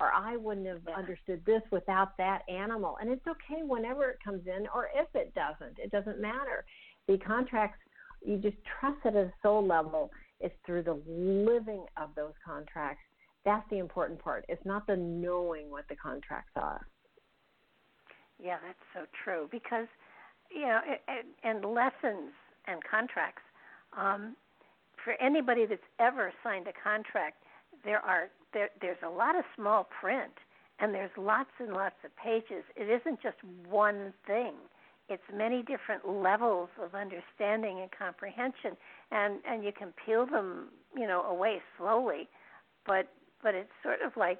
or 0.00 0.12
i 0.12 0.36
wouldn't 0.36 0.66
have 0.66 0.80
yeah. 0.88 0.96
understood 0.96 1.40
this 1.46 1.62
without 1.70 2.16
that 2.18 2.42
animal. 2.48 2.96
And 3.00 3.10
it's 3.10 3.26
okay 3.26 3.62
whenever 3.62 4.08
it 4.10 4.18
comes 4.24 4.42
in 4.46 4.66
or 4.74 4.88
if 4.94 5.08
it 5.14 5.32
doesn't 5.34 5.78
it 5.78 5.90
doesn't 5.90 6.20
matter. 6.20 6.64
The 7.06 7.18
contracts 7.18 7.78
you 8.24 8.38
just 8.38 8.56
trust 8.80 8.98
it 9.04 9.08
at 9.08 9.14
a 9.14 9.32
soul 9.42 9.64
level 9.64 10.10
it's 10.40 10.54
through 10.66 10.82
the 10.82 11.00
living 11.06 11.84
of 11.96 12.10
those 12.16 12.32
contracts. 12.44 13.02
That's 13.44 13.64
the 13.70 13.78
important 13.78 14.18
part. 14.18 14.44
It's 14.48 14.64
not 14.66 14.86
the 14.86 14.96
knowing 14.96 15.70
what 15.70 15.84
the 15.88 15.96
contracts 15.96 16.52
are. 16.56 16.86
Yeah 18.42 18.56
that's 18.66 18.78
so 18.92 19.06
true 19.22 19.48
because 19.52 19.86
you 20.54 20.62
know 20.62 20.80
and, 21.06 21.28
and 21.44 21.72
lessons 21.72 22.32
and 22.66 22.80
contracts. 22.88 23.42
Um, 23.96 24.36
for 25.02 25.14
anybody 25.20 25.66
that's 25.66 25.82
ever 26.00 26.32
signed 26.42 26.66
a 26.66 26.72
contract, 26.72 27.42
there 27.84 28.00
are 28.00 28.28
there, 28.52 28.70
there's 28.80 29.02
a 29.04 29.10
lot 29.10 29.36
of 29.36 29.44
small 29.56 29.88
print 30.00 30.32
and 30.80 30.94
there's 30.94 31.10
lots 31.16 31.50
and 31.58 31.72
lots 31.72 31.96
of 32.04 32.10
pages. 32.16 32.64
It 32.76 32.90
isn't 32.90 33.22
just 33.22 33.36
one 33.68 34.12
thing. 34.26 34.54
It's 35.08 35.22
many 35.32 35.62
different 35.62 36.08
levels 36.08 36.70
of 36.82 36.94
understanding 36.94 37.80
and 37.80 37.90
comprehension, 37.96 38.76
and 39.10 39.40
and 39.46 39.62
you 39.62 39.70
can 39.70 39.92
peel 40.04 40.24
them, 40.24 40.68
you 40.96 41.06
know, 41.06 41.22
away 41.22 41.60
slowly, 41.76 42.28
but 42.86 43.08
but 43.42 43.54
it's 43.54 43.70
sort 43.82 44.00
of 44.04 44.16
like 44.16 44.38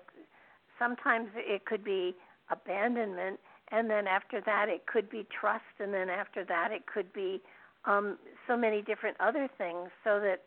sometimes 0.79 1.29
it 1.37 1.67
could 1.67 1.85
be 1.85 2.15
abandonment, 2.51 3.41
and 3.73 3.91
then 3.91 4.07
after 4.07 4.41
that 4.41 4.71
it 4.71 4.87
could 4.87 5.11
be 5.11 5.27
trust, 5.39 5.65
and 5.81 5.93
then 5.93 6.09
after 6.09 6.45
that 6.47 6.73
it 6.73 6.87
could 6.87 7.13
be 7.13 7.43
um, 7.86 8.19
so 8.47 8.56
many 8.56 8.82
different 8.82 9.16
other 9.20 9.48
things 9.59 9.90
so 10.02 10.20
that 10.20 10.43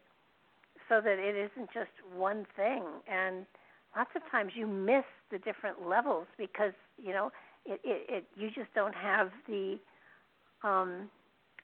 so 0.90 1.02
that 1.02 1.20
it 1.20 1.36
isn't 1.36 1.70
just 1.74 1.92
one 2.16 2.46
thing 2.56 2.84
and 3.08 3.46
lots 3.96 4.12
of 4.16 4.22
times 4.32 4.54
you 4.56 4.66
miss 4.66 5.04
the 5.32 5.38
different 5.40 5.88
levels 5.88 6.28
because 6.38 6.74
you 6.98 7.12
know 7.12 7.32
it, 7.66 7.80
it, 7.84 8.06
it 8.10 8.26
you 8.36 8.50
just 8.50 8.74
don't 8.74 8.96
have 8.96 9.30
the 9.48 9.78
um, 10.64 11.10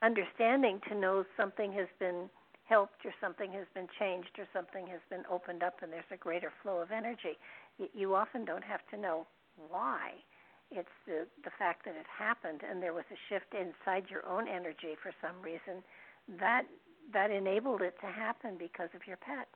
understanding 0.02 0.80
to 0.88 0.94
know 0.94 1.24
something 1.36 1.72
has 1.72 1.88
been 1.98 2.28
helped 2.68 3.04
or 3.04 3.12
something 3.20 3.52
has 3.52 3.66
been 3.74 3.88
changed 3.98 4.30
or 4.38 4.46
something 4.52 4.86
has 4.86 5.00
been 5.10 5.22
opened 5.30 5.62
up 5.62 5.76
and 5.82 5.92
there's 5.92 6.04
a 6.12 6.16
greater 6.16 6.52
flow 6.62 6.78
of 6.78 6.90
energy. 6.90 7.36
You, 7.78 7.88
you 7.94 8.14
often 8.14 8.44
don't 8.44 8.64
have 8.64 8.80
to 8.90 8.96
know 8.96 9.26
why. 9.68 10.10
It's 10.70 10.96
the 11.06 11.26
the 11.44 11.50
fact 11.58 11.84
that 11.84 11.94
it 11.94 12.06
happened 12.06 12.62
and 12.68 12.82
there 12.82 12.92
was 12.92 13.04
a 13.12 13.18
shift 13.28 13.54
inside 13.54 14.10
your 14.10 14.26
own 14.26 14.48
energy 14.48 14.96
for 15.02 15.12
some 15.20 15.40
reason 15.42 15.82
that 16.40 16.64
that 17.12 17.30
enabled 17.30 17.82
it 17.82 17.94
to 18.00 18.06
happen 18.06 18.56
because 18.58 18.88
of 18.94 19.06
your 19.06 19.18
pet. 19.18 19.46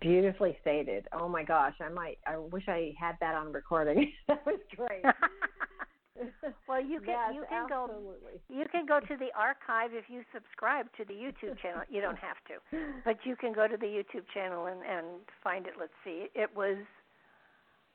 Beautifully 0.00 0.56
stated. 0.62 1.06
Oh 1.12 1.28
my 1.28 1.44
gosh, 1.44 1.74
I 1.80 1.90
might. 1.90 2.18
I 2.26 2.38
wish 2.38 2.64
I 2.68 2.94
had 2.98 3.16
that 3.20 3.34
on 3.34 3.52
recording. 3.52 4.12
that 4.28 4.44
was 4.46 4.58
great. 4.74 5.04
well, 6.68 6.80
you 6.80 7.00
can 7.00 7.08
yes, 7.08 7.32
you 7.34 7.44
can 7.48 7.66
absolutely. 7.70 8.40
go 8.48 8.54
you 8.54 8.64
can 8.72 8.86
go 8.86 9.00
to 9.00 9.16
the 9.16 9.28
archive 9.36 9.90
if 9.92 10.04
you 10.08 10.22
subscribe 10.32 10.86
to 10.96 11.04
the 11.04 11.12
YouTube 11.12 11.60
channel. 11.60 11.82
You 11.90 12.00
don't 12.00 12.18
have 12.18 12.36
to, 12.48 12.78
but 13.04 13.18
you 13.24 13.36
can 13.36 13.52
go 13.52 13.68
to 13.68 13.76
the 13.76 13.86
YouTube 13.86 14.24
channel 14.32 14.66
and 14.66 14.80
and 14.82 15.06
find 15.42 15.66
it. 15.66 15.74
Let's 15.78 15.92
see. 16.02 16.28
It 16.34 16.50
was 16.56 16.78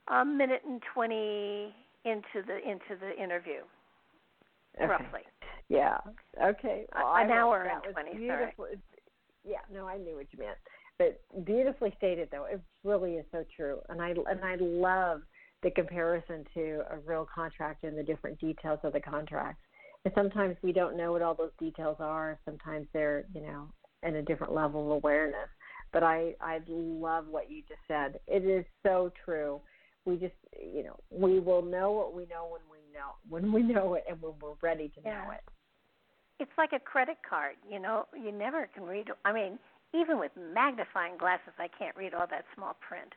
a 0.10 0.26
minute 0.26 0.62
and 0.66 0.82
20 0.94 1.74
into 2.06 2.46
the 2.46 2.58
into 2.58 3.00
the 3.00 3.22
interview 3.22 3.62
okay. 4.78 4.88
roughly. 4.88 5.22
Yeah. 5.68 5.98
Okay. 6.44 6.86
Well, 6.96 7.14
an 7.16 7.32
hour 7.32 7.64
and 7.64 7.94
20 7.94 8.28
sorry. 8.28 8.54
yeah 9.46 9.58
no 9.72 9.88
i 9.88 9.98
knew 9.98 10.16
what 10.16 10.28
you 10.32 10.40
meant. 10.40 10.58
But 10.98 11.22
beautifully 11.46 11.94
stated 11.98 12.30
though. 12.32 12.46
It 12.46 12.62
really 12.84 13.14
is 13.14 13.26
so 13.32 13.46
true. 13.56 13.80
And 13.90 14.02
i 14.02 14.10
and 14.10 14.44
i 14.44 14.56
love 14.60 15.22
the 15.62 15.72
comparison 15.72 16.46
to 16.54 16.82
a 16.90 16.98
real 17.06 17.28
contract 17.34 17.84
and 17.84 17.98
the 17.98 18.04
different 18.04 18.40
details 18.40 18.80
of 18.84 18.94
the 18.94 19.02
contract 19.02 19.60
and 20.06 20.14
sometimes 20.16 20.56
we 20.64 20.72
don't 20.72 20.96
know 20.96 21.12
what 21.12 21.22
all 21.22 21.36
those 21.36 21.52
details 21.60 21.98
are. 22.00 22.40
Sometimes 22.46 22.88
they're 22.94 23.26
you 23.34 23.42
know 23.42 23.68
in 24.04 24.16
a 24.16 24.22
different 24.22 24.54
level 24.54 24.86
of 24.86 24.92
awareness. 24.92 25.50
But 25.92 26.04
i 26.04 26.34
i 26.42 26.60
love 26.68 27.28
what 27.28 27.52
you 27.52 27.62
just 27.68 27.82
said. 27.88 28.20
It 28.28 28.46
is 28.46 28.66
so 28.84 29.12
true 29.26 29.62
We 30.10 30.16
just, 30.18 30.34
you 30.60 30.84
know, 30.84 31.00
we 31.12 31.40
will 31.40 31.62
know 31.62 31.92
what 31.92 32.16
we 32.16 32.24
know 32.24 32.50
when 32.50 32.62
we 32.72 32.80
know 32.92 33.12
when 33.30 33.52
we 33.52 33.62
know 33.62 33.94
it 33.94 34.06
and 34.10 34.20
when 34.22 34.34
we're 34.42 34.56
ready 34.62 34.88
to 34.90 35.02
yeah. 35.06 35.24
know 35.26 35.32
it. 35.32 35.42
It's 36.40 36.52
like 36.58 36.72
a 36.74 36.80
credit 36.80 37.18
card. 37.28 37.56
You 37.70 37.80
know, 37.80 38.08
you 38.16 38.32
never 38.32 38.68
can 38.74 38.84
read. 38.84 39.08
I 39.24 39.32
mean, 39.32 39.60
even 39.94 40.20
with 40.20 40.32
magnifying 40.36 41.18
glasses, 41.20 41.54
I 41.60 41.68
can't 41.68 41.96
read 41.96 42.16
all 42.16 42.26
that 42.32 42.46
small 42.56 42.76
print. 42.88 43.14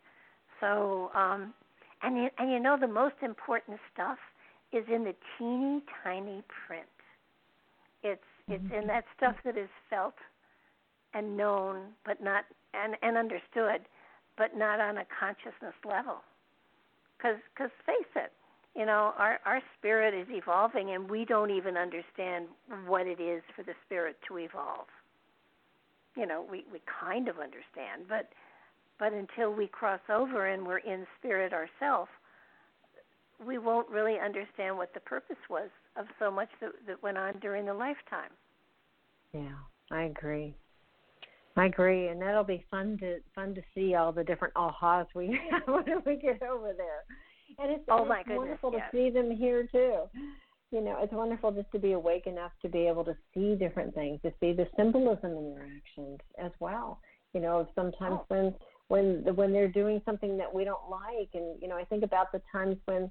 So, 0.61 1.11
um, 1.15 1.55
and 2.03 2.17
you, 2.17 2.29
and 2.39 2.51
you 2.51 2.61
know, 2.61 2.77
the 2.79 2.89
most 2.89 3.15
important 3.23 3.79
stuff 3.93 4.19
is 4.73 4.85
in 4.93 5.05
the 5.05 5.15
teeny 5.39 5.83
tiny 6.05 6.43
print. 6.67 6.87
It's 8.03 8.21
it's 8.49 8.65
in 8.77 8.87
that 8.89 9.05
stuff 9.17 9.37
that 9.45 9.57
is 9.57 9.69
felt 9.89 10.15
and 11.15 11.37
known, 11.37 11.95
but 12.05 12.23
not 12.23 12.45
and 12.75 12.97
and 13.03 13.17
understood, 13.17 13.89
but 14.37 14.57
not 14.57 14.79
on 14.81 14.99
a 14.99 15.07
consciousness 15.19 15.75
level. 15.85 16.23
Because 17.23 17.39
cause 17.57 17.71
face 17.87 18.11
it, 18.17 18.33
you 18.75 18.85
know, 18.85 19.13
our 19.17 19.39
our 19.45 19.61
spirit 19.79 20.13
is 20.13 20.27
evolving, 20.31 20.91
and 20.91 21.09
we 21.09 21.25
don't 21.25 21.51
even 21.51 21.77
understand 21.77 22.47
what 22.87 23.07
it 23.07 23.21
is 23.21 23.43
for 23.55 23.63
the 23.63 23.75
spirit 23.87 24.17
to 24.27 24.39
evolve. 24.39 24.87
You 26.17 26.27
know, 26.27 26.45
we 26.51 26.65
we 26.73 26.81
kind 27.01 27.29
of 27.29 27.39
understand, 27.39 28.09
but 28.09 28.31
but 28.99 29.13
until 29.13 29.53
we 29.53 29.69
cross 29.69 30.01
over 30.11 30.47
and 30.49 30.67
we're 30.67 30.79
in 30.79 31.07
spirit 31.19 31.53
ourselves, 31.53 32.11
we 33.45 33.59
won't 33.59 33.89
really 33.89 34.19
understand 34.19 34.77
what 34.77 34.93
the 34.95 35.01
purpose 35.01 35.37
was 35.49 35.71
of 35.97 36.07
so 36.19 36.31
much 36.31 36.49
that, 36.61 36.71
that 36.87 37.03
went 37.03 37.19
on 37.19 37.39
during 37.41 37.67
the 37.67 37.75
lifetime. 37.75 38.31
Yeah, 39.33 39.55
I 39.91 40.05
agree. 40.05 40.57
I 41.57 41.67
agree, 41.67 42.09
and 42.09 42.21
that'll 42.21 42.45
be 42.45 42.65
fun 42.71 42.97
to 42.99 43.19
fun 43.35 43.55
to 43.55 43.63
see 43.75 43.95
all 43.95 44.13
the 44.13 44.25
different 44.25 44.55
ahas 44.55 45.07
we 45.15 45.39
have 45.51 45.63
when 45.67 46.03
we 46.07 46.17
get 46.17 46.43
over 46.43 46.73
there. 46.77 47.05
And 47.59 47.71
it's, 47.71 47.85
oh 47.89 48.05
my 48.05 48.21
it's 48.21 48.29
goodness, 48.29 48.39
wonderful 48.39 48.73
yes. 48.73 48.91
to 48.91 48.97
see 48.97 49.11
them 49.11 49.31
here 49.31 49.69
too. 49.71 50.05
You 50.71 50.81
know, 50.81 50.97
it's 51.03 51.13
wonderful 51.13 51.53
just 51.53 51.71
to 51.73 51.79
be 51.79 51.93
awake 51.93 52.27
enough 52.27 52.53
to 52.63 52.69
be 52.69 52.87
able 52.87 53.05
to 53.05 53.15
see 53.35 53.55
different 53.55 53.95
things, 53.95 54.21
to 54.23 54.33
see 54.41 54.55
the 54.55 54.67
symbolism 54.77 55.33
in 55.33 55.55
their 55.55 55.69
actions 55.77 56.19
as 56.43 56.51
well. 56.61 57.01
You 57.35 57.41
know, 57.41 57.69
sometimes 57.75 58.21
oh. 58.21 58.25
when 58.29 58.55
when 58.89 59.37
when 59.37 59.53
they're 59.53 59.69
doing 59.69 60.01
something 60.07 60.39
that 60.39 60.53
we 60.53 60.65
don't 60.65 60.89
like, 60.91 61.29
and 61.35 61.61
you 61.61 61.69
know, 61.69 61.77
I 61.77 61.85
think 61.85 62.05
about 62.05 62.33
the 62.33 62.41
times 62.51 62.77
when 62.87 63.11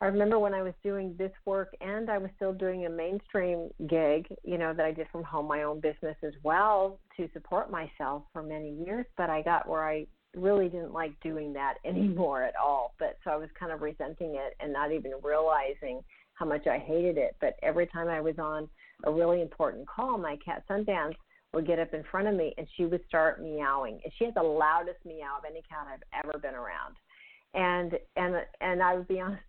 I 0.00 0.06
remember 0.06 0.38
when 0.38 0.54
I 0.54 0.62
was 0.62 0.74
doing 0.82 1.14
this 1.18 1.32
work 1.46 1.74
and 1.80 2.10
I 2.10 2.18
was 2.18 2.30
still 2.36 2.52
doing 2.52 2.84
a 2.84 2.90
mainstream 2.90 3.70
gig, 3.88 4.26
you 4.42 4.58
know, 4.58 4.74
that 4.74 4.84
I 4.84 4.92
did 4.92 5.06
from 5.10 5.22
home, 5.22 5.46
my 5.46 5.62
own 5.62 5.80
business 5.80 6.16
as 6.22 6.32
well 6.42 6.98
to 7.16 7.28
support 7.32 7.70
myself 7.70 8.24
for 8.32 8.42
many 8.42 8.72
years. 8.84 9.06
But 9.16 9.30
I 9.30 9.42
got 9.42 9.68
where 9.68 9.84
I 9.84 10.06
really 10.36 10.68
didn't 10.68 10.92
like 10.92 11.18
doing 11.20 11.52
that 11.54 11.74
anymore 11.84 12.42
at 12.42 12.54
all. 12.56 12.94
But 12.98 13.18
so 13.24 13.30
I 13.30 13.36
was 13.36 13.48
kind 13.58 13.72
of 13.72 13.82
resenting 13.82 14.34
it 14.34 14.54
and 14.60 14.72
not 14.72 14.92
even 14.92 15.12
realizing 15.22 16.02
how 16.34 16.46
much 16.46 16.66
I 16.66 16.78
hated 16.78 17.16
it. 17.16 17.36
But 17.40 17.54
every 17.62 17.86
time 17.86 18.08
I 18.08 18.20
was 18.20 18.38
on 18.38 18.68
a 19.04 19.12
really 19.12 19.40
important 19.40 19.86
call, 19.88 20.18
my 20.18 20.36
cat 20.44 20.64
Sundance 20.68 21.14
would 21.52 21.68
get 21.68 21.78
up 21.78 21.94
in 21.94 22.02
front 22.10 22.26
of 22.26 22.34
me 22.34 22.52
and 22.58 22.66
she 22.76 22.84
would 22.84 23.06
start 23.06 23.40
meowing. 23.40 24.00
And 24.02 24.12
she 24.18 24.24
had 24.24 24.34
the 24.34 24.42
loudest 24.42 24.98
meow 25.06 25.38
of 25.38 25.44
any 25.48 25.62
cat 25.62 25.86
I've 25.88 26.24
ever 26.24 26.36
been 26.38 26.54
around. 26.54 26.96
And 27.54 27.96
and 28.16 28.34
and 28.60 28.82
I 28.82 28.96
would 28.96 29.06
be 29.06 29.20
honest 29.20 29.44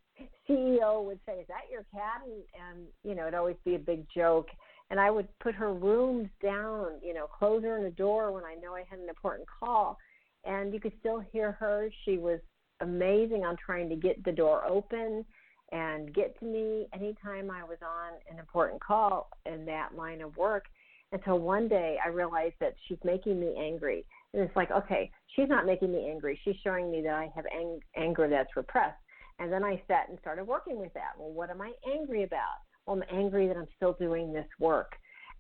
CEO 0.48 1.04
would 1.04 1.20
say, 1.26 1.40
"Is 1.40 1.48
that 1.48 1.70
your 1.72 1.84
cat?" 1.92 2.22
And, 2.26 2.44
and 2.70 2.88
you 3.04 3.16
know, 3.16 3.24
it'd 3.24 3.34
always 3.34 3.58
be 3.66 3.76
a 3.76 3.80
big 3.80 4.06
joke. 4.16 4.48
And 4.92 5.00
I 5.00 5.10
would 5.10 5.28
put 5.40 5.56
her 5.56 5.74
rooms 5.74 6.30
down, 6.44 7.00
you 7.04 7.14
know, 7.14 7.26
close 7.26 7.64
her 7.64 7.78
in 7.78 7.84
the 7.84 7.90
door 7.90 8.32
when 8.32 8.44
I 8.44 8.54
know 8.56 8.76
I 8.76 8.84
had 8.88 9.00
an 9.00 9.10
important 9.10 9.48
call, 9.48 9.98
and 10.44 10.74
you 10.74 10.80
could 10.80 10.94
still 11.00 11.20
hear 11.20 11.54
her. 11.54 11.90
She 12.06 12.18
was 12.18 12.40
amazing 12.82 13.44
on 13.44 13.56
trying 13.58 13.90
to 13.90 13.96
get 13.96 14.24
the 14.24 14.32
door 14.32 14.64
open 14.66 15.26
and 15.72 16.14
get 16.14 16.38
to 16.40 16.46
me 16.46 16.88
anytime 16.94 17.50
I 17.50 17.64
was 17.64 17.78
on 17.82 18.14
an 18.32 18.40
important 18.40 18.82
call 18.82 19.30
in 19.46 19.66
that 19.66 19.96
line 19.96 20.22
of 20.22 20.36
work. 20.38 20.66
Until 21.12 21.40
one 21.40 21.68
day 21.68 21.98
I 22.04 22.10
realized 22.10 22.56
that 22.60 22.76
she's 22.88 22.98
making 23.04 23.40
me 23.40 23.56
angry. 23.58 24.06
And 24.34 24.44
it's 24.44 24.56
like, 24.56 24.72
okay, 24.72 25.12
she's 25.36 25.48
not 25.48 25.66
making 25.66 25.92
me 25.92 26.10
angry. 26.10 26.40
She's 26.44 26.56
showing 26.64 26.92
me 26.92 27.02
that 27.04 27.14
I 27.14 27.32
have 27.36 27.46
ang- 27.54 27.80
anger 27.96 28.28
that's 28.28 28.56
repressed. 28.56 28.98
And 29.40 29.52
then 29.52 29.64
I 29.64 29.82
sat 29.88 30.10
and 30.10 30.18
started 30.20 30.46
working 30.46 30.80
with 30.80 30.94
that. 30.94 31.12
Well, 31.18 31.32
what 31.32 31.50
am 31.50 31.62
I 31.62 31.74
angry 31.92 32.24
about? 32.24 32.60
Well, 32.86 32.98
I'm 32.98 33.18
angry 33.18 33.48
that 33.48 33.58
I'm 33.58 33.68
still 33.76 33.94
doing 33.94 34.32
this 34.32 34.48
work. 34.60 34.94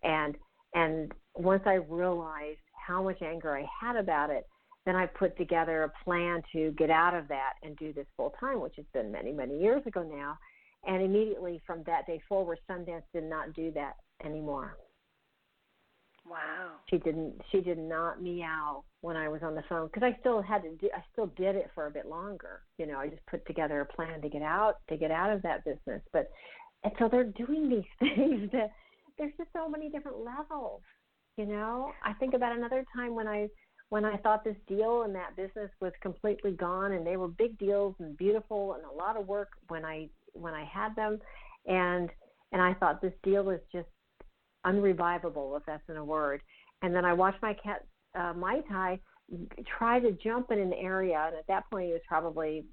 And 0.03 0.35
and 0.73 1.13
once 1.35 1.63
I 1.65 1.75
realized 1.75 2.59
how 2.85 3.01
much 3.01 3.21
anger 3.21 3.55
I 3.55 3.65
had 3.81 3.95
about 3.95 4.29
it, 4.29 4.45
then 4.85 4.95
I 4.95 5.05
put 5.05 5.37
together 5.37 5.83
a 5.83 6.03
plan 6.03 6.43
to 6.51 6.71
get 6.77 6.89
out 6.89 7.15
of 7.15 7.27
that 7.29 7.53
and 7.63 7.77
do 7.77 7.93
this 7.93 8.05
full 8.17 8.33
time, 8.39 8.59
which 8.59 8.75
has 8.75 8.85
been 8.93 9.11
many, 9.11 9.31
many 9.31 9.57
years 9.59 9.81
ago 9.85 10.03
now. 10.03 10.37
And 10.85 11.01
immediately 11.01 11.61
from 11.65 11.81
that 11.87 12.05
day 12.05 12.21
forward, 12.29 12.59
Sundance 12.69 13.03
did 13.13 13.23
not 13.23 13.53
do 13.53 13.71
that 13.71 13.95
anymore. 14.23 14.77
Wow. 16.27 16.71
She 16.89 16.97
didn't. 16.97 17.39
She 17.51 17.61
did 17.61 17.77
not 17.77 18.21
meow 18.21 18.83
when 19.01 19.15
I 19.15 19.29
was 19.29 19.41
on 19.43 19.53
the 19.53 19.63
phone 19.69 19.87
because 19.87 20.03
I 20.03 20.17
still 20.19 20.41
had 20.41 20.63
to. 20.63 20.75
Do, 20.75 20.89
I 20.95 21.03
still 21.11 21.27
did 21.37 21.55
it 21.55 21.69
for 21.75 21.85
a 21.85 21.91
bit 21.91 22.07
longer. 22.07 22.61
You 22.77 22.87
know, 22.87 22.97
I 22.97 23.07
just 23.09 23.25
put 23.27 23.45
together 23.45 23.81
a 23.81 23.85
plan 23.85 24.21
to 24.21 24.29
get 24.29 24.41
out 24.41 24.77
to 24.89 24.97
get 24.97 25.11
out 25.11 25.31
of 25.31 25.43
that 25.43 25.63
business. 25.63 26.01
But 26.11 26.31
and 26.83 26.93
so 26.97 27.07
they're 27.09 27.25
doing 27.25 27.69
these 27.69 27.83
things. 27.99 28.49
That 28.53 28.71
there's 29.17 29.33
just 29.37 29.49
so 29.53 29.69
many 29.69 29.89
different 29.89 30.17
levels. 30.17 30.81
You 31.37 31.45
know, 31.45 31.91
I 32.03 32.13
think 32.13 32.33
about 32.33 32.55
another 32.55 32.85
time 32.95 33.13
when 33.13 33.27
I 33.27 33.47
when 33.89 34.03
I 34.03 34.17
thought 34.17 34.43
this 34.43 34.57
deal 34.67 35.03
and 35.03 35.13
that 35.13 35.35
business 35.35 35.69
was 35.79 35.93
completely 36.01 36.51
gone, 36.51 36.93
and 36.93 37.05
they 37.05 37.17
were 37.17 37.27
big 37.27 37.57
deals 37.59 37.93
and 37.99 38.17
beautiful 38.17 38.73
and 38.73 38.83
a 38.83 38.91
lot 38.91 39.15
of 39.15 39.27
work 39.27 39.49
when 39.67 39.85
I 39.85 40.09
when 40.33 40.55
I 40.55 40.65
had 40.65 40.95
them, 40.95 41.19
and 41.67 42.09
and 42.51 42.61
I 42.63 42.73
thought 42.73 43.01
this 43.01 43.13
deal 43.23 43.51
is 43.51 43.59
just 43.71 43.87
unrevivable, 44.65 45.55
if 45.55 45.63
that's 45.65 45.87
in 45.89 45.97
a 45.97 46.03
word. 46.03 46.41
And 46.81 46.93
then 46.93 47.05
I 47.05 47.13
watched 47.13 47.41
my 47.41 47.53
cat, 47.53 47.85
uh, 48.19 48.33
Mai 48.33 48.61
Tai, 48.69 48.99
try 49.77 49.99
to 49.99 50.11
jump 50.23 50.51
in 50.51 50.59
an 50.59 50.73
area, 50.73 51.23
and 51.27 51.35
at 51.35 51.47
that 51.47 51.69
point 51.71 51.87
he 51.87 51.93
was 51.93 52.01
probably, 52.07 52.65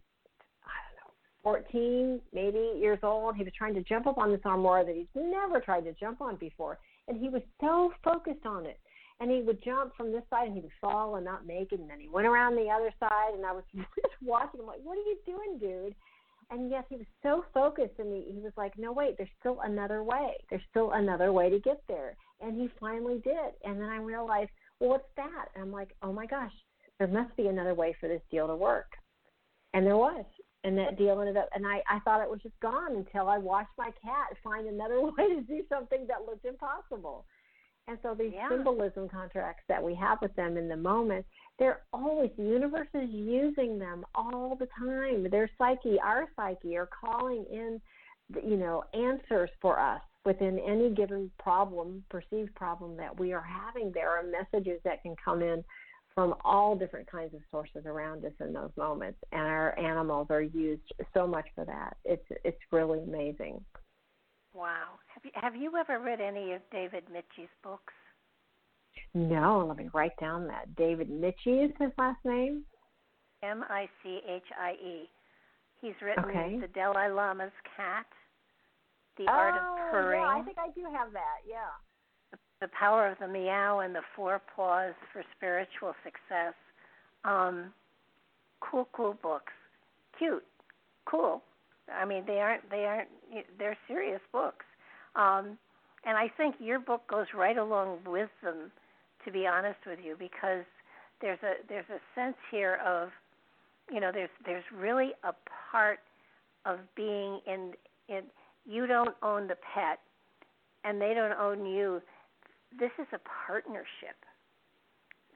I 0.64 0.76
don't 0.84 0.96
know, 0.98 1.12
14, 1.42 2.20
maybe 2.32 2.78
years 2.78 2.98
old. 3.02 3.36
He 3.36 3.44
was 3.44 3.52
trying 3.56 3.74
to 3.74 3.82
jump 3.82 4.06
up 4.06 4.18
on 4.18 4.30
this 4.30 4.40
armoire 4.44 4.84
that 4.84 4.94
he's 4.94 5.06
never 5.14 5.60
tried 5.60 5.84
to 5.84 5.92
jump 5.92 6.20
on 6.20 6.36
before, 6.36 6.78
and 7.08 7.18
he 7.18 7.28
was 7.28 7.42
so 7.60 7.92
focused 8.04 8.44
on 8.44 8.66
it. 8.66 8.78
And 9.20 9.30
he 9.30 9.40
would 9.42 9.62
jump 9.62 9.92
from 9.96 10.10
this 10.10 10.24
side 10.30 10.48
and 10.48 10.54
he 10.56 10.60
would 10.62 10.72
fall 10.80 11.14
and 11.14 11.24
not 11.24 11.46
make 11.46 11.70
it. 11.70 11.78
And 11.78 11.88
then 11.88 12.00
he 12.00 12.08
went 12.08 12.26
around 12.26 12.56
the 12.56 12.68
other 12.68 12.90
side, 12.98 13.34
and 13.34 13.46
I 13.46 13.52
was 13.52 13.62
just 13.74 13.86
watching 14.20 14.60
him 14.60 14.66
like, 14.66 14.80
"What 14.82 14.98
are 14.98 15.02
you 15.02 15.16
doing, 15.24 15.58
dude?" 15.60 15.94
And 16.52 16.70
yet 16.70 16.84
he 16.88 16.96
was 16.96 17.06
so 17.22 17.44
focused 17.54 17.98
and 17.98 18.12
he, 18.12 18.32
he 18.34 18.40
was 18.40 18.52
like 18.56 18.72
no 18.78 18.92
wait 18.92 19.16
there's 19.16 19.30
still 19.40 19.60
another 19.64 20.04
way. 20.04 20.34
There's 20.50 20.62
still 20.70 20.92
another 20.92 21.32
way 21.32 21.50
to 21.50 21.58
get 21.58 21.82
there. 21.88 22.16
And 22.40 22.60
he 22.60 22.68
finally 22.78 23.20
did. 23.24 23.52
And 23.64 23.80
then 23.80 23.88
i 23.88 23.96
realized 23.96 24.50
well 24.78 24.90
what's 24.90 25.08
that? 25.16 25.46
And 25.54 25.64
i'm 25.64 25.72
like 25.72 25.90
oh 26.02 26.12
my 26.12 26.26
gosh 26.26 26.52
there 26.98 27.08
must 27.08 27.34
be 27.36 27.48
another 27.48 27.74
way 27.74 27.96
for 27.98 28.08
this 28.08 28.22
deal 28.30 28.46
to 28.46 28.54
work. 28.54 28.92
And 29.74 29.86
there 29.86 29.96
was. 29.96 30.24
And 30.64 30.78
that 30.78 30.96
deal 30.96 31.18
ended 31.20 31.36
up 31.36 31.48
and 31.54 31.66
i 31.66 31.82
i 31.90 31.98
thought 32.00 32.22
it 32.22 32.30
was 32.30 32.40
just 32.42 32.58
gone 32.60 32.94
until 32.94 33.28
i 33.28 33.38
watched 33.38 33.76
my 33.78 33.90
cat 34.02 34.36
find 34.44 34.68
another 34.68 35.00
way 35.18 35.28
to 35.28 35.40
do 35.40 35.62
something 35.68 36.06
that 36.06 36.26
looked 36.26 36.44
impossible. 36.44 37.24
And 37.88 37.98
so 38.02 38.14
these 38.14 38.32
yeah. 38.32 38.48
symbolism 38.48 39.08
contracts 39.08 39.64
that 39.68 39.82
we 39.82 39.94
have 39.96 40.18
with 40.22 40.34
them 40.36 40.56
in 40.56 40.68
the 40.68 40.76
moment, 40.76 41.26
they're 41.58 41.82
always 41.92 42.30
the 42.36 42.44
universe 42.44 42.88
is 42.94 43.08
using 43.10 43.78
them 43.78 44.04
all 44.14 44.56
the 44.58 44.68
time. 44.78 45.28
Their 45.30 45.50
psyche, 45.58 45.98
our 46.02 46.28
psyche, 46.36 46.76
are 46.76 46.88
calling 46.88 47.44
in, 47.50 47.80
you 48.42 48.56
know, 48.56 48.84
answers 48.94 49.50
for 49.60 49.78
us 49.78 50.00
within 50.24 50.58
any 50.58 50.90
given 50.90 51.30
problem, 51.38 52.04
perceived 52.08 52.54
problem 52.54 52.96
that 52.96 53.18
we 53.18 53.32
are 53.32 53.42
having. 53.42 53.92
There 53.92 54.10
are 54.10 54.22
messages 54.22 54.80
that 54.84 55.02
can 55.02 55.14
come 55.22 55.42
in 55.42 55.64
from 56.14 56.34
all 56.44 56.76
different 56.76 57.10
kinds 57.10 57.34
of 57.34 57.40
sources 57.50 57.86
around 57.86 58.24
us 58.24 58.32
in 58.40 58.52
those 58.52 58.70
moments, 58.76 59.18
and 59.32 59.42
our 59.42 59.78
animals 59.78 60.26
are 60.30 60.42
used 60.42 60.92
so 61.14 61.26
much 61.26 61.46
for 61.54 61.64
that. 61.64 61.96
It's 62.04 62.26
it's 62.44 62.58
really 62.70 63.00
amazing. 63.00 63.64
Wow. 64.54 64.98
Have 65.14 65.24
you 65.24 65.30
have 65.34 65.56
you 65.56 65.72
ever 65.78 66.02
read 66.02 66.20
any 66.20 66.52
of 66.52 66.60
David 66.70 67.04
Michie's 67.10 67.48
books? 67.62 67.94
No, 69.14 69.64
let 69.66 69.76
me 69.76 69.88
write 69.92 70.16
down 70.20 70.46
that. 70.48 70.74
David 70.76 71.10
Michie 71.10 71.64
is 71.64 71.72
his 71.78 71.90
last 71.98 72.18
name? 72.24 72.64
M 73.42 73.64
I 73.68 73.88
C 74.02 74.20
H 74.28 74.42
I 74.58 74.72
E. 74.72 75.08
He's 75.80 75.94
written 76.00 76.24
okay. 76.24 76.58
The 76.60 76.68
Dalai 76.68 77.08
Lama's 77.08 77.50
Cat, 77.76 78.06
The 79.18 79.24
oh, 79.24 79.32
Art 79.32 79.54
of 79.54 79.90
Purring. 79.90 80.22
Yeah, 80.22 80.28
I 80.28 80.42
think 80.42 80.56
I 80.58 80.70
do 80.70 80.84
have 80.84 81.12
that, 81.12 81.42
yeah. 81.48 82.38
The 82.60 82.68
Power 82.68 83.08
of 83.08 83.18
the 83.18 83.26
Meow 83.26 83.80
and 83.80 83.92
the 83.92 84.02
Four 84.14 84.40
Paws 84.54 84.94
for 85.12 85.24
Spiritual 85.36 85.94
Success. 86.04 86.54
Um, 87.24 87.72
cool, 88.60 88.88
cool 88.92 89.16
books. 89.20 89.52
Cute, 90.16 90.44
cool. 91.04 91.42
I 91.92 92.04
mean, 92.04 92.22
they 92.26 92.38
aren't. 92.38 92.70
They 92.70 92.84
aren't. 92.84 93.08
They're 93.58 93.76
serious 93.88 94.20
books. 94.32 94.64
Um, 95.16 95.58
and 96.04 96.16
I 96.16 96.30
think 96.36 96.54
your 96.60 96.78
book 96.78 97.02
goes 97.08 97.26
right 97.34 97.58
along 97.58 97.98
with 98.06 98.30
them, 98.42 98.70
to 99.24 99.30
be 99.30 99.46
honest 99.46 99.78
with 99.86 99.98
you, 100.04 100.16
because 100.18 100.64
there's 101.20 101.38
a 101.42 101.54
there's 101.68 101.88
a 101.90 102.00
sense 102.14 102.36
here 102.50 102.78
of 102.84 103.10
you 103.90 104.00
know, 104.00 104.10
there's 104.12 104.30
there's 104.44 104.64
really 104.74 105.10
a 105.24 105.32
part 105.70 106.00
of 106.64 106.78
being 106.96 107.40
in 107.46 107.72
in 108.08 108.22
you 108.66 108.86
don't 108.86 109.14
own 109.22 109.48
the 109.48 109.56
pet 109.74 109.98
and 110.84 111.00
they 111.00 111.14
don't 111.14 111.38
own 111.38 111.66
you. 111.66 112.00
This 112.78 112.90
is 112.98 113.06
a 113.12 113.20
partnership. 113.46 114.16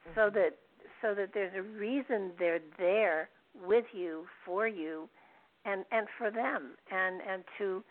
Mm-hmm. 0.08 0.10
So 0.14 0.30
that 0.30 0.56
so 1.02 1.14
that 1.14 1.30
there's 1.34 1.54
a 1.56 1.62
reason 1.62 2.32
they're 2.38 2.60
there 2.78 3.28
with 3.66 3.84
you, 3.92 4.26
for 4.44 4.68
you, 4.68 5.08
and 5.64 5.84
and 5.90 6.06
for 6.16 6.30
them, 6.30 6.72
and 6.90 7.20
and 7.28 7.44
to 7.58 7.82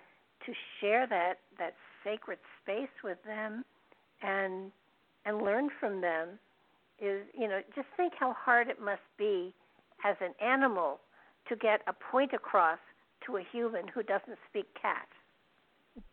to 0.45 0.53
share 0.79 1.07
that 1.07 1.35
that 1.57 1.73
sacred 2.03 2.39
space 2.61 2.89
with 3.03 3.17
them, 3.25 3.63
and 4.21 4.71
and 5.25 5.41
learn 5.41 5.69
from 5.79 6.01
them 6.01 6.39
is 6.99 7.23
you 7.37 7.47
know 7.47 7.59
just 7.75 7.87
think 7.97 8.13
how 8.19 8.33
hard 8.33 8.67
it 8.69 8.79
must 8.79 9.01
be 9.17 9.53
as 10.05 10.15
an 10.21 10.33
animal 10.45 10.99
to 11.49 11.55
get 11.55 11.81
a 11.87 11.93
point 12.11 12.33
across 12.33 12.79
to 13.25 13.37
a 13.37 13.43
human 13.51 13.87
who 13.87 14.03
doesn't 14.03 14.37
speak 14.49 14.67
cat. 14.79 15.07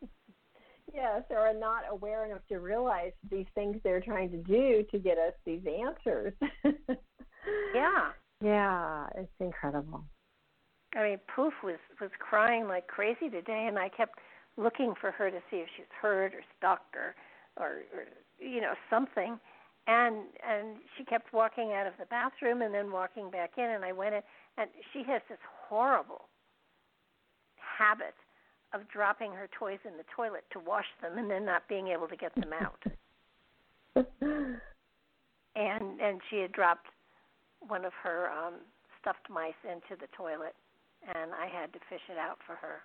yes, 0.95 1.23
or 1.31 1.39
are 1.39 1.55
not 1.55 1.85
aware 1.91 2.27
enough 2.27 2.47
to 2.49 2.59
realize 2.59 3.13
these 3.31 3.47
things 3.55 3.77
they're 3.83 4.01
trying 4.01 4.31
to 4.31 4.39
do 4.39 4.85
to 4.91 4.99
get 4.99 5.19
us 5.19 5.33
these 5.45 5.63
answers. 5.67 6.33
yeah. 7.75 8.11
Yeah, 8.43 9.07
it's 9.15 9.31
incredible. 9.41 10.05
I 10.95 11.03
mean, 11.03 11.19
Poof 11.35 11.55
was 11.63 11.79
was 12.01 12.11
crying 12.19 12.67
like 12.67 12.87
crazy 12.87 13.31
today, 13.31 13.67
and 13.69 13.79
I 13.79 13.89
kept 13.89 14.19
looking 14.57 14.95
for 15.01 15.11
her 15.13 15.31
to 15.31 15.39
see 15.51 15.59
if 15.59 15.69
she's 15.77 15.87
hurt 16.01 16.35
or 16.35 16.43
stuck 16.59 16.83
or, 16.95 17.15
or, 17.57 17.83
or 17.95 18.05
you 18.43 18.61
know, 18.61 18.75
something. 18.91 19.39
And 19.87 20.17
and 20.49 20.77
she 20.97 21.05
kept 21.05 21.33
walking 21.33 21.73
out 21.73 21.87
of 21.87 21.95
the 21.99 22.07
bathroom 22.07 22.63
and 22.63 22.73
then 22.73 22.93
walking 22.93 23.31
back 23.31 23.53
in, 23.57 23.65
and 23.65 23.85
I 23.85 23.93
went 23.93 24.15
in, 24.15 24.23
and 24.59 24.71
she 24.93 25.03
has 25.09 25.23
this 25.29 25.39
horrible 25.69 26.29
habit 27.57 28.15
of 28.73 28.89
dropping 28.89 29.33
her 29.33 29.49
toys 29.59 29.79
in 29.85 29.97
the 29.97 30.05
toilet 30.15 30.45
to 30.53 30.61
wash 30.61 30.87
them 31.01 31.19
and 31.19 31.31
then 31.31 31.45
not 31.45 31.67
being 31.69 31.89
able 31.89 32.07
to 32.09 32.17
get 32.17 32.35
them 32.35 32.53
out. 32.53 32.83
and 35.57 36.01
and 36.01 36.21
she 36.31 36.39
had 36.39 36.53
dropped 36.53 36.87
one 37.67 37.85
of 37.85 37.93
her 38.03 38.31
um 38.31 38.55
stuffed 39.01 39.29
mice 39.29 39.59
into 39.65 40.01
the 40.01 40.07
toilet 40.17 40.55
and 41.15 41.33
I 41.35 41.47
had 41.47 41.73
to 41.73 41.79
fish 41.91 42.03
it 42.09 42.19
out 42.19 42.39
for 42.47 42.55
her. 42.57 42.83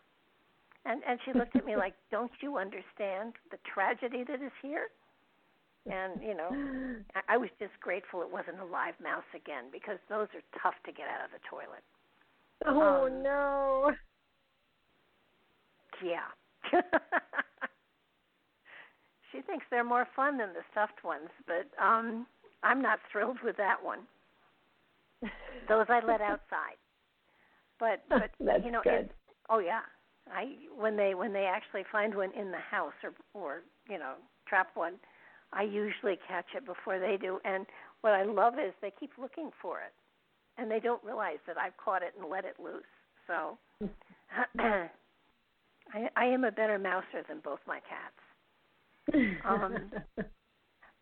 And 0.86 1.02
and 1.08 1.20
she 1.26 1.34
looked 1.34 1.56
at 1.56 1.66
me 1.66 1.76
like, 1.78 1.94
"Don't 2.12 2.32
you 2.42 2.58
understand 2.58 3.34
the 3.52 3.58
tragedy 3.74 4.24
that 4.28 4.42
is 4.42 4.52
here?" 4.62 4.88
And 5.92 6.22
you 6.22 6.36
know, 6.36 6.50
I, 7.16 7.36
I 7.36 7.38
was 7.38 7.50
just 7.60 7.74
grateful 7.82 8.22
it 8.22 8.32
wasn't 8.32 8.60
a 8.60 8.66
live 8.66 8.96
mouse 9.02 9.28
again 9.36 9.66
because 9.72 9.98
those 10.10 10.28
are 10.36 10.44
tough 10.62 10.76
to 10.86 10.92
get 10.92 11.08
out 11.08 11.26
of 11.26 11.32
the 11.32 11.40
toilet. 11.50 11.84
Oh 12.66 13.06
um, 13.08 13.24
no. 13.24 13.92
Yeah. 16.04 16.30
she 19.32 19.42
thinks 19.42 19.66
they're 19.72 19.84
more 19.84 20.08
fun 20.16 20.38
than 20.38 20.50
the 20.54 20.62
stuffed 20.72 21.04
ones, 21.04 21.30
but 21.46 21.68
um 21.84 22.28
I'm 22.64 22.82
not 22.82 23.00
thrilled 23.12 23.38
with 23.44 23.58
that 23.58 23.84
one. 23.84 24.00
Those 25.70 25.86
I 25.90 26.00
let 26.06 26.22
outside. 26.22 26.78
But 27.80 28.04
but 28.10 28.32
That's 28.40 28.64
you 28.66 28.72
know, 28.72 28.82
good. 28.84 29.10
oh 29.50 29.60
yeah. 29.60 29.82
I 30.32 30.56
when 30.78 30.98
they 30.98 31.16
when 31.16 31.32
they 31.34 31.46
actually 31.46 31.84
find 31.92 32.14
one 32.16 32.32
in 32.34 32.52
the 32.52 32.58
house 32.58 32.94
or 33.04 33.14
or 33.34 33.62
you 33.90 33.98
know 33.98 34.14
trap 34.48 34.70
one, 34.74 34.94
I 35.54 35.64
usually 35.64 36.20
catch 36.28 36.48
it 36.56 36.66
before 36.66 37.00
they 37.00 37.18
do. 37.20 37.40
And 37.46 37.66
what 38.02 38.14
I 38.14 38.24
love 38.24 38.56
is 38.56 38.74
they 38.82 38.92
keep 39.00 39.12
looking 39.20 39.50
for 39.62 39.80
it, 39.80 39.94
and 40.58 40.70
they 40.70 40.80
don't 40.80 41.04
realize 41.04 41.38
that 41.48 41.58
I've 41.58 41.78
caught 41.78 42.04
it 42.04 42.14
and 42.20 42.30
let 42.30 42.46
it 42.46 42.56
loose. 42.60 42.84
So 43.28 43.58
I, 44.60 44.90
I 46.16 46.26
am 46.26 46.44
a 46.44 46.52
better 46.52 46.78
mouser 46.78 47.24
than 47.28 47.40
both 47.44 47.60
my 47.68 47.80
cats. 47.80 49.38
Um, 49.46 49.92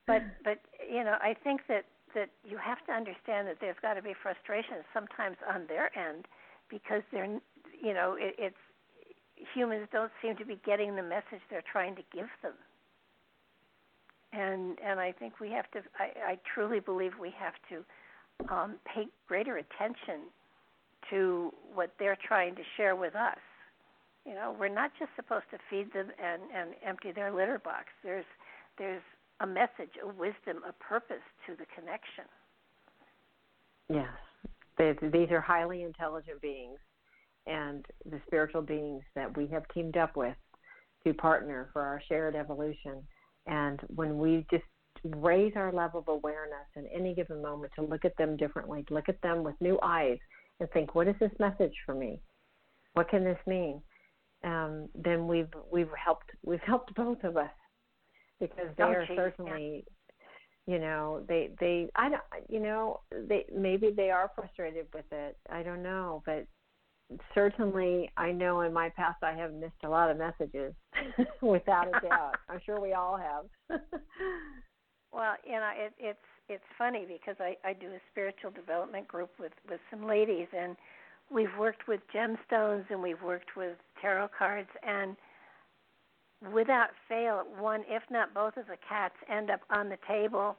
but 0.08 0.22
but 0.44 0.60
you 0.88 1.04
know 1.04 1.16
I 1.22 1.36
think 1.44 1.62
that 1.68 1.86
that 2.14 2.30
you 2.44 2.58
have 2.58 2.86
to 2.86 2.94
understand 2.94 3.48
that 3.48 3.58
there's 3.60 3.76
got 3.82 3.96
to 3.96 4.02
be 4.02 4.14
frustration 4.22 4.86
sometimes 4.94 5.38
on 5.52 5.66
their 5.68 5.90
end 5.98 6.26
because 6.70 7.02
they're 7.12 7.40
you 7.82 7.94
know 7.94 8.16
it, 8.18 8.36
it's 8.38 8.64
humans 9.54 9.88
don't 9.92 10.12
seem 10.22 10.36
to 10.38 10.46
be 10.46 10.60
getting 10.66 10.96
the 10.96 11.04
message 11.04 11.42
they're 11.50 11.64
trying 11.72 11.96
to 11.96 12.04
give 12.14 12.28
them 12.42 12.54
and 14.38 14.78
and 14.84 15.00
I 15.00 15.12
think 15.12 15.40
we 15.40 15.52
have 15.52 15.70
to 15.72 15.82
I, 16.00 16.32
I 16.32 16.40
truly 16.54 16.80
believe 16.80 17.12
we 17.20 17.34
have 17.38 17.54
to 17.70 18.54
um, 18.54 18.76
pay 18.86 19.08
greater 19.28 19.58
attention 19.58 20.30
to 21.10 21.54
what 21.74 21.92
they're 22.00 22.18
trying 22.28 22.56
to 22.56 22.62
share 22.78 22.96
with 22.96 23.16
us. 23.16 23.38
You 24.26 24.34
know 24.34 24.56
we're 24.60 24.74
not 24.74 24.92
just 24.98 25.12
supposed 25.16 25.46
to 25.52 25.58
feed 25.70 25.94
them 25.94 26.08
and 26.22 26.42
and 26.54 26.76
empty 26.86 27.12
their 27.12 27.32
litter 27.32 27.60
box. 27.64 27.86
There's 28.04 28.26
there's 28.78 29.04
a 29.42 29.48
message 29.48 29.92
a 30.04 30.08
wisdom 30.08 30.64
a 30.68 30.74
purpose 30.84 31.26
to 31.48 31.54
the 31.54 31.66
connection. 31.76 32.26
Yes. 33.90 34.10
These 34.78 35.32
are 35.32 35.42
highly 35.42 35.84
intelligent 35.84 36.42
beings 36.42 36.80
and 37.48 37.86
the 38.10 38.20
spiritual 38.26 38.62
beings 38.62 39.04
that 39.16 39.36
we 39.38 39.48
have 39.48 39.64
teamed 39.74 39.98
up 39.98 40.18
with 40.18 40.36
to 41.06 41.14
partner 41.14 41.70
for 41.72 41.82
our 41.82 42.02
shared 42.10 42.36
evolution. 42.36 43.04
And 43.48 43.80
when 43.94 44.18
we 44.18 44.46
just 44.50 44.64
raise 45.04 45.54
our 45.56 45.72
level 45.72 46.00
of 46.00 46.08
awareness 46.08 46.68
in 46.76 46.88
any 46.88 47.14
given 47.14 47.42
moment 47.42 47.74
to 47.76 47.84
look 47.84 48.06
at 48.06 48.18
them 48.18 48.38
differently, 48.38 48.84
to 48.88 48.94
look 48.94 49.10
at 49.10 49.22
them 49.22 49.44
with 49.44 49.56
new 49.60 49.80
eyes 49.84 50.18
and 50.60 50.70
think, 50.72 50.96
what 50.96 51.08
is 51.08 51.16
this 51.20 51.32
message 51.40 51.74
for 51.86 51.94
me? 51.94 52.20
What 52.94 53.10
can 53.10 53.24
this 53.24 53.38
mean? 53.46 53.82
Um, 54.44 54.90
then 54.96 55.28
we've 55.28 55.50
we've 55.72 55.90
helped 56.04 56.30
we've 56.44 56.62
helped 56.62 56.94
both 56.96 57.24
of 57.24 57.36
us 57.36 57.50
because 58.40 58.68
they 58.78 58.84
oh, 58.84 58.88
are 58.88 59.08
certainly 59.16 59.86
you 60.68 60.80
know 60.80 61.24
they 61.28 61.52
they 61.60 61.88
i 61.96 62.10
don't 62.10 62.22
you 62.50 62.60
know 62.60 63.00
they 63.28 63.46
maybe 63.56 63.92
they 63.96 64.10
are 64.10 64.32
frustrated 64.36 64.88
with 64.94 65.06
it 65.12 65.38
i 65.50 65.64
don't 65.64 65.84
know 65.84 66.22
but 66.26 66.46
certainly 67.34 68.10
i 68.18 68.32
know 68.32 68.62
in 68.62 68.74
my 68.74 68.90
past 68.90 69.22
i 69.24 69.34
have 69.34 69.54
missed 69.54 69.84
a 69.84 69.90
lot 69.90 70.10
of 70.10 70.18
messages 70.18 70.74
without 71.42 71.88
a 71.88 72.00
doubt 72.08 72.36
i'm 72.50 72.60
sure 72.66 72.80
we 72.80 72.94
all 72.94 73.18
have 73.18 73.80
well 75.14 75.36
you 75.46 75.54
know 75.54 75.72
it 75.76 75.94
it's 76.00 76.20
it's 76.50 76.64
funny 76.78 77.06
because 77.08 77.36
i 77.40 77.56
i 77.68 77.74
do 77.74 77.88
a 77.88 78.00
spiritual 78.12 78.52
development 78.52 79.08
group 79.08 79.30
with 79.40 79.54
with 79.70 79.80
some 79.92 80.08
ladies 80.08 80.48
and 80.58 80.76
we've 81.32 81.56
worked 81.60 81.88
with 81.88 82.00
gemstones 82.14 82.86
and 82.90 83.02
we've 83.02 83.22
worked 83.22 83.56
with 83.56 83.78
tarot 84.02 84.30
cards 84.38 84.70
and 84.84 85.16
without 86.54 86.90
fail, 87.08 87.44
one, 87.60 87.84
if 87.88 88.04
not 88.10 88.34
both 88.34 88.58
of 88.58 88.68
the 88.68 88.78
cats 88.88 89.16
end 89.30 89.50
up 89.50 89.62
on 89.70 89.90
the 89.90 89.98
table, 90.08 90.56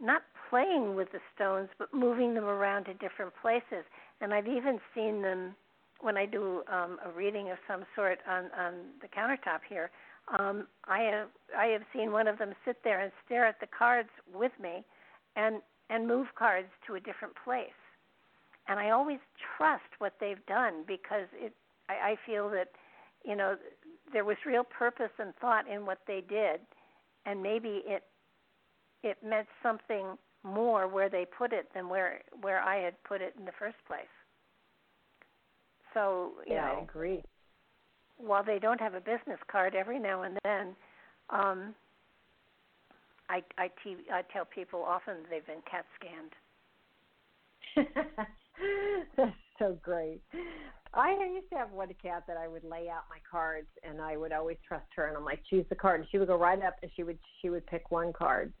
not 0.00 0.22
playing 0.50 0.94
with 0.94 1.10
the 1.12 1.20
stones, 1.34 1.68
but 1.78 1.92
moving 1.94 2.34
them 2.34 2.44
around 2.44 2.84
to 2.84 2.94
different 2.94 3.32
places. 3.40 3.84
And 4.20 4.34
I've 4.34 4.48
even 4.48 4.78
seen 4.94 5.22
them 5.22 5.54
when 6.00 6.16
I 6.16 6.26
do 6.26 6.62
um, 6.70 6.98
a 7.04 7.10
reading 7.10 7.50
of 7.50 7.58
some 7.68 7.84
sort 7.94 8.18
on 8.28 8.44
on 8.58 8.74
the 9.00 9.08
countertop 9.08 9.60
here. 9.68 9.90
Um, 10.38 10.66
I 10.86 11.00
have 11.00 11.28
I 11.56 11.66
have 11.66 11.82
seen 11.94 12.12
one 12.12 12.26
of 12.28 12.38
them 12.38 12.54
sit 12.64 12.78
there 12.84 13.00
and 13.00 13.12
stare 13.26 13.46
at 13.46 13.60
the 13.60 13.66
cards 13.66 14.08
with 14.32 14.52
me, 14.60 14.84
and 15.36 15.60
and 15.90 16.06
move 16.06 16.28
cards 16.36 16.68
to 16.86 16.94
a 16.94 17.00
different 17.00 17.34
place. 17.44 17.68
And 18.68 18.80
I 18.80 18.90
always 18.90 19.18
trust 19.56 19.82
what 19.98 20.14
they've 20.20 20.44
done 20.46 20.84
because 20.86 21.28
it 21.34 21.52
I, 21.88 22.12
I 22.12 22.16
feel 22.26 22.48
that 22.50 22.68
you 23.24 23.36
know 23.36 23.56
there 24.12 24.24
was 24.24 24.36
real 24.46 24.64
purpose 24.64 25.12
and 25.18 25.34
thought 25.40 25.68
in 25.68 25.86
what 25.86 25.98
they 26.06 26.22
did, 26.26 26.60
and 27.26 27.42
maybe 27.42 27.82
it 27.86 28.04
it 29.02 29.18
meant 29.22 29.48
something 29.62 30.16
more 30.42 30.88
where 30.88 31.08
they 31.08 31.26
put 31.26 31.52
it 31.52 31.68
than 31.74 31.88
where 31.88 32.20
where 32.40 32.60
I 32.60 32.76
had 32.76 33.02
put 33.04 33.20
it 33.20 33.34
in 33.38 33.44
the 33.44 33.52
first 33.58 33.76
place. 33.86 34.06
So 35.94 36.32
you 36.46 36.54
yeah, 36.54 36.64
know, 36.64 36.78
I 36.78 36.82
agree. 36.82 37.22
While 38.18 38.44
they 38.44 38.58
don't 38.58 38.80
have 38.80 38.94
a 38.94 39.00
business 39.00 39.40
card, 39.50 39.74
every 39.74 39.98
now 39.98 40.22
and 40.22 40.38
then, 40.44 40.76
um, 41.30 41.74
I 43.28 43.42
I, 43.58 43.68
te- 43.82 44.06
I 44.12 44.22
tell 44.32 44.44
people 44.44 44.82
often 44.82 45.16
they've 45.30 45.46
been 45.46 45.62
CAT 45.70 45.84
scanned. 45.98 46.32
That's 49.16 49.32
so 49.58 49.78
great. 49.82 50.20
I 50.94 51.10
used 51.34 51.50
to 51.50 51.58
have 51.58 51.72
one 51.72 51.88
cat 52.00 52.24
that 52.28 52.36
I 52.36 52.46
would 52.46 52.64
lay 52.64 52.88
out 52.88 53.04
my 53.10 53.18
cards, 53.28 53.68
and 53.82 54.00
I 54.00 54.16
would 54.16 54.32
always 54.32 54.56
trust 54.66 54.86
her. 54.96 55.08
And 55.08 55.16
I'm 55.16 55.24
like, 55.24 55.42
choose 55.50 55.66
the 55.68 55.74
card, 55.74 56.00
and 56.00 56.08
she 56.10 56.18
would 56.18 56.28
go 56.28 56.36
right 56.38 56.62
up, 56.62 56.76
and 56.82 56.90
she 56.94 57.02
would 57.02 57.18
she 57.40 57.50
would 57.50 57.66
pick 57.66 57.90
one 57.90 58.12
card, 58.12 58.52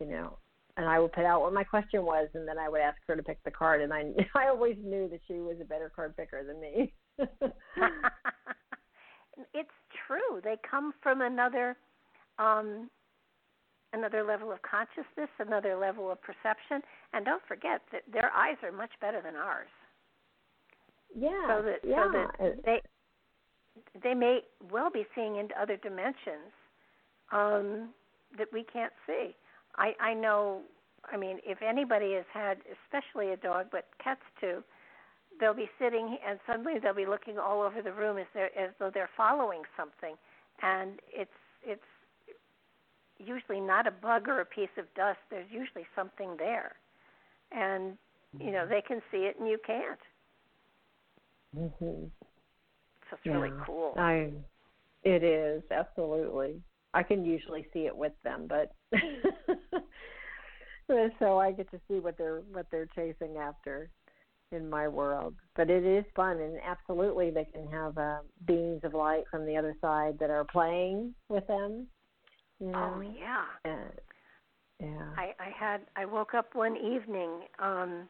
you 0.00 0.06
know, 0.06 0.38
and 0.78 0.88
I 0.88 0.98
would 1.00 1.12
put 1.12 1.24
out 1.24 1.42
what 1.42 1.52
my 1.52 1.64
question 1.64 2.04
was, 2.04 2.28
and 2.34 2.46
then 2.46 2.56
I 2.56 2.68
would 2.68 2.80
ask 2.80 2.96
her 3.08 3.16
to 3.16 3.22
pick 3.22 3.42
the 3.44 3.50
card, 3.50 3.82
and 3.82 3.92
I 3.92 4.04
I 4.34 4.48
always 4.48 4.76
knew 4.82 5.08
that 5.08 5.20
she 5.26 5.34
was 5.34 5.56
a 5.60 5.64
better 5.64 5.92
card 5.94 6.16
picker 6.16 6.42
than 6.44 6.60
me. 6.60 6.94
it's 9.52 9.68
true. 10.06 10.40
They 10.42 10.56
come 10.68 10.94
from 11.02 11.20
another 11.20 11.76
um 12.38 12.88
another 13.92 14.22
level 14.22 14.52
of 14.52 14.58
consciousness, 14.62 15.30
another 15.40 15.76
level 15.76 16.10
of 16.12 16.18
perception, 16.22 16.80
and 17.12 17.24
don't 17.24 17.42
forget 17.48 17.80
that 17.90 18.02
their 18.12 18.30
eyes 18.30 18.56
are 18.62 18.72
much 18.72 18.92
better 19.00 19.20
than 19.20 19.34
ours. 19.34 19.68
Yeah. 21.14 21.30
So 21.48 21.62
that 21.62 21.80
yeah. 21.82 22.04
so 22.04 22.12
that 22.12 22.56
they 22.64 22.80
they 24.00 24.14
may 24.14 24.42
well 24.70 24.90
be 24.90 25.04
seeing 25.16 25.36
into 25.36 25.60
other 25.60 25.76
dimensions 25.76 26.52
um, 27.32 27.88
that 28.38 28.46
we 28.52 28.62
can't 28.62 28.92
see. 29.08 29.34
I 29.78 29.94
I 30.00 30.14
know. 30.14 30.62
I 31.10 31.16
mean, 31.16 31.38
if 31.44 31.62
anybody 31.62 32.12
has 32.14 32.24
had, 32.32 32.58
especially 32.84 33.32
a 33.32 33.36
dog, 33.36 33.68
but 33.72 33.86
cats 34.02 34.20
too, 34.40 34.62
they'll 35.40 35.54
be 35.54 35.70
sitting 35.78 36.18
and 36.26 36.38
suddenly 36.46 36.74
they'll 36.82 36.94
be 36.94 37.06
looking 37.06 37.38
all 37.38 37.62
over 37.62 37.80
the 37.80 37.92
room 37.92 38.18
as 38.18 38.26
they're 38.34 38.56
as 38.58 38.70
though 38.78 38.90
they're 38.92 39.10
following 39.16 39.62
something, 39.76 40.16
and 40.62 41.00
it's 41.12 41.30
it's 41.64 41.80
usually 43.18 43.60
not 43.60 43.86
a 43.86 43.90
bug 43.90 44.28
or 44.28 44.40
a 44.40 44.44
piece 44.44 44.68
of 44.76 44.84
dust. 44.94 45.18
There's 45.30 45.50
usually 45.50 45.86
something 45.96 46.36
there, 46.38 46.72
and 47.52 47.96
you 48.38 48.50
know 48.50 48.66
they 48.66 48.82
can 48.86 49.00
see 49.10 49.18
it 49.18 49.36
and 49.38 49.48
you 49.48 49.58
can't. 49.66 49.98
Mm-hmm. 51.56 52.04
So 53.10 53.16
it's 53.16 53.20
yeah. 53.24 53.32
really 53.32 53.52
cool. 53.64 53.94
I, 53.96 54.30
it 55.02 55.22
is 55.24 55.62
absolutely. 55.70 56.60
I 56.94 57.02
can 57.02 57.24
usually 57.24 57.66
see 57.72 57.86
it 57.86 57.96
with 57.96 58.12
them, 58.24 58.46
but 58.48 58.72
so 61.18 61.38
I 61.38 61.52
get 61.52 61.70
to 61.70 61.80
see 61.88 61.98
what 61.98 62.16
they're 62.18 62.42
what 62.52 62.66
they're 62.70 62.88
chasing 62.94 63.36
after 63.36 63.90
in 64.52 64.68
my 64.68 64.88
world. 64.88 65.34
But 65.56 65.70
it 65.70 65.84
is 65.84 66.04
fun, 66.16 66.38
and 66.40 66.58
absolutely 66.64 67.30
they 67.30 67.44
can 67.44 67.66
have 67.70 67.98
uh, 67.98 68.18
beings 68.46 68.80
of 68.84 68.94
light 68.94 69.24
from 69.30 69.46
the 69.46 69.56
other 69.56 69.74
side 69.80 70.18
that 70.20 70.30
are 70.30 70.44
playing 70.44 71.14
with 71.28 71.46
them. 71.46 71.86
You 72.60 72.68
know? 72.68 72.94
Oh 72.96 73.00
yeah. 73.00 73.44
Uh, 73.64 73.90
yeah. 74.80 75.10
I, 75.16 75.34
I 75.40 75.50
had 75.58 75.80
I 75.96 76.04
woke 76.04 76.34
up 76.34 76.54
one 76.54 76.76
evening 76.76 77.42
um 77.58 78.08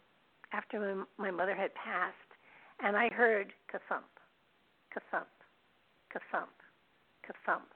after 0.53 1.05
my, 1.19 1.27
my 1.27 1.31
mother 1.31 1.55
had 1.55 1.75
passed, 1.75 2.15
and 2.83 2.97
I 2.97 3.09
heard 3.09 3.53
ka-thump, 3.71 4.07
ka-thump, 4.93 5.29
ka-thump, 6.13 6.51
ka-thump, 7.27 7.69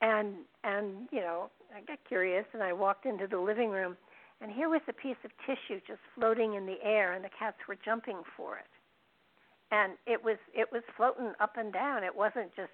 and 0.00 0.34
and 0.64 1.08
you 1.10 1.20
know 1.20 1.50
I 1.74 1.80
got 1.80 1.98
curious 2.06 2.44
and 2.52 2.62
I 2.62 2.72
walked 2.72 3.06
into 3.06 3.26
the 3.26 3.38
living 3.38 3.70
room, 3.70 3.96
and 4.40 4.50
here 4.50 4.68
was 4.68 4.82
a 4.88 4.92
piece 4.92 5.16
of 5.24 5.30
tissue 5.46 5.80
just 5.86 6.00
floating 6.14 6.54
in 6.54 6.66
the 6.66 6.78
air, 6.82 7.12
and 7.12 7.24
the 7.24 7.30
cats 7.38 7.56
were 7.68 7.76
jumping 7.84 8.22
for 8.36 8.56
it, 8.58 8.70
and 9.70 9.94
it 10.06 10.22
was 10.22 10.36
it 10.54 10.68
was 10.72 10.82
floating 10.96 11.32
up 11.40 11.56
and 11.56 11.72
down. 11.72 12.04
It 12.04 12.14
wasn't 12.14 12.54
just 12.54 12.72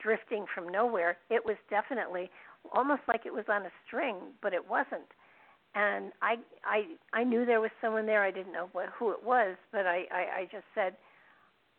drifting 0.00 0.46
from 0.54 0.68
nowhere. 0.68 1.18
It 1.30 1.44
was 1.44 1.56
definitely 1.70 2.30
almost 2.72 3.02
like 3.08 3.26
it 3.26 3.32
was 3.32 3.44
on 3.48 3.62
a 3.62 3.70
string, 3.86 4.16
but 4.42 4.52
it 4.52 4.68
wasn't. 4.68 5.10
And 5.74 6.12
I 6.22 6.36
I 6.64 6.84
I 7.12 7.24
knew 7.24 7.44
there 7.44 7.60
was 7.60 7.70
someone 7.80 8.06
there. 8.06 8.22
I 8.22 8.30
didn't 8.30 8.52
know 8.52 8.68
what, 8.72 8.88
who 8.98 9.10
it 9.12 9.22
was, 9.22 9.56
but 9.70 9.86
I, 9.86 10.04
I 10.10 10.40
I 10.40 10.48
just 10.50 10.64
said, 10.74 10.96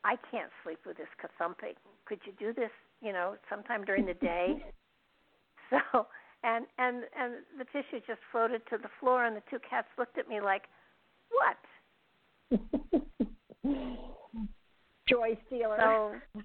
I 0.03 0.15
can't 0.31 0.51
sleep 0.63 0.79
with 0.85 0.97
this 0.97 1.07
kathumping. 1.21 1.75
Could 2.05 2.19
you 2.25 2.33
do 2.39 2.53
this, 2.53 2.71
you 3.01 3.13
know, 3.13 3.35
sometime 3.49 3.85
during 3.85 4.05
the 4.05 4.13
day? 4.15 4.63
so 5.69 6.07
and 6.43 6.65
and 6.77 7.03
and 7.17 7.33
the 7.57 7.65
tissue 7.65 7.99
just 8.07 8.19
floated 8.31 8.61
to 8.69 8.77
the 8.77 8.89
floor, 8.99 9.25
and 9.25 9.35
the 9.35 9.43
two 9.49 9.59
cats 9.69 9.87
looked 9.97 10.17
at 10.17 10.27
me 10.27 10.39
like, 10.41 10.63
what? 11.29 11.57
Joy 15.07 15.37
stealer. 15.47 15.77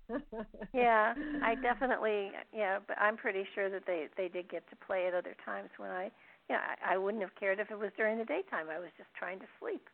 So 0.08 0.18
yeah, 0.74 1.14
I 1.42 1.54
definitely 1.56 2.30
yeah, 2.52 2.78
but 2.86 2.98
I'm 2.98 3.16
pretty 3.16 3.44
sure 3.54 3.68
that 3.70 3.86
they 3.86 4.06
they 4.16 4.28
did 4.28 4.48
get 4.48 4.68
to 4.70 4.76
play 4.86 5.06
at 5.06 5.14
other 5.14 5.36
times 5.44 5.68
when 5.76 5.90
I 5.90 6.10
yeah, 6.50 6.60
I, 6.84 6.94
I 6.94 6.98
wouldn't 6.98 7.22
have 7.22 7.34
cared 7.38 7.60
if 7.60 7.70
it 7.70 7.78
was 7.78 7.90
during 7.96 8.18
the 8.18 8.24
daytime. 8.24 8.66
I 8.74 8.78
was 8.78 8.90
just 8.96 9.08
trying 9.18 9.38
to 9.40 9.46
sleep. 9.60 9.86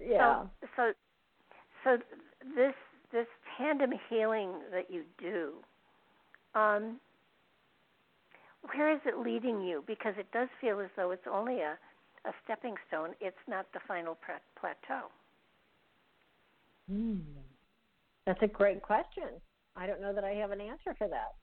Yeah. 0.00 0.44
So 0.58 0.68
so 0.76 0.92
so 1.84 1.98
this 2.56 2.74
this 3.12 3.26
tandem 3.56 3.92
healing 4.08 4.52
that 4.72 4.90
you 4.90 5.04
do, 5.18 5.54
um, 6.54 7.00
where 8.74 8.92
is 8.92 9.00
it 9.06 9.18
leading 9.18 9.62
you? 9.62 9.82
Because 9.86 10.14
it 10.18 10.30
does 10.32 10.48
feel 10.60 10.80
as 10.80 10.88
though 10.96 11.10
it's 11.10 11.26
only 11.30 11.60
a 11.60 11.78
a 12.26 12.32
stepping 12.44 12.74
stone. 12.88 13.14
It's 13.20 13.36
not 13.48 13.66
the 13.72 13.80
final 13.88 14.18
plateau. 14.60 15.08
Hmm. 16.90 17.18
That's 18.26 18.42
a 18.42 18.46
great 18.46 18.82
question. 18.82 19.40
I 19.76 19.86
don't 19.86 20.00
know 20.00 20.12
that 20.12 20.24
I 20.24 20.32
have 20.32 20.50
an 20.50 20.60
answer 20.60 20.94
for 20.98 21.08
that. 21.08 21.34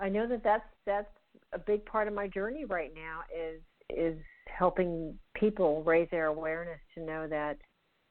I 0.00 0.08
know 0.08 0.26
that 0.26 0.42
that's 0.42 0.64
that's 0.86 1.10
a 1.52 1.58
big 1.58 1.84
part 1.86 2.08
of 2.08 2.14
my 2.14 2.28
journey 2.28 2.64
right 2.64 2.92
now 2.94 3.20
is 3.34 3.60
is 3.90 4.18
helping 4.46 5.18
people 5.34 5.82
raise 5.84 6.08
their 6.10 6.26
awareness 6.26 6.80
to 6.94 7.04
know 7.04 7.26
that 7.28 7.58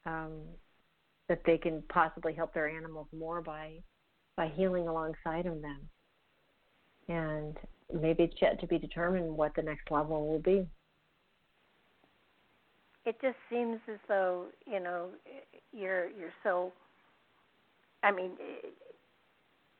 um, 0.05 0.41
that 1.29 1.41
they 1.45 1.57
can 1.57 1.83
possibly 1.89 2.33
help 2.33 2.53
their 2.53 2.69
animals 2.69 3.07
more 3.17 3.41
by 3.41 3.73
by 4.35 4.47
healing 4.49 4.87
alongside 4.87 5.45
of 5.47 5.61
them. 5.61 5.89
And 7.09 7.57
maybe 7.91 8.23
it's 8.23 8.35
yet 8.41 8.59
to 8.61 8.67
be 8.67 8.77
determined 8.77 9.35
what 9.35 9.55
the 9.55 9.63
next 9.63 9.89
level 9.89 10.27
will 10.27 10.39
be. 10.39 10.67
It 13.05 13.15
just 13.21 13.37
seems 13.49 13.79
as 13.91 13.99
though 14.07 14.45
you 14.65 14.79
know 14.79 15.09
you're 15.73 16.09
you're 16.09 16.33
so. 16.43 16.71
I 18.03 18.11
mean, 18.11 18.31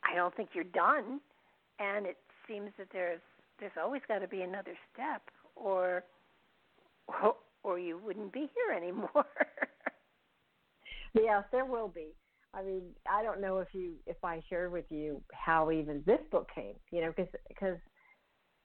I 0.04 0.16
don't 0.16 0.36
think 0.36 0.50
you're 0.54 0.64
done, 0.64 1.20
and 1.80 2.06
it 2.06 2.18
seems 2.48 2.72
that 2.78 2.88
there's 2.92 3.22
there's 3.60 3.74
always 3.82 4.02
got 4.08 4.20
to 4.20 4.28
be 4.28 4.42
another 4.42 4.74
step, 4.94 5.22
or 5.56 6.04
or, 7.64 7.80
you 7.80 7.98
wouldn't 7.98 8.32
be 8.32 8.50
here 8.54 8.76
anymore. 8.76 9.10
yes, 11.24 11.44
there 11.52 11.66
will 11.66 11.88
be. 11.88 12.10
I 12.54 12.64
mean, 12.64 12.84
I 13.10 13.24
don't 13.24 13.42
know 13.42 13.60
if 13.60 13.68
you 13.74 13.94
if 14.06 14.18
I 14.24 14.42
shared 14.50 14.72
with 14.72 14.86
you 14.90 15.22
how 15.34 15.72
even 15.72 16.04
this 16.06 16.20
book 16.32 16.48
came. 16.54 16.76
You 16.92 17.02
know, 17.02 17.14
because 17.16 17.32
because 17.48 17.78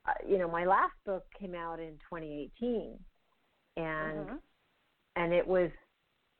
uh, 0.08 0.12
you 0.26 0.38
know 0.38 0.48
my 0.48 0.64
last 0.64 0.94
book 1.04 1.24
came 1.38 1.54
out 1.54 1.78
in 1.78 1.92
2018, 2.10 2.98
and 3.76 3.86
mm-hmm. 3.86 4.36
and 5.16 5.32
it 5.32 5.46
was 5.46 5.70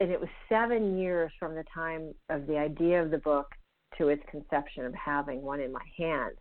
and 0.01 0.11
it 0.11 0.21
was 0.21 0.29
seven 0.49 0.99
years 0.99 1.31
from 1.39 1.55
the 1.55 1.65
time 1.73 2.15
of 2.29 2.47
the 2.47 2.59
idea 2.59 3.03
of 3.03 3.11
the 3.11 3.19
book 3.19 3.47
to 3.99 4.09
its 4.09 4.23
conception 4.31 4.85
of 4.85 4.95
having 4.95 5.43
one 5.43 5.61
in 5.61 5.73
my 5.73 5.85
hand. 5.97 6.33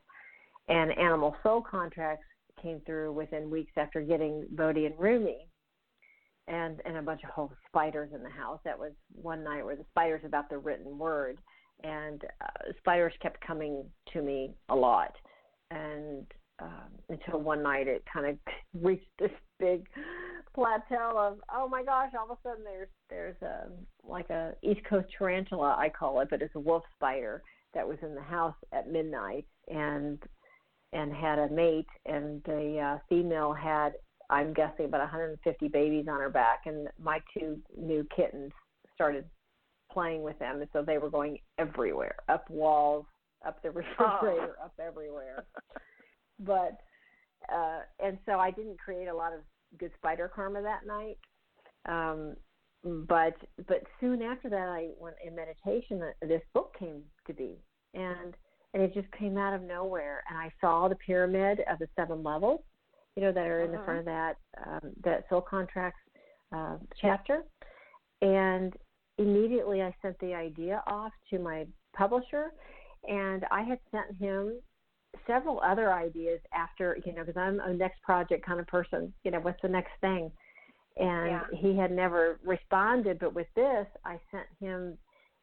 And 0.68 0.98
Animal 0.98 1.35
Soul 1.43 1.61
contracts 1.61 2.26
came 2.61 2.81
through 2.85 3.14
within 3.14 3.49
weeks 3.49 3.73
after 3.77 4.02
getting 4.02 4.48
Bodhi 4.52 4.85
and 4.85 4.95
Rumi, 4.98 5.48
and 6.47 6.81
and 6.85 6.97
a 6.97 7.01
bunch 7.01 7.23
of 7.23 7.30
whole 7.30 7.51
spiders 7.68 8.11
in 8.13 8.23
the 8.23 8.30
house. 8.30 8.59
That 8.65 8.77
was 8.77 8.91
one 9.13 9.43
night 9.43 9.65
where 9.65 9.76
the 9.76 9.85
spiders 9.91 10.22
about 10.26 10.49
the 10.49 10.57
written 10.57 10.97
word, 10.97 11.39
and 11.84 12.23
uh, 12.41 12.72
spiders 12.80 13.13
kept 13.22 13.45
coming 13.45 13.85
to 14.13 14.22
me 14.22 14.53
a 14.69 14.76
lot, 14.76 15.15
and 15.69 16.26
um, 16.59 16.91
until 17.09 17.41
one 17.41 17.63
night 17.63 17.88
it 17.88 18.03
kind 18.11 18.27
of 18.27 18.38
reached 18.81 19.09
this 19.19 19.31
big 19.59 19.85
plateau 20.53 21.13
of 21.18 21.38
oh 21.53 21.68
my 21.68 21.81
gosh 21.84 22.11
all 22.18 22.30
of 22.30 22.38
a 22.38 22.49
sudden 22.49 22.63
there's 22.63 22.89
there's 23.09 23.41
a 23.41 23.68
like 24.03 24.30
a 24.30 24.53
east 24.61 24.81
coast 24.89 25.07
tarantula 25.18 25.76
i 25.80 25.88
call 25.88 26.19
it 26.19 26.27
but 26.30 26.41
it's 26.41 26.55
a 26.55 26.59
wolf 26.59 26.84
spider 26.95 27.41
that 27.73 27.88
was 27.88 27.97
in 28.01 28.13
the 28.13 28.22
house 28.22 28.55
at 28.73 28.91
midnight 28.91 29.45
and 29.69 30.22
and 30.91 31.13
had 31.13 31.39
a 31.39 31.49
mate 31.49 31.88
and 32.05 32.43
the 32.43 32.77
uh, 32.80 32.97
female 33.07 33.53
had 33.53 33.93
i'm 34.32 34.53
guessing 34.53 34.86
about 34.86 35.02
150 35.02 35.68
babies 35.68 36.06
on 36.10 36.20
her 36.20 36.30
back 36.30 36.62
and 36.66 36.88
my 37.02 37.20
two 37.38 37.58
new 37.78 38.06
kittens 38.16 38.52
started 38.94 39.26
playing 39.91 40.24
with 40.24 40.38
them 40.40 40.62
and 40.62 40.70
so 40.74 40.82
they 40.82 40.98
were 40.98 41.10
going 41.10 41.38
everywhere 41.60 42.16
up 42.30 42.49
walls 42.49 43.06
up 43.45 43.62
the 43.62 43.70
refrigerator 43.72 44.56
oh. 44.60 44.66
up 44.66 44.74
everywhere 44.80 45.45
but 46.40 46.78
uh 47.53 47.80
and 48.03 48.18
so 48.26 48.34
i 48.34 48.49
didn't 48.49 48.80
create 48.80 49.08
a 49.08 49.14
lot 49.14 49.34
of 49.34 49.41
good 49.78 49.91
spider 49.98 50.32
karma 50.34 50.62
that 50.62 50.86
night. 50.86 51.18
Um, 51.88 52.36
but 53.08 53.36
but 53.68 53.84
soon 53.99 54.22
after 54.22 54.49
that, 54.49 54.70
I 54.70 54.90
went 54.99 55.16
in 55.26 55.36
meditation. 55.36 56.02
This 56.22 56.41
book 56.53 56.76
came 56.78 57.03
to 57.28 57.34
be, 57.34 57.58
and 57.94 58.36
and 58.74 58.82
it 58.82 58.94
just 58.94 59.12
came 59.12 59.38
out 59.38 59.53
of 59.53 59.62
nowhere. 59.62 60.24
And 60.30 60.38
I 60.38 60.52
saw 60.60 60.88
the 60.88 60.95
pyramid 60.95 61.60
of 61.72 61.80
the 61.80 61.88
seven 61.95 62.24
levels, 62.24 62.62
you 63.15 63.23
know, 63.23 63.31
that 63.31 63.47
are 63.47 63.63
in 63.63 63.71
the 63.71 63.81
front 63.83 63.99
of 63.99 64.05
that 64.05 64.38
um, 64.65 64.91
that 65.03 65.25
soul 65.29 65.41
contracts 65.41 65.99
uh, 66.55 66.77
chapter. 66.99 67.43
And 68.21 68.73
immediately, 69.17 69.81
I 69.81 69.93
sent 70.01 70.17
the 70.19 70.33
idea 70.33 70.83
off 70.88 71.11
to 71.29 71.39
my 71.39 71.65
publisher, 71.95 72.53
and 73.07 73.45
I 73.51 73.63
had 73.63 73.79
sent 73.91 74.17
him 74.17 74.53
several 75.27 75.59
other 75.61 75.91
ideas 75.91 76.39
after 76.53 76.97
you 77.05 77.13
know 77.13 77.23
because 77.23 77.38
I'm 77.38 77.59
a 77.59 77.73
next 77.73 78.01
project 78.01 78.45
kind 78.45 78.59
of 78.59 78.67
person. 78.67 79.13
You 79.23 79.31
know, 79.31 79.39
what's 79.39 79.61
the 79.61 79.69
next 79.69 79.91
thing? 79.99 80.31
And 80.97 81.31
yeah. 81.31 81.41
he 81.57 81.75
had 81.75 81.91
never 81.91 82.39
responded, 82.45 83.17
but 83.19 83.33
with 83.33 83.47
this, 83.55 83.88
I 84.05 84.19
sent 84.31 84.47
him. 84.59 84.97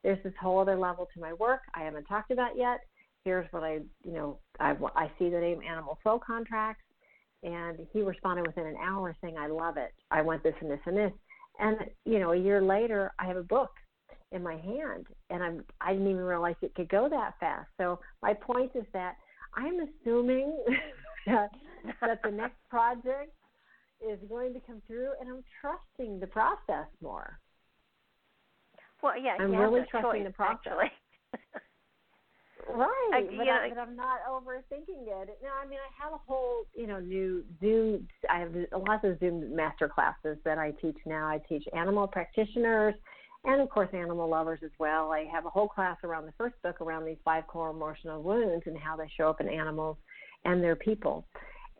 There's 0.04 0.22
this 0.22 0.34
whole 0.40 0.60
other 0.60 0.76
level 0.76 1.08
to 1.12 1.20
my 1.20 1.32
work 1.32 1.60
I 1.74 1.82
haven't 1.82 2.04
talked 2.04 2.30
about 2.30 2.56
yet. 2.56 2.80
Here's 3.24 3.50
what 3.50 3.64
I, 3.64 3.80
you 4.04 4.12
know, 4.12 4.38
I 4.60 4.76
I 4.94 5.10
see 5.18 5.28
the 5.28 5.40
name 5.40 5.60
Animal 5.68 5.98
Soul 6.04 6.20
Contracts, 6.24 6.84
and 7.42 7.78
he 7.92 8.02
responded 8.02 8.46
within 8.46 8.66
an 8.66 8.76
hour 8.76 9.14
saying, 9.20 9.36
"I 9.38 9.46
love 9.46 9.76
it. 9.76 9.92
I 10.10 10.22
want 10.22 10.42
this 10.42 10.54
and 10.60 10.70
this 10.70 10.80
and 10.86 10.96
this." 10.96 11.12
And 11.58 11.76
you 12.04 12.18
know, 12.18 12.32
a 12.32 12.36
year 12.36 12.60
later, 12.60 13.12
I 13.18 13.26
have 13.26 13.36
a 13.36 13.42
book, 13.42 13.70
in 14.32 14.42
my 14.42 14.56
hand, 14.56 15.06
and 15.30 15.42
I'm 15.42 15.64
I 15.80 15.92
didn't 15.92 16.08
even 16.08 16.22
realize 16.22 16.54
it 16.60 16.74
could 16.74 16.88
go 16.88 17.08
that 17.08 17.34
fast. 17.40 17.68
So 17.78 18.00
my 18.22 18.34
point 18.34 18.72
is 18.74 18.84
that 18.92 19.16
I'm 19.54 19.74
assuming 19.80 20.56
that 21.26 21.50
that 22.00 22.20
the 22.22 22.30
next 22.30 22.58
project 22.68 23.32
is 24.06 24.18
going 24.28 24.52
to 24.54 24.60
come 24.60 24.82
through, 24.86 25.10
and 25.20 25.28
I'm 25.28 25.44
trusting 25.60 26.20
the 26.20 26.26
process 26.26 26.86
more. 27.02 27.38
Well, 29.02 29.18
yeah, 29.18 29.36
I'm 29.38 29.52
really 29.52 29.82
trusting 29.90 30.24
choice, 30.24 30.26
the 30.26 30.32
process. 30.32 30.72
Right, 32.70 33.10
I, 33.14 33.22
but, 33.36 33.48
I, 33.48 33.68
but 33.70 33.78
I'm 33.78 33.96
not 33.96 34.18
overthinking 34.30 35.06
it. 35.06 35.38
No, 35.42 35.48
I 35.62 35.66
mean 35.66 35.78
I 35.78 36.02
have 36.04 36.12
a 36.12 36.18
whole, 36.26 36.64
you 36.74 36.86
know, 36.86 37.00
new 37.00 37.42
Zoom. 37.60 38.06
I 38.28 38.40
have 38.40 38.54
lots 38.86 39.04
of 39.04 39.18
Zoom 39.20 39.54
master 39.56 39.88
classes 39.88 40.36
that 40.44 40.58
I 40.58 40.72
teach 40.72 40.98
now. 41.06 41.26
I 41.26 41.40
teach 41.48 41.64
animal 41.74 42.06
practitioners, 42.06 42.94
and 43.44 43.62
of 43.62 43.70
course 43.70 43.88
animal 43.94 44.28
lovers 44.28 44.60
as 44.62 44.70
well. 44.78 45.12
I 45.12 45.24
have 45.32 45.46
a 45.46 45.50
whole 45.50 45.68
class 45.68 45.96
around 46.04 46.26
the 46.26 46.34
first 46.36 46.56
book 46.62 46.80
around 46.80 47.06
these 47.06 47.16
five 47.24 47.46
core 47.46 47.70
emotional 47.70 48.22
wounds 48.22 48.64
and 48.66 48.76
how 48.76 48.96
they 48.96 49.10
show 49.16 49.30
up 49.30 49.40
in 49.40 49.48
animals 49.48 49.96
and 50.44 50.62
their 50.62 50.76
people. 50.76 51.24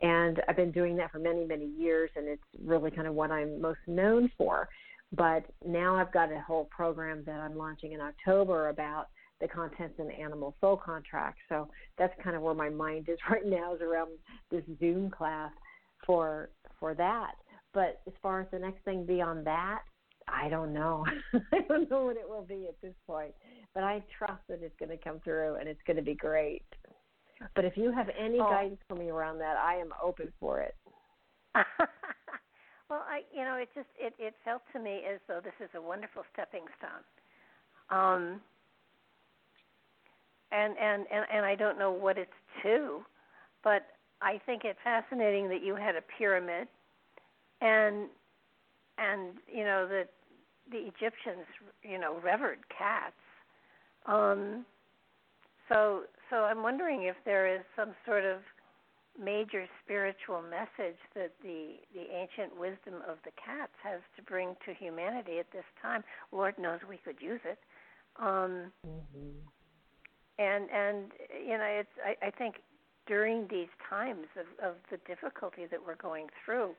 And 0.01 0.40
I've 0.48 0.56
been 0.56 0.73
doing 0.73 0.97
that 0.97 1.10
for 1.10 1.19
many, 1.19 1.44
many 1.44 1.66
years, 1.66 2.10
and 2.16 2.27
it's 2.28 2.43
really 2.65 2.90
kind 2.90 3.09
of 3.09 3.15
what 3.15 3.31
I'm 3.31 3.60
most 3.60 3.81
known 3.86 4.31
for. 4.39 4.69
But 5.12 5.44
now 5.66 5.97
I've 5.97 6.12
got 6.12 6.32
a 6.32 6.40
whole 6.40 6.66
program 6.66 7.24
that 7.27 7.40
I'm 7.40 7.56
launching 7.56 7.93
in 7.93 8.01
October 8.01 8.69
about 8.69 9.09
the 9.40 9.48
contents 9.48 9.94
in 9.98 10.06
the 10.09 10.15
animal 10.15 10.55
soul 10.60 10.77
contract. 10.77 11.39
So 11.48 11.69
that's 11.97 12.12
kind 12.23 12.36
of 12.36 12.43
where 12.43 12.55
my 12.55 12.69
mind 12.69 13.09
is 13.09 13.19
right 13.31 13.47
now 13.47 13.74
is 13.74 13.81
around 13.81 14.10
this 14.51 14.65
Zoom 14.78 15.10
class 15.10 15.52
for 16.06 16.51
for 16.78 16.94
that. 16.94 17.32
But 17.74 18.01
as 18.06 18.15
far 18.23 18.40
as 18.40 18.47
the 18.51 18.59
next 18.59 18.85
thing 18.85 19.05
beyond 19.05 19.47
that, 19.47 19.81
I 20.27 20.48
don't 20.48 20.73
know. 20.73 21.05
I 21.52 21.60
don't 21.69 21.90
know 21.90 22.06
what 22.06 22.16
it 22.16 22.28
will 22.28 22.44
be 22.44 22.66
at 22.69 22.81
this 22.82 22.94
point. 23.06 23.32
But 23.74 23.85
I 23.85 24.02
trust 24.16 24.43
that 24.48 24.62
it's 24.62 24.74
going 24.78 24.90
to 24.90 25.02
come 25.02 25.20
through 25.23 25.56
and 25.56 25.69
it's 25.69 25.81
going 25.86 25.97
to 25.97 26.02
be 26.02 26.15
great. 26.15 26.65
But 27.55 27.65
if 27.65 27.77
you 27.77 27.93
have 27.93 28.09
any 28.19 28.39
oh. 28.40 28.51
guidance 28.51 28.81
for 28.89 28.97
me 28.97 29.10
around 29.10 29.39
that, 29.39 29.56
I 29.56 29.77
am 29.77 29.93
open 30.02 30.32
for 30.40 30.60
it. 30.60 30.74
well, 32.90 33.05
I 33.09 33.20
you 33.32 33.44
know, 33.44 33.56
it 33.56 33.69
just 33.74 33.89
it 33.98 34.15
it 34.19 34.35
felt 34.44 34.62
to 34.73 34.81
me 34.81 35.02
as 35.12 35.20
though 35.28 35.40
this 35.43 35.55
is 35.60 35.70
a 35.74 35.81
wonderful 35.81 36.23
stepping 36.32 36.65
stone. 36.78 37.98
Um 37.98 38.40
and 40.53 40.75
and 40.79 41.07
and 41.12 41.25
and 41.33 41.45
I 41.45 41.55
don't 41.55 41.79
know 41.79 41.91
what 41.91 42.19
it's 42.19 42.31
to, 42.62 43.01
but 43.62 43.87
I 44.20 44.41
think 44.47 44.62
it's 44.65 44.79
fascinating 44.83 45.49
that 45.49 45.62
you 45.62 45.75
had 45.75 45.97
a 45.97 46.03
pyramid, 46.19 46.69
and 47.61 48.09
and 48.99 49.35
you 49.53 49.65
know 49.65 49.87
that 49.89 50.09
the 50.70 50.79
Egyptians 50.79 51.47
you 51.83 51.99
know 51.99 52.15
revered 52.16 52.61
cats. 52.77 53.15
Um, 54.07 54.65
so 55.69 56.03
so 56.31 56.45
I'm 56.45 56.62
wondering 56.62 57.05
if 57.05 57.16
there 57.25 57.55
is 57.55 57.62
some 57.77 57.91
sort 58.07 58.25
of 58.25 58.39
major 59.20 59.66
spiritual 59.85 60.43
message 60.43 60.99
that 61.15 61.33
the 61.43 61.75
the 61.95 62.07
ancient 62.15 62.59
wisdom 62.59 63.03
of 63.09 63.19
the 63.25 63.33
cats 63.33 63.73
has 63.83 64.01
to 64.16 64.23
bring 64.23 64.57
to 64.65 64.73
humanity 64.73 65.39
at 65.39 65.51
this 65.53 65.66
time. 65.83 66.03
Lord 66.33 66.55
knows 66.59 66.81
we 66.89 66.99
could 66.99 67.20
use 67.20 67.41
it. 67.45 67.59
Um, 68.19 68.73
mm-hmm 68.87 69.49
and 70.39 70.69
and 70.70 71.12
you 71.47 71.59
know 71.59 71.65
it's 71.65 71.89
I, 72.05 72.27
I 72.27 72.31
think 72.31 72.56
during 73.06 73.47
these 73.48 73.69
times 73.89 74.27
of, 74.39 74.70
of 74.70 74.74
the 74.90 74.98
difficulty 75.06 75.62
that 75.70 75.81
we're 75.85 75.97
going 75.97 76.27
through, 76.44 76.74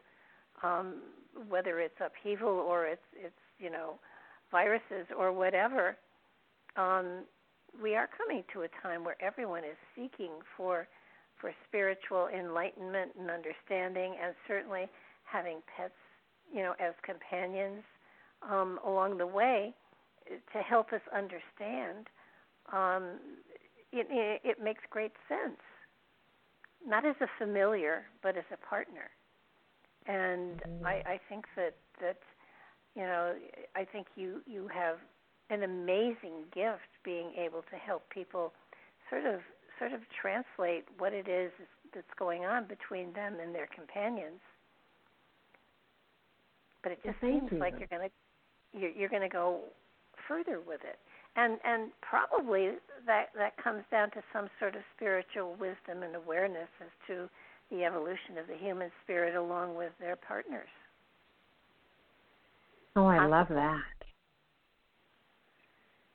um, 0.61 1.01
whether 1.49 1.79
it's 1.79 1.95
upheaval 2.03 2.47
or 2.49 2.85
it's 2.85 3.01
it's 3.15 3.33
you 3.59 3.69
know 3.69 3.99
viruses 4.51 5.07
or 5.17 5.31
whatever, 5.31 5.97
um, 6.75 7.23
we 7.81 7.95
are 7.95 8.09
coming 8.17 8.43
to 8.53 8.61
a 8.61 8.67
time 8.81 9.03
where 9.03 9.17
everyone 9.21 9.63
is 9.63 9.77
seeking 9.95 10.31
for 10.55 10.87
for 11.39 11.51
spiritual 11.67 12.27
enlightenment 12.27 13.11
and 13.17 13.29
understanding, 13.29 14.15
and 14.21 14.35
certainly 14.47 14.87
having 15.23 15.59
pets, 15.75 15.93
you 16.53 16.61
know, 16.61 16.73
as 16.79 16.93
companions 17.03 17.83
um, 18.49 18.77
along 18.85 19.17
the 19.17 19.27
way 19.27 19.73
to 20.53 20.59
help 20.59 20.91
us 20.91 21.01
understand 21.15 22.07
um, 22.73 23.19
it, 23.91 24.07
it, 24.09 24.41
it 24.43 24.63
makes 24.63 24.81
great 24.89 25.13
sense. 25.27 25.59
Not 26.85 27.05
as 27.05 27.15
a 27.21 27.27
familiar, 27.37 28.03
but 28.23 28.37
as 28.37 28.45
a 28.53 28.57
partner. 28.65 29.09
And 30.07 30.61
mm-hmm. 30.61 30.85
I, 30.85 30.93
I 31.05 31.19
think 31.27 31.45
that 31.55 31.75
that 32.01 32.17
you 32.95 33.03
know 33.03 33.35
I 33.75 33.85
think 33.85 34.07
you 34.15 34.41
you 34.47 34.69
have 34.73 34.97
an 35.49 35.63
amazing 35.63 36.45
gift 36.53 36.89
being 37.03 37.31
able 37.37 37.61
to 37.69 37.75
help 37.75 38.09
people 38.09 38.53
sort 39.09 39.25
of 39.25 39.41
sort 39.77 39.93
of 39.93 40.01
translate 40.21 40.85
what 40.97 41.13
it 41.13 41.27
is 41.27 41.51
that's 41.93 42.13
going 42.17 42.45
on 42.45 42.65
between 42.65 43.11
them 43.13 43.37
and 43.41 43.53
their 43.53 43.67
companions. 43.67 44.39
But 46.81 46.93
it 46.93 46.99
just 47.03 47.21
well, 47.21 47.31
seems 47.31 47.51
you. 47.51 47.57
like 47.57 47.73
you're 47.77 47.87
gonna 47.87 48.09
you're, 48.73 48.91
you're 48.91 49.09
gonna 49.09 49.29
go 49.29 49.61
further 50.27 50.61
with 50.65 50.81
it 50.83 50.99
and 51.39 51.57
and 51.63 51.91
probably 52.01 52.71
that 53.05 53.27
that 53.35 53.61
comes 53.63 53.83
down 53.91 54.11
to 54.11 54.21
some 54.33 54.47
sort 54.59 54.75
of 54.75 54.81
spiritual 54.95 55.51
wisdom 55.59 56.03
and 56.03 56.15
awareness 56.15 56.67
as 56.81 56.89
to 57.07 57.29
the 57.71 57.83
evolution 57.83 58.37
of 58.39 58.47
the 58.47 58.57
human 58.57 58.91
spirit 59.03 59.35
along 59.35 59.75
with 59.75 59.91
their 59.99 60.15
partners. 60.15 60.69
Oh, 62.95 63.05
I 63.05 63.25
love 63.27 63.47
that. 63.49 63.81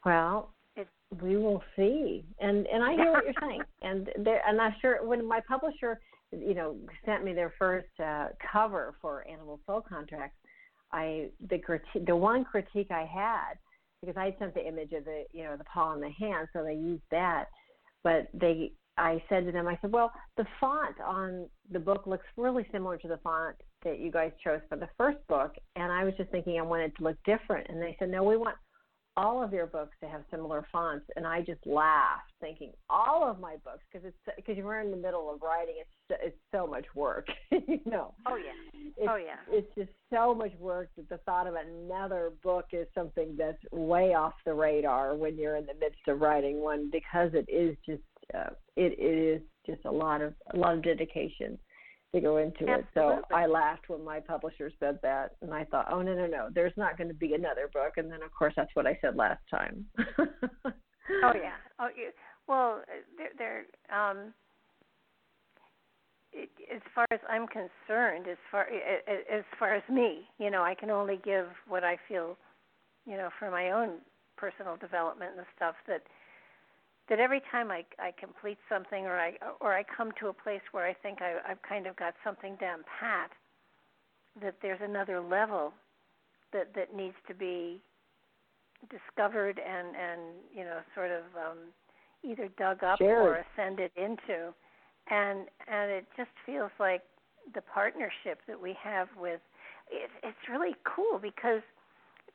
Well, 0.04 0.50
it, 0.76 0.88
we 1.22 1.36
will 1.36 1.62
see, 1.76 2.24
and 2.40 2.66
and 2.66 2.82
I 2.82 2.92
hear 2.94 3.12
what 3.12 3.24
you're 3.24 3.34
saying, 3.40 3.62
and 3.82 4.08
there, 4.24 4.42
and 4.46 4.60
I'm 4.60 4.70
not 4.70 4.72
sure 4.80 5.06
when 5.06 5.26
my 5.26 5.40
publisher, 5.48 6.00
you 6.32 6.54
know, 6.54 6.76
sent 7.06 7.24
me 7.24 7.32
their 7.32 7.54
first 7.58 7.88
uh, 8.00 8.28
cover 8.52 8.94
for 9.00 9.26
Animal 9.26 9.60
Soul 9.66 9.82
Contracts, 9.88 10.36
I 10.92 11.28
the 11.48 11.58
critique, 11.58 12.06
the 12.06 12.16
one 12.16 12.44
critique 12.44 12.90
I 12.90 13.06
had 13.06 13.54
because 14.04 14.18
I 14.18 14.34
sent 14.38 14.54
the 14.54 14.66
image 14.66 14.92
of 14.92 15.04
the 15.04 15.24
you 15.32 15.44
know 15.44 15.56
the 15.56 15.64
paw 15.64 15.92
and 15.92 16.02
the 16.02 16.10
hand, 16.10 16.48
so 16.52 16.62
they 16.64 16.74
used 16.74 17.02
that. 17.10 17.46
But 18.02 18.28
they, 18.34 18.72
I 18.98 19.22
said 19.28 19.46
to 19.46 19.52
them, 19.52 19.66
I 19.66 19.78
said, 19.80 19.90
well, 19.90 20.12
the 20.36 20.44
font 20.60 21.00
on 21.00 21.48
the 21.72 21.78
book 21.80 22.06
looks 22.06 22.26
really 22.36 22.66
similar 22.70 22.98
to 22.98 23.08
the 23.08 23.18
font 23.24 23.56
that 23.82 23.98
you 23.98 24.10
guys 24.10 24.30
chose 24.42 24.60
for 24.68 24.76
the 24.76 24.88
first 24.98 25.18
book, 25.26 25.54
and 25.76 25.90
I 25.90 26.04
was 26.04 26.14
just 26.16 26.30
thinking 26.30 26.58
I 26.58 26.62
wanted 26.62 26.92
it 26.92 26.96
to 26.98 27.04
look 27.04 27.16
different. 27.24 27.66
And 27.70 27.80
they 27.80 27.96
said, 27.98 28.10
no, 28.10 28.22
we 28.22 28.36
want 28.36 28.56
all 29.16 29.42
of 29.42 29.52
your 29.52 29.66
books 29.66 29.96
to 30.02 30.08
have 30.08 30.22
similar 30.30 30.66
fonts, 30.72 31.06
and 31.16 31.26
I 31.26 31.40
just 31.40 31.64
laughed, 31.66 32.32
thinking 32.40 32.72
all 32.90 33.28
of 33.28 33.38
my 33.38 33.56
books 33.64 33.84
because 33.90 34.06
it's 34.06 34.36
because 34.36 34.56
you're 34.56 34.80
in 34.80 34.90
the 34.90 34.96
middle 34.96 35.32
of 35.32 35.40
writing. 35.42 35.74
It's 35.78 36.20
it's 36.22 36.36
so 36.52 36.66
much 36.66 36.84
work, 36.94 37.26
you 37.50 37.80
know. 37.86 38.14
Oh 38.26 38.36
yeah. 38.36 38.80
It's, 38.96 39.08
oh 39.08 39.16
yeah. 39.16 39.36
It's 39.48 39.68
just 39.76 39.90
so 40.12 40.34
much 40.34 40.52
work 40.58 40.88
that 40.96 41.08
the 41.08 41.18
thought 41.18 41.46
of 41.46 41.54
another 41.54 42.32
book 42.42 42.66
is 42.72 42.86
something 42.94 43.34
that's 43.38 43.58
way 43.72 44.14
off 44.14 44.34
the 44.44 44.54
radar 44.54 45.14
when 45.14 45.36
you're 45.36 45.56
in 45.56 45.66
the 45.66 45.74
midst 45.80 46.06
of 46.08 46.20
writing 46.20 46.60
one 46.60 46.90
because 46.90 47.30
it 47.34 47.48
is 47.50 47.76
just 47.86 48.02
uh, 48.34 48.50
it, 48.76 48.98
it 48.98 49.36
is 49.36 49.42
just 49.66 49.84
a 49.84 49.90
lot 49.90 50.20
of 50.20 50.34
a 50.52 50.56
lot 50.56 50.74
of 50.74 50.82
dedication 50.82 51.58
to 52.14 52.20
go 52.20 52.38
into 52.38 52.68
Absolutely. 52.68 52.82
it. 52.82 52.86
So 52.94 53.22
I 53.34 53.46
laughed 53.46 53.88
when 53.88 54.04
my 54.04 54.20
publisher 54.20 54.70
said 54.80 54.98
that, 55.02 55.36
and 55.42 55.52
I 55.52 55.64
thought, 55.64 55.88
oh 55.90 56.00
no 56.02 56.14
no 56.14 56.26
no, 56.26 56.48
there's 56.54 56.72
not 56.76 56.96
going 56.96 57.08
to 57.08 57.14
be 57.14 57.34
another 57.34 57.68
book. 57.72 57.94
And 57.96 58.10
then 58.10 58.22
of 58.22 58.32
course 58.32 58.54
that's 58.56 58.74
what 58.74 58.86
I 58.86 58.98
said 59.00 59.16
last 59.16 59.40
time. 59.50 59.84
oh 59.98 60.22
yeah. 61.34 61.58
Oh 61.78 61.88
you, 61.94 62.10
well, 62.48 62.82
there 63.18 63.30
there 63.38 63.64
um. 63.96 64.32
It, 66.36 66.50
as 66.74 66.82
far 66.92 67.06
as 67.12 67.20
I'm 67.30 67.46
concerned, 67.46 68.26
as 68.28 68.38
far 68.50 68.66
as 68.66 69.44
far 69.58 69.74
as 69.74 69.82
me, 69.88 70.22
you 70.38 70.50
know, 70.50 70.62
I 70.62 70.74
can 70.74 70.90
only 70.90 71.20
give 71.24 71.46
what 71.68 71.84
I 71.84 71.96
feel, 72.08 72.36
you 73.06 73.16
know, 73.16 73.28
for 73.38 73.52
my 73.52 73.70
own 73.70 73.98
personal 74.36 74.76
development 74.76 75.32
and 75.36 75.40
the 75.40 75.46
stuff 75.54 75.76
that 75.86 76.02
that 77.08 77.20
every 77.20 77.42
time 77.50 77.70
I, 77.70 77.84
I 77.98 78.12
complete 78.18 78.58
something 78.68 79.04
or 79.04 79.18
I 79.18 79.34
or 79.60 79.74
I 79.74 79.84
come 79.84 80.10
to 80.20 80.28
a 80.28 80.32
place 80.32 80.62
where 80.72 80.86
I 80.86 80.94
think 80.94 81.20
I, 81.20 81.36
I've 81.48 81.60
kind 81.62 81.86
of 81.86 81.96
got 81.96 82.14
something 82.24 82.56
down 82.60 82.80
pat, 83.00 83.30
that 84.42 84.54
there's 84.62 84.80
another 84.82 85.20
level 85.20 85.72
that 86.52 86.74
that 86.74 86.94
needs 86.94 87.16
to 87.28 87.34
be 87.34 87.80
discovered 88.90 89.60
and 89.60 89.88
and 89.88 90.20
you 90.54 90.64
know 90.64 90.78
sort 90.94 91.10
of 91.10 91.24
um, 91.36 91.58
either 92.22 92.48
dug 92.58 92.82
up 92.82 92.98
Shared. 92.98 93.22
or 93.22 93.44
ascended 93.52 93.90
into, 93.96 94.54
and 95.10 95.46
and 95.68 95.90
it 95.90 96.06
just 96.16 96.30
feels 96.46 96.70
like 96.80 97.02
the 97.54 97.60
partnership 97.62 98.40
that 98.48 98.60
we 98.60 98.74
have 98.82 99.08
with 99.20 99.40
it, 99.90 100.10
it's 100.22 100.48
really 100.50 100.74
cool 100.84 101.18
because 101.20 101.60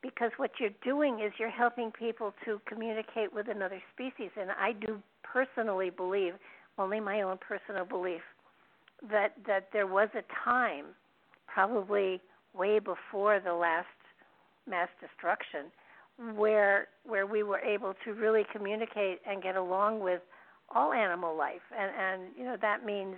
because 0.02 0.30
what 0.36 0.52
you're 0.58 0.70
doing 0.82 1.20
is 1.20 1.32
you're 1.38 1.50
helping 1.50 1.90
people 1.90 2.32
to 2.44 2.60
communicate 2.66 3.32
with 3.32 3.48
another 3.48 3.82
species. 3.94 4.30
And 4.38 4.50
I 4.50 4.72
do 4.72 5.00
personally 5.22 5.90
believe 5.90 6.34
only 6.78 7.00
my 7.00 7.22
own 7.22 7.38
personal 7.38 7.84
belief 7.84 8.22
that 9.10 9.32
that 9.46 9.68
there 9.72 9.86
was 9.86 10.08
a 10.14 10.22
time 10.44 10.86
probably 11.46 12.20
way 12.54 12.78
before 12.78 13.40
the 13.40 13.52
last 13.52 13.86
mass 14.68 14.88
destruction 15.00 15.66
where 16.34 16.88
where 17.04 17.26
we 17.26 17.42
were 17.42 17.60
able 17.60 17.94
to 18.04 18.12
really 18.12 18.44
communicate 18.52 19.20
and 19.26 19.42
get 19.42 19.56
along 19.56 20.00
with 20.00 20.20
all 20.74 20.92
animal 20.92 21.36
life. 21.36 21.62
And 21.76 21.90
and 21.98 22.22
you 22.36 22.44
know 22.44 22.56
that 22.60 22.84
means 22.84 23.16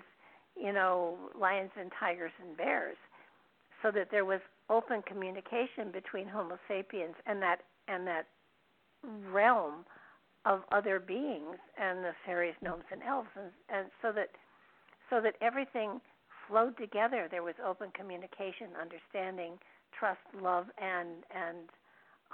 you 0.60 0.72
know 0.72 1.16
lions 1.38 1.70
and 1.78 1.90
tigers 1.98 2.32
and 2.46 2.56
bears. 2.56 2.96
So 3.82 3.90
that 3.90 4.08
there 4.12 4.24
was 4.24 4.40
open 4.70 5.02
communication 5.02 5.90
between 5.92 6.26
homo 6.26 6.58
sapiens 6.68 7.14
and 7.26 7.42
that 7.42 7.58
and 7.88 8.06
that 8.06 8.26
realm 9.30 9.84
of 10.44 10.60
other 10.72 10.98
beings 10.98 11.56
and 11.80 12.04
the 12.04 12.12
fairies 12.24 12.54
gnomes 12.62 12.84
and 12.90 13.02
elves. 13.02 13.28
And 13.36 13.50
and 13.68 13.90
so 14.00 14.12
that 14.12 14.30
so 15.10 15.20
that 15.20 15.34
everything 15.40 16.00
flowed 16.48 16.76
together. 16.76 17.28
There 17.30 17.42
was 17.42 17.54
open 17.64 17.90
communication 17.94 18.68
understanding 18.80 19.58
trust 19.98 20.20
love 20.40 20.66
and 20.78 21.24
and 21.34 21.68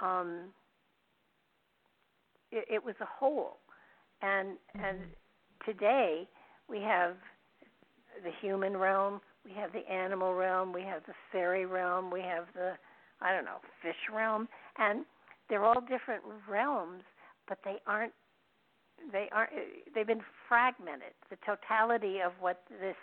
um 0.01 0.53
it, 2.51 2.65
it 2.69 2.83
was 2.83 2.95
a 3.01 3.05
whole, 3.05 3.57
and 4.21 4.49
mm-hmm. 4.75 4.85
and 4.85 4.99
today 5.65 6.27
we 6.67 6.81
have 6.81 7.15
the 8.23 8.31
human 8.41 8.75
realm, 8.75 9.21
we 9.49 9.55
have 9.55 9.71
the 9.73 9.89
animal 9.91 10.33
realm, 10.33 10.71
we 10.71 10.81
have 10.81 11.01
the 11.07 11.13
fairy 11.31 11.65
realm, 11.65 12.11
we 12.11 12.21
have 12.21 12.45
the 12.53 12.73
I 13.21 13.33
don't 13.33 13.45
know 13.45 13.59
fish 13.81 14.09
realm, 14.13 14.47
and 14.77 15.05
they're 15.49 15.65
all 15.65 15.81
different 15.81 16.23
realms, 16.47 17.03
but 17.47 17.57
they 17.65 17.77
aren't 17.87 18.13
they 19.11 19.27
aren't 19.31 19.51
they've 19.93 20.07
been 20.07 20.23
fragmented. 20.47 21.13
The 21.29 21.37
totality 21.45 22.19
of 22.25 22.33
what 22.39 22.63
this 22.69 22.95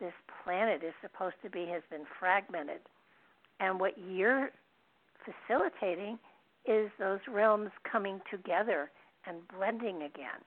this 0.00 0.12
planet 0.42 0.82
is 0.82 0.94
supposed 1.00 1.36
to 1.44 1.50
be 1.50 1.66
has 1.66 1.82
been 1.90 2.06
fragmented, 2.18 2.80
and 3.60 3.78
what 3.78 3.92
you're 3.98 4.50
facilitating 5.24 6.18
is 6.64 6.90
those 6.98 7.20
realms 7.28 7.70
coming 7.90 8.20
together 8.30 8.90
and 9.26 9.36
blending 9.56 9.96
again. 9.96 10.42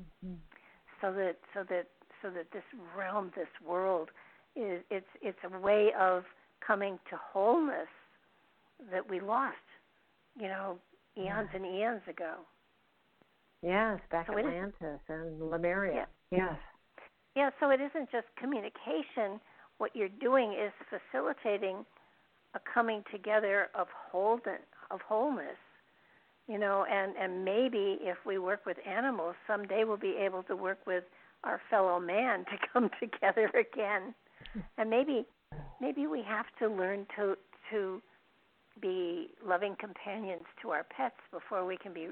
Mm-hmm. 0.00 0.34
So 1.00 1.12
that 1.12 1.36
so 1.52 1.64
that 1.68 1.86
so 2.22 2.30
that 2.30 2.46
this 2.52 2.62
realm, 2.96 3.32
this 3.36 3.48
world, 3.66 4.10
is 4.56 4.82
it's 4.90 5.06
it's 5.22 5.38
a 5.44 5.58
way 5.58 5.90
of 5.98 6.24
coming 6.64 6.98
to 7.10 7.16
wholeness 7.16 7.88
that 8.90 9.08
we 9.08 9.20
lost, 9.20 9.56
you 10.38 10.48
know, 10.48 10.78
eons 11.16 11.48
yeah. 11.52 11.56
and 11.56 11.66
eons 11.66 12.02
ago. 12.08 12.34
Yes, 13.62 14.00
back 14.10 14.26
so 14.26 14.38
Atlantis 14.38 15.00
and 15.08 15.50
Lemuria. 15.50 16.06
Yeah. 16.30 16.38
Yes. 16.38 16.58
Yeah, 17.36 17.50
so 17.60 17.70
it 17.70 17.80
isn't 17.80 18.10
just 18.10 18.26
communication. 18.36 19.40
What 19.78 19.94
you're 19.94 20.08
doing 20.08 20.52
is 20.52 20.72
facilitating 20.88 21.84
a 22.54 22.60
coming 22.74 23.04
together 23.12 23.68
of 23.74 23.86
wholeness, 24.10 24.60
of 24.90 25.00
wholeness 25.02 25.56
you 26.50 26.58
know 26.58 26.84
and 26.90 27.14
and 27.16 27.44
maybe 27.44 27.98
if 28.02 28.16
we 28.26 28.38
work 28.38 28.66
with 28.66 28.76
animals 28.86 29.36
someday 29.46 29.84
we'll 29.84 29.96
be 29.96 30.16
able 30.18 30.42
to 30.42 30.56
work 30.56 30.78
with 30.86 31.04
our 31.44 31.60
fellow 31.70 31.98
man 32.00 32.44
to 32.46 32.56
come 32.72 32.90
together 33.00 33.50
again. 33.54 34.14
And 34.78 34.90
maybe 34.90 35.26
maybe 35.80 36.06
we 36.06 36.22
have 36.22 36.46
to 36.58 36.68
learn 36.68 37.06
to 37.16 37.36
to 37.70 38.02
be 38.80 39.28
loving 39.46 39.76
companions 39.78 40.42
to 40.62 40.70
our 40.70 40.84
pets 40.84 41.16
before 41.30 41.66
we 41.66 41.76
can 41.76 41.92
be 41.92 42.08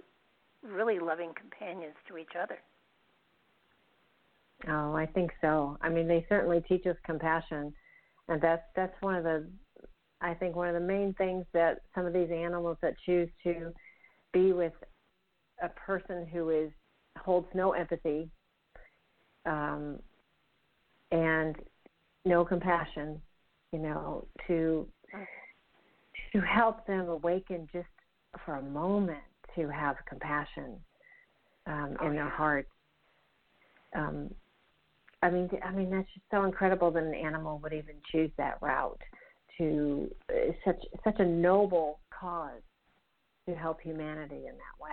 really 0.63 0.99
loving 0.99 1.33
companions 1.35 1.95
to 2.09 2.19
each 2.19 2.33
other. 2.41 2.59
Oh 4.69 4.95
i 4.95 5.07
think 5.07 5.31
so. 5.41 5.79
I 5.81 5.89
mean 5.89 6.09
they 6.09 6.27
certainly 6.29 6.63
teach 6.69 6.87
us 6.87 6.97
compassion. 7.05 7.73
And 8.29 8.41
that's 8.41 8.65
that's 8.77 8.95
one 9.01 9.15
of 9.15 9.25
the 9.25 9.47
I 10.21 10.35
think 10.35 10.57
one 10.57 10.69
of 10.69 10.75
the 10.75 10.87
main 10.87 11.15
things 11.15 11.45
that 11.53 11.81
some 11.95 12.07
of 12.07 12.13
these 12.13 12.31
animals 12.31 12.77
that 12.83 12.95
choose 13.07 13.29
to 13.45 13.73
be 14.33 14.53
with 14.53 14.73
a 15.63 15.69
person 15.69 16.27
who 16.27 16.51
is 16.51 16.71
holds 17.19 17.49
no 17.55 17.73
empathy 17.73 18.31
um, 19.49 19.99
and 21.11 21.57
no 22.25 22.45
compassion, 22.45 23.21
you 23.73 23.79
know, 23.79 24.27
to 24.47 24.87
to 26.33 26.41
help 26.41 26.87
them 26.87 27.09
awaken 27.09 27.67
just 27.73 27.89
for 28.45 28.57
a 28.57 28.63
moment 28.63 29.19
to 29.55 29.69
have 29.69 29.97
compassion 30.07 30.77
um, 31.67 31.97
in 32.05 32.15
their 32.15 32.29
hearts. 32.29 32.69
Um, 33.95 34.31
I 35.23 35.31
mean, 35.31 35.49
I 35.65 35.73
mean 35.73 35.91
that's 35.91 36.09
just 36.13 36.27
so 36.31 36.45
incredible 36.45 36.91
that 36.91 37.03
an 37.03 37.15
animal 37.15 37.59
would 37.63 37.73
even 37.73 37.97
choose 38.13 38.31
that 38.37 38.59
route 38.61 39.01
to 39.59 40.11
uh, 40.31 40.53
such 40.65 40.81
such 41.03 41.17
a 41.19 41.25
noble 41.25 41.99
cause 42.11 42.63
to 43.49 43.55
help 43.55 43.81
humanity 43.81 44.47
in 44.47 44.55
that 44.55 44.79
way. 44.81 44.91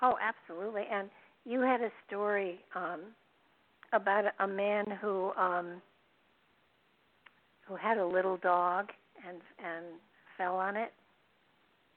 Oh, 0.00 0.16
absolutely. 0.20 0.82
And 0.90 1.10
you 1.44 1.60
had 1.60 1.80
a 1.80 1.90
story 2.06 2.60
um, 2.74 3.00
about 3.92 4.24
a 4.40 4.46
man 4.46 4.86
who 5.00 5.32
um, 5.32 5.82
who 7.66 7.76
had 7.76 7.98
a 7.98 8.06
little 8.06 8.36
dog 8.36 8.90
and 9.26 9.38
and 9.64 9.84
fell 10.36 10.56
on 10.56 10.76
it. 10.76 10.92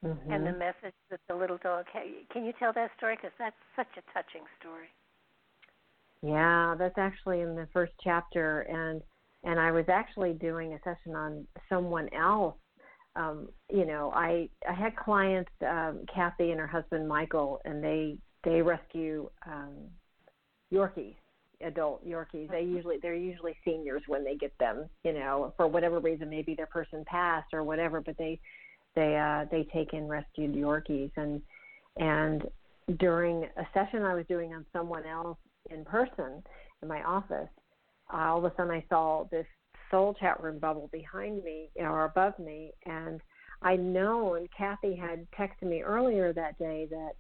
Mm-hmm. 0.04 0.32
And 0.32 0.46
the 0.46 0.52
message 0.52 0.94
that 1.10 1.20
the 1.28 1.36
little 1.36 1.58
dog 1.64 1.86
had. 1.92 2.04
Can 2.32 2.46
you 2.46 2.54
tell 2.60 2.74
that 2.74 2.92
story? 2.98 3.16
Because 3.16 3.32
that's 3.40 3.56
such 3.76 3.88
a 3.98 4.14
touching 4.14 4.46
story. 4.60 4.88
Yeah, 6.22 6.76
that's 6.78 6.98
actually 6.98 7.42
in 7.42 7.56
the 7.56 7.68
first 7.74 7.94
chapter, 8.04 8.62
and 8.62 9.02
and 9.44 9.60
I 9.60 9.72
was 9.72 9.86
actually 9.90 10.34
doing 10.34 10.74
a 10.74 10.80
session 10.80 11.16
on 11.16 11.48
someone 11.70 12.10
else. 12.14 12.56
Um, 13.16 13.50
you 13.72 13.86
know, 13.86 14.12
I 14.14 14.50
I 14.68 14.74
had 14.74 14.96
clients, 14.96 15.52
um, 15.68 16.02
Kathy 16.14 16.52
and 16.52 16.60
her 16.60 16.68
husband 16.68 17.08
Michael, 17.08 17.62
and 17.66 17.84
they 17.84 18.18
they 18.44 18.62
rescue 18.62 19.30
um, 19.48 19.74
Yorkies, 20.74 21.16
adult 21.62 22.06
Yorkies. 22.08 22.50
They 22.50 22.62
usually 22.62 22.98
they're 23.02 23.16
usually 23.16 23.56
seniors 23.64 24.02
when 24.08 24.24
they 24.24 24.36
get 24.36 24.58
them. 24.60 24.90
You 25.04 25.14
know, 25.14 25.54
for 25.58 25.68
whatever 25.68 26.00
reason, 26.00 26.30
maybe 26.30 26.56
their 26.56 26.66
person 26.68 27.04
passed 27.06 27.54
or 27.54 27.64
whatever, 27.64 28.02
but 28.02 28.18
they 28.18 28.40
they 28.96 29.18
uh, 29.18 29.46
they 29.52 29.68
take 29.74 29.94
in 29.94 30.08
rescued 30.08 30.54
Yorkies 30.54 31.12
and 31.18 31.42
and 31.98 32.44
during 33.00 33.44
a 33.44 33.68
session 33.74 34.04
I 34.04 34.14
was 34.14 34.26
doing 34.28 34.54
on 34.54 34.66
someone 34.72 35.06
else 35.06 35.38
in 35.72 35.84
person 35.86 36.44
in 36.82 36.88
my 36.88 37.02
office 37.04 37.50
all 38.12 38.38
of 38.38 38.46
a 38.46 38.56
sudden 38.56 38.72
I 38.72 38.84
saw 38.90 39.26
this 39.32 39.46
soul 39.92 40.16
chat 40.20 40.42
room 40.42 40.60
bubble 40.60 40.90
behind 40.92 41.44
me 41.44 41.70
or 41.76 42.06
above 42.06 42.38
me, 42.40 42.72
and 42.86 43.22
I 43.62 43.76
know, 43.76 44.36
and 44.36 44.48
Kathy 44.56 44.96
had 44.96 45.28
texted 45.32 45.70
me 45.70 45.82
earlier 45.82 46.34
that 46.34 46.58
day 46.60 46.88
that, 46.90 47.12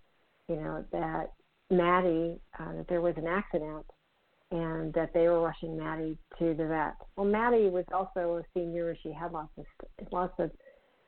you 0.47 0.57
know, 0.57 0.85
that 0.91 1.33
Maddie, 1.71 2.39
uh, 2.59 2.73
that 2.73 2.87
there 2.87 3.01
was 3.01 3.15
an 3.17 3.27
accident 3.27 3.85
and 4.55 4.93
that 4.93 5.13
they 5.13 5.27
were 5.27 5.41
rushing 5.41 5.77
Maddie 5.77 6.17
to 6.39 6.53
the 6.53 6.65
vet. 6.65 6.95
Well, 7.17 7.25
Maddie 7.25 7.69
was 7.69 7.83
also 7.93 8.37
a 8.37 8.43
senior. 8.53 8.95
She 9.03 9.11
had 9.11 9.33
lots 9.33 9.51
of 9.57 9.65
lots 10.11 10.33
of 10.39 10.49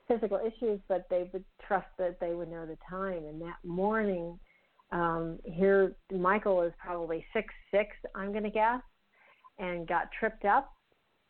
physical 0.07 0.39
issues, 0.39 0.79
but 0.89 1.05
they 1.09 1.29
would 1.31 1.45
trust 1.65 1.87
that 1.97 2.19
they 2.19 2.33
would 2.33 2.49
know 2.49 2.65
the 2.65 2.77
time. 2.89 3.25
And 3.25 3.41
that 3.41 3.57
morning, 3.63 4.37
um, 4.91 5.39
here 5.45 5.93
Michael 6.11 6.61
is 6.63 6.73
probably 6.77 7.25
six 7.31 7.53
six, 7.71 7.95
I'm 8.15 8.31
going 8.31 8.43
to 8.43 8.49
guess, 8.49 8.81
and 9.59 9.87
got 9.87 10.09
tripped 10.19 10.43
up 10.45 10.73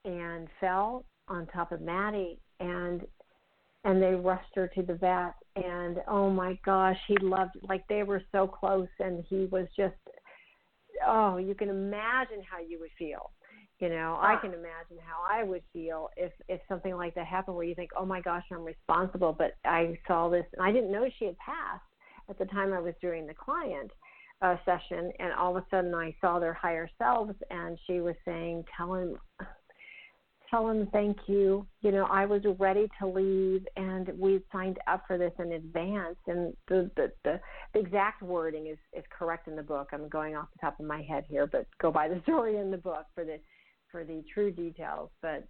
and 0.04 0.48
fell 0.60 1.06
on 1.28 1.46
top 1.48 1.72
of 1.72 1.82
Maddie 1.82 2.40
and 2.60 3.02
and 3.84 4.02
they 4.02 4.16
rushed 4.16 4.56
her 4.56 4.68
to 4.70 4.82
the 4.82 4.96
vet 4.96 5.36
and 5.56 5.98
oh 6.08 6.30
my 6.30 6.58
gosh 6.66 6.98
he 7.08 7.18
loved 7.22 7.52
like 7.64 7.84
they 7.88 8.04
were 8.04 8.24
so 8.32 8.48
close 8.48 8.88
and 9.00 9.24
he 9.30 9.46
was 9.52 9.68
just 9.76 9.96
oh 11.06 11.38
you 11.38 11.56
can 11.56 11.70
imagine 11.70 12.42
how 12.50 12.60
you 12.60 12.80
would 12.80 12.92
feel. 12.98 13.32
You 13.80 13.90
know 13.90 14.18
i 14.20 14.36
can 14.42 14.54
imagine 14.54 14.98
how 15.06 15.22
i 15.30 15.44
would 15.44 15.62
feel 15.72 16.10
if 16.18 16.32
if 16.48 16.60
something 16.68 16.96
like 16.96 17.14
that 17.14 17.28
happened 17.28 17.56
where 17.56 17.66
you 17.66 17.76
think 17.76 17.92
oh 17.96 18.08
my 18.08 18.22
gosh 18.22 18.44
i'm 18.52 18.64
responsible 18.64 19.34
but 19.38 19.52
i 19.66 19.96
saw 20.08 20.30
this 20.30 20.46
and 20.54 20.66
i 20.66 20.72
didn't 20.72 20.92
know 20.92 21.08
she 21.20 21.26
had 21.26 21.38
passed 21.38 21.84
at 22.28 22.40
the 22.40 22.46
time 22.46 22.74
i 22.74 22.80
was 22.80 22.96
doing 23.02 23.28
the 23.28 23.36
client 23.36 23.92
uh, 24.42 24.56
session, 24.66 25.12
and 25.20 25.34
all 25.34 25.56
of 25.56 25.64
a 25.64 25.66
sudden 25.70 25.94
I 25.94 26.16
saw 26.22 26.40
their 26.40 26.54
higher 26.54 26.90
selves, 26.98 27.34
and 27.50 27.78
she 27.88 28.02
was 28.02 28.16
saying, 28.26 28.66
"Tell 28.76 28.94
him, 28.94 29.18
tell 30.50 30.70
him 30.70 30.88
thank 30.92 31.18
you. 31.28 31.66
You 31.82 31.92
know, 31.92 32.06
I 32.06 32.26
was 32.26 32.42
ready 32.60 32.88
to 33.00 33.08
leave, 33.08 33.66
and 33.76 34.10
we 34.18 34.42
signed 34.52 34.78
up 34.88 35.04
for 35.08 35.18
this 35.18 35.34
in 35.40 35.54
advance." 35.54 36.18
And 36.28 36.54
the 36.68 36.90
the 36.96 37.12
the, 37.24 37.40
the 37.74 37.80
exact 37.80 38.22
wording 38.22 38.68
is 38.68 38.78
is 38.94 39.04
correct 39.18 39.48
in 39.48 39.56
the 39.56 39.64
book. 39.64 39.90
I'm 39.92 40.10
going 40.10 40.36
off 40.36 40.48
the 40.54 40.60
top 40.60 40.80
of 40.80 40.86
my 40.86 41.02
head 41.02 41.26
here, 41.28 41.48
but 41.48 41.68
go 41.80 41.92
by 41.92 42.08
the 42.08 42.22
story 42.24 42.58
in 42.58 42.72
the 42.72 42.78
book 42.78 43.06
for 43.14 43.24
the 43.24 43.40
for 43.92 44.04
the 44.04 44.24
true 44.34 44.52
details. 44.52 45.10
But 45.22 45.48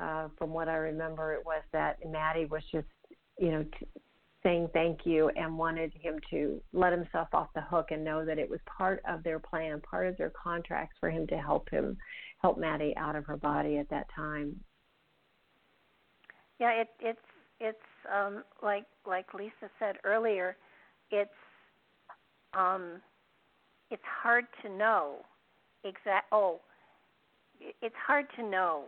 uh, 0.00 0.28
from 0.38 0.50
what 0.50 0.68
I 0.68 0.76
remember, 0.76 1.32
it 1.34 1.44
was 1.44 1.62
that 1.72 1.98
Maddie 2.06 2.46
was 2.46 2.62
just 2.72 2.88
you 3.38 3.50
know 3.50 3.62
t- 3.62 3.86
saying 4.42 4.68
thank 4.72 5.00
you 5.04 5.30
and 5.30 5.58
wanted 5.58 5.92
him 6.00 6.14
to 6.30 6.60
let 6.72 6.92
himself 6.92 7.28
off 7.32 7.48
the 7.54 7.60
hook 7.60 7.86
and 7.90 8.04
know 8.04 8.24
that 8.24 8.38
it 8.38 8.48
was 8.48 8.60
part 8.66 9.02
of 9.08 9.22
their 9.24 9.38
plan, 9.38 9.80
part 9.80 10.06
of 10.06 10.16
their 10.16 10.30
contracts 10.30 10.96
for 11.00 11.10
him 11.10 11.26
to 11.26 11.36
help 11.36 11.68
him 11.70 11.96
help 12.38 12.58
Maddie 12.58 12.94
out 12.96 13.16
of 13.16 13.26
her 13.26 13.36
body 13.36 13.78
at 13.78 13.88
that 13.90 14.06
time. 14.14 14.60
Yeah, 16.58 16.72
it, 16.72 16.88
it's 17.00 17.18
it's 17.60 17.78
um, 18.12 18.44
like 18.62 18.84
like 19.06 19.32
Lisa 19.34 19.70
said 19.78 19.96
earlier, 20.04 20.56
it's 21.10 21.30
um, 22.54 23.00
it's 23.90 24.02
hard 24.22 24.44
to 24.62 24.68
know 24.68 25.16
exact. 25.84 26.26
Oh, 26.32 26.60
it's 27.82 27.94
hard 28.06 28.26
to 28.36 28.42
know 28.42 28.84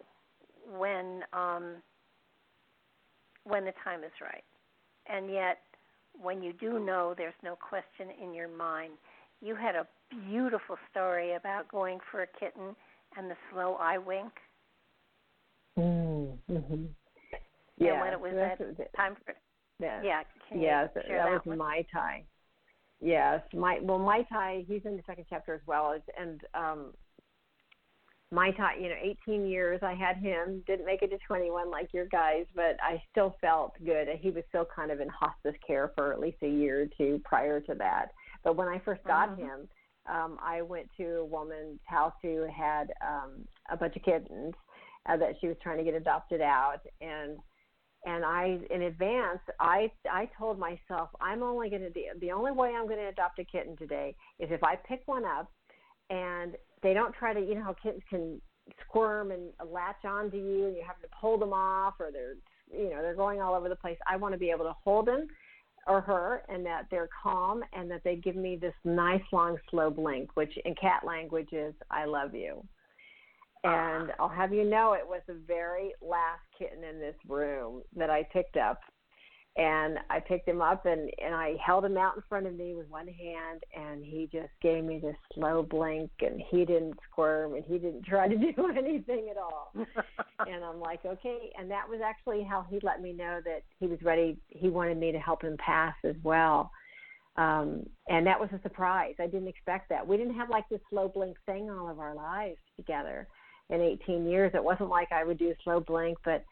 when 0.77 1.23
um, 1.33 1.77
when 3.45 3.65
the 3.65 3.73
time 3.85 4.05
is 4.05 4.13
right, 4.21 4.45
and 5.07 5.31
yet 5.33 5.59
when 6.21 6.43
you 6.43 6.53
do 6.53 6.79
know, 6.79 7.15
there's 7.17 7.35
no 7.43 7.57
question 7.57 8.09
in 8.23 8.35
your 8.35 8.49
mind. 8.49 8.93
You 9.41 9.55
had 9.55 9.75
a 9.75 9.87
beautiful 10.29 10.77
story 10.91 11.35
about 11.35 11.69
going 11.69 11.99
for 12.11 12.23
a 12.23 12.27
kitten 12.39 12.75
and 13.17 13.31
the 13.31 13.37
slow 13.53 13.77
eye 13.81 13.99
wink. 13.99 14.33
Mm-hmm. 15.79 16.85
Yeah, 17.79 17.93
and 17.93 18.01
when 18.01 18.13
it 18.13 18.21
was 18.21 18.33
that 18.35 18.95
time 18.95 19.17
for 19.25 19.35
yeah, 19.81 20.03
yeah, 20.05 20.23
yes, 20.55 20.91
that, 20.95 21.05
that 21.09 21.47
was 21.47 21.59
my 21.59 21.85
tie. 21.93 22.23
Yes, 23.01 23.41
my 23.55 23.79
well, 23.81 23.99
my 23.99 24.23
tie. 24.31 24.65
He's 24.69 24.83
in 24.85 24.97
the 24.97 25.03
second 25.07 25.25
chapter 25.31 25.55
as 25.55 25.61
well, 25.67 25.97
and 26.19 26.41
um, 26.55 26.93
my 28.31 28.51
tie. 28.51 28.77
You 28.79 28.91
know, 28.91 28.97
18 29.27 29.47
years 29.47 29.81
I 29.83 29.95
had 29.95 30.19
him. 30.19 30.63
Didn't 30.67 30.85
make 30.85 31.01
it 31.01 31.09
to 31.09 31.19
21 31.27 31.71
like 31.71 31.89
your 31.95 32.07
guys, 32.07 32.45
but 32.55 32.77
I 32.83 33.03
still 33.11 33.37
felt 33.41 33.73
good. 33.85 34.09
He 34.21 34.31
was 34.31 34.45
still 34.51 34.67
kind 34.75 34.91
of 34.91 35.01
in 35.01 35.09
hospice 35.09 35.57
care 35.67 35.93
for 35.97 36.13
at 36.13 36.21
least 36.21 36.39
a 36.43 36.49
year 36.49 36.83
or 36.83 36.87
two 36.99 37.23
prior 37.25 37.61
to 37.61 37.75
that. 37.77 38.09
But 38.45 38.57
when 38.57 38.69
I 38.69 38.81
first 38.85 39.03
got 39.05 39.31
mm-hmm. 39.31 39.43
him, 39.43 39.69
um, 40.11 40.39
I 40.43 40.63
went 40.63 40.89
to 40.97 41.19
a 41.19 41.25
woman's 41.25 41.81
house 41.87 42.13
who 42.23 42.47
had 42.55 42.93
um, 43.07 43.47
a 43.71 43.77
bunch 43.77 43.97
of 43.97 44.03
kittens 44.03 44.55
uh, 45.09 45.17
that 45.17 45.35
she 45.41 45.49
was 45.49 45.57
trying 45.63 45.79
to 45.79 45.85
get 45.85 45.95
adopted 45.95 46.41
out, 46.41 46.81
and 47.01 47.39
and 48.07 48.25
I 48.25 48.59
in 48.71 48.83
advance 48.83 49.41
I 49.61 49.91
I 50.11 50.29
told 50.39 50.59
myself 50.59 51.11
I'm 51.21 51.43
only 51.43 51.69
going 51.69 51.83
to 51.83 51.91
the 52.21 52.33
only 52.33 52.53
way 52.53 52.71
I'm 52.75 52.87
going 52.87 52.99
to 52.99 53.09
adopt 53.09 53.39
a 53.39 53.45
kitten 53.45 53.77
today 53.77 54.15
is 54.39 54.49
if 54.51 54.65
I 54.65 54.77
pick 54.77 55.03
one 55.07 55.25
up 55.25 55.51
and 56.09 56.55
they 56.83 56.95
don't 56.95 57.15
try 57.15 57.35
to 57.35 57.41
you 57.41 57.57
know 57.57 57.65
how 57.65 57.75
kittens 57.75 58.03
can 58.09 58.41
squirm 58.87 59.33
and 59.33 59.53
latch 59.71 60.05
onto 60.05 60.39
you 60.39 60.67
and 60.67 60.77
you 60.77 60.83
have 60.87 61.01
to 61.03 61.09
pull 61.21 61.39
them 61.39 61.53
off 61.53 61.95
or 62.01 62.11
they're 62.11 62.37
you 62.73 62.89
know 62.89 63.03
they're 63.03 63.15
going 63.15 63.41
all 63.41 63.55
over 63.55 63.69
the 63.69 63.77
place. 63.77 63.99
I 64.09 64.17
want 64.17 64.33
to 64.33 64.39
be 64.39 64.51
able 64.51 64.65
to 64.65 64.75
hold 64.83 65.07
them 65.07 65.27
or 65.87 66.01
her 66.01 66.43
and 66.49 66.65
that 66.65 66.87
they're 66.91 67.09
calm 67.23 67.63
and 67.73 67.91
that 67.91 68.03
they 68.05 68.17
give 68.17 68.37
me 68.37 68.57
this 68.57 68.75
nice 68.85 69.23
long 69.33 69.57
slow 69.71 69.91
blink 69.91 70.31
which 70.35 70.53
in 70.65 70.75
cat 70.75 71.03
language 71.05 71.49
is 71.53 71.75
I 71.91 72.05
love 72.05 72.35
you. 72.35 72.63
And 73.65 74.11
ah. 74.11 74.15
I'll 74.21 74.29
have 74.29 74.53
you 74.53 74.65
know, 74.65 74.95
it 74.95 75.07
was 75.07 75.21
the 75.27 75.39
very 75.47 75.93
last 76.01 76.43
kitten 76.59 76.85
in 76.85 76.99
this 76.99 77.17
room 77.29 77.83
that 77.97 78.11
I 78.11 78.23
picked 78.33 78.57
up. 78.57 78.81
And 79.57 79.99
I 80.09 80.21
picked 80.21 80.49
him 80.49 80.63
up 80.63 80.87
and, 80.87 81.11
and 81.23 81.35
I 81.35 81.55
held 81.65 81.85
him 81.85 81.97
out 81.97 82.17
in 82.17 82.23
front 82.29 82.47
of 82.47 82.55
me 82.55 82.75
with 82.77 82.89
one 82.89 83.09
hand, 83.09 83.63
and 83.77 84.05
he 84.05 84.29
just 84.33 84.53
gave 84.63 84.85
me 84.85 85.01
this 85.01 85.17
slow 85.35 85.63
blink, 85.63 86.11
and 86.21 86.41
he 86.51 86.65
didn't 86.65 86.95
squirm, 87.11 87.55
and 87.55 87.65
he 87.65 87.79
didn't 87.79 88.05
try 88.07 88.29
to 88.29 88.37
do 88.37 88.53
anything 88.79 89.29
at 89.31 89.37
all. 89.37 89.73
and 89.75 90.65
I'm 90.65 90.81
like, 90.81 91.05
okay. 91.05 91.51
And 91.59 91.71
that 91.71 91.89
was 91.89 92.01
actually 92.05 92.45
how 92.45 92.65
he 92.71 92.79
let 92.83 93.03
me 93.03 93.13
know 93.13 93.41
that 93.45 93.63
he 93.81 93.87
was 93.87 94.01
ready. 94.03 94.39
He 94.49 94.69
wanted 94.69 94.99
me 94.99 95.11
to 95.13 95.19
help 95.19 95.43
him 95.43 95.57
pass 95.59 95.95
as 96.05 96.17
well. 96.23 96.71
Um, 97.37 97.85
and 98.09 98.27
that 98.27 98.39
was 98.39 98.51
a 98.53 98.61
surprise. 98.63 99.15
I 99.19 99.27
didn't 99.27 99.49
expect 99.49 99.89
that. 99.89 100.07
We 100.07 100.17
didn't 100.17 100.35
have 100.35 100.51
like 100.51 100.69
this 100.69 100.81
slow 100.91 101.09
blink 101.09 101.37
thing 101.47 101.71
all 101.71 101.89
of 101.89 101.99
our 101.99 102.15
lives 102.15 102.59
together 102.77 103.27
in 103.71 103.81
18 103.81 104.27
years. 104.27 104.53
It 104.55 104.63
wasn't 104.63 104.91
like 104.91 105.11
I 105.13 105.25
would 105.25 105.39
do 105.39 105.51
a 105.51 105.63
slow 105.65 105.81
blink, 105.81 106.19
but 106.25 106.45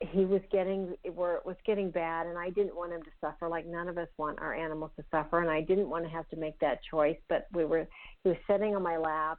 he 0.00 0.24
was 0.24 0.40
getting 0.52 0.94
where 1.14 1.36
it 1.36 1.44
was 1.44 1.56
getting 1.66 1.90
bad, 1.90 2.26
and 2.26 2.38
I 2.38 2.50
didn't 2.50 2.76
want 2.76 2.92
him 2.92 3.02
to 3.02 3.10
suffer. 3.20 3.48
Like 3.48 3.66
none 3.66 3.88
of 3.88 3.98
us 3.98 4.08
want 4.16 4.38
our 4.40 4.54
animals 4.54 4.92
to 4.96 5.04
suffer, 5.10 5.40
and 5.40 5.50
I 5.50 5.60
didn't 5.60 5.88
want 5.88 6.04
to 6.04 6.10
have 6.10 6.28
to 6.28 6.36
make 6.36 6.58
that 6.60 6.80
choice. 6.88 7.16
But 7.28 7.46
we 7.52 7.64
were. 7.64 7.86
He 8.22 8.30
was 8.30 8.38
sitting 8.48 8.76
on 8.76 8.82
my 8.82 8.96
lap, 8.96 9.38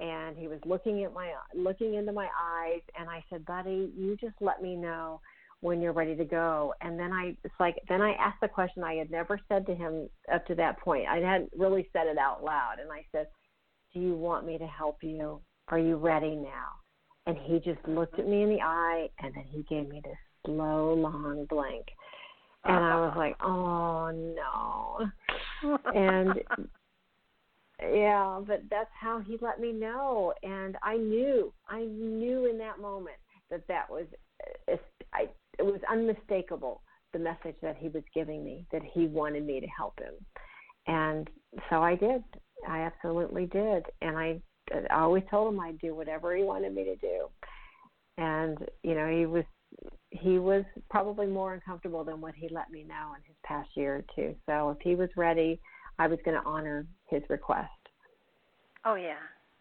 and 0.00 0.36
he 0.36 0.48
was 0.48 0.58
looking 0.64 1.04
at 1.04 1.12
my 1.12 1.32
looking 1.54 1.94
into 1.94 2.12
my 2.12 2.28
eyes, 2.40 2.80
and 2.98 3.08
I 3.08 3.24
said, 3.30 3.44
"Buddy, 3.44 3.92
you 3.96 4.16
just 4.20 4.36
let 4.40 4.62
me 4.62 4.76
know." 4.76 5.20
when 5.62 5.82
you're 5.82 5.92
ready 5.92 6.16
to 6.16 6.24
go. 6.24 6.72
And 6.80 6.98
then 6.98 7.12
I, 7.12 7.36
it's 7.44 7.54
like, 7.60 7.76
then 7.86 8.00
I 8.00 8.12
asked 8.12 8.40
the 8.40 8.48
question 8.48 8.82
I 8.82 8.94
had 8.94 9.10
never 9.10 9.38
said 9.46 9.66
to 9.66 9.74
him 9.74 10.08
up 10.32 10.46
to 10.46 10.54
that 10.54 10.80
point. 10.80 11.06
I 11.06 11.18
hadn't 11.18 11.50
really 11.54 11.86
said 11.92 12.06
it 12.06 12.16
out 12.16 12.42
loud. 12.42 12.76
And 12.80 12.90
I 12.90 13.04
said, 13.12 13.26
Do 13.92 14.00
you 14.00 14.14
want 14.14 14.46
me 14.46 14.56
to 14.56 14.66
help 14.66 15.02
you? 15.02 15.40
Are 15.68 15.78
you 15.78 15.96
ready 15.96 16.34
now? 16.34 16.79
And 17.30 17.38
he 17.44 17.60
just 17.60 17.86
looked 17.86 18.18
at 18.18 18.26
me 18.26 18.42
in 18.42 18.48
the 18.48 18.60
eye 18.60 19.08
and 19.20 19.32
then 19.32 19.44
he 19.48 19.62
gave 19.62 19.88
me 19.88 20.00
this 20.02 20.16
slow, 20.44 20.94
long 20.94 21.46
blink. 21.48 21.86
And 22.64 22.76
I 22.76 22.96
was 22.96 23.14
like, 23.16 23.36
oh 23.40 24.10
no. 24.10 25.78
and 25.94 26.34
yeah, 27.94 28.40
but 28.44 28.62
that's 28.68 28.90
how 29.00 29.20
he 29.20 29.38
let 29.40 29.60
me 29.60 29.70
know. 29.70 30.34
And 30.42 30.76
I 30.82 30.96
knew, 30.96 31.52
I 31.68 31.84
knew 31.84 32.50
in 32.50 32.58
that 32.58 32.80
moment 32.80 33.16
that 33.48 33.62
that 33.68 33.88
was, 33.88 34.06
uh, 34.68 34.76
I, 35.14 35.28
it 35.56 35.62
was 35.62 35.80
unmistakable 35.88 36.82
the 37.12 37.20
message 37.20 37.56
that 37.62 37.76
he 37.78 37.90
was 37.90 38.02
giving 38.12 38.42
me, 38.44 38.66
that 38.72 38.82
he 38.92 39.06
wanted 39.06 39.46
me 39.46 39.60
to 39.60 39.66
help 39.68 39.96
him. 40.00 40.14
And 40.88 41.30
so 41.70 41.80
I 41.80 41.94
did. 41.94 42.24
I 42.68 42.80
absolutely 42.80 43.46
did. 43.46 43.84
And 44.02 44.18
I 44.18 44.40
I 44.72 45.00
always 45.00 45.24
told 45.30 45.52
him 45.52 45.60
I'd 45.60 45.78
do 45.80 45.94
whatever 45.94 46.34
he 46.36 46.42
wanted 46.42 46.74
me 46.74 46.84
to 46.84 46.96
do. 46.96 47.26
And 48.18 48.58
you 48.82 48.94
know, 48.94 49.08
he 49.08 49.26
was 49.26 49.44
he 50.10 50.38
was 50.38 50.64
probably 50.90 51.26
more 51.26 51.54
uncomfortable 51.54 52.04
than 52.04 52.20
what 52.20 52.34
he 52.34 52.48
let 52.48 52.70
me 52.70 52.84
know 52.84 53.14
in 53.16 53.22
his 53.26 53.36
past 53.44 53.68
year 53.74 53.96
or 53.96 54.04
two. 54.14 54.34
So 54.46 54.70
if 54.70 54.78
he 54.82 54.94
was 54.94 55.08
ready, 55.16 55.60
I 55.98 56.06
was 56.06 56.18
going 56.24 56.40
to 56.40 56.46
honor 56.46 56.86
his 57.08 57.22
request. 57.28 57.70
Oh 58.84 58.94
yeah, 58.94 59.20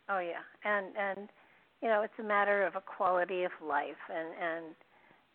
oh 0.09 0.19
yeah, 0.19 0.41
and 0.63 0.87
and 0.97 1.29
you 1.81 1.87
know, 1.87 2.01
it's 2.01 2.13
a 2.19 2.23
matter 2.23 2.65
of 2.65 2.75
a 2.75 2.81
quality 2.81 3.43
of 3.43 3.51
life, 3.65 4.01
and 4.13 4.29
and 4.41 4.75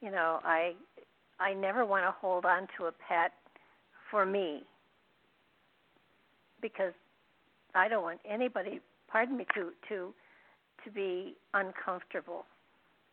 you 0.00 0.10
know, 0.10 0.40
I 0.44 0.72
I 1.38 1.54
never 1.54 1.84
want 1.84 2.04
to 2.04 2.14
hold 2.20 2.44
on 2.44 2.68
to 2.78 2.86
a 2.86 2.92
pet 2.92 3.32
for 4.10 4.24
me 4.24 4.62
because 6.60 6.92
I 7.74 7.88
don't 7.88 8.02
want 8.02 8.20
anybody 8.28 8.80
pardon 9.14 9.36
me, 9.36 9.46
to 9.54 9.70
to 9.88 10.12
to 10.84 10.90
be 10.90 11.36
uncomfortable. 11.54 12.44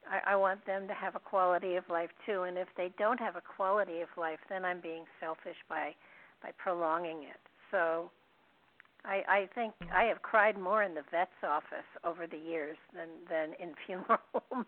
I, 0.10 0.34
I 0.34 0.36
want 0.36 0.66
them 0.66 0.88
to 0.88 0.96
have 0.96 1.16
a 1.16 1.20
quality 1.20 1.76
of 1.76 1.84
life 1.90 2.10
too, 2.26 2.42
and 2.42 2.58
if 2.58 2.68
they 2.76 2.92
don't 2.98 3.20
have 3.20 3.36
a 3.36 3.42
quality 3.42 4.02
of 4.02 4.10
life, 4.18 4.40
then 4.50 4.66
I'm 4.66 4.82
being 4.82 5.06
selfish 5.20 5.58
by 5.70 5.94
by 6.42 6.50
prolonging 6.58 7.24
it. 7.24 7.40
So 7.70 8.10
I, 9.06 9.22
I 9.30 9.50
think 9.54 9.74
I 9.94 10.06
have 10.06 10.24
cried 10.24 10.58
more 10.58 10.82
in 10.82 10.96
the 10.96 11.04
vet's 11.12 11.30
office 11.44 11.90
over 12.04 12.26
the 12.26 12.38
years 12.38 12.78
than 12.96 13.10
than 13.30 13.54
in 13.60 13.76
funeral 13.86 14.18
homes. 14.34 14.66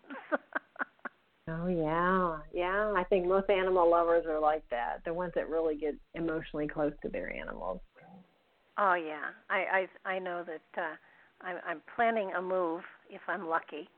oh 1.48 1.66
yeah, 1.66 2.38
yeah. 2.54 2.92
I 2.96 3.02
think 3.08 3.26
most 3.26 3.50
animal 3.50 3.90
lovers 3.90 4.24
are 4.28 4.38
like 4.38 4.62
that. 4.70 5.00
The 5.04 5.12
ones 5.12 5.32
that 5.34 5.48
really 5.48 5.74
get 5.74 5.96
emotionally 6.14 6.68
close 6.68 6.92
to 7.02 7.08
their 7.08 7.34
animals. 7.34 7.80
Oh 8.78 8.94
yeah, 8.94 9.30
I 9.50 9.88
I 10.06 10.10
I 10.14 10.18
know 10.20 10.44
that. 10.46 10.80
uh 10.80 10.94
I'm, 11.40 11.56
I'm 11.66 11.82
planning 11.94 12.32
a 12.36 12.42
move 12.42 12.82
if 13.10 13.20
I'm 13.28 13.48
lucky, 13.48 13.88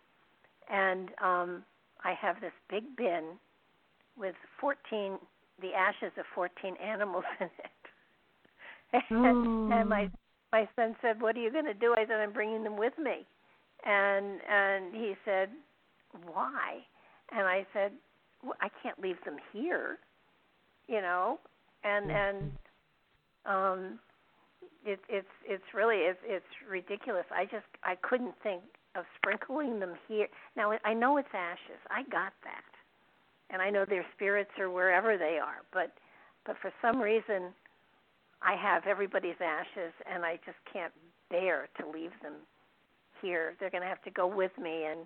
and 0.71 1.11
um, 1.23 1.65
I 2.05 2.15
have 2.21 2.41
this 2.41 2.53
big 2.71 2.85
bin 2.97 3.39
with 4.19 4.35
14 4.61 5.19
the 5.61 5.73
ashes 5.73 6.13
of 6.19 6.25
14 6.35 6.75
animals 6.85 7.25
in 7.41 7.47
it. 7.47 9.03
and, 9.11 9.73
and 9.73 9.89
my 9.89 10.11
my 10.53 10.69
son 10.77 10.95
said, 11.03 11.21
"What 11.21 11.37
are 11.37 11.41
you 11.41 11.51
going 11.51 11.65
to 11.65 11.75
do?" 11.75 11.95
I 11.97 12.07
said, 12.07 12.17
"I'm 12.17 12.33
bringing 12.33 12.63
them 12.63 12.77
with 12.77 12.93
me." 12.99 13.27
And 13.85 14.41
and 14.49 14.95
he 14.95 15.15
said, 15.25 15.51
"Why?" 16.25 16.79
And 17.33 17.47
I 17.47 17.67
said, 17.73 17.93
well, 18.43 18.55
"I 18.61 18.69
can't 18.83 18.99
leave 19.01 19.23
them 19.25 19.37
here." 19.53 19.99
You 20.87 21.01
know, 21.01 21.41
and 21.85 22.11
and 22.11 22.53
um 23.45 23.99
it, 24.87 25.01
it's 25.09 25.27
it's 25.45 25.75
really 25.75 25.97
it's 25.97 26.19
it's 26.25 26.47
ridiculous. 26.71 27.25
I 27.35 27.45
just 27.45 27.67
I 27.83 27.97
couldn't 27.97 28.35
think 28.43 28.63
of 28.95 29.05
sprinkling 29.17 29.81
them 29.81 29.95
here. 30.09 30.29
Now 30.57 30.73
I 30.85 30.95
know 30.95 31.17
it's 31.19 31.29
ashes. 31.35 31.81
I 31.91 32.03
got 32.05 32.33
that, 32.45 32.71
and 33.51 33.61
I 33.61 33.69
know 33.69 33.85
their 33.85 34.07
spirits 34.15 34.51
are 34.59 34.71
wherever 34.71 35.19
they 35.19 35.39
are. 35.43 35.67
But 35.73 35.93
but 36.47 36.57
for 36.63 36.73
some 36.81 37.01
reason, 37.01 37.53
I 38.41 38.55
have 38.55 38.87
everybody's 38.87 39.41
ashes, 39.45 39.93
and 40.11 40.25
I 40.25 40.39
just 40.47 40.59
can't 40.73 40.93
bear 41.31 41.69
to 41.81 41.91
leave 41.91 42.13
them 42.23 42.35
here. 43.21 43.57
They're 43.59 43.71
going 43.71 43.83
to 43.83 43.89
have 43.89 44.03
to 44.05 44.11
go 44.11 44.29
with 44.29 44.53
me. 44.57 44.85
And 44.85 45.01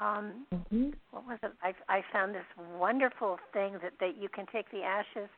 um, 0.00 0.46
mm-hmm. 0.54 0.90
what 1.12 1.26
was 1.26 1.38
it? 1.42 1.52
I 1.62 1.72
I 1.88 2.02
found 2.12 2.34
this 2.34 2.44
wonderful 2.78 3.38
thing 3.54 3.78
that 3.82 3.94
that 4.00 4.20
you 4.20 4.28
can 4.28 4.44
take 4.52 4.70
the 4.70 4.82
ashes 4.82 5.30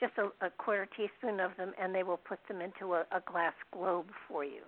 just 0.00 0.12
a, 0.18 0.46
a 0.46 0.50
quarter 0.50 0.88
teaspoon 0.96 1.40
of 1.40 1.52
them, 1.56 1.72
and 1.80 1.94
they 1.94 2.02
will 2.02 2.16
put 2.18 2.38
them 2.48 2.60
into 2.60 2.94
a, 2.94 3.00
a 3.12 3.20
glass 3.26 3.54
globe 3.72 4.06
for 4.28 4.44
you. 4.44 4.62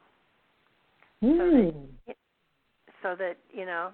Mm. 1.22 1.38
So, 1.38 1.44
that, 1.50 1.72
hmm. 1.72 2.12
so 3.02 3.14
that 3.18 3.36
you 3.52 3.66
know, 3.66 3.90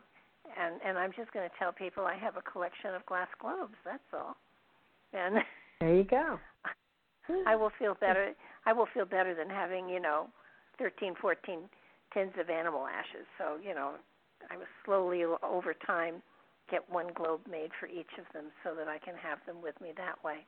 and 0.60 0.80
and 0.84 0.98
I'm 0.98 1.12
just 1.16 1.32
going 1.32 1.48
to 1.48 1.54
tell 1.58 1.72
people 1.72 2.04
I 2.04 2.16
have 2.16 2.36
a 2.36 2.42
collection 2.42 2.94
of 2.94 3.04
glass 3.06 3.28
globes. 3.40 3.76
That's 3.84 4.02
all. 4.12 4.36
and 5.12 5.36
there 5.80 5.94
you 5.94 6.04
go. 6.04 6.38
I 7.46 7.54
will 7.54 7.70
feel 7.78 7.96
better. 8.00 8.32
I 8.66 8.72
will 8.72 8.88
feel 8.92 9.04
better 9.04 9.34
than 9.34 9.48
having 9.48 9.88
you 9.88 10.00
know, 10.00 10.26
thirteen, 10.78 11.14
fourteen 11.20 11.60
tins 12.12 12.32
of 12.38 12.50
animal 12.50 12.86
ashes. 12.86 13.26
So 13.38 13.56
you 13.62 13.74
know, 13.74 13.92
I 14.50 14.56
was 14.56 14.66
slowly 14.84 15.24
over 15.42 15.74
time 15.86 16.22
get 16.70 16.88
one 16.88 17.10
globe 17.14 17.40
made 17.50 17.70
for 17.78 17.86
each 17.86 18.14
of 18.18 18.24
them 18.32 18.46
so 18.62 18.74
that 18.74 18.86
I 18.86 18.98
can 18.98 19.14
have 19.18 19.38
them 19.44 19.60
with 19.60 19.78
me 19.80 19.90
that 19.96 20.22
way. 20.24 20.46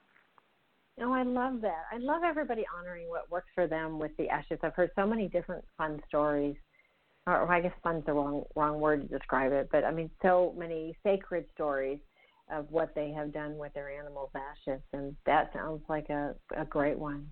Oh, 1.00 1.12
I 1.12 1.22
love 1.22 1.60
that. 1.62 1.84
I 1.90 1.98
love 1.98 2.22
everybody 2.24 2.64
honoring 2.78 3.08
what 3.08 3.30
works 3.30 3.48
for 3.54 3.66
them 3.66 3.98
with 3.98 4.12
the 4.18 4.28
ashes. 4.28 4.58
I've 4.62 4.74
heard 4.74 4.90
so 4.94 5.06
many 5.06 5.28
different 5.28 5.64
fun 5.78 6.00
stories. 6.08 6.56
Or 7.26 7.50
I 7.52 7.60
guess 7.60 7.72
fun's 7.84 8.04
the 8.04 8.12
wrong 8.12 8.44
wrong 8.56 8.80
word 8.80 9.02
to 9.02 9.18
describe 9.18 9.52
it, 9.52 9.68
but 9.70 9.84
I 9.84 9.92
mean 9.92 10.10
so 10.22 10.52
many 10.58 10.96
sacred 11.04 11.46
stories 11.54 12.00
of 12.50 12.68
what 12.70 12.96
they 12.96 13.12
have 13.12 13.32
done 13.32 13.56
with 13.58 13.72
their 13.74 13.90
animals' 13.90 14.32
ashes, 14.34 14.82
and 14.92 15.14
that 15.24 15.52
sounds 15.52 15.82
like 15.88 16.08
a 16.10 16.34
a 16.56 16.64
great 16.64 16.98
one. 16.98 17.30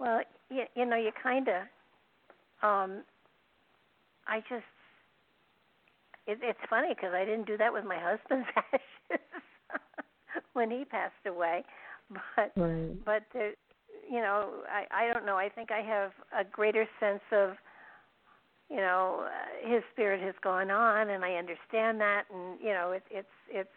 Well, 0.00 0.20
you, 0.50 0.64
you 0.74 0.84
know, 0.84 0.96
you 0.96 1.10
kind 1.22 1.48
of, 1.48 1.62
um, 2.62 3.02
I 4.26 4.40
just, 4.40 4.64
it, 6.26 6.38
it's 6.42 6.58
funny 6.68 6.88
because 6.88 7.14
I 7.14 7.24
didn't 7.24 7.46
do 7.46 7.56
that 7.56 7.72
with 7.72 7.84
my 7.84 7.98
husband's 7.98 8.48
ashes 8.56 9.20
when 10.52 10.70
he 10.70 10.84
passed 10.84 11.14
away 11.26 11.64
but 12.36 12.52
right. 12.56 13.04
but 13.04 13.22
there, 13.32 13.52
you 14.10 14.20
know, 14.20 14.62
I 14.70 14.84
I 14.90 15.12
don't 15.12 15.26
know. 15.26 15.36
I 15.36 15.48
think 15.48 15.70
I 15.70 15.80
have 15.82 16.12
a 16.38 16.44
greater 16.44 16.86
sense 17.00 17.22
of 17.32 17.56
you 18.70 18.76
know 18.76 19.26
uh, 19.26 19.68
his 19.68 19.82
spirit 19.92 20.22
has 20.22 20.34
gone 20.42 20.70
on, 20.70 21.10
and 21.10 21.24
I 21.24 21.34
understand 21.34 22.00
that, 22.00 22.24
and 22.32 22.58
you 22.60 22.72
know 22.72 22.92
it, 22.92 23.02
it's 23.10 23.28
it's 23.50 23.68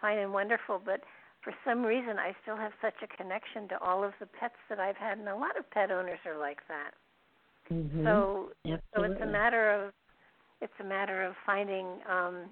fine 0.00 0.18
and 0.18 0.32
wonderful, 0.32 0.80
but 0.84 1.00
for 1.42 1.52
some 1.64 1.82
reason 1.82 2.18
I 2.18 2.34
still 2.42 2.56
have 2.56 2.72
such 2.80 2.94
a 3.02 3.16
connection 3.16 3.68
to 3.68 3.78
all 3.80 4.02
of 4.02 4.12
the 4.18 4.26
pets 4.26 4.56
that 4.68 4.80
I've 4.80 4.96
had, 4.96 5.18
and 5.18 5.28
a 5.28 5.36
lot 5.36 5.58
of 5.58 5.70
pet 5.70 5.90
owners 5.90 6.18
are 6.26 6.38
like 6.38 6.60
that. 6.68 6.92
Mm-hmm. 7.72 8.04
So 8.04 8.50
Absolutely. 8.66 8.80
so 8.94 9.02
it's 9.02 9.22
a 9.22 9.26
matter 9.26 9.70
of 9.70 9.92
it's 10.60 10.72
a 10.80 10.84
matter 10.84 11.22
of 11.22 11.34
finding 11.46 11.86
um 12.10 12.50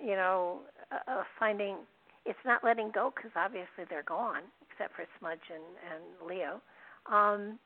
you 0.00 0.16
know 0.16 0.60
uh, 0.90 1.18
of 1.18 1.24
finding 1.38 1.76
it's 2.24 2.44
not 2.44 2.62
letting 2.62 2.90
go 2.92 3.12
because 3.14 3.32
obviously 3.36 3.84
they're 3.88 4.06
gone, 4.06 4.42
except 4.70 4.94
for 4.94 5.04
Smudge 5.18 5.50
and, 5.50 5.64
and 5.90 6.02
Leo. 6.28 6.60
Um, 7.10 7.58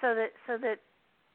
so 0.00 0.14
that 0.14 0.32
so 0.46 0.56
that 0.58 0.80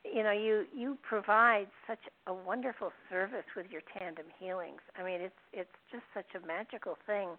you 0.05 0.23
know 0.23 0.31
you 0.31 0.65
you 0.73 0.97
provide 1.01 1.67
such 1.87 2.01
a 2.27 2.33
wonderful 2.33 2.91
service 3.09 3.45
with 3.55 3.65
your 3.71 3.81
tandem 3.97 4.25
healings. 4.39 4.81
I 4.97 5.03
mean, 5.03 5.21
it's 5.21 5.41
it's 5.53 5.77
just 5.91 6.03
such 6.13 6.29
a 6.35 6.45
magical 6.45 6.97
thing. 7.05 7.29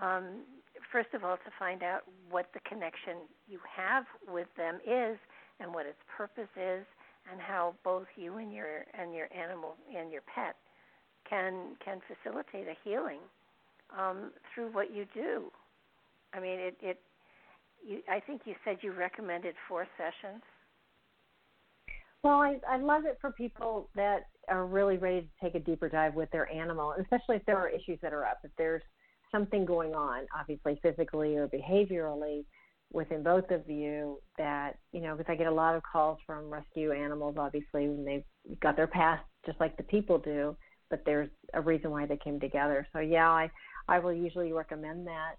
Um, 0.00 0.46
first 0.92 1.10
of 1.12 1.24
all, 1.24 1.36
to 1.36 1.50
find 1.58 1.82
out 1.82 2.02
what 2.30 2.46
the 2.54 2.60
connection 2.60 3.26
you 3.48 3.58
have 3.66 4.04
with 4.28 4.46
them 4.56 4.78
is 4.86 5.18
and 5.58 5.74
what 5.74 5.86
its 5.86 5.98
purpose 6.16 6.50
is, 6.54 6.86
and 7.30 7.40
how 7.40 7.74
both 7.82 8.06
you 8.14 8.38
and 8.38 8.52
your 8.52 8.86
and 8.94 9.12
your 9.14 9.26
animal 9.34 9.74
and 9.90 10.12
your 10.12 10.22
pet 10.22 10.54
can 11.28 11.74
can 11.84 12.00
facilitate 12.06 12.68
a 12.68 12.76
healing 12.84 13.20
um, 13.96 14.32
through 14.54 14.72
what 14.72 14.94
you 14.94 15.06
do. 15.14 15.50
I 16.32 16.40
mean, 16.40 16.58
it. 16.58 16.76
it 16.80 17.00
you, 17.86 18.00
I 18.10 18.18
think 18.20 18.42
you 18.44 18.54
said 18.64 18.78
you 18.82 18.92
recommended 18.92 19.54
four 19.68 19.86
sessions. 19.96 20.42
Well, 22.24 22.40
I, 22.40 22.58
I 22.68 22.78
love 22.78 23.04
it 23.04 23.18
for 23.20 23.30
people 23.30 23.88
that 23.94 24.24
are 24.48 24.66
really 24.66 24.96
ready 24.96 25.20
to 25.20 25.28
take 25.40 25.54
a 25.54 25.60
deeper 25.60 25.88
dive 25.88 26.14
with 26.14 26.30
their 26.30 26.52
animal, 26.52 26.94
especially 27.00 27.36
if 27.36 27.44
there 27.46 27.56
are 27.56 27.68
issues 27.68 27.98
that 28.02 28.12
are 28.12 28.24
up. 28.24 28.38
If 28.42 28.50
there's 28.58 28.82
something 29.30 29.64
going 29.64 29.94
on, 29.94 30.26
obviously 30.38 30.80
physically 30.82 31.36
or 31.36 31.48
behaviorally, 31.48 32.44
within 32.92 33.22
both 33.22 33.50
of 33.50 33.68
you, 33.68 34.18
that 34.38 34.78
you 34.92 35.00
know, 35.00 35.14
because 35.14 35.30
I 35.30 35.36
get 35.36 35.46
a 35.46 35.54
lot 35.54 35.76
of 35.76 35.82
calls 35.90 36.18
from 36.26 36.50
rescue 36.50 36.92
animals, 36.92 37.36
obviously 37.38 37.88
when 37.88 38.04
they've 38.04 38.58
got 38.60 38.76
their 38.76 38.86
past, 38.86 39.22
just 39.46 39.60
like 39.60 39.76
the 39.76 39.82
people 39.84 40.18
do, 40.18 40.56
but 40.90 41.02
there's 41.04 41.28
a 41.54 41.60
reason 41.60 41.90
why 41.90 42.06
they 42.06 42.16
came 42.16 42.40
together. 42.40 42.86
So 42.92 43.00
yeah, 43.00 43.28
I 43.28 43.50
I 43.88 43.98
will 43.98 44.12
usually 44.12 44.52
recommend 44.52 45.06
that. 45.06 45.36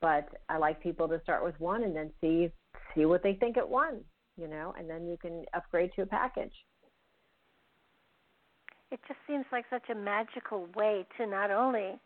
But 0.00 0.28
I 0.48 0.58
like 0.58 0.82
people 0.82 1.08
to 1.08 1.20
start 1.22 1.44
with 1.44 1.58
one 1.60 1.84
and 1.84 1.94
then 1.94 2.10
see 2.20 2.50
see 2.94 3.04
what 3.06 3.22
they 3.22 3.34
think 3.34 3.56
at 3.56 3.68
one, 3.68 4.00
you 4.36 4.48
know, 4.48 4.74
and 4.78 4.90
then 4.90 5.06
you 5.06 5.16
can 5.16 5.44
upgrade 5.54 5.92
to 5.96 6.02
a 6.02 6.06
package. 6.06 6.52
It 8.90 9.00
just 9.08 9.20
seems 9.26 9.46
like 9.50 9.64
such 9.70 9.88
a 9.90 9.94
magical 9.94 10.66
way 10.76 11.06
to 11.16 11.26
not 11.26 11.50
only 11.50 11.98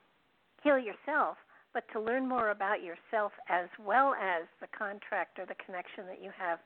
heal 0.62 0.78
yourself, 0.78 1.36
but 1.74 1.84
to 1.92 2.00
learn 2.00 2.28
more 2.28 2.50
about 2.50 2.82
yourself 2.82 3.32
as 3.48 3.68
well 3.84 4.14
as 4.14 4.44
the 4.60 4.68
contract 4.68 5.38
or 5.38 5.46
the 5.46 5.56
connection 5.64 6.06
that 6.06 6.22
you 6.22 6.30
have 6.38 6.58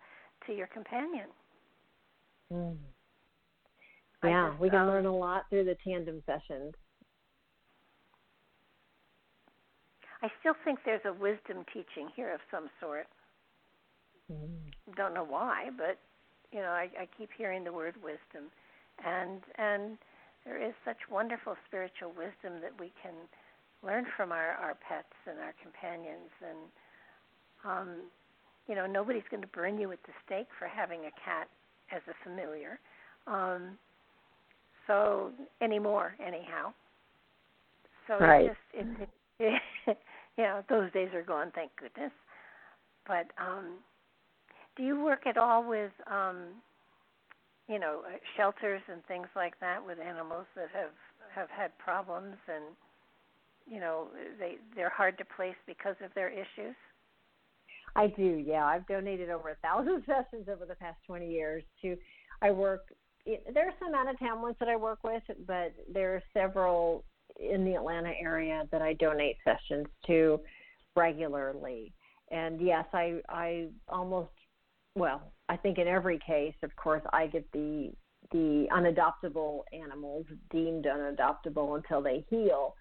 to 0.47 0.53
your 0.53 0.67
companion. 0.67 1.27
Mm. 2.53 2.77
Yeah, 4.23 4.51
just, 4.51 4.61
we 4.61 4.69
can 4.69 4.81
um, 4.81 4.89
learn 4.89 5.07
a 5.07 5.17
lot 5.17 5.45
through 5.49 5.65
the 5.65 5.77
tandem 5.83 6.23
sessions. 6.27 6.75
I 10.23 10.29
still 10.41 10.55
think 10.65 10.81
there's 10.85 11.05
a 11.05 11.13
wisdom 11.13 11.65
teaching 11.73 12.09
here 12.15 12.33
of 12.33 12.41
some 12.51 12.69
sort. 12.81 13.07
Mm. 14.31 14.97
Don't 14.97 15.15
know 15.15 15.25
why, 15.25 15.71
but 15.77 15.99
you 16.53 16.61
know, 16.61 16.71
I, 16.71 16.89
I 16.99 17.09
keep 17.17 17.31
hearing 17.37 17.65
the 17.65 17.73
word 17.73 17.95
wisdom, 18.03 18.51
and 19.05 19.41
and 19.57 19.99
there 20.45 20.63
is 20.63 20.75
such 20.85 20.99
wonderful 21.11 21.57
spiritual 21.67 22.11
wisdom 22.11 22.61
that 22.61 22.79
we 22.79 22.93
can 23.03 23.15
learn 23.83 24.05
from 24.17 24.33
our 24.33 24.53
our 24.53 24.77
pets 24.87 25.15
and 25.27 25.39
our 25.39 25.55
companions, 25.63 26.31
and 26.43 26.59
um, 27.65 27.97
you 28.69 28.75
know, 28.75 28.87
nobody's 28.87 29.27
going 29.31 29.43
to 29.43 29.49
burn 29.49 29.79
you 29.79 29.91
at 29.93 29.99
the 30.07 30.13
stake 30.27 30.49
for 30.59 30.67
having 30.69 31.01
a 31.01 31.13
cat 31.25 31.49
as 31.95 32.03
a 32.09 32.15
familiar. 32.29 32.79
Um, 33.27 33.79
so 34.87 35.31
anymore, 35.61 36.15
anyhow. 36.25 36.73
So 38.07 38.19
Right. 38.19 38.47
it 38.47 38.49
just 38.49 38.59
it, 38.75 39.09
it 39.87 39.99
know 40.43 40.63
those 40.69 40.93
days 40.93 41.09
are 41.15 41.23
gone, 41.23 41.53
thank 41.55 41.71
goodness. 41.77 42.13
But 43.07 43.31
um, 43.41 43.79
do 44.77 44.83
you 44.83 45.03
work 45.03 45.27
at 45.27 45.37
all 45.37 45.69
with 45.69 45.93
um, 46.11 46.37
you 47.69 47.79
know 47.79 48.03
uh, 48.07 48.17
shelters 48.37 48.83
and 48.91 49.05
things 49.07 49.27
like 49.35 49.59
that 49.61 49.85
with 49.85 49.99
animals 49.99 50.47
that 50.57 50.69
have 50.73 50.95
have 51.35 51.49
had 51.51 51.77
problems 51.79 52.37
and 52.49 52.65
you 53.67 53.81
know 53.81 54.09
they 54.39 54.57
they're 54.75 54.91
hard 54.91 55.19
to 55.19 55.25
place 55.37 55.57
because 55.67 55.97
of 56.05 56.13
their 56.15 56.29
issues? 56.29 56.77
I 57.97 58.07
do, 58.07 58.43
yeah. 58.47 58.65
I've 58.65 58.87
donated 58.87 59.31
over 59.31 59.51
a 59.51 59.57
thousand 59.57 60.05
sessions 60.07 60.49
over 60.49 60.65
the 60.67 60.75
past 60.77 60.99
20 61.07 61.29
years 61.29 61.63
to. 61.83 61.97
I 62.43 62.51
work. 62.51 62.83
There 63.27 63.69
are 63.69 63.75
some 63.79 63.95
out 63.95 64.09
of 64.09 64.19
town 64.19 64.41
ones 64.41 64.57
that 64.61 64.69
I 64.69 64.77
work 64.77 65.01
with, 65.05 65.23
but 65.47 65.75
there 65.93 66.15
are 66.15 66.23
several 66.33 67.05
in 67.41 67.65
the 67.65 67.75
Atlanta 67.75 68.13
area 68.21 68.65
that 68.71 68.83
I 68.83 68.93
donate 68.95 69.37
sessions 69.45 69.87
to 70.07 70.41
regularly. 70.97 71.93
And 72.31 72.61
yes, 72.61 72.85
I 72.93 73.21
I 73.29 73.69
almost 73.89 74.31
well, 74.95 75.33
I 75.49 75.57
think 75.57 75.79
in 75.79 75.87
every 75.87 76.19
case, 76.19 76.55
of 76.63 76.75
course, 76.77 77.03
I 77.13 77.27
get 77.27 77.51
the 77.53 77.93
the 78.33 78.67
unadoptable 78.71 79.63
animals 79.73 80.27
deemed 80.51 80.85
unadoptable 80.85 81.77
until 81.77 82.03
they 82.03 82.25
heal. 82.29 82.75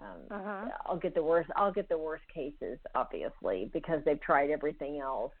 Um, 0.00 0.20
Uh-huh. 0.30 0.68
I'll 0.86 0.96
get 0.96 1.14
the 1.14 1.22
worst. 1.22 1.50
I'll 1.56 1.72
get 1.72 1.88
the 1.88 1.98
worst 1.98 2.24
cases, 2.32 2.78
obviously, 2.94 3.70
because 3.72 4.00
they've 4.04 4.20
tried 4.20 4.50
everything 4.50 5.00
else, 5.00 5.32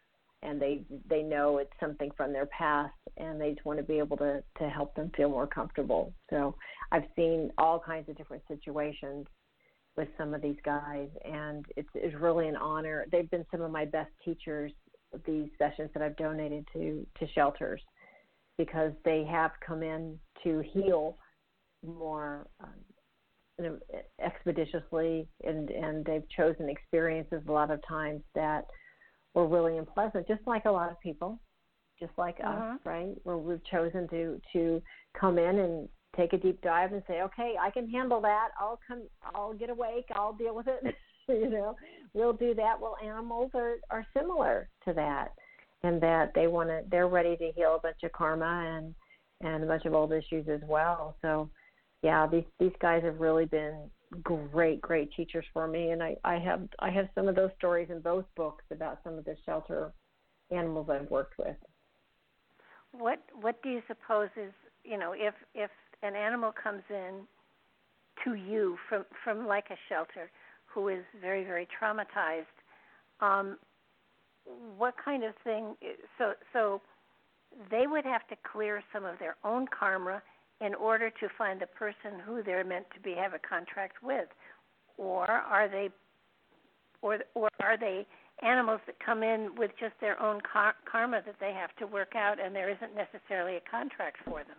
and 0.42 0.60
they 0.60 0.82
they 1.08 1.22
know 1.22 1.58
it's 1.58 1.72
something 1.80 2.10
from 2.16 2.32
their 2.32 2.46
past, 2.46 2.94
and 3.16 3.40
they 3.40 3.52
just 3.52 3.64
want 3.64 3.78
to 3.78 3.84
be 3.84 3.98
able 3.98 4.16
to 4.18 4.42
to 4.58 4.68
help 4.68 4.94
them 4.94 5.10
feel 5.16 5.28
more 5.28 5.46
comfortable. 5.46 6.12
So 6.30 6.54
I've 6.92 7.06
seen 7.16 7.50
all 7.58 7.80
kinds 7.80 8.08
of 8.08 8.16
different 8.16 8.42
situations 8.48 9.26
with 9.96 10.08
some 10.16 10.32
of 10.32 10.40
these 10.40 10.56
guys, 10.64 11.08
and 11.24 11.64
it's 11.76 11.88
it's 11.94 12.14
really 12.14 12.48
an 12.48 12.56
honor. 12.56 13.06
They've 13.10 13.30
been 13.30 13.46
some 13.50 13.62
of 13.62 13.70
my 13.70 13.84
best 13.84 14.10
teachers. 14.24 14.72
These 15.26 15.48
sessions 15.58 15.90
that 15.94 16.02
I've 16.02 16.16
donated 16.16 16.68
to 16.74 17.06
to 17.18 17.26
shelters, 17.34 17.80
because 18.58 18.92
they 19.04 19.24
have 19.24 19.52
come 19.66 19.82
in 19.82 20.18
to 20.44 20.62
heal 20.72 21.16
more 21.84 22.46
um, 22.60 23.78
expeditiously, 24.24 25.26
and 25.44 25.70
and 25.70 26.04
they've 26.04 26.28
chosen 26.36 26.68
experiences 26.68 27.42
a 27.48 27.52
lot 27.52 27.70
of 27.70 27.80
times 27.88 28.22
that 28.34 28.66
were 29.38 29.46
really 29.46 29.78
unpleasant, 29.78 30.26
just 30.26 30.46
like 30.46 30.64
a 30.64 30.70
lot 30.70 30.90
of 30.90 30.98
people, 31.00 31.38
just 32.00 32.12
like 32.18 32.38
Uh-huh. 32.40 32.74
us, 32.74 32.80
right? 32.84 33.14
Where 33.24 33.36
we've 33.36 33.64
chosen 33.64 34.08
to 34.08 34.40
to 34.52 34.82
come 35.14 35.38
in 35.38 35.58
and 35.60 35.88
take 36.16 36.32
a 36.32 36.38
deep 36.38 36.60
dive 36.62 36.92
and 36.92 37.02
say, 37.06 37.22
okay, 37.22 37.54
I 37.60 37.70
can 37.70 37.88
handle 37.88 38.20
that. 38.22 38.48
I'll 38.60 38.80
come. 38.86 39.02
I'll 39.34 39.54
get 39.54 39.70
awake. 39.70 40.06
I'll 40.14 40.32
deal 40.32 40.54
with 40.54 40.66
it. 40.68 40.82
you 41.28 41.50
know, 41.50 41.76
we'll 42.14 42.32
do 42.32 42.54
that. 42.54 42.80
Well, 42.80 42.96
animals 43.02 43.50
are 43.54 43.76
are 43.90 44.06
similar 44.16 44.68
to 44.86 44.92
that, 44.94 45.28
and 45.84 46.00
that 46.02 46.32
they 46.34 46.46
want 46.48 46.68
to. 46.70 46.82
They're 46.90 47.08
ready 47.08 47.36
to 47.36 47.52
heal 47.52 47.76
a 47.76 47.80
bunch 47.80 48.02
of 48.02 48.12
karma 48.12 48.76
and 48.76 48.94
and 49.40 49.62
a 49.62 49.66
bunch 49.66 49.84
of 49.84 49.94
old 49.94 50.12
issues 50.12 50.48
as 50.48 50.60
well. 50.66 51.16
So 51.22 51.48
yeah, 52.02 52.26
these 52.26 52.48
these 52.58 52.76
guys 52.80 53.04
have 53.04 53.20
really 53.20 53.44
been 53.44 53.90
great, 54.22 54.80
great 54.80 55.10
teachers 55.14 55.44
for 55.52 55.66
me, 55.66 55.90
and 55.90 56.02
I, 56.02 56.16
I 56.24 56.38
have 56.38 56.68
I 56.78 56.90
have 56.90 57.08
some 57.14 57.28
of 57.28 57.34
those 57.34 57.50
stories 57.58 57.88
in 57.90 58.00
both 58.00 58.24
books 58.36 58.64
about 58.70 59.00
some 59.04 59.18
of 59.18 59.24
the 59.24 59.36
shelter 59.44 59.92
animals 60.50 60.88
I've 60.90 61.10
worked 61.10 61.38
with. 61.38 61.56
What 62.92 63.20
what 63.40 63.62
do 63.62 63.70
you 63.70 63.82
suppose 63.86 64.28
is 64.36 64.52
you 64.84 64.98
know 64.98 65.12
if 65.16 65.34
if 65.54 65.70
an 66.02 66.16
animal 66.16 66.52
comes 66.52 66.82
in 66.90 67.22
to 68.24 68.34
you 68.34 68.76
from 68.88 69.04
from 69.22 69.46
like 69.46 69.66
a 69.70 69.76
shelter 69.88 70.30
who 70.66 70.88
is 70.88 71.04
very 71.20 71.44
very 71.44 71.66
traumatized, 71.80 72.44
um, 73.20 73.58
what 74.76 74.94
kind 75.02 75.24
of 75.24 75.34
thing? 75.44 75.74
So 76.16 76.32
so 76.52 76.80
they 77.70 77.86
would 77.86 78.04
have 78.04 78.26
to 78.28 78.36
clear 78.50 78.82
some 78.92 79.04
of 79.04 79.18
their 79.18 79.36
own 79.44 79.66
karma 79.66 80.22
in 80.60 80.74
order 80.74 81.10
to 81.10 81.28
find 81.36 81.60
the 81.60 81.66
person 81.66 82.18
who 82.24 82.42
they're 82.42 82.64
meant 82.64 82.86
to 82.94 83.00
be 83.00 83.14
have 83.14 83.34
a 83.34 83.38
contract 83.38 84.02
with, 84.02 84.28
or 84.96 85.28
are 85.30 85.68
they, 85.68 85.88
or 87.02 87.18
or 87.34 87.48
are 87.60 87.78
they 87.78 88.06
animals 88.42 88.80
that 88.86 88.96
come 89.04 89.22
in 89.22 89.50
with 89.56 89.70
just 89.78 89.94
their 90.00 90.20
own 90.22 90.40
car- 90.40 90.76
karma 90.90 91.20
that 91.26 91.36
they 91.40 91.52
have 91.52 91.74
to 91.76 91.86
work 91.86 92.14
out, 92.16 92.38
and 92.40 92.54
there 92.54 92.70
isn't 92.70 92.94
necessarily 92.94 93.56
a 93.56 93.70
contract 93.70 94.16
for 94.24 94.38
them? 94.44 94.56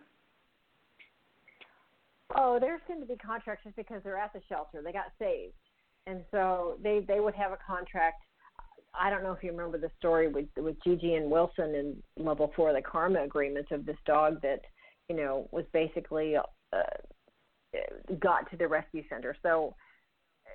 Oh, 2.36 2.58
there's 2.60 2.80
going 2.86 3.00
to 3.00 3.06
be 3.06 3.16
contracts 3.16 3.64
just 3.64 3.76
because 3.76 4.02
they're 4.04 4.18
at 4.18 4.32
the 4.32 4.40
shelter. 4.48 4.82
They 4.82 4.92
got 4.92 5.12
saved, 5.18 5.54
and 6.06 6.24
so 6.30 6.78
they 6.82 7.04
they 7.06 7.20
would 7.20 7.34
have 7.34 7.52
a 7.52 7.58
contract. 7.66 8.22
I 8.98 9.10
don't 9.10 9.22
know 9.22 9.32
if 9.32 9.42
you 9.42 9.50
remember 9.50 9.78
the 9.78 9.90
story 9.98 10.28
with 10.28 10.46
with 10.56 10.76
Gigi 10.82 11.14
and 11.14 11.30
Wilson 11.30 11.74
in 11.74 12.02
level 12.16 12.52
four, 12.56 12.72
the 12.72 12.82
karma 12.82 13.22
agreement 13.22 13.70
of 13.70 13.84
this 13.84 13.96
dog 14.06 14.40
that 14.42 14.60
you 15.10 15.16
know, 15.16 15.48
was 15.50 15.64
basically 15.72 16.36
uh, 16.36 16.82
got 18.20 18.48
to 18.48 18.56
the 18.56 18.68
rescue 18.68 19.02
center. 19.08 19.36
So 19.42 19.74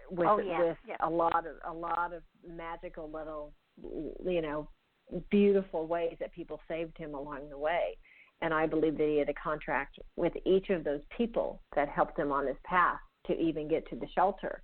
with 0.09 0.27
oh, 0.29 0.39
yeah, 0.39 0.59
with 0.59 0.77
yeah. 0.87 0.95
a 1.01 1.09
lot 1.09 1.45
of 1.45 1.55
a 1.67 1.77
lot 1.77 2.13
of 2.13 2.23
magical 2.47 3.11
little 3.11 3.51
you 4.25 4.41
know 4.41 4.69
beautiful 5.29 5.87
ways 5.87 6.15
that 6.21 6.31
people 6.31 6.61
saved 6.69 6.97
him 6.97 7.13
along 7.15 7.49
the 7.49 7.57
way. 7.57 7.97
And 8.41 8.53
I 8.53 8.65
believe 8.65 8.97
that 8.97 9.07
he 9.07 9.17
had 9.17 9.27
a 9.27 9.33
contract 9.33 9.99
with 10.15 10.31
each 10.45 10.69
of 10.69 10.85
those 10.85 11.01
people 11.17 11.61
that 11.75 11.89
helped 11.89 12.17
him 12.17 12.31
on 12.31 12.47
his 12.47 12.57
path 12.63 12.99
to 13.27 13.37
even 13.37 13.67
get 13.67 13.89
to 13.89 13.97
the 13.97 14.07
shelter 14.15 14.61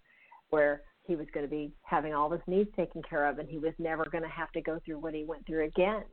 where 0.52 0.84
he 1.04 1.18
was 1.18 1.28
going 1.34 1.46
to 1.46 1.50
be 1.50 1.74
having 1.84 2.14
all 2.14 2.30
his 2.30 2.42
needs 2.48 2.70
taken 2.78 3.02
care 3.02 3.28
of 3.28 3.40
and 3.40 3.50
he 3.50 3.58
was 3.58 3.74
never 3.78 4.06
going 4.10 4.24
to 4.24 4.30
have 4.30 4.52
to 4.54 4.62
go 4.62 4.80
through 4.86 5.00
what 5.00 5.14
he 5.14 5.26
went 5.26 5.46
through 5.46 5.66
again 5.66 6.04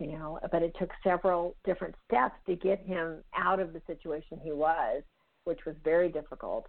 you 0.00 0.06
know, 0.06 0.38
but 0.50 0.62
it 0.62 0.74
took 0.78 0.90
several 1.04 1.54
different 1.64 1.94
steps 2.06 2.34
to 2.46 2.56
get 2.56 2.80
him 2.80 3.22
out 3.36 3.60
of 3.60 3.74
the 3.74 3.82
situation 3.86 4.40
he 4.42 4.50
was, 4.50 5.02
which 5.44 5.60
was 5.66 5.76
very 5.84 6.08
difficult, 6.08 6.66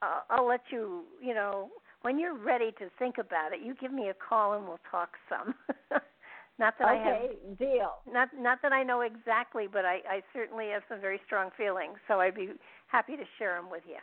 I'll 0.30 0.48
let 0.48 0.62
you 0.72 1.04
you 1.22 1.34
know 1.34 1.70
when 2.02 2.20
you're 2.20 2.38
ready 2.38 2.72
to 2.80 2.90
think 3.00 3.18
about 3.18 3.54
it, 3.54 3.60
you 3.64 3.76
give 3.76 3.92
me 3.92 4.10
a 4.10 4.14
call 4.14 4.54
and 4.54 4.66
we'll 4.68 4.80
talk 4.90 5.10
some. 5.30 5.54
not 6.60 6.76
that 6.80 6.88
okay, 6.88 7.30
I 7.40 7.48
have 7.48 7.58
deal. 7.58 7.96
Not 8.12 8.30
not 8.38 8.60
that 8.62 8.72
I 8.72 8.84
know 8.84 9.02
exactly, 9.02 9.68
but 9.72 9.86
I, 9.86 10.00
I 10.10 10.22
certainly 10.34 10.70
have 10.74 10.84
some 10.90 11.02
very 11.02 11.20
strong 11.26 11.50
feelings. 11.58 11.98
So 12.08 12.20
I'd 12.20 12.36
be 12.36 12.50
happy 12.88 13.16
to 13.16 13.24
share 13.38 13.56
them 13.56 13.70
with 13.72 13.84
you. 13.88 13.98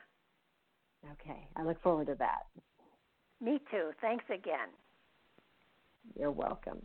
Okay, 1.12 1.46
I 1.56 1.62
look 1.62 1.80
forward 1.82 2.06
to 2.06 2.14
that. 2.16 2.46
Me 3.40 3.60
too. 3.70 3.90
Thanks 4.00 4.24
again. 4.28 4.68
You're 6.18 6.30
welcome. 6.30 6.80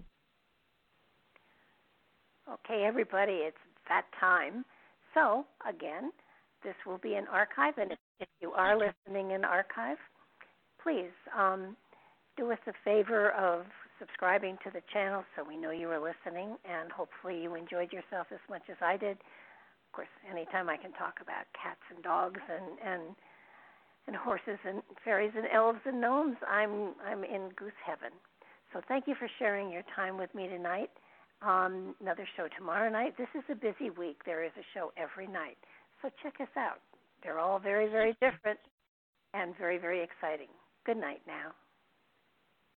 Okay, 2.52 2.84
everybody, 2.86 3.34
it's 3.34 3.57
that 3.88 4.06
time. 4.19 4.65
So 5.14 5.45
again, 5.68 6.11
this 6.64 6.76
will 6.86 6.98
be 6.98 7.14
an 7.15 7.26
archive, 7.31 7.77
and 7.77 7.91
if, 7.91 7.99
if 8.19 8.27
you 8.41 8.52
are 8.52 8.77
listening 8.77 9.31
in 9.31 9.45
archive, 9.45 9.98
please 10.84 11.14
um, 11.38 11.76
do 12.38 12.52
us 12.52 12.60
a 12.68 12.74
favor 12.84 13.32
of 13.32 13.66
subscribing 14.00 14.58
to 14.64 14.72
the 14.72 14.82
channel 14.94 15.24
so 15.36 15.44
we 15.44 15.58
know 15.58 15.72
you 15.72 15.88
were 15.88 16.00
listening 16.00 16.56
and 16.64 16.92
hopefully 16.92 17.42
you 17.42 17.56
enjoyed 17.56 17.92
yourself 17.92 18.28
as 18.32 18.40
much 18.50 18.64
as 18.70 18.78
I 18.82 18.96
did. 18.96 19.18
Of 19.20 19.92
course, 19.94 20.14
anytime 20.30 20.70
I 20.70 20.78
can 20.78 20.94
talk 20.94 21.20
about 21.22 21.46
cats 21.52 21.82
and 21.94 22.04
dogs 22.04 22.40
and 22.48 22.80
and 22.80 23.16
and 24.08 24.16
horses 24.16 24.58
and 24.66 24.82
fairies 25.04 25.34
and 25.36 25.46
elves 25.54 25.80
and 25.86 26.00
gnomes, 26.02 26.38
I'm 26.48 26.96
I'm 27.06 27.24
in 27.24 27.50
goose 27.56 27.78
heaven. 27.86 28.16
So 28.74 28.82
thank 28.88 29.08
you 29.08 29.16
for 29.16 29.28
sharing 29.40 29.72
your 29.72 29.84
time 29.96 30.18
with 30.18 30.34
me 30.34 30.48
tonight. 30.48 30.90
Um, 31.42 31.96
another 32.02 32.28
show 32.38 32.48
tomorrow 32.58 32.90
night. 32.90 33.18
This 33.18 33.30
is 33.36 33.44
a 33.50 33.56
busy 33.56 33.90
week. 33.90 34.22
There 34.26 34.44
is 34.44 34.52
a 34.58 34.66
show 34.74 34.92
every 34.98 35.28
night. 35.28 35.58
So 36.02 36.10
check 36.22 36.36
us 36.40 36.54
out. 36.58 36.80
They're 37.24 37.40
all 37.40 37.60
very, 37.60 37.90
very 37.90 38.14
different 38.22 38.60
and 39.34 39.58
very, 39.58 39.78
very 39.78 40.04
exciting. 40.04 40.50
Good 40.90 40.98
night 40.98 41.22
now. 41.28 41.69